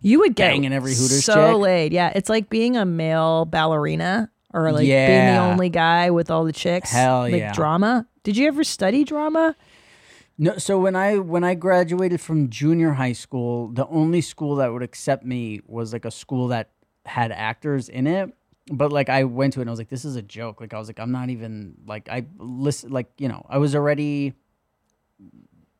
You 0.00 0.20
would 0.20 0.34
get 0.34 0.54
in 0.54 0.72
every 0.72 0.94
Hooters 0.94 1.24
so 1.24 1.52
chick. 1.52 1.56
laid. 1.60 1.92
Yeah, 1.92 2.12
it's 2.14 2.28
like 2.28 2.48
being 2.50 2.76
a 2.76 2.84
male 2.84 3.44
ballerina 3.44 4.30
or 4.52 4.72
like 4.72 4.86
being 4.86 5.26
the 5.34 5.38
only 5.38 5.68
guy 5.68 6.10
with 6.10 6.30
all 6.30 6.44
the 6.44 6.52
chicks. 6.52 6.90
Hell 6.90 7.22
like 7.22 7.34
yeah. 7.34 7.52
drama. 7.52 8.06
Did 8.22 8.36
you 8.36 8.46
ever 8.48 8.64
study 8.64 9.04
drama? 9.04 9.56
No, 10.38 10.56
so 10.56 10.78
when 10.78 10.96
I 10.96 11.18
when 11.18 11.44
I 11.44 11.54
graduated 11.54 12.20
from 12.20 12.48
junior 12.48 12.92
high 12.92 13.12
school, 13.12 13.68
the 13.68 13.86
only 13.88 14.22
school 14.22 14.56
that 14.56 14.72
would 14.72 14.82
accept 14.82 15.24
me 15.24 15.60
was 15.66 15.92
like 15.92 16.06
a 16.06 16.10
school 16.10 16.48
that 16.48 16.70
had 17.06 17.32
actors 17.32 17.88
in 17.88 18.06
it. 18.06 18.34
But 18.72 18.92
like 18.92 19.08
I 19.08 19.24
went 19.24 19.54
to 19.54 19.60
it 19.60 19.62
and 19.62 19.70
I 19.70 19.72
was 19.72 19.80
like, 19.80 19.88
this 19.88 20.04
is 20.04 20.16
a 20.16 20.22
joke. 20.22 20.60
Like 20.60 20.72
I 20.74 20.78
was 20.78 20.88
like, 20.88 21.00
I'm 21.00 21.10
not 21.10 21.30
even 21.30 21.74
like 21.86 22.08
I 22.08 22.26
listen 22.38 22.90
like 22.90 23.10
you 23.18 23.28
know 23.28 23.44
I 23.48 23.58
was 23.58 23.74
already 23.74 24.34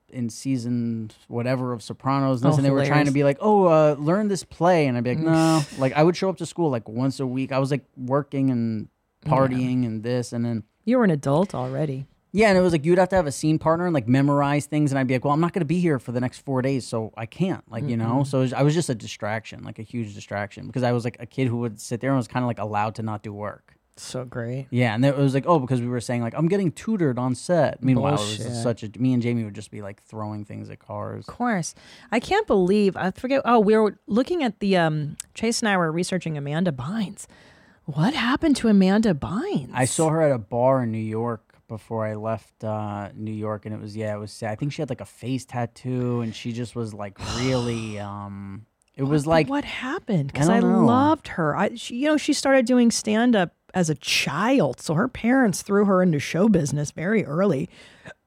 in 0.08 0.28
season 0.28 1.10
whatever 1.28 1.72
of 1.72 1.82
Sopranos, 1.82 2.42
and, 2.42 2.50
this, 2.50 2.56
Oh, 2.56 2.58
and 2.58 2.66
they 2.66 2.70
were 2.70 2.84
trying 2.84 3.06
to 3.06 3.12
be 3.12 3.22
like, 3.22 3.38
oh, 3.40 3.66
uh, 3.66 3.96
learn 3.98 4.26
this 4.26 4.42
play, 4.42 4.86
and 4.86 4.96
I'd 4.96 5.04
be 5.04 5.10
like, 5.14 5.24
no. 5.24 5.62
like 5.78 5.92
I 5.92 6.02
would 6.02 6.16
show 6.16 6.28
up 6.28 6.36
to 6.38 6.46
school 6.46 6.70
like 6.70 6.88
once 6.88 7.20
a 7.20 7.26
week. 7.26 7.52
I 7.52 7.58
was 7.60 7.70
like 7.70 7.84
working 7.96 8.50
and 8.50 8.88
partying 9.24 9.86
and 9.86 10.02
this, 10.02 10.32
and 10.32 10.44
then 10.44 10.64
You 10.84 10.98
were 10.98 11.04
an 11.04 11.10
adult 11.10 11.54
already. 11.54 12.06
Yeah, 12.33 12.49
and 12.49 12.59
it 12.59 12.61
was 12.61 12.72
like 12.72 12.85
you'd 12.85 12.99
have 12.99 13.09
to 13.11 13.16
have 13.16 13.26
a 13.26 13.33
scene 13.33 13.59
partner 13.59 13.87
and 13.87 13.95
like 13.95 14.07
memorize 14.07 14.66
things, 14.66 14.93
and 14.93 14.99
I'd 14.99 15.07
be 15.07 15.14
like, 15.14 15.24
"Well, 15.24 15.35
I'm 15.35 15.41
not 15.41 15.53
going 15.53 15.62
to 15.62 15.66
be 15.66 15.81
here 15.81 15.99
for 15.99 16.12
the 16.12 16.20
next 16.20 16.41
four 16.41 16.62
days, 16.62 16.87
so 16.87 17.12
I 17.16 17.26
can't." 17.26 17.64
Like, 17.70 17.89
you 17.89 17.97
know, 17.97 18.24
so 18.24 18.39
it 18.39 18.43
was, 18.43 18.53
I 18.53 18.62
was 18.62 18.74
just 18.74 18.89
a 18.89 18.95
distraction, 18.95 19.62
like 19.64 19.78
a 19.78 19.83
huge 19.83 20.14
distraction, 20.14 20.66
because 20.66 20.83
I 20.83 20.93
was 20.93 21.05
like 21.05 21.16
a 21.20 21.26
kid 21.26 21.49
who 21.49 21.59
would 21.59 21.81
sit 21.81 22.01
there 22.01 22.11
and 22.11 22.16
was 22.16 22.28
kind 22.28 22.45
of 22.45 22.47
like 22.47 22.59
allowed 22.59 22.95
to 22.97 23.03
not 23.03 23.22
do 23.22 23.33
work. 23.33 23.74
So 23.97 24.24
great. 24.24 24.66
Yeah, 24.70 24.95
and 24.95 25.05
it 25.05 25.16
was 25.16 25.35
like, 25.35 25.45
oh, 25.47 25.59
because 25.59 25.81
we 25.81 25.87
were 25.87 26.01
saying 26.01 26.22
like 26.22 26.35
I'm 26.35 26.49
getting 26.49 26.72
tutored 26.72 27.18
on 27.18 27.35
set. 27.35 27.83
Meanwhile, 27.83 28.14
it 28.14 28.20
was 28.20 28.39
Bullshit. 28.39 28.62
such 28.62 28.83
a 28.83 28.91
me 28.99 29.12
and 29.12 29.22
Jamie 29.22 29.45
would 29.45 29.55
just 29.55 29.70
be 29.70 29.83
like 29.83 30.03
throwing 30.03 30.45
things 30.45 30.70
at 30.70 30.78
cars. 30.78 31.28
Of 31.28 31.35
course. 31.35 31.74
I 32.11 32.18
can't 32.18 32.47
believe 32.47 32.97
I 32.97 33.11
forget 33.11 33.43
oh, 33.45 33.61
we 33.61 33.76
were 33.76 33.99
looking 34.07 34.43
at 34.43 34.61
the 34.61 34.76
um 34.78 35.16
Chase 35.35 35.61
and 35.61 35.68
I 35.68 35.76
were 35.76 35.93
researching 35.93 36.39
Amanda 36.39 36.72
Bynes. 36.72 37.26
What 37.85 38.14
happened 38.14 38.57
to 38.57 38.68
Amanda 38.68 39.14
Bynes? 39.14 39.70
I 39.74 39.85
saw 39.85 40.09
her 40.09 40.22
at 40.22 40.33
a 40.33 40.39
bar 40.39 40.85
in 40.85 40.93
New 40.93 40.99
York 40.99 41.49
before 41.70 42.04
I 42.04 42.14
left 42.14 42.62
uh, 42.64 43.08
New 43.14 43.32
York, 43.32 43.64
and 43.64 43.74
it 43.74 43.80
was 43.80 43.96
yeah, 43.96 44.14
it 44.14 44.18
was 44.18 44.32
sad. 44.32 44.50
I 44.50 44.56
think 44.56 44.72
she 44.72 44.82
had 44.82 44.90
like 44.90 45.00
a 45.00 45.06
face 45.06 45.46
tattoo, 45.46 46.20
and 46.20 46.34
she 46.34 46.52
just 46.52 46.76
was 46.76 46.92
like 46.92 47.16
really. 47.38 47.98
um 48.10 48.66
It 48.96 49.04
was 49.04 49.26
like 49.26 49.48
what 49.48 49.64
happened? 49.64 50.32
Because 50.32 50.50
I, 50.50 50.60
don't 50.60 50.84
loved 50.84 51.28
her. 51.28 51.56
I, 51.56 51.74
she, 51.76 51.96
you 51.96 52.06
know, 52.08 52.16
she 52.18 52.32
started 52.34 52.66
doing 52.66 52.90
stand 52.90 53.34
up 53.34 53.54
as 53.72 53.88
a 53.88 53.94
child, 53.94 54.80
so 54.80 54.94
her 54.94 55.08
parents 55.08 55.62
threw 55.62 55.84
her 55.86 56.02
into 56.02 56.18
show 56.18 56.48
business 56.48 56.90
very 56.90 57.24
early. 57.24 57.70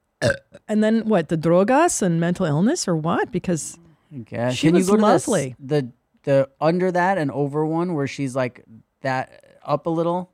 and 0.68 0.82
then 0.82 1.06
what? 1.06 1.28
The 1.28 1.36
drogas 1.36 2.00
and 2.02 2.18
mental 2.18 2.46
illness, 2.46 2.88
or 2.88 2.96
what? 2.96 3.30
Because. 3.30 3.78
She 4.10 4.24
Can 4.24 4.74
was 4.74 4.86
you 4.88 4.92
go 4.92 4.96
to 4.96 5.12
this- 5.12 5.28
lovely. 5.28 5.56
the 5.58 5.90
the 6.22 6.48
under 6.60 6.90
that 6.90 7.18
and 7.18 7.30
over 7.30 7.66
one 7.66 7.94
where 7.94 8.06
she's 8.06 8.34
like 8.34 8.64
that 9.02 9.58
up 9.62 9.86
a 9.86 9.90
little? 9.90 10.30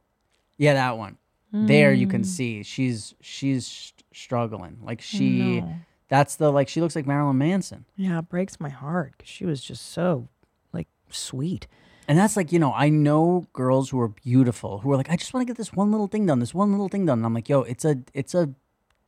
Yeah, 0.58 0.74
that 0.74 0.98
one. 0.98 1.16
There 1.52 1.92
you 1.92 2.06
can 2.06 2.22
Mm. 2.22 2.26
see 2.26 2.62
she's 2.62 3.14
she's 3.20 3.66
st- 3.66 4.04
struggling. 4.12 4.78
Like 4.82 5.00
she 5.00 5.62
that's 6.08 6.36
the 6.36 6.50
like 6.52 6.68
she 6.68 6.80
looks 6.80 6.94
like 6.96 7.06
Marilyn 7.06 7.38
Manson. 7.38 7.84
yeah, 7.96 8.18
it 8.20 8.28
breaks 8.28 8.58
my 8.60 8.68
heart 8.68 9.14
because 9.16 9.28
she 9.30 9.44
was 9.46 9.60
just 9.62 9.90
so 9.92 10.28
like 10.72 10.88
sweet. 11.10 11.66
And 12.08 12.18
that's 12.18 12.36
like, 12.36 12.50
you 12.52 12.58
know, 12.58 12.72
I 12.72 12.88
know 12.88 13.46
girls 13.52 13.90
who 13.90 14.00
are 14.00 14.08
beautiful 14.08 14.78
who 14.80 14.90
are 14.92 14.96
like, 14.96 15.10
I 15.10 15.16
just 15.16 15.32
want 15.32 15.46
to 15.46 15.50
get 15.50 15.56
this 15.56 15.72
one 15.72 15.90
little 15.92 16.08
thing 16.08 16.26
done, 16.26 16.40
this 16.40 16.52
one 16.54 16.70
little 16.72 16.88
thing 16.88 17.06
done. 17.06 17.20
And 17.20 17.26
I'm 17.26 17.34
like, 17.34 17.48
yo, 17.48 17.62
it's 17.62 17.84
a 17.84 17.98
it's 18.14 18.34
a 18.34 18.50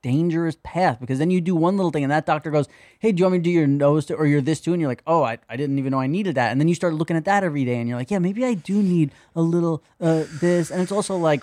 dangerous 0.03 0.57
path 0.64 0.99
because 1.01 1.20
then 1.20 1.30
you 1.30 1.40
do 1.40 1.55
one 1.55 1.76
little 1.76 1.93
thing 1.93 2.03
and 2.03 2.11
that 2.11 2.26
doctor 2.26 2.51
goes, 2.51 2.66
Hey, 2.99 3.12
do 3.12 3.20
you 3.20 3.24
want 3.24 3.34
me 3.34 3.38
to 3.38 3.43
do 3.45 3.51
your 3.51 3.66
nose 3.68 4.07
to, 4.07 4.14
or 4.14 4.26
your 4.26 4.40
this 4.40 4.61
too? 4.61 4.72
And 4.72 4.80
you're 4.80 4.90
like, 4.90 5.03
Oh, 5.07 5.22
I, 5.22 5.38
I 5.49 5.57
didn't 5.57 5.78
even 5.78 5.93
know 5.93 6.01
I 6.01 6.09
needed 6.09 6.34
that. 6.34 6.51
And 6.51 6.61
then 6.61 6.66
you 6.68 6.74
start 6.74 6.95
looking 6.95 7.16
at 7.16 7.24
that 7.26 7.45
every 7.45 7.64
day 7.64 7.76
and 7.78 7.88
you're 7.88 7.99
like, 7.99 8.11
Yeah, 8.11 8.18
maybe 8.18 8.45
I 8.45 8.55
do 8.55 8.82
need 8.82 9.12
a 9.36 9.43
little 9.43 9.82
uh 10.01 10.24
this. 10.40 10.70
And 10.72 10.82
it's 10.82 10.90
also 10.93 11.16
like 11.16 11.43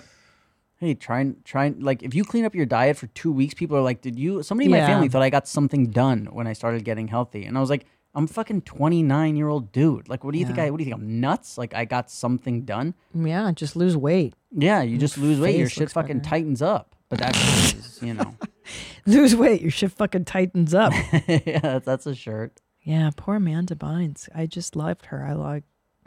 Hey, 0.80 0.94
try 0.94 1.20
and 1.20 1.44
try 1.44 1.66
and 1.66 1.82
like 1.82 2.02
if 2.02 2.14
you 2.14 2.24
clean 2.24 2.44
up 2.46 2.54
your 2.54 2.64
diet 2.66 2.96
for 2.96 3.06
two 3.08 3.30
weeks, 3.30 3.52
people 3.54 3.76
are 3.76 3.82
like, 3.82 4.00
Did 4.00 4.18
you 4.18 4.42
somebody 4.42 4.64
in 4.64 4.70
my 4.72 4.78
Yeah. 4.78 4.86
family 4.86 5.08
thought 5.08 5.22
I 5.22 5.28
got 5.30 5.46
something 5.46 5.90
done 5.90 6.26
when 6.32 6.46
I 6.46 6.54
started 6.54 6.84
getting 6.84 7.08
healthy? 7.08 7.44
And 7.44 7.56
I 7.58 7.60
was 7.60 7.68
like, 7.68 7.84
I'm 8.14 8.26
fucking 8.26 8.62
29 8.62 9.36
year 9.36 9.48
old 9.48 9.70
dude. 9.72 10.08
Like, 10.08 10.24
what 10.24 10.32
do 10.32 10.38
you 10.40 10.46
think 10.46 10.58
I, 10.58 10.70
what 10.70 10.78
do 10.78 10.84
you 10.84 10.90
think? 10.90 11.00
I'm 11.00 11.20
nuts? 11.20 11.58
Like, 11.58 11.74
I 11.74 11.84
got 11.84 12.10
something 12.10 12.62
done? 12.64 12.94
Yeah, 13.14 13.52
just 13.52 13.76
lose 13.76 13.96
weight. 13.96 14.34
Yeah, 14.50 14.82
you 14.82 14.96
just 14.98 15.16
lose 15.18 15.38
weight. 15.38 15.56
Your 15.56 15.66
face 15.66 15.74
shit 15.74 15.80
looks 15.82 15.92
fucking 15.92 16.22
tightens 16.22 16.60
up. 16.62 16.96
But 17.10 17.18
that's, 17.20 18.00
you 18.02 18.14
know, 18.14 18.34
Lose 19.06 19.34
weight. 19.36 19.60
Your 19.62 19.70
shit 19.70 19.92
fucking 19.92 20.24
tightens 20.24 20.74
up. 20.74 20.92
yeah, 21.28 21.58
that's, 21.60 21.84
that's 21.86 22.06
a 22.06 22.14
shirt. 22.14 22.60
yeah, 22.82 23.10
poor 23.16 23.36
Amanda 23.36 23.74
Bynes. 23.74 24.28
I 24.34 24.46
just 24.46 24.74
loved 24.76 25.06
her. 25.06 25.24
I 25.24 25.32
like. 25.34 25.64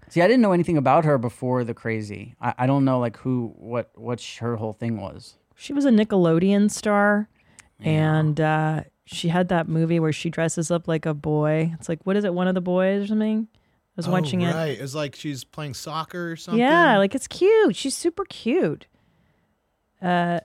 See, 0.10 0.22
I 0.22 0.28
didn't 0.28 0.42
know 0.42 0.52
anything 0.52 0.78
about 0.78 1.06
her 1.06 1.18
before 1.18 1.64
the 1.64 1.74
crazy. 1.74 2.36
I, 2.42 2.54
I 2.60 2.68
don't 2.68 2.86
know 2.86 3.00
like 3.00 3.18
who, 3.18 3.54
what, 3.58 3.92
what 3.96 4.20
sh- 4.20 4.38
her 4.40 4.56
whole 4.58 4.74
thing 4.74 5.00
was. 5.00 5.36
She 5.56 5.74
was 5.74 5.86
a 5.86 5.90
Nickelodeon 5.92 6.70
star, 6.72 7.30
and 7.80 8.40
uh, 8.40 8.84
she 9.06 9.30
had 9.30 9.50
that 9.50 9.68
movie 9.68 10.00
where 10.00 10.12
she 10.12 10.30
dresses 10.30 10.72
up 10.72 10.88
like 10.88 11.06
a 11.06 11.14
boy. 11.14 11.74
It's 11.80 11.88
like 11.88 12.00
what 12.06 12.16
is 12.16 12.24
it? 12.26 12.34
One 12.34 12.48
of 12.48 12.56
the 12.56 12.62
boys 12.62 13.04
or 13.04 13.08
something. 13.08 13.48
I 13.52 13.96
was 13.96 14.10
watching 14.10 14.44
oh, 14.44 14.50
it. 14.50 14.54
right. 14.54 14.78
It 14.78 14.82
was 14.82 14.96
like 14.96 15.16
she's 15.16 15.44
playing 15.44 15.76
soccer 15.76 16.32
or 16.32 16.36
something. 16.36 16.60
Yeah, 16.60 16.98
like 16.98 17.14
it's 17.14 17.28
cute. 17.28 17.76
She's 17.76 17.96
super 17.96 18.26
cute. 18.26 18.88
Uh, 20.02 20.40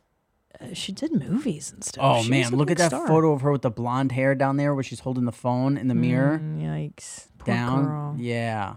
uh, 0.60 0.74
she 0.74 0.92
did 0.92 1.12
movies 1.12 1.72
and 1.72 1.82
stuff. 1.82 2.04
Oh 2.04 2.14
She 2.22 2.30
was 2.30 2.30
man, 2.30 2.52
a 2.52 2.56
look 2.56 2.68
at 2.70 2.76
big 2.76 2.78
that 2.78 2.90
star. 2.90 3.06
photo 3.06 3.32
of 3.32 3.40
her 3.40 3.52
with 3.52 3.62
the 3.62 3.70
blonde 3.70 4.12
hair 4.12 4.34
down 4.34 4.56
there 4.56 4.74
where 4.74 4.84
she's 4.84 5.00
holding 5.00 5.24
the 5.24 5.32
phone 5.32 5.76
in 5.78 5.88
the 5.88 5.94
mirror. 5.94 6.38
Mm, 6.42 6.60
yikes! 6.62 7.28
Poor 7.38 7.54
down. 7.54 7.84
girl. 7.86 8.14
Yeah. 8.18 8.74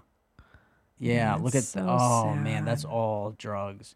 Yeah, 1.01 1.35
Yeah, 1.35 1.35
look 1.35 1.55
at 1.55 1.63
so 1.63 1.85
oh 1.87 2.33
man, 2.35 2.63
that's 2.63 2.85
all 2.85 3.35
drugs. 3.37 3.95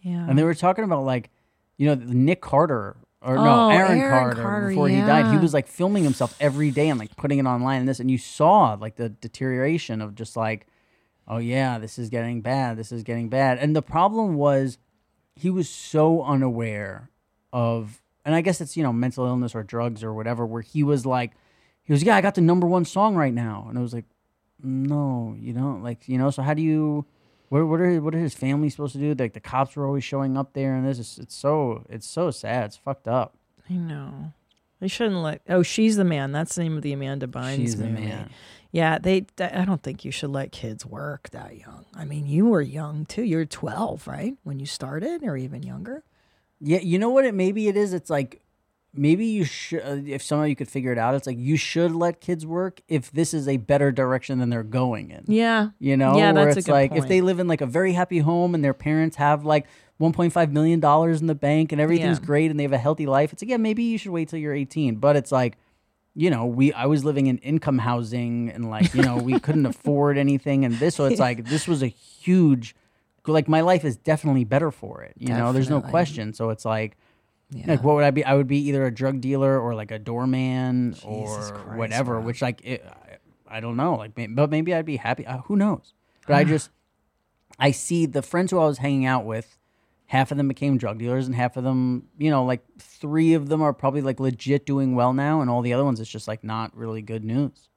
Yeah. 0.00 0.26
And 0.28 0.38
they 0.38 0.44
were 0.44 0.54
talking 0.54 0.84
about 0.84 1.04
like, 1.04 1.30
you 1.76 1.86
know, 1.86 1.94
Nick 1.94 2.40
Carter 2.40 2.96
or 3.20 3.36
Oh, 3.36 3.44
no, 3.44 3.70
Aaron, 3.70 3.98
Aaron 3.98 4.10
Carter, 4.10 4.42
Carter, 4.42 4.68
before 4.68 4.88
he 4.88 4.96
died. 4.96 5.30
He 5.32 5.38
was 5.38 5.52
like 5.52 5.66
filming 5.66 6.04
himself 6.04 6.36
every 6.40 6.70
day 6.70 6.88
and 6.88 6.98
like 6.98 7.14
putting 7.16 7.38
it 7.38 7.46
online 7.46 7.80
and 7.80 7.88
this 7.88 8.00
and 8.00 8.10
you 8.10 8.18
saw 8.18 8.74
like 8.74 8.96
the 8.96 9.08
deterioration 9.08 10.00
of 10.00 10.14
just 10.14 10.36
like, 10.36 10.66
oh 11.26 11.38
yeah, 11.38 11.78
this 11.78 11.98
is 11.98 12.08
getting 12.08 12.40
bad. 12.40 12.76
This 12.78 12.92
is 12.92 13.02
getting 13.02 13.28
bad. 13.28 13.58
And 13.58 13.76
the 13.76 13.82
problem 13.82 14.34
was 14.34 14.78
he 15.34 15.50
was 15.50 15.68
so 15.68 16.22
unaware 16.22 17.10
of 17.52 18.00
and 18.24 18.34
I 18.34 18.40
guess 18.40 18.60
it's, 18.60 18.76
you 18.76 18.82
know, 18.82 18.92
mental 18.92 19.26
illness 19.26 19.54
or 19.54 19.62
drugs 19.62 20.04
or 20.04 20.12
whatever, 20.14 20.46
where 20.46 20.62
he 20.62 20.82
was 20.82 21.04
like 21.04 21.32
he 21.82 21.92
was, 21.92 22.02
Yeah, 22.02 22.16
I 22.16 22.20
got 22.20 22.34
the 22.34 22.40
number 22.40 22.66
one 22.66 22.84
song 22.84 23.16
right 23.16 23.34
now. 23.34 23.66
And 23.68 23.76
it 23.76 23.82
was 23.82 23.94
like, 23.94 24.04
No, 24.62 25.36
you 25.38 25.52
don't 25.52 25.82
like 25.82 26.08
you 26.08 26.18
know, 26.18 26.30
so 26.30 26.42
how 26.42 26.54
do 26.54 26.62
you 26.62 27.06
what 27.48 27.66
what 27.66 27.80
are 27.80 28.00
what 28.00 28.14
are 28.14 28.18
his 28.18 28.34
family 28.34 28.70
supposed 28.70 28.92
to 28.94 28.98
do? 28.98 29.14
Like 29.14 29.32
the 29.32 29.40
cops 29.40 29.76
were 29.76 29.86
always 29.86 30.04
showing 30.04 30.36
up 30.36 30.52
there, 30.52 30.74
and 30.74 30.86
this 30.86 30.98
is 30.98 31.18
it's 31.18 31.34
so 31.34 31.84
it's 31.88 32.06
so 32.06 32.30
sad. 32.30 32.66
It's 32.66 32.76
fucked 32.76 33.08
up. 33.08 33.34
I 33.70 33.74
know. 33.74 34.32
They 34.80 34.88
shouldn't 34.88 35.22
let. 35.22 35.42
Oh, 35.48 35.62
she's 35.62 35.96
the 35.96 36.04
man. 36.04 36.32
That's 36.32 36.54
the 36.54 36.62
name 36.62 36.76
of 36.76 36.82
the 36.82 36.92
Amanda 36.92 37.26
Bynes 37.26 37.56
She's 37.56 37.76
the 37.76 37.86
man. 37.86 38.30
Yeah, 38.70 38.98
they. 38.98 39.26
I 39.38 39.64
don't 39.64 39.82
think 39.82 40.04
you 40.04 40.10
should 40.10 40.30
let 40.30 40.52
kids 40.52 40.84
work 40.86 41.30
that 41.30 41.56
young. 41.56 41.86
I 41.94 42.04
mean, 42.04 42.26
you 42.26 42.46
were 42.46 42.60
young 42.60 43.06
too. 43.06 43.22
You're 43.22 43.44
twelve, 43.44 44.06
right, 44.06 44.34
when 44.44 44.60
you 44.60 44.66
started, 44.66 45.22
or 45.24 45.36
even 45.36 45.62
younger. 45.62 46.04
Yeah, 46.60 46.80
you 46.80 46.98
know 46.98 47.10
what? 47.10 47.24
It 47.24 47.34
maybe 47.34 47.68
it 47.68 47.76
is. 47.76 47.92
It's 47.92 48.10
like 48.10 48.42
maybe 48.94 49.26
you 49.26 49.44
should 49.44 49.80
uh, 49.82 49.96
if 50.06 50.22
somehow 50.22 50.44
you 50.44 50.56
could 50.56 50.68
figure 50.68 50.92
it 50.92 50.98
out. 50.98 51.14
It's 51.14 51.26
like 51.26 51.38
you 51.38 51.56
should 51.56 51.92
let 51.92 52.20
kids 52.20 52.46
work 52.46 52.80
if 52.88 53.10
this 53.12 53.34
is 53.34 53.46
a 53.48 53.56
better 53.58 53.92
direction 53.92 54.38
than 54.38 54.50
they're 54.50 54.62
going 54.62 55.10
in. 55.10 55.24
Yeah. 55.26 55.70
You 55.78 55.96
know, 55.96 56.16
Yeah, 56.16 56.32
where 56.32 56.46
that's 56.46 56.58
a 56.58 56.62
good 56.62 56.72
like 56.72 56.92
if 56.92 57.06
they 57.08 57.20
live 57.20 57.38
in 57.38 57.46
like 57.48 57.60
a 57.60 57.66
very 57.66 57.92
happy 57.92 58.18
home 58.18 58.54
and 58.54 58.64
their 58.64 58.74
parents 58.74 59.16
have 59.16 59.44
like 59.44 59.66
1.5 60.00 60.52
million 60.52 60.80
dollars 60.80 61.20
in 61.20 61.26
the 61.26 61.34
bank 61.34 61.72
and 61.72 61.80
everything's 61.80 62.18
Yeah. 62.20 62.24
great 62.26 62.50
and 62.50 62.58
they 62.58 62.64
have 62.64 62.72
a 62.72 62.78
healthy 62.78 63.06
life, 63.06 63.32
it's 63.32 63.42
like 63.42 63.50
yeah, 63.50 63.56
maybe 63.56 63.82
you 63.82 63.98
should 63.98 64.12
wait 64.12 64.28
till 64.28 64.38
you're 64.38 64.54
18. 64.54 64.96
But 64.96 65.16
it's 65.16 65.32
like 65.32 65.56
you 66.14 66.30
know, 66.30 66.46
we 66.46 66.72
I 66.72 66.86
was 66.86 67.04
living 67.04 67.28
in 67.28 67.38
income 67.38 67.78
housing 67.78 68.50
and 68.50 68.68
like, 68.68 68.92
you 68.94 69.02
know, 69.02 69.18
we 69.18 69.38
couldn't 69.46 69.66
afford 69.66 70.18
anything 70.18 70.64
and 70.64 70.74
this 70.74 70.96
so 70.96 71.04
it's 71.04 71.20
like 71.20 71.44
this 71.44 71.68
was 71.68 71.82
a 71.82 71.86
huge 71.86 72.74
like 73.26 73.46
my 73.46 73.60
life 73.60 73.84
is 73.84 73.96
definitely 73.98 74.44
better 74.44 74.70
for 74.70 75.02
it. 75.02 75.12
You 75.18 75.28
know, 75.28 75.52
there's 75.52 75.68
no 75.68 75.82
question. 75.82 76.32
So 76.32 76.48
it's 76.50 76.64
like 76.64 76.96
Yeah. 77.50 77.64
like 77.66 77.82
what 77.82 77.96
would 77.96 78.04
I 78.04 78.10
be? 78.10 78.24
I 78.24 78.34
would 78.34 78.46
be 78.46 78.58
either 78.68 78.84
a 78.84 78.94
drug 78.94 79.20
dealer 79.20 79.58
or 79.58 79.74
like 79.74 79.90
a 79.90 79.98
doorman 79.98 80.96
or 81.04 81.26
Christ, 81.34 81.78
whatever, 81.78 82.16
Rob. 82.16 82.24
which 82.24 82.42
like 82.42 82.60
it, 82.62 82.84
I, 83.48 83.56
I 83.56 83.60
don't 83.60 83.76
know, 83.76 83.94
like 83.94 84.12
but 84.14 84.50
maybe 84.50 84.74
I'd 84.74 84.84
be 84.84 84.96
happy. 84.96 85.26
Uh, 85.26 85.38
who 85.38 85.56
knows? 85.56 85.94
But 86.26 86.36
I 86.36 86.44
just 86.54 86.70
I 87.58 87.70
see 87.70 88.06
the 88.06 88.22
friends 88.22 88.50
who 88.50 88.58
I 88.58 88.66
was 88.66 88.78
hanging 88.78 89.06
out 89.06 89.24
with, 89.24 89.56
half 90.08 90.30
of 90.30 90.36
them 90.36 90.48
became 90.48 90.78
drug 90.78 90.98
dealers 90.98 91.26
and 91.26 91.34
half 91.34 91.56
of 91.56 91.64
them, 91.64 92.08
you 92.18 92.30
know, 92.30 92.44
like 92.44 92.62
three 92.78 93.34
of 93.34 93.48
them 93.48 93.62
are 93.62 93.72
probably 93.72 94.00
like 94.00 94.20
legit 94.20 94.66
doing 94.66 94.94
well 94.94 95.12
now 95.12 95.40
and 95.40 95.50
all 95.50 95.62
the 95.62 95.72
other 95.72 95.84
ones 95.84 96.00
it's 96.00 96.10
just 96.10 96.28
like 96.28 96.42
not 96.42 96.76
really 96.76 97.02
good 97.02 97.24
news. 97.24 97.68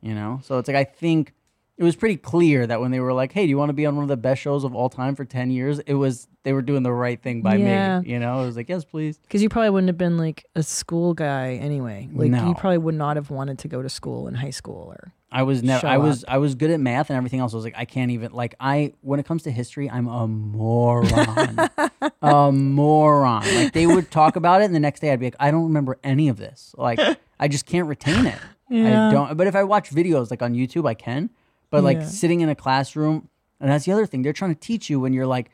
You 0.00 0.14
know? 0.14 0.40
So 0.44 0.58
it's 0.58 0.68
like 0.68 0.76
I 0.76 0.84
think 0.84 1.34
it 1.78 1.84
was 1.84 1.96
pretty 1.96 2.16
clear 2.16 2.66
that 2.66 2.80
when 2.80 2.90
they 2.90 3.00
were 3.00 3.12
like, 3.12 3.32
"Hey, 3.32 3.44
do 3.44 3.48
you 3.50 3.56
want 3.56 3.68
to 3.70 3.72
be 3.74 3.86
on 3.86 3.94
one 3.96 4.02
of 4.02 4.08
the 4.08 4.16
best 4.16 4.42
shows 4.42 4.64
of 4.64 4.74
all 4.74 4.88
time 4.90 5.14
for 5.14 5.24
10 5.24 5.50
years?" 5.50 5.78
It 5.80 5.94
was 5.94 6.28
they 6.44 6.52
were 6.52 6.62
doing 6.62 6.82
the 6.82 6.92
right 6.92 7.20
thing 7.22 7.40
by 7.42 7.56
Yeah. 7.56 8.00
me, 8.00 8.10
you 8.10 8.18
know? 8.18 8.42
It 8.42 8.46
was 8.46 8.56
like, 8.56 8.68
"Yes, 8.68 8.84
please." 8.84 9.18
Because 9.18 9.42
you 9.42 9.48
probably 9.48 9.70
wouldn't 9.70 9.88
have 9.88 9.98
been 9.98 10.18
like 10.18 10.44
a 10.56 10.62
school 10.62 11.14
guy 11.14 11.54
anyway. 11.54 12.08
Like 12.12 12.30
No. 12.30 12.48
you 12.48 12.54
probably 12.54 12.78
would 12.78 12.94
not 12.94 13.16
have 13.16 13.30
wanted 13.30 13.58
to 13.60 13.68
go 13.68 13.80
to 13.82 13.88
school 13.88 14.28
in 14.28 14.34
high 14.34 14.50
school 14.50 14.92
or 14.94 15.12
I 15.30 15.42
was 15.42 15.62
never. 15.62 15.86
I 15.86 15.98
was. 15.98 16.24
up. 16.24 16.30
I 16.32 16.38
was 16.38 16.54
good 16.54 16.70
at 16.70 16.80
math 16.80 17.10
and 17.10 17.16
everything 17.18 17.40
else. 17.40 17.52
I 17.52 17.56
was 17.56 17.64
like, 17.64 17.74
I 17.76 17.84
can't 17.84 18.10
even. 18.12 18.32
Like, 18.32 18.54
I 18.60 18.94
when 19.02 19.20
it 19.20 19.26
comes 19.26 19.42
to 19.42 19.50
history, 19.50 19.90
I'm 19.90 20.08
a 20.08 20.26
moron. 20.26 21.68
a 22.22 22.50
moron. 22.52 23.42
Like 23.54 23.72
they 23.72 23.86
would 23.86 24.10
talk 24.10 24.36
about 24.36 24.62
it, 24.62 24.64
and 24.64 24.74
the 24.74 24.80
next 24.80 25.00
day 25.00 25.12
I'd 25.12 25.20
be 25.20 25.26
like, 25.26 25.36
I 25.38 25.50
don't 25.50 25.64
remember 25.64 25.98
any 26.02 26.28
of 26.28 26.38
this. 26.38 26.74
Like, 26.78 26.98
I 27.38 27.46
just 27.48 27.66
can't 27.66 27.86
retain 27.88 28.26
it. 28.26 28.38
Yeah. 28.70 29.08
I 29.08 29.10
don't. 29.12 29.36
But 29.38 29.46
if 29.46 29.56
I 29.56 29.64
watch 29.64 29.88
videos 29.88 30.30
like 30.30 30.42
on 30.42 30.52
YouTube, 30.52 30.86
I 30.86 30.92
can. 30.92 31.30
But 31.70 31.84
like 31.84 31.98
Yeah. 31.98 32.04
sitting 32.06 32.40
in 32.40 32.48
a 32.48 32.54
classroom, 32.54 33.28
and 33.60 33.70
that's 33.70 33.84
the 33.84 33.92
other 33.92 34.06
thing. 34.06 34.22
They're 34.22 34.32
trying 34.32 34.54
to 34.54 34.60
teach 34.60 34.88
you 34.90 35.00
when 35.00 35.12
you're 35.12 35.26
like. 35.26 35.50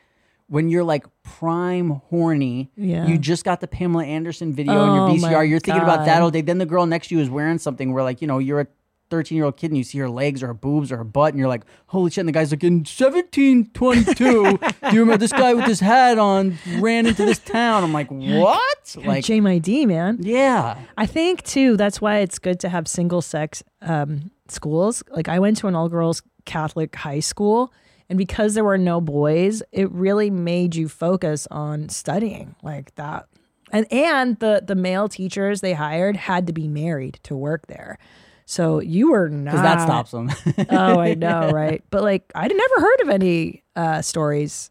When 0.47 0.69
you're 0.69 0.83
like 0.83 1.07
prime 1.23 1.89
horny, 2.11 2.69
Yeah. 2.77 3.07
you 3.07 3.17
just 3.17 3.43
got 3.43 3.61
the 3.61 3.67
Pamela 3.67 4.05
Anderson 4.05 4.53
video 4.53 4.75
Oh 4.75 4.85
in 4.89 4.93
your 4.93 5.07
my 5.07 5.33
VCR. 5.33 5.49
You're 5.49 5.59
thinking 5.59 5.81
about 5.81 6.05
that 6.05 6.21
all 6.21 6.29
day. 6.29 6.41
Then 6.41 6.59
the 6.59 6.67
girl 6.67 6.85
next 6.85 7.07
to 7.07 7.15
you 7.15 7.21
is 7.21 7.31
wearing 7.31 7.57
something 7.57 7.91
where, 7.93 8.03
like, 8.03 8.21
you 8.21 8.27
know, 8.27 8.37
you're 8.37 8.59
a 8.61 8.67
13 9.09 9.35
year 9.37 9.45
old 9.45 9.57
kid 9.57 9.71
and 9.71 9.77
you 9.79 9.83
see 9.83 9.97
her 9.97 10.07
legs 10.07 10.43
or 10.43 10.47
her 10.47 10.53
boobs 10.53 10.91
or 10.91 10.97
her 10.97 11.03
butt, 11.03 11.33
and 11.33 11.39
you're 11.39 11.47
like, 11.47 11.63
holy 11.87 12.11
shit. 12.11 12.19
And 12.19 12.27
the 12.27 12.31
guy's 12.31 12.51
like, 12.51 12.63
in 12.63 12.83
1722, 12.85 14.13
do 14.57 14.59
you 14.93 14.99
remember 14.99 15.17
this 15.17 15.31
guy 15.31 15.53
with 15.55 15.65
his 15.65 15.79
hat 15.79 16.17
on 16.19 16.57
ran 16.79 17.05
into 17.07 17.25
this 17.25 17.39
town? 17.39 17.83
I'm 17.83 17.93
like, 17.93 18.09
what? 18.09 18.95
like 18.97 19.05
Like, 19.07 19.23
JMID, 19.25 19.87
man. 19.87 20.17
yeah. 20.21 20.77
I 20.97 21.05
think 21.05 21.43
too 21.43 21.75
that's 21.77 21.99
why 22.01 22.17
it's 22.19 22.39
good 22.39 22.59
to 22.61 22.69
have 22.69 22.87
single 22.87 23.21
sex 23.21 23.63
um, 23.81 24.31
schools. 24.51 25.03
Like 25.09 25.27
I 25.27 25.39
went 25.39 25.57
to 25.57 25.67
an 25.67 25.75
all 25.75 25.89
girls 25.89 26.21
Catholic 26.45 26.95
high 26.95 27.19
school, 27.19 27.73
and 28.09 28.17
because 28.17 28.53
there 28.53 28.63
were 28.63 28.77
no 28.77 29.01
boys, 29.01 29.63
it 29.71 29.91
really 29.91 30.29
made 30.29 30.75
you 30.75 30.87
focus 30.87 31.47
on 31.51 31.89
studying 31.89 32.55
like 32.63 32.93
that. 32.95 33.27
And 33.71 33.91
and 33.91 34.39
the 34.39 34.63
the 34.65 34.75
male 34.75 35.09
teachers 35.09 35.61
they 35.61 35.73
hired 35.73 36.15
had 36.15 36.47
to 36.47 36.53
be 36.53 36.67
married 36.67 37.19
to 37.23 37.35
work 37.35 37.67
there. 37.67 37.97
So 38.45 38.79
you 38.79 39.11
were 39.11 39.27
not 39.27 39.51
Because 39.51 39.61
that 39.63 39.81
stops 39.81 40.11
them. 40.11 40.31
oh, 40.69 40.99
I 40.99 41.15
know, 41.15 41.49
right? 41.53 41.83
But 41.89 42.03
like 42.03 42.31
I'd 42.35 42.55
never 42.55 42.79
heard 42.79 43.01
of 43.01 43.09
any 43.09 43.63
uh, 43.75 44.01
stories 44.01 44.69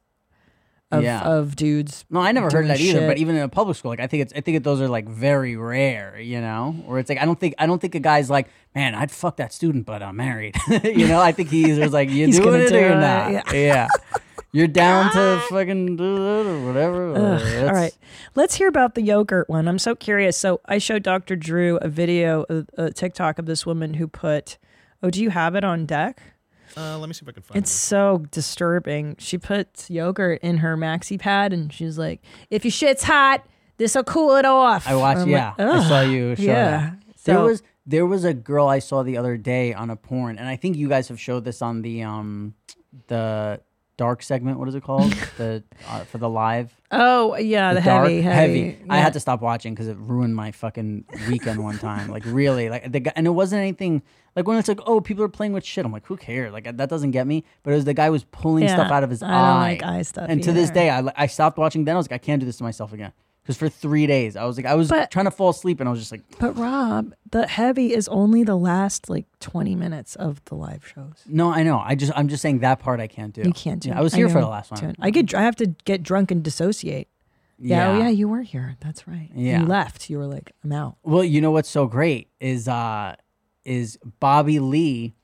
of 0.99 1.03
Yeah. 1.05 1.21
of 1.21 1.57
dudes. 1.57 2.05
No, 2.11 2.21
I 2.21 2.33
never 2.33 2.49
heard 2.51 2.67
that 2.69 2.81
either. 2.81 3.07
But 3.07 3.19
even 3.19 3.37
in 3.37 3.43
a 3.43 3.49
public 3.49 3.77
school, 3.77 3.91
like 3.91 4.01
I 4.01 4.07
think 4.07 4.23
it's 4.23 4.33
I 4.35 4.41
think 4.41 4.63
those 4.65 4.81
are 4.81 4.89
like 4.89 5.09
very 5.09 5.57
rare, 5.57 6.19
you 6.21 6.41
know. 6.41 6.73
Where 6.87 6.99
it's 6.99 7.09
like 7.09 7.19
I 7.19 7.25
don't 7.25 7.39
think 7.39 7.55
I 7.59 7.67
don't 7.67 7.81
think 7.81 7.95
a 7.95 8.01
guy's 8.01 8.31
like, 8.31 8.49
man, 8.75 8.95
I'd 8.95 9.11
fuck 9.11 9.37
that 9.39 9.53
student, 9.53 9.87
but 9.87 10.03
I'm 10.03 10.17
married. 10.17 10.57
you 10.85 11.07
know, 11.09 11.21
I 11.21 11.33
think 11.33 11.51
he's 11.51 11.79
like, 11.93 12.11
you 12.11 12.31
doing 12.33 12.61
it 12.63 12.69
do 12.69 12.77
or 12.77 12.93
it, 12.93 12.97
not. 12.97 13.31
yeah. 13.33 13.43
Yeah. 13.53 13.89
You're 14.53 14.69
down 14.69 15.11
to 15.15 15.41
fucking 15.49 15.97
do 15.97 16.15
it 16.17 16.47
or 16.47 16.65
whatever. 16.65 17.13
Ugh, 17.17 17.65
all 17.67 17.75
right, 17.75 17.93
let's 18.37 18.55
hear 18.55 18.69
about 18.69 18.95
the 18.95 19.03
yogurt 19.03 19.49
one. 19.49 19.67
I'm 19.67 19.81
so 19.81 19.97
curious. 19.97 20.37
So 20.37 20.61
I 20.67 20.79
showed 20.79 21.03
Dr. 21.03 21.35
Drew 21.35 21.77
a 21.79 21.89
video, 21.89 22.45
a, 22.49 22.65
a 22.85 22.91
TikTok 22.93 23.41
of 23.41 23.47
this 23.47 23.67
woman 23.67 23.95
who 23.95 24.07
put. 24.07 24.57
Oh, 25.03 25.11
do 25.11 25.21
you 25.21 25.31
have 25.31 25.57
it 25.57 25.65
on 25.65 25.87
deck? 25.87 26.23
Uh, 26.77 26.99
let 26.99 27.09
me 27.09 27.13
see 27.15 27.23
if 27.23 27.29
I 27.29 27.33
can 27.33 27.43
find 27.43 27.57
it. 27.57 27.61
It's 27.61 27.71
so 27.71 28.25
disturbing. 28.31 29.17
She 29.19 29.39
put 29.39 29.89
yogurt 29.91 30.41
in 30.43 30.59
her 30.59 30.77
maxi 30.77 31.19
pad, 31.19 31.53
and 31.53 31.73
she's 31.73 31.99
like, 31.99 32.21
"If 32.51 32.65
your 32.65 32.73
shit's 32.73 33.05
hot, 33.05 33.45
this'll 33.77 34.05
cool 34.05 34.37
it 34.37 34.45
off." 34.45 34.87
I 34.89 34.95
watched. 34.97 35.21
I'm 35.21 35.29
Yeah, 35.29 35.53
like, 35.59 35.69
I 35.69 35.89
saw 35.89 35.95
"Ugh." 36.01 36.11
you 36.11 36.37
show 36.37 36.43
Yeah. 36.43 36.55
that. 36.71 36.97
There 37.25 37.35
So- 37.37 37.45
was 37.47 37.63
there 37.87 38.07
was 38.07 38.25
a 38.25 38.33
girl 38.33 38.67
I 38.67 38.79
saw 38.79 39.03
the 39.03 39.17
other 39.19 39.37
day 39.37 39.75
on 39.75 39.91
a 39.91 39.97
porn, 39.97 40.39
and 40.39 40.49
I 40.49 40.57
think 40.57 40.77
you 40.77 40.89
guys 40.89 41.09
have 41.09 41.21
showed 41.21 41.45
this 41.45 41.61
on 41.63 41.83
the 41.83 42.03
um 42.03 42.55
the 43.09 43.61
dark 43.97 44.23
segment. 44.23 44.59
What 44.59 44.69
is 44.69 44.75
it 44.75 44.83
called? 44.83 45.13
the 45.37 45.63
uh, 45.89 46.01
for 46.05 46.19
the 46.19 46.29
live. 46.29 46.75
Oh 46.91 47.37
yeah, 47.37 47.75
the, 47.75 47.81
dark- 47.81 48.09
heavy, 48.09 48.23
heavy. 48.23 48.79
I 48.89 48.99
had 48.99 49.13
to 49.15 49.21
stop 49.21 49.41
watching 49.41 49.75
because 49.75 49.89
it 49.89 49.97
ruined 49.99 50.35
my 50.35 50.51
fucking 50.53 51.05
weekend 51.29 51.63
one 51.63 51.79
time. 51.79 52.09
Like 52.11 52.25
really, 52.27 52.69
like 52.71 52.91
the 52.91 53.01
guy, 53.01 53.13
and 53.17 53.27
it 53.27 53.31
wasn't 53.31 53.61
anything. 53.61 54.03
Like 54.37 54.49
when 54.49 54.59
it's 54.59 54.69
like, 54.69 54.81
oh, 54.87 55.01
people 55.01 55.23
are 55.25 55.29
playing 55.29 55.53
with 55.53 55.65
shit. 55.65 55.85
I'm 55.87 55.93
like, 55.93 56.07
who 56.07 56.17
cares? 56.17 56.53
Like 56.53 56.65
that 56.77 56.89
doesn't 56.89 57.13
get 57.13 57.27
me. 57.27 57.45
But 57.63 57.73
it 57.73 57.77
was 57.77 57.85
the 57.85 57.95
guy 57.95 58.11
was 58.11 58.25
pulling 58.25 58.67
stuff 58.69 58.91
out 58.91 59.05
of 59.05 59.11
his 59.11 59.23
I 59.23 59.29
don't 59.29 59.37
eye. 59.37 59.61
like 59.73 59.83
eye 59.83 60.03
stuff 60.03 60.27
And 60.29 60.43
to 60.43 60.53
this 60.53 60.71
either. 60.71 60.75
day, 60.75 60.91
I 60.91 61.03
I 61.17 61.27
stopped 61.27 61.57
watching. 61.59 61.85
Then 61.85 61.95
I 61.95 61.99
was 61.99 62.11
like, 62.11 62.21
I 62.21 62.25
can't 62.25 62.41
do 62.41 62.47
this 62.47 62.57
to 62.59 62.65
myself 62.65 62.93
again. 62.93 63.13
Because 63.43 63.59
for 63.59 63.69
three 63.69 64.07
days, 64.07 64.37
I 64.37 64.45
was 64.45 64.57
like, 64.57 64.65
I 64.65 64.75
was 64.75 64.89
But- 64.89 65.11
trying 65.11 65.27
to 65.27 65.31
fall 65.31 65.51
asleep, 65.51 65.79
and 65.79 65.87
I 65.87 65.93
was 65.93 66.01
just 66.01 66.11
like, 66.11 66.23
But 66.41 66.57
Rob, 66.57 67.13
the 67.31 67.47
heavy 67.47 67.93
is 67.93 68.09
only 68.09 68.43
the 68.43 68.57
last 68.57 69.11
like 69.11 69.27
20 69.41 69.75
minutes 69.77 70.17
of 70.17 70.43
the 70.47 70.55
live 70.55 70.87
shows. 70.87 71.23
no, 71.27 71.51
I 71.53 71.63
know. 71.63 71.79
I 71.79 71.95
just 71.95 72.11
I'm 72.17 72.29
just 72.29 72.41
saying 72.41 72.61
that 72.61 72.79
part 72.81 73.01
I 73.01 73.07
can't 73.07 73.35
do. 73.35 73.43
You 73.43 73.53
can't 73.53 73.81
do. 73.83 73.91
Yeah, 73.91 73.97
it. 73.97 73.99
I 73.99 74.03
was 74.03 74.15
here 74.15 74.29
for 74.31 74.37
know. 74.37 74.47
the 74.47 74.51
last 74.51 74.71
one. 74.73 74.97
I 74.99 75.11
get. 75.11 75.35
I 75.35 75.43
have 75.43 75.57
to 75.57 75.67
get 75.85 76.03
drunk 76.03 76.31
and 76.31 76.43
dissociate. 76.43 77.09
Yeah. 77.59 77.91
Oh 77.91 77.99
yeah, 77.99 78.09
you 78.09 78.29
were 78.29 78.43
here. 78.43 78.77
That's 78.81 79.07
right. 79.07 79.29
Yeah. 79.35 79.61
You 79.61 79.67
left. 79.67 80.09
You 80.11 80.19
were 80.19 80.27
like, 80.27 80.53
I'm 80.65 80.73
out. 80.73 80.97
Well, 81.05 81.23
you 81.23 81.41
know 81.43 81.51
what's 81.53 81.69
so 81.69 81.87
great 81.87 82.29
is 82.41 82.67
uh 82.67 83.15
is 83.65 83.99
Bobby 84.21 84.59
Lee 84.61 85.15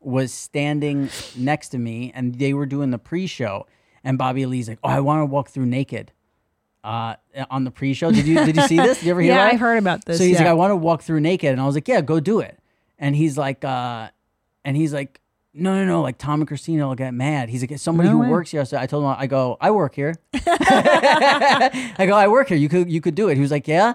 was 0.00 0.32
standing 0.32 1.08
next 1.36 1.70
to 1.70 1.78
me 1.78 2.12
and 2.14 2.34
they 2.36 2.54
were 2.54 2.66
doing 2.66 2.90
the 2.90 2.98
pre-show 2.98 3.66
and 4.04 4.16
Bobby 4.16 4.46
Lee's 4.46 4.68
like, 4.68 4.78
"Oh, 4.84 4.88
I 4.88 5.00
want 5.00 5.20
to 5.22 5.26
walk 5.26 5.48
through 5.50 5.66
naked." 5.66 6.12
Uh 6.84 7.16
on 7.50 7.64
the 7.64 7.70
pre-show. 7.72 8.12
Did 8.12 8.26
you 8.26 8.44
did 8.44 8.56
you 8.56 8.62
see 8.62 8.76
this? 8.76 8.98
Did 8.98 9.06
you 9.06 9.10
ever 9.10 9.20
hear 9.26 9.32
Yeah, 9.34 9.44
that? 9.46 9.54
I 9.54 9.56
heard 9.56 9.78
about 9.78 10.04
this, 10.04 10.18
So 10.18 10.24
he's 10.24 10.38
like, 10.38 10.46
"I 10.46 10.52
want 10.54 10.70
to 10.70 10.76
walk 10.76 11.02
through 11.02 11.20
naked." 11.20 11.50
And 11.50 11.60
I 11.60 11.66
was 11.66 11.74
like, 11.74 11.88
"Yeah, 11.88 12.00
go 12.00 12.20
do 12.20 12.38
it." 12.40 12.58
And 12.98 13.16
he's 13.16 13.36
like 13.36 13.64
uh 13.64 14.08
and 14.64 14.76
he's 14.76 14.92
like 14.92 15.20
no, 15.54 15.74
no, 15.74 15.84
no! 15.84 16.02
Like 16.02 16.18
Tom 16.18 16.40
and 16.40 16.46
Christina 16.46 16.86
will 16.86 16.94
get 16.94 17.12
mad. 17.14 17.48
He's 17.48 17.62
like 17.68 17.76
somebody 17.80 18.08
No 18.08 18.12
who 18.16 18.20
way. 18.20 18.28
works 18.28 18.50
here. 18.52 18.64
So 18.64 18.78
I 18.78 18.86
told 18.86 19.02
him, 19.02 19.16
I 19.18 19.26
go, 19.26 19.56
I 19.60 19.72
work 19.72 19.94
here. 19.96 20.14
I 20.34 22.04
go, 22.06 22.14
I 22.14 22.28
work 22.28 22.48
here. 22.48 22.56
You 22.58 22.68
could, 22.68 22.90
you 22.90 23.00
could 23.00 23.14
do 23.16 23.28
it. 23.28 23.34
He 23.36 23.40
was 23.40 23.50
like, 23.50 23.66
yeah. 23.66 23.94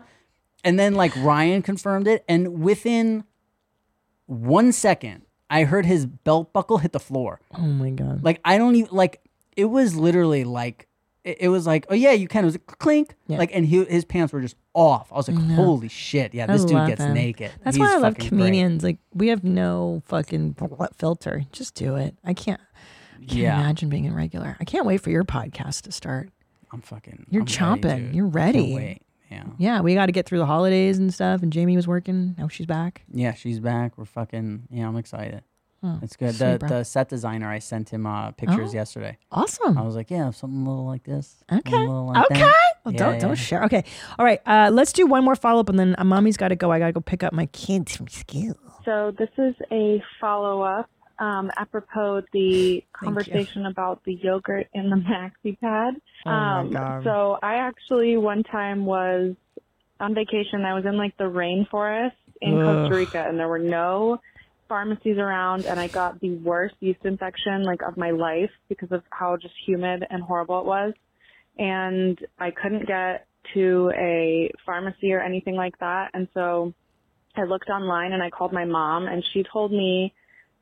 And 0.65 0.77
then 0.77 0.95
like 0.95 1.15
Ryan 1.17 1.61
confirmed 1.61 2.07
it, 2.07 2.25
and 2.27 2.61
within 2.61 3.23
one 4.33 4.71
second, 4.71 5.23
I 5.49 5.63
heard 5.63 5.85
his 5.85 6.05
belt 6.05 6.51
buckle 6.53 6.79
hit 6.79 6.91
the 6.91 6.99
floor. 6.99 7.39
Oh 7.55 7.61
my 7.61 7.91
god. 7.91 8.23
Like 8.23 8.39
I 8.43 8.57
don't 8.57 8.75
even 8.75 8.95
like. 8.95 9.21
It 9.55 9.65
was 9.65 9.95
literally 9.95 10.43
like 10.45 10.87
it, 11.23 11.37
it 11.41 11.49
was 11.49 11.67
like, 11.67 11.85
oh 11.89 11.93
yeah, 11.95 12.11
you 12.11 12.27
can. 12.27 12.43
It 12.43 12.47
was 12.47 12.55
a 12.55 12.59
clink, 12.59 13.15
Yeah. 13.27 13.37
like, 13.37 13.51
and 13.53 13.65
he, 13.65 13.83
his 13.85 14.03
pants 14.03 14.33
were 14.33 14.41
just 14.41 14.55
off. 14.73 15.11
I 15.11 15.15
was 15.15 15.27
like, 15.29 15.37
No. 15.37 15.55
holy 15.55 15.87
shit, 15.89 16.33
yeah, 16.33 16.45
I 16.45 16.47
this 16.53 16.65
dude 16.65 16.73
love 16.75 16.87
gets 16.87 17.01
him. 17.01 17.13
naked. 17.13 17.51
That's 17.63 17.75
He's 17.77 17.81
why 17.81 17.91
I 17.93 17.97
love 17.97 18.13
fucking 18.15 18.29
great. 18.29 18.39
comedians. 18.39 18.83
Like 18.83 18.97
we 19.13 19.27
have 19.27 19.43
no 19.43 20.01
fucking 20.07 20.55
filter. 20.97 21.43
Just 21.51 21.75
do 21.75 21.95
it. 21.97 22.15
I 22.25 22.33
can't. 22.33 22.59
I 23.15 23.19
can't 23.25 23.31
Yeah. 23.33 23.59
imagine 23.59 23.89
being 23.89 24.07
a 24.09 24.13
regular. 24.13 24.57
I 24.59 24.63
can't 24.65 24.85
wait 24.85 25.01
for 25.01 25.11
your 25.11 25.23
podcast 25.23 25.83
to 25.83 25.91
start. 25.91 26.29
I'm 26.71 26.81
fucking. 26.81 27.27
You're 27.29 27.43
I'm 27.43 27.45
ready, 27.45 27.53
chomping. 27.81 28.05
dude. 28.07 28.15
You're 28.15 28.25
Can't 28.25 28.35
ready. 28.35 28.73
wait. 28.73 29.01
Yeah. 29.33 29.43
Yeah, 29.57 29.81
we 29.81 29.93
got 29.95 30.05
to 30.07 30.11
get 30.11 30.25
through 30.25 30.39
the 30.39 30.45
holidays 30.45 30.97
and 30.99 31.13
stuff. 31.13 31.41
And 31.43 31.51
Jamie 31.51 31.75
was 31.75 31.87
working. 31.87 32.35
Now 32.37 32.47
she's 32.47 32.65
back. 32.65 33.01
Yeah, 33.11 33.33
she's 33.33 33.59
back. 33.59 33.97
We're 33.97 34.05
fucking. 34.05 34.67
Yeah, 34.69 34.87
I'm 34.87 34.95
excited. 34.97 35.43
Oh, 35.85 35.99
it's 36.01 36.15
good. 36.15 36.33
The 36.35 36.57
bro. 36.59 36.69
the 36.69 36.83
set 36.85 37.09
designer, 37.09 37.49
I 37.51 37.59
sent 37.59 37.89
him 37.89 38.05
uh, 38.05 38.31
pictures 38.31 38.69
Oh, 38.71 38.73
yesterday. 38.73 39.17
awesome. 39.31 39.77
I 39.77 39.81
was 39.81 39.95
like, 39.97 40.09
yeah, 40.09 40.31
something 40.31 40.65
a 40.65 40.69
little 40.69 40.85
like 40.85 41.03
this. 41.03 41.43
Okay. 41.51 41.59
something 41.71 41.73
a 41.73 41.79
little 41.93 42.07
like 42.07 42.31
okay. 42.31 42.39
that. 42.39 42.73
Well, 42.85 42.93
Yeah, 42.93 42.99
don't 42.99 43.13
yeah. 43.15 43.19
don't 43.19 43.35
share. 43.35 43.63
Okay. 43.65 43.83
All 44.17 44.23
right. 44.25 44.39
Uh, 44.45 44.69
let's 44.71 44.93
do 44.93 45.05
one 45.05 45.25
more 45.25 45.35
follow 45.35 45.59
up, 45.59 45.67
and 45.67 45.77
then 45.77 45.95
uh, 45.97 46.05
mommy's 46.05 46.37
got 46.37 46.49
to 46.49 46.55
go. 46.55 46.71
I 46.71 46.79
got 46.79 46.85
to 46.87 46.93
go 46.93 47.01
pick 47.01 47.21
up 47.21 47.33
my 47.33 47.47
kids 47.47 47.95
from 47.97 48.07
school. 48.07 48.55
So 48.85 49.13
this 49.17 49.29
is 49.37 49.55
a 49.71 50.01
follow 50.21 50.61
up 50.61 50.89
um, 51.19 51.51
apropos 51.57 52.23
the 52.33 52.83
conversation 52.93 53.65
about 53.65 54.03
the 54.03 54.13
yogurt 54.15 54.67
in 54.73 54.89
the 54.89 54.95
maxi 55.45 55.59
pad. 55.59 55.95
Oh, 56.25 56.29
um. 56.29 57.01
So 57.03 57.37
I 57.41 57.55
actually 57.55 58.17
one 58.17 58.43
time 58.43 58.85
was 58.85 59.35
on 59.99 60.15
vacation. 60.15 60.65
I 60.65 60.73
was 60.73 60.85
in 60.85 60.97
like 60.97 61.17
the 61.17 61.25
rainforest 61.25 62.11
in 62.41 62.59
Ugh. 62.59 62.65
Costa 62.65 62.95
Rica, 62.95 63.25
and 63.27 63.39
there 63.39 63.47
were 63.47 63.59
no 63.59 64.19
pharmacies 64.67 65.17
around, 65.17 65.65
and 65.65 65.79
I 65.79 65.87
got 65.87 66.19
the 66.19 66.31
worst 66.37 66.75
yeast 66.79 66.99
infection 67.03 67.63
like 67.63 67.81
of 67.81 67.97
my 67.97 68.11
life 68.11 68.51
because 68.69 68.91
of 68.91 69.03
how 69.11 69.37
just 69.37 69.53
humid 69.65 70.05
and 70.09 70.23
horrible 70.23 70.59
it 70.59 70.65
was. 70.65 70.93
And 71.59 72.17
I 72.39 72.51
couldn't 72.51 72.87
get 72.87 73.27
to 73.53 73.91
a 73.95 74.51
pharmacy 74.65 75.13
or 75.13 75.19
anything 75.19 75.55
like 75.55 75.77
that, 75.79 76.11
and 76.13 76.27
so 76.33 76.73
I 77.35 77.43
looked 77.43 77.69
online 77.69 78.13
and 78.13 78.21
I 78.21 78.29
called 78.29 78.53
my 78.53 78.65
mom 78.65 79.07
and 79.07 79.23
she 79.33 79.43
told 79.51 79.71
me 79.71 80.13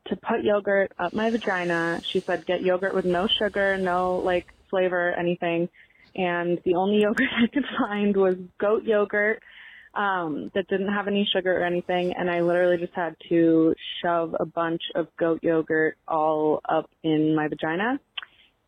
to 0.06 0.16
put 0.16 0.42
yogurt 0.42 0.92
up 0.98 1.12
my 1.12 1.30
vagina. 1.30 2.00
She 2.04 2.20
said 2.20 2.46
get 2.46 2.62
yogurt 2.62 2.94
with 2.94 3.04
no 3.04 3.26
sugar, 3.26 3.76
no 3.78 4.16
like 4.18 4.52
flavor, 4.70 5.12
anything. 5.12 5.68
And 6.14 6.58
the 6.64 6.74
only 6.74 7.00
yogurt 7.02 7.28
I 7.36 7.46
could 7.46 7.64
find 7.78 8.16
was 8.16 8.36
goat 8.58 8.84
yogurt 8.84 9.42
um, 9.94 10.50
that 10.54 10.66
didn't 10.68 10.92
have 10.92 11.06
any 11.06 11.28
sugar 11.32 11.60
or 11.60 11.64
anything. 11.64 12.14
And 12.16 12.30
I 12.30 12.40
literally 12.40 12.78
just 12.78 12.94
had 12.94 13.14
to 13.28 13.74
shove 14.02 14.34
a 14.38 14.46
bunch 14.46 14.82
of 14.94 15.08
goat 15.18 15.40
yogurt 15.42 15.96
all 16.08 16.60
up 16.68 16.90
in 17.02 17.34
my 17.34 17.48
vagina. 17.48 18.00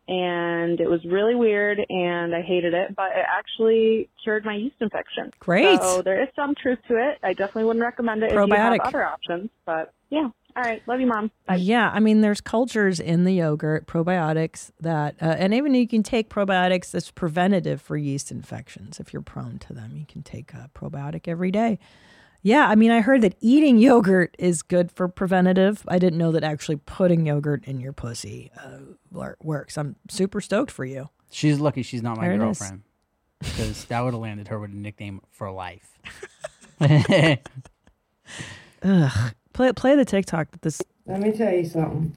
And 0.07 0.79
it 0.79 0.87
was 0.87 1.03
really 1.03 1.33
weird 1.33 1.79
and 1.89 2.35
I 2.35 2.43
hated 2.43 2.75
it, 2.75 2.95
but 2.95 3.07
it 3.07 3.25
actually 3.27 4.07
cured 4.23 4.45
my 4.45 4.55
yeast 4.55 4.75
infection. 4.79 5.31
Great. 5.39 5.81
So 5.81 6.03
there 6.03 6.21
is 6.21 6.29
some 6.35 6.53
truth 6.61 6.77
to 6.89 6.97
it. 6.97 7.17
I 7.23 7.33
definitely 7.33 7.63
wouldn't 7.63 7.83
recommend 7.83 8.21
it 8.21 8.27
if 8.27 8.33
you 8.33 8.37
Probiotic. 8.37 8.83
have 8.83 8.93
other 8.93 9.03
options, 9.03 9.49
but 9.65 9.93
yeah. 10.11 10.29
All 10.55 10.63
right. 10.63 10.81
Love 10.87 11.01
you, 11.01 11.07
mom. 11.07 11.31
Yeah, 11.57 11.91
I 11.93 11.99
mean, 11.99 12.21
there's 12.21 12.39
cultures 12.39 12.99
in 13.01 13.25
the 13.25 13.33
yogurt, 13.33 13.87
probiotics 13.87 14.71
that, 14.79 15.15
uh, 15.21 15.35
and 15.37 15.53
even 15.53 15.73
you 15.75 15.85
can 15.85 16.01
take 16.01 16.29
probiotics 16.29 16.91
that's 16.91 17.11
preventative 17.11 17.81
for 17.81 17.97
yeast 17.97 18.31
infections 18.31 18.99
if 18.99 19.11
you're 19.11 19.21
prone 19.21 19.59
to 19.59 19.73
them. 19.73 19.97
You 19.97 20.05
can 20.07 20.23
take 20.23 20.53
a 20.53 20.69
probiotic 20.73 21.27
every 21.27 21.51
day. 21.51 21.77
Yeah, 22.41 22.67
I 22.67 22.75
mean, 22.75 22.91
I 22.91 23.01
heard 23.01 23.21
that 23.21 23.35
eating 23.41 23.79
yogurt 23.79 24.35
is 24.37 24.61
good 24.61 24.91
for 24.91 25.07
preventative. 25.07 25.83
I 25.87 25.97
didn't 25.99 26.19
know 26.19 26.31
that 26.31 26.43
actually 26.43 26.75
putting 26.77 27.25
yogurt 27.25 27.65
in 27.65 27.79
your 27.79 27.91
pussy 27.91 28.51
uh, 28.63 28.79
works. 29.41 29.77
I'm 29.77 29.95
super 30.09 30.39
stoked 30.39 30.71
for 30.71 30.85
you. 30.85 31.09
She's 31.31 31.59
lucky 31.59 31.81
she's 31.81 32.03
not 32.03 32.17
my 32.17 32.25
There 32.25 32.33
it 32.33 32.35
is. 32.35 32.59
girlfriend. 32.59 32.83
Because 33.39 33.85
that 33.85 33.99
would 34.01 34.13
have 34.13 34.21
landed 34.21 34.47
her 34.49 34.59
with 34.59 34.71
a 34.71 34.75
nickname 34.75 35.21
for 35.31 35.51
life. 35.51 35.99
Ugh. 38.83 39.33
Play 39.55 39.71
play 39.71 39.95
the 39.95 40.03
TikTok 40.03 40.51
that 40.51 40.61
this. 40.63 40.81
Let 41.05 41.21
me 41.21 41.31
tell 41.31 41.53
you 41.53 41.63
something. 41.65 42.13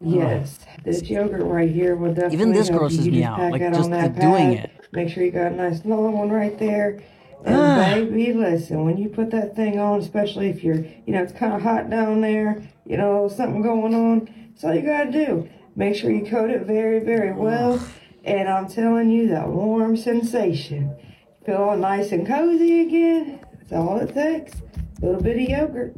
Yes, 0.00 0.58
this 0.82 1.00
yogurt 1.04 1.44
right 1.44 1.70
here 1.70 1.94
will 1.94 2.12
definitely 2.12 2.34
Even 2.38 2.52
this 2.52 2.68
help 2.68 2.80
grosses 2.80 3.06
you. 3.06 3.12
me 3.12 3.22
out, 3.22 3.36
pack 3.38 3.52
like, 3.52 3.60
that 3.60 3.72
just 3.72 3.84
on 3.84 3.90
that 3.92 4.18
doing 4.18 4.56
pad. 4.56 4.64
it. 4.64 4.88
Make 4.92 5.08
sure 5.08 5.22
you 5.22 5.30
got 5.30 5.52
a 5.52 5.54
nice 5.54 5.84
long 5.84 6.18
one 6.18 6.30
right 6.30 6.58
there. 6.58 6.98
And 7.44 7.54
Ah. 7.54 7.94
baby, 7.94 8.32
listen, 8.32 8.84
when 8.84 8.96
you 8.96 9.08
put 9.08 9.30
that 9.30 9.54
thing 9.54 9.78
on, 9.78 10.00
especially 10.00 10.48
if 10.50 10.64
you're, 10.64 10.84
you 11.06 11.12
know, 11.14 11.22
it's 11.22 11.32
kind 11.32 11.54
of 11.54 11.62
hot 11.62 11.88
down 11.88 12.20
there, 12.20 12.60
you 12.84 12.96
know, 12.96 13.28
something 13.28 13.62
going 13.62 13.94
on, 13.94 14.28
that's 14.50 14.64
all 14.64 14.74
you 14.74 14.82
gotta 14.82 15.12
do. 15.12 15.48
Make 15.76 15.94
sure 15.94 16.10
you 16.10 16.26
coat 16.26 16.50
it 16.50 16.62
very, 16.66 16.98
very 16.98 17.32
well. 17.32 17.78
And 18.24 18.48
I'm 18.48 18.66
telling 18.66 19.08
you, 19.10 19.28
that 19.28 19.48
warm 19.48 19.96
sensation. 19.96 20.96
Feel 21.44 21.58
all 21.58 21.76
nice 21.76 22.10
and 22.10 22.26
cozy 22.26 22.80
again. 22.80 23.38
That's 23.60 23.72
all 23.72 23.98
it 23.98 24.12
takes. 24.12 24.60
A 25.00 25.06
little 25.06 25.22
bit 25.22 25.36
of 25.36 25.42
yogurt. 25.48 25.94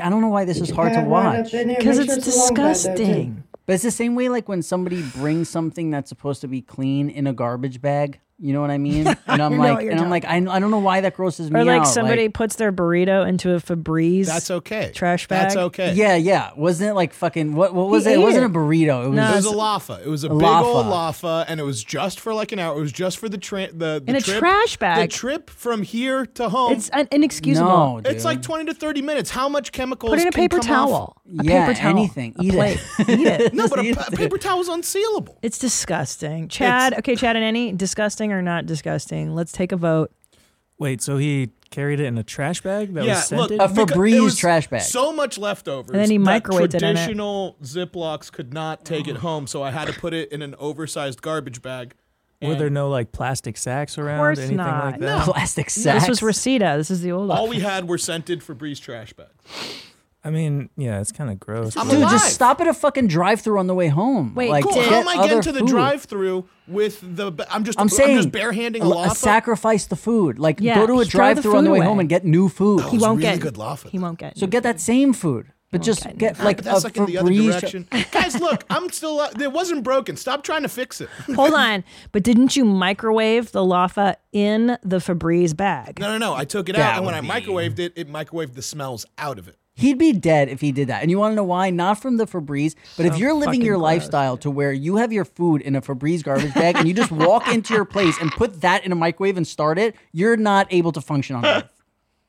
I 0.00 0.08
don't 0.10 0.20
know 0.20 0.28
why 0.28 0.44
this 0.44 0.60
is 0.60 0.70
hard 0.70 0.92
to 0.92 1.00
pad 1.00 1.08
right 1.08 1.36
up 1.36 1.52
watch. 1.52 1.52
Because 1.52 1.96
sure 1.96 2.14
it's 2.16 2.26
a 2.26 2.38
long 2.38 2.54
pad, 2.54 2.76
though, 2.76 2.96
too. 2.96 3.04
disgusting. 3.04 3.44
But 3.66 3.74
it's 3.74 3.82
the 3.82 3.90
same 3.90 4.14
way 4.14 4.28
like 4.28 4.48
when 4.48 4.62
somebody 4.62 5.02
brings 5.02 5.48
something 5.48 5.90
that's 5.90 6.08
supposed 6.08 6.40
to 6.40 6.48
be 6.48 6.62
clean 6.62 7.10
in 7.10 7.26
a 7.26 7.32
garbage 7.32 7.80
bag. 7.80 8.20
You 8.44 8.52
know 8.52 8.60
what 8.60 8.70
I 8.72 8.78
mean? 8.78 9.06
And 9.32 9.40
I'm 9.40 9.56
like, 9.56 9.86
and 9.86 9.98
I'm 10.00 10.10
like, 10.10 10.24
I, 10.26 10.36
I 10.36 10.58
don't 10.58 10.70
know 10.72 10.80
why 10.80 11.00
that 11.00 11.14
grosses 11.14 11.50
me 11.50 11.60
out. 11.60 11.62
Or 11.62 11.70
like 11.70 11.80
out. 11.82 11.86
somebody 11.86 12.28
puts 12.28 12.56
their 12.56 12.70
burrito 12.72 13.26
into 13.26 13.54
a 13.54 13.58
Febreze. 13.60 14.26
That's 14.26 14.50
okay. 14.50 14.90
Trash 14.94 15.26
bag. 15.28 15.42
That's 15.44 15.56
okay. 15.56 15.94
Yeah, 15.94 16.16
yeah. 16.16 16.50
Wasn't 16.56 16.90
it 16.90 16.94
like 16.94 17.14
fucking 17.14 17.54
what? 17.54 17.72
What 17.72 17.88
was 17.88 18.04
He 18.04 18.10
it? 18.12 18.14
It 18.16 18.18
wasn't 18.22 18.44
it. 18.44 18.50
a 18.50 18.50
burrito. 18.50 19.04
It 19.06 19.08
was. 19.10 19.16
No, 19.16 19.30
It 19.32 19.36
was 19.36 19.46
a 19.46 19.50
laffa. 19.50 20.04
It 20.04 20.08
was 20.08 20.24
a, 20.24 20.26
A 20.26 20.34
big 20.36 20.42
old 20.46 20.86
laffa. 20.86 21.22
laffa, 21.22 21.44
and 21.48 21.60
it 21.60 21.62
was 21.62 21.82
just 21.84 22.18
for 22.20 22.34
like 22.34 22.52
an 22.52 22.58
hour. 22.58 22.76
It 22.76 22.80
was 22.80 22.92
just 22.92 23.18
for 23.18 23.28
the 23.28 23.38
tra- 23.38 23.72
the, 23.72 24.02
the 24.04 24.04
In 24.08 24.16
a 24.16 24.20
trip, 24.20 24.38
trash 24.40 24.76
The 24.76 25.06
trip 25.08 25.48
from 25.48 25.82
here 25.82 26.26
to 26.26 26.48
home. 26.50 26.72
It's 26.72 26.90
un- 26.92 27.08
inexcusable. 27.12 27.68
No, 27.70 28.00
dude. 28.02 28.12
It's 28.12 28.24
like 28.24 28.42
twenty 28.42 28.64
to 28.66 28.74
thirty 28.74 29.02
minutes. 29.02 29.30
How 29.30 29.48
much 29.48 29.70
chemicals? 29.72 30.10
Put 30.10 30.18
in 30.20 30.26
a 30.28 30.32
paper 30.32 30.58
come 30.58 30.70
off- 30.70 30.88
towel. 30.90 31.16
A 31.40 31.44
yeah, 31.44 31.66
paper 31.66 31.78
towel. 31.78 31.90
anything. 31.98 32.34
A 32.38 32.42
Eat 32.42 32.52
plate. 32.52 32.80
it. 32.98 33.08
Eat 33.08 33.26
it. 33.26 33.54
No, 33.54 33.68
but 33.68 33.78
a 33.78 33.82
Eat 33.82 33.96
pa- 33.96 34.08
it. 34.12 34.18
paper 34.18 34.36
towel 34.36 34.60
is 34.60 34.68
unsealable. 34.68 35.36
It's 35.42 35.58
disgusting. 35.58 36.48
Chad, 36.48 36.94
okay, 36.98 37.14
Chad 37.16 37.36
and 37.36 37.44
Annie, 37.44 37.72
disgusting 37.72 38.31
or 38.32 38.42
not 38.42 38.66
disgusting? 38.66 39.34
Let's 39.34 39.52
take 39.52 39.72
a 39.72 39.76
vote. 39.76 40.12
Wait, 40.78 41.00
so 41.00 41.16
he 41.16 41.50
carried 41.70 42.00
it 42.00 42.06
in 42.06 42.18
a 42.18 42.24
trash 42.24 42.60
bag 42.60 42.92
that 42.94 43.04
yeah, 43.04 43.14
was 43.14 43.32
look, 43.32 43.48
scented? 43.48 43.60
A 43.60 43.68
because 43.68 43.96
Febreze 43.96 44.38
trash 44.38 44.66
bag. 44.66 44.82
So 44.82 45.12
much 45.12 45.38
leftovers. 45.38 45.90
And 45.90 46.00
then 46.00 46.10
he 46.10 46.18
microwaved 46.18 46.74
it 46.74 46.82
in 46.82 46.90
it. 46.90 46.92
Traditional 46.94 47.56
Ziplocs 47.62 48.32
could 48.32 48.52
not 48.52 48.84
take 48.84 49.06
it 49.06 49.16
home, 49.18 49.46
so 49.46 49.62
I 49.62 49.70
had 49.70 49.86
to 49.86 49.92
put 49.92 50.12
it 50.12 50.32
in 50.32 50.42
an 50.42 50.54
oversized 50.58 51.22
garbage 51.22 51.62
bag. 51.62 51.94
Were 52.42 52.56
there 52.56 52.70
no 52.70 52.88
like 52.88 53.12
plastic 53.12 53.56
sacks 53.56 53.98
around? 53.98 54.18
Of 54.18 54.20
course 54.20 54.38
anything 54.40 54.56
not. 54.56 54.84
like 54.84 55.00
that? 55.00 55.24
Plastic 55.24 55.70
sacks. 55.70 56.00
This 56.00 56.08
was 56.08 56.22
Reseda. 56.22 56.74
This 56.76 56.90
is 56.90 57.00
the 57.00 57.12
old 57.12 57.28
one. 57.28 57.38
all 57.38 57.44
one. 57.44 57.56
we 57.56 57.62
had 57.62 57.88
were 57.88 57.98
scented 57.98 58.40
Febreze 58.40 58.80
trash 58.80 59.12
bags. 59.12 59.30
I 60.24 60.30
mean, 60.30 60.70
yeah, 60.76 61.00
it's 61.00 61.10
kind 61.10 61.30
of 61.30 61.40
gross. 61.40 61.76
I'm 61.76 61.88
Dude, 61.88 61.98
alive. 61.98 62.12
just 62.12 62.32
stop 62.34 62.60
at 62.60 62.68
a 62.68 62.74
fucking 62.74 63.08
drive-through 63.08 63.58
on 63.58 63.66
the 63.66 63.74
way 63.74 63.88
home. 63.88 64.34
Wait, 64.36 64.50
like, 64.50 64.62
Cool. 64.62 64.74
Did- 64.74 64.88
How 64.88 65.00
am 65.00 65.08
I 65.08 65.14
get 65.16 65.22
getting 65.24 65.40
to 65.42 65.52
the 65.52 65.58
food. 65.60 65.68
drive-through 65.68 66.44
with 66.68 67.00
the? 67.02 67.32
I'm 67.50 67.64
just. 67.64 67.80
I'm 67.80 67.88
saying, 67.88 68.16
just 68.18 68.30
barehanding 68.30 68.82
a 68.82 68.84
l- 68.84 68.92
laffa. 68.94 69.16
sacrifice 69.16 69.86
the 69.86 69.96
food. 69.96 70.38
Like, 70.38 70.60
Yeah, 70.60 70.76
go 70.76 70.86
to 70.86 71.00
a 71.00 71.04
drive-through 71.04 71.56
on 71.56 71.64
the 71.64 71.70
food 71.70 71.72
way 71.72 71.78
away. 71.80 71.86
home 71.86 71.98
and 71.98 72.08
get 72.08 72.24
new 72.24 72.48
food. 72.48 72.84
he 72.84 72.98
was 72.98 73.02
won't 73.02 73.18
really 73.20 73.32
get 73.32 73.40
good 73.40 73.54
laffa, 73.54 73.88
He 73.90 73.98
won't 73.98 74.18
get. 74.18 74.38
So 74.38 74.46
get 74.46 74.62
that 74.62 74.78
same 74.80 75.12
food, 75.12 75.46
but 75.72 75.82
just 75.82 76.06
Okay. 76.06 76.14
get 76.16 76.38
like 76.38 76.58
but 76.58 76.66
that's 76.66 76.84
a 76.84 76.86
like 76.86 76.96
in 76.98 77.06
the 77.06 77.18
other 77.18 77.32
direction. 77.32 77.88
Guys, 78.12 78.40
look, 78.40 78.62
I'm 78.70 78.90
still. 78.90 79.18
Uh, 79.18 79.30
it 79.40 79.52
wasn't 79.52 79.82
broken. 79.82 80.16
Stop 80.16 80.44
trying 80.44 80.62
to 80.62 80.68
fix 80.68 81.00
it. 81.00 81.08
Hold 81.34 81.54
on, 81.54 81.82
but 82.12 82.22
didn't 82.22 82.54
you 82.54 82.64
microwave 82.64 83.50
the 83.50 83.60
laffa 83.62 84.14
in 84.32 84.78
the 84.84 84.98
Febreze 84.98 85.56
bag? 85.56 85.98
No, 85.98 86.12
no, 86.12 86.18
no. 86.18 86.34
I 86.34 86.44
took 86.44 86.68
it 86.68 86.76
That 86.76 86.92
out, 86.92 86.96
and 86.98 87.06
when 87.06 87.14
I 87.16 87.20
would 87.20 87.26
be- 87.44 87.50
microwaved 87.50 87.78
it, 87.80 87.92
it 87.96 88.08
microwaved 88.08 88.54
the 88.54 88.62
smells 88.62 89.04
out 89.18 89.40
of 89.40 89.48
it. 89.48 89.56
He'd 89.82 89.98
be 89.98 90.12
dead 90.12 90.48
if 90.48 90.60
he 90.60 90.72
did 90.72 90.88
that. 90.88 91.02
And 91.02 91.10
you 91.10 91.18
want 91.18 91.32
to 91.32 91.36
know 91.36 91.44
why? 91.44 91.70
Not 91.70 92.00
from 92.00 92.16
the 92.16 92.26
Febreze, 92.26 92.74
but 92.96 93.04
if 93.04 93.18
you're 93.18 93.34
living 93.34 93.62
your 93.62 93.74
gross. 93.76 93.82
lifestyle 93.82 94.36
to 94.38 94.50
where 94.50 94.72
you 94.72 94.96
have 94.96 95.12
your 95.12 95.24
food 95.24 95.60
in 95.60 95.74
a 95.74 95.82
Febreze 95.82 96.22
garbage 96.22 96.54
bag 96.54 96.76
and 96.76 96.86
you 96.86 96.94
just 96.94 97.10
walk 97.10 97.48
into 97.48 97.74
your 97.74 97.84
place 97.84 98.16
and 98.20 98.30
put 98.30 98.60
that 98.60 98.84
in 98.84 98.92
a 98.92 98.94
microwave 98.94 99.36
and 99.36 99.46
start 99.46 99.78
it, 99.78 99.96
you're 100.12 100.36
not 100.36 100.68
able 100.70 100.92
to 100.92 101.00
function 101.00 101.36
on 101.36 101.44
Earth. 101.44 101.81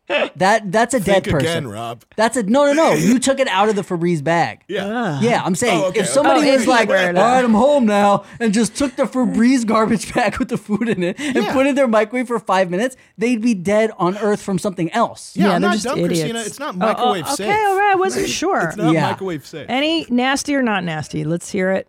That 0.35 0.71
that's 0.71 0.93
a 0.93 0.99
dead 0.99 1.23
person. 1.23 1.37
again, 1.39 1.67
Rob. 1.67 2.03
That's 2.17 2.35
a 2.37 2.43
no, 2.43 2.65
no, 2.65 2.73
no. 2.73 2.93
You 2.93 3.19
took 3.19 3.39
it 3.39 3.47
out 3.47 3.69
of 3.69 3.75
the 3.75 3.83
Febreze 3.83 4.23
bag. 4.23 4.61
Yeah. 4.67 4.85
Ah. 4.85 5.21
Yeah, 5.21 5.41
I'm 5.43 5.55
saying 5.55 5.81
Oh, 5.81 5.85
okay, 5.87 6.01
if 6.01 6.07
somebody 6.07 6.49
Oh, 6.49 6.53
was 6.57 6.67
like, 6.67 6.89
you 6.89 6.95
"All 6.95 7.13
right, 7.13 7.43
I'm 7.43 7.53
home 7.53 7.85
now," 7.85 8.25
and 8.39 8.53
just 8.53 8.75
took 8.75 8.95
the 8.95 9.03
Febreze 9.03 9.65
garbage 9.65 10.13
bag 10.15 10.37
with 10.37 10.49
the 10.49 10.57
food 10.57 10.89
in 10.89 11.03
it 11.03 11.19
and 11.19 11.35
Yeah. 11.37 11.53
put 11.53 11.65
it 11.65 11.69
in 11.69 11.75
their 11.75 11.87
microwave 11.87 12.27
for 12.27 12.37
five 12.39 12.69
minutes, 12.69 12.95
they'd 13.17 13.41
be 13.41 13.53
dead 13.53 13.91
on 13.97 14.17
Earth 14.17 14.41
from 14.41 14.59
something 14.59 14.91
else. 14.91 15.35
Yeah, 15.35 15.45
Yeah, 15.47 15.53
I'm 15.53 15.61
they're 15.61 15.69
not 15.69 15.73
just 15.75 15.85
dumb, 15.85 15.99
idiots. 15.99 16.19
Christina. 16.21 16.39
It's 16.41 16.59
not 16.59 16.75
microwave 16.77 17.23
okay, 17.25 17.35
safe. 17.35 17.47
all 17.55 17.77
right. 17.77 17.91
I 17.93 17.95
wasn't 17.95 18.29
sure. 18.41 18.67
It's 18.67 18.77
not 18.77 18.93
Yeah. 18.93 19.11
microwave 19.11 19.45
safe. 19.45 19.67
Any 19.69 20.05
nasty 20.09 20.53
or 20.55 20.61
not 20.63 20.83
nasty? 20.83 21.23
Let's 21.23 21.49
hear 21.49 21.71
it. 21.71 21.87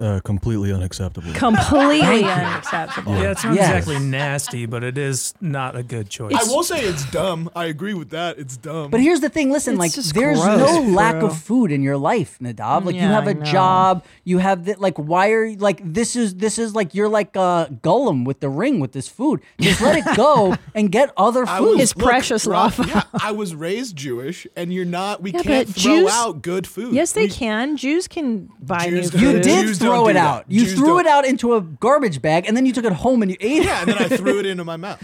Uh, 0.00 0.18
completely 0.20 0.72
unacceptable. 0.72 1.30
Completely 1.34 2.24
unacceptable. 2.24 3.12
Yeah, 3.16 3.32
it's 3.32 3.44
not 3.44 3.54
Yes. 3.54 3.68
exactly 3.86 3.98
nasty, 3.98 4.64
but 4.66 4.82
it 4.82 4.96
is 4.96 5.34
not 5.40 5.76
a 5.76 5.82
good 5.82 6.08
choice. 6.08 6.32
I 6.34 6.44
will 6.50 6.62
say 6.62 6.80
it's 6.80 7.04
dumb. 7.10 7.50
I 7.54 7.66
agree 7.66 7.92
with 7.94 8.10
that. 8.10 8.38
It's 8.38 8.56
dumb. 8.56 8.90
But 8.90 9.00
here's 9.00 9.20
the 9.20 9.28
thing, 9.28 9.50
listen, 9.50 9.74
It's 9.74 9.78
like 9.80 9.92
there's 10.14 10.40
gross, 10.40 10.58
no 10.58 10.80
lack 10.92 11.16
of 11.22 11.36
food 11.36 11.70
in 11.70 11.82
your 11.82 11.98
life, 11.98 12.38
Nadav. 12.40 12.84
Like 12.86 12.94
you 12.94 13.02
have 13.02 13.26
a 13.26 13.34
job, 13.34 14.04
you 14.24 14.38
have 14.38 14.64
the, 14.64 14.74
like 14.78 14.96
why 14.96 15.32
are 15.32 15.44
you 15.44 15.56
like 15.58 15.80
this 15.84 16.16
is 16.16 16.34
this 16.36 16.58
is 16.58 16.74
like 16.74 16.94
you're 16.94 17.08
like 17.08 17.36
uh 17.36 17.66
Gollum 17.66 18.24
with 18.24 18.40
the 18.40 18.48
ring 18.48 18.80
with 18.80 18.92
this 18.92 19.06
food. 19.08 19.40
Just 19.60 19.80
let 19.82 19.96
it 19.96 20.16
go 20.16 20.56
and 20.74 20.90
get 20.90 21.12
other 21.16 21.44
food. 21.44 21.72
was, 21.72 21.78
His 21.80 21.92
precious 21.92 22.46
Rob, 22.46 22.72
laffa. 22.72 22.86
Yeah, 22.88 23.02
I 23.22 23.32
was 23.32 23.54
raised 23.54 23.96
Jewish, 23.96 24.46
and 24.56 24.72
you're 24.72 24.84
not. 24.86 25.20
We 25.22 25.32
Yeah, 25.32 25.42
can't 25.42 25.66
but 25.68 25.74
throw 25.76 25.92
Jews- 26.00 26.10
out 26.10 26.40
good 26.42 26.66
food. 26.66 26.94
Yes, 26.94 27.12
they 27.12 27.24
We- 27.24 27.28
can. 27.30 27.76
Jews 27.76 28.08
can 28.08 28.48
buy 28.62 28.88
Jews 28.88 29.12
new 29.12 29.20
don't- 29.20 29.20
you 29.20 29.32
food. 29.34 29.42
did 29.42 29.66
Jews 29.66 29.78
throw 29.90 30.04
it 30.06 30.10
do 30.10 30.14
that. 30.14 30.26
out. 30.26 30.44
You 30.48 30.64
Jews 30.64 30.74
threw 30.74 30.86
don't. 30.86 31.00
it 31.00 31.06
out 31.06 31.24
into 31.26 31.54
a 31.54 31.60
garbage 31.60 32.20
bag 32.22 32.46
and 32.46 32.56
then 32.56 32.66
you 32.66 32.72
took 32.72 32.84
it 32.84 32.92
home 32.92 33.22
and 33.22 33.30
you 33.30 33.36
ate 33.40 33.62
it. 33.62 33.64
Yeah, 33.66 33.80
and 33.82 33.88
then 33.88 33.98
I 33.98 34.08
threw 34.16 34.38
it 34.40 34.46
into 34.46 34.64
my 34.64 34.76
mouth. 34.76 35.00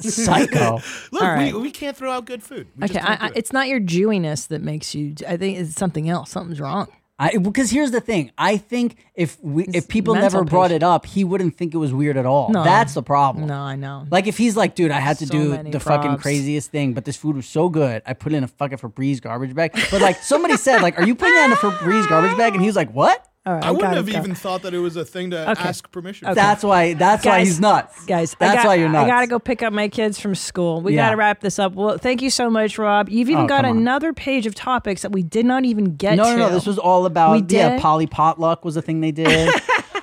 Psycho. 0.00 0.80
Look, 1.12 1.22
All 1.22 1.28
right. 1.28 1.54
we, 1.54 1.60
we 1.60 1.70
can't 1.70 1.96
throw 1.96 2.10
out 2.10 2.24
good 2.24 2.42
food. 2.42 2.66
We 2.76 2.84
Okay, 2.84 2.98
I, 2.98 3.14
I, 3.14 3.26
it. 3.28 3.32
it's 3.36 3.52
not 3.52 3.68
your 3.68 3.80
Jewiness 3.80 4.48
that 4.48 4.62
makes 4.62 4.94
you. 4.94 5.14
I 5.28 5.36
think 5.36 5.58
it's 5.58 5.74
something 5.74 6.08
else. 6.08 6.30
Something's 6.30 6.60
wrong. 6.60 6.88
I 7.18 7.36
because 7.36 7.70
here's 7.70 7.90
the 7.92 8.00
thing. 8.00 8.32
I 8.38 8.56
think 8.56 8.96
if 9.14 9.38
we 9.42 9.64
if 9.64 9.86
people 9.86 10.14
mental 10.14 10.40
never 10.40 10.44
brought 10.44 10.72
it 10.72 10.82
up, 10.82 11.04
he 11.06 11.22
wouldn't 11.24 11.56
think 11.56 11.72
it 11.74 11.76
was 11.76 11.92
weird 11.92 12.16
at 12.16 12.26
all. 12.26 12.48
No. 12.50 12.64
That's 12.64 12.94
the 12.94 13.02
problem. 13.02 13.46
No, 13.46 13.60
I 13.60 13.76
know. 13.76 14.06
Like 14.10 14.26
if 14.26 14.38
he's 14.38 14.56
like, 14.56 14.74
dude, 14.74 14.90
I 14.90 14.98
had 14.98 15.18
to 15.18 15.26
So 15.26 15.32
do 15.32 15.50
many 15.50 15.70
the 15.70 15.78
fucking 15.78 16.16
craziest 16.16 16.70
thing, 16.70 16.94
but 16.94 17.04
this 17.04 17.16
food 17.16 17.36
was 17.36 17.46
so 17.46 17.68
good, 17.68 18.02
I 18.06 18.14
put 18.14 18.32
it 18.32 18.36
in 18.36 18.44
a 18.44 18.48
fucking 18.48 18.78
Febreze 18.78 19.20
garbage 19.20 19.54
bag. 19.54 19.72
But 19.90 20.00
like 20.00 20.16
somebody 20.22 20.56
said, 20.56 20.80
like, 20.82 20.98
are 20.98 21.06
you 21.06 21.14
putting 21.14 21.34
that 21.34 21.44
in 21.46 21.52
a 21.52 21.56
Febreze 21.56 22.08
garbage 22.08 22.36
bag? 22.36 22.54
And 22.54 22.62
he 22.62 22.66
was 22.66 22.76
like, 22.76 22.90
what? 22.92 23.24
All 23.44 23.54
right, 23.54 23.64
I 23.64 23.70
wouldn't 23.72 23.94
have 23.94 24.06
go. 24.06 24.16
even 24.18 24.36
thought 24.36 24.62
that 24.62 24.72
it 24.72 24.78
was 24.78 24.94
a 24.94 25.04
thing 25.04 25.30
to 25.32 25.50
Okay. 25.50 25.62
ask 25.68 25.90
permission. 25.90 26.28
Okay. 26.28 26.34
That's 26.36 26.62
why. 26.62 26.94
That's 26.94 27.26
why 27.26 27.40
he's 27.40 27.58
nuts, 27.58 28.04
Guys, 28.06 28.36
I 28.40 28.44
That's 28.46 28.62
got, 28.62 28.66
why 28.68 28.74
you're 28.76 28.88
nuts. 28.88 29.04
I 29.04 29.08
gotta 29.08 29.26
go 29.26 29.40
pick 29.40 29.64
up 29.64 29.72
my 29.72 29.88
kids 29.88 30.20
from 30.20 30.36
school. 30.36 30.80
We 30.80 30.94
Yeah. 30.94 31.06
gotta 31.06 31.16
wrap 31.16 31.40
this 31.40 31.58
up. 31.58 31.74
Well, 31.74 31.98
thank 31.98 32.22
you 32.22 32.30
so 32.30 32.48
much, 32.48 32.78
Rob. 32.78 33.08
You've 33.08 33.28
even 33.30 33.44
Oh, 33.44 33.48
got 33.48 33.62
come 33.64 33.72
on. 33.72 33.76
another 33.78 34.12
page 34.12 34.46
of 34.46 34.54
topics 34.54 35.02
that 35.02 35.10
we 35.10 35.24
did 35.24 35.44
not 35.44 35.64
even 35.64 35.96
get 35.96 36.16
No, 36.16 36.24
to. 36.24 36.30
no, 36.30 36.36
no. 36.36 36.50
This 36.50 36.66
was 36.66 36.78
all 36.78 37.04
about 37.04 37.32
We 37.32 37.38
yeah. 37.56 37.70
did? 37.70 37.80
Poly 37.80 38.06
potluck 38.06 38.64
was 38.64 38.76
a 38.76 38.82
thing 38.82 39.00
they 39.00 39.10
did. 39.10 39.26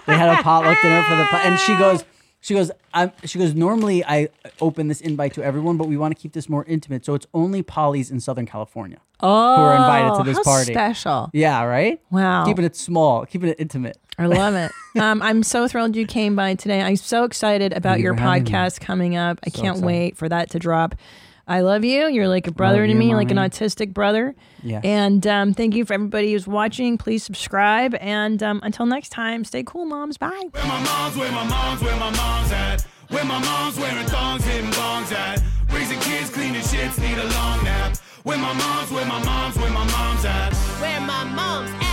they 0.05 0.17
had 0.17 0.37
a 0.37 0.43
potluck 0.43 0.81
dinner 0.81 1.01
for 1.03 1.15
the 1.15 1.25
po- 1.25 1.37
and 1.37 1.57
she 1.59 1.77
goes. 1.77 2.03
She 2.41 2.53
goes, 2.53 2.71
I'm, 2.93 3.11
she 3.25 3.37
goes, 3.37 3.53
normally 3.53 4.03
I 4.05 4.29
open 4.61 4.87
this 4.87 5.01
invite 5.01 5.33
to 5.33 5.43
everyone, 5.43 5.75
but 5.77 5.87
we 5.87 5.97
want 5.97 6.15
to 6.15 6.21
keep 6.21 6.31
this 6.33 6.47
more 6.47 6.63
intimate. 6.65 7.03
So 7.05 7.13
it's 7.13 7.27
only 7.33 7.61
Poly's 7.63 8.09
in 8.11 8.19
Southern 8.21 8.45
California 8.45 8.99
Oh, 9.21 9.55
who 9.57 9.61
are 9.63 9.75
invited 9.75 10.17
to 10.17 10.23
this 10.23 10.37
how 10.37 10.43
party. 10.43 10.71
special. 10.73 11.29
Yeah, 11.33 11.61
right? 11.63 11.99
Wow. 12.11 12.45
Keeping 12.45 12.63
it 12.63 12.77
small, 12.77 13.25
keeping 13.25 13.49
it 13.49 13.57
intimate. 13.59 13.97
I 14.17 14.25
love 14.27 14.53
it. 14.55 14.71
Um, 14.99 15.21
I'm 15.21 15.43
so 15.43 15.67
thrilled 15.67 15.95
you 15.95 16.07
came 16.07 16.35
by 16.35 16.55
today. 16.55 16.81
I'm 16.81 16.95
so 16.95 17.23
excited 17.23 17.73
about 17.73 17.99
you 17.99 18.05
your 18.05 18.15
for 18.15 18.21
having 18.21 18.43
me. 18.43 18.49
podcast 18.49 18.79
coming 18.81 19.15
up. 19.15 19.39
I 19.45 19.49
So 19.51 19.61
can't 19.61 19.75
excited. 19.77 19.85
wait 19.85 20.17
for 20.17 20.27
that 20.27 20.49
to 20.49 20.59
drop. 20.59 20.95
I 21.49 21.61
love 21.61 21.83
you. 21.83 22.07
You're 22.07 22.27
like 22.27 22.45
a 22.45 22.51
brother 22.51 22.81
Love 22.81 22.89
to 22.89 22.93
you, 22.93 22.99
me, 22.99 23.15
like 23.15 23.31
an 23.31 23.37
autistic 23.37 23.91
brother. 23.91 24.35
Yes. 24.61 24.85
And 24.85 25.25
um, 25.25 25.53
thank 25.55 25.75
you 25.75 25.83
for 25.83 25.93
everybody 25.93 26.31
who's 26.31 26.47
watching. 26.47 26.97
Please 26.99 27.23
subscribe. 27.23 27.95
And 27.95 28.41
um, 28.43 28.59
until 28.61 28.85
next 28.85 29.09
time, 29.09 29.43
stay 29.43 29.63
cool, 29.63 29.85
moms. 29.85 30.17
Bye. 30.17 30.29
Where 30.51 30.63
my 30.65 30.83
mom's, 30.83 31.17
where 31.17 31.31
my 31.31 31.43
mom's, 31.47 31.81
where 31.81 31.97
my 31.97 32.11
mom's 32.11 32.51
at. 32.51 32.85
Where 33.09 33.25
my 33.25 33.39
mom's 33.39 33.79
wearing 33.79 34.05
thongs, 34.05 34.45
hitting 34.45 34.69
bongs 34.69 35.11
at. 35.11 35.41
Raising 35.73 35.99
kids, 36.01 36.29
cleaning 36.29 36.61
shits, 36.61 37.01
need 37.01 37.17
a 37.17 37.25
long 37.25 37.63
nap. 37.63 37.97
Where 38.21 38.37
my 38.37 38.53
mom's, 38.53 38.91
where 38.91 39.05
my 39.05 39.23
mom's, 39.23 39.57
where 39.57 39.71
my 39.71 39.85
mom's 39.85 40.25
at. 40.25 40.53
Where 40.53 41.01
my 41.01 41.23
mom's 41.23 41.71
at 41.81 41.88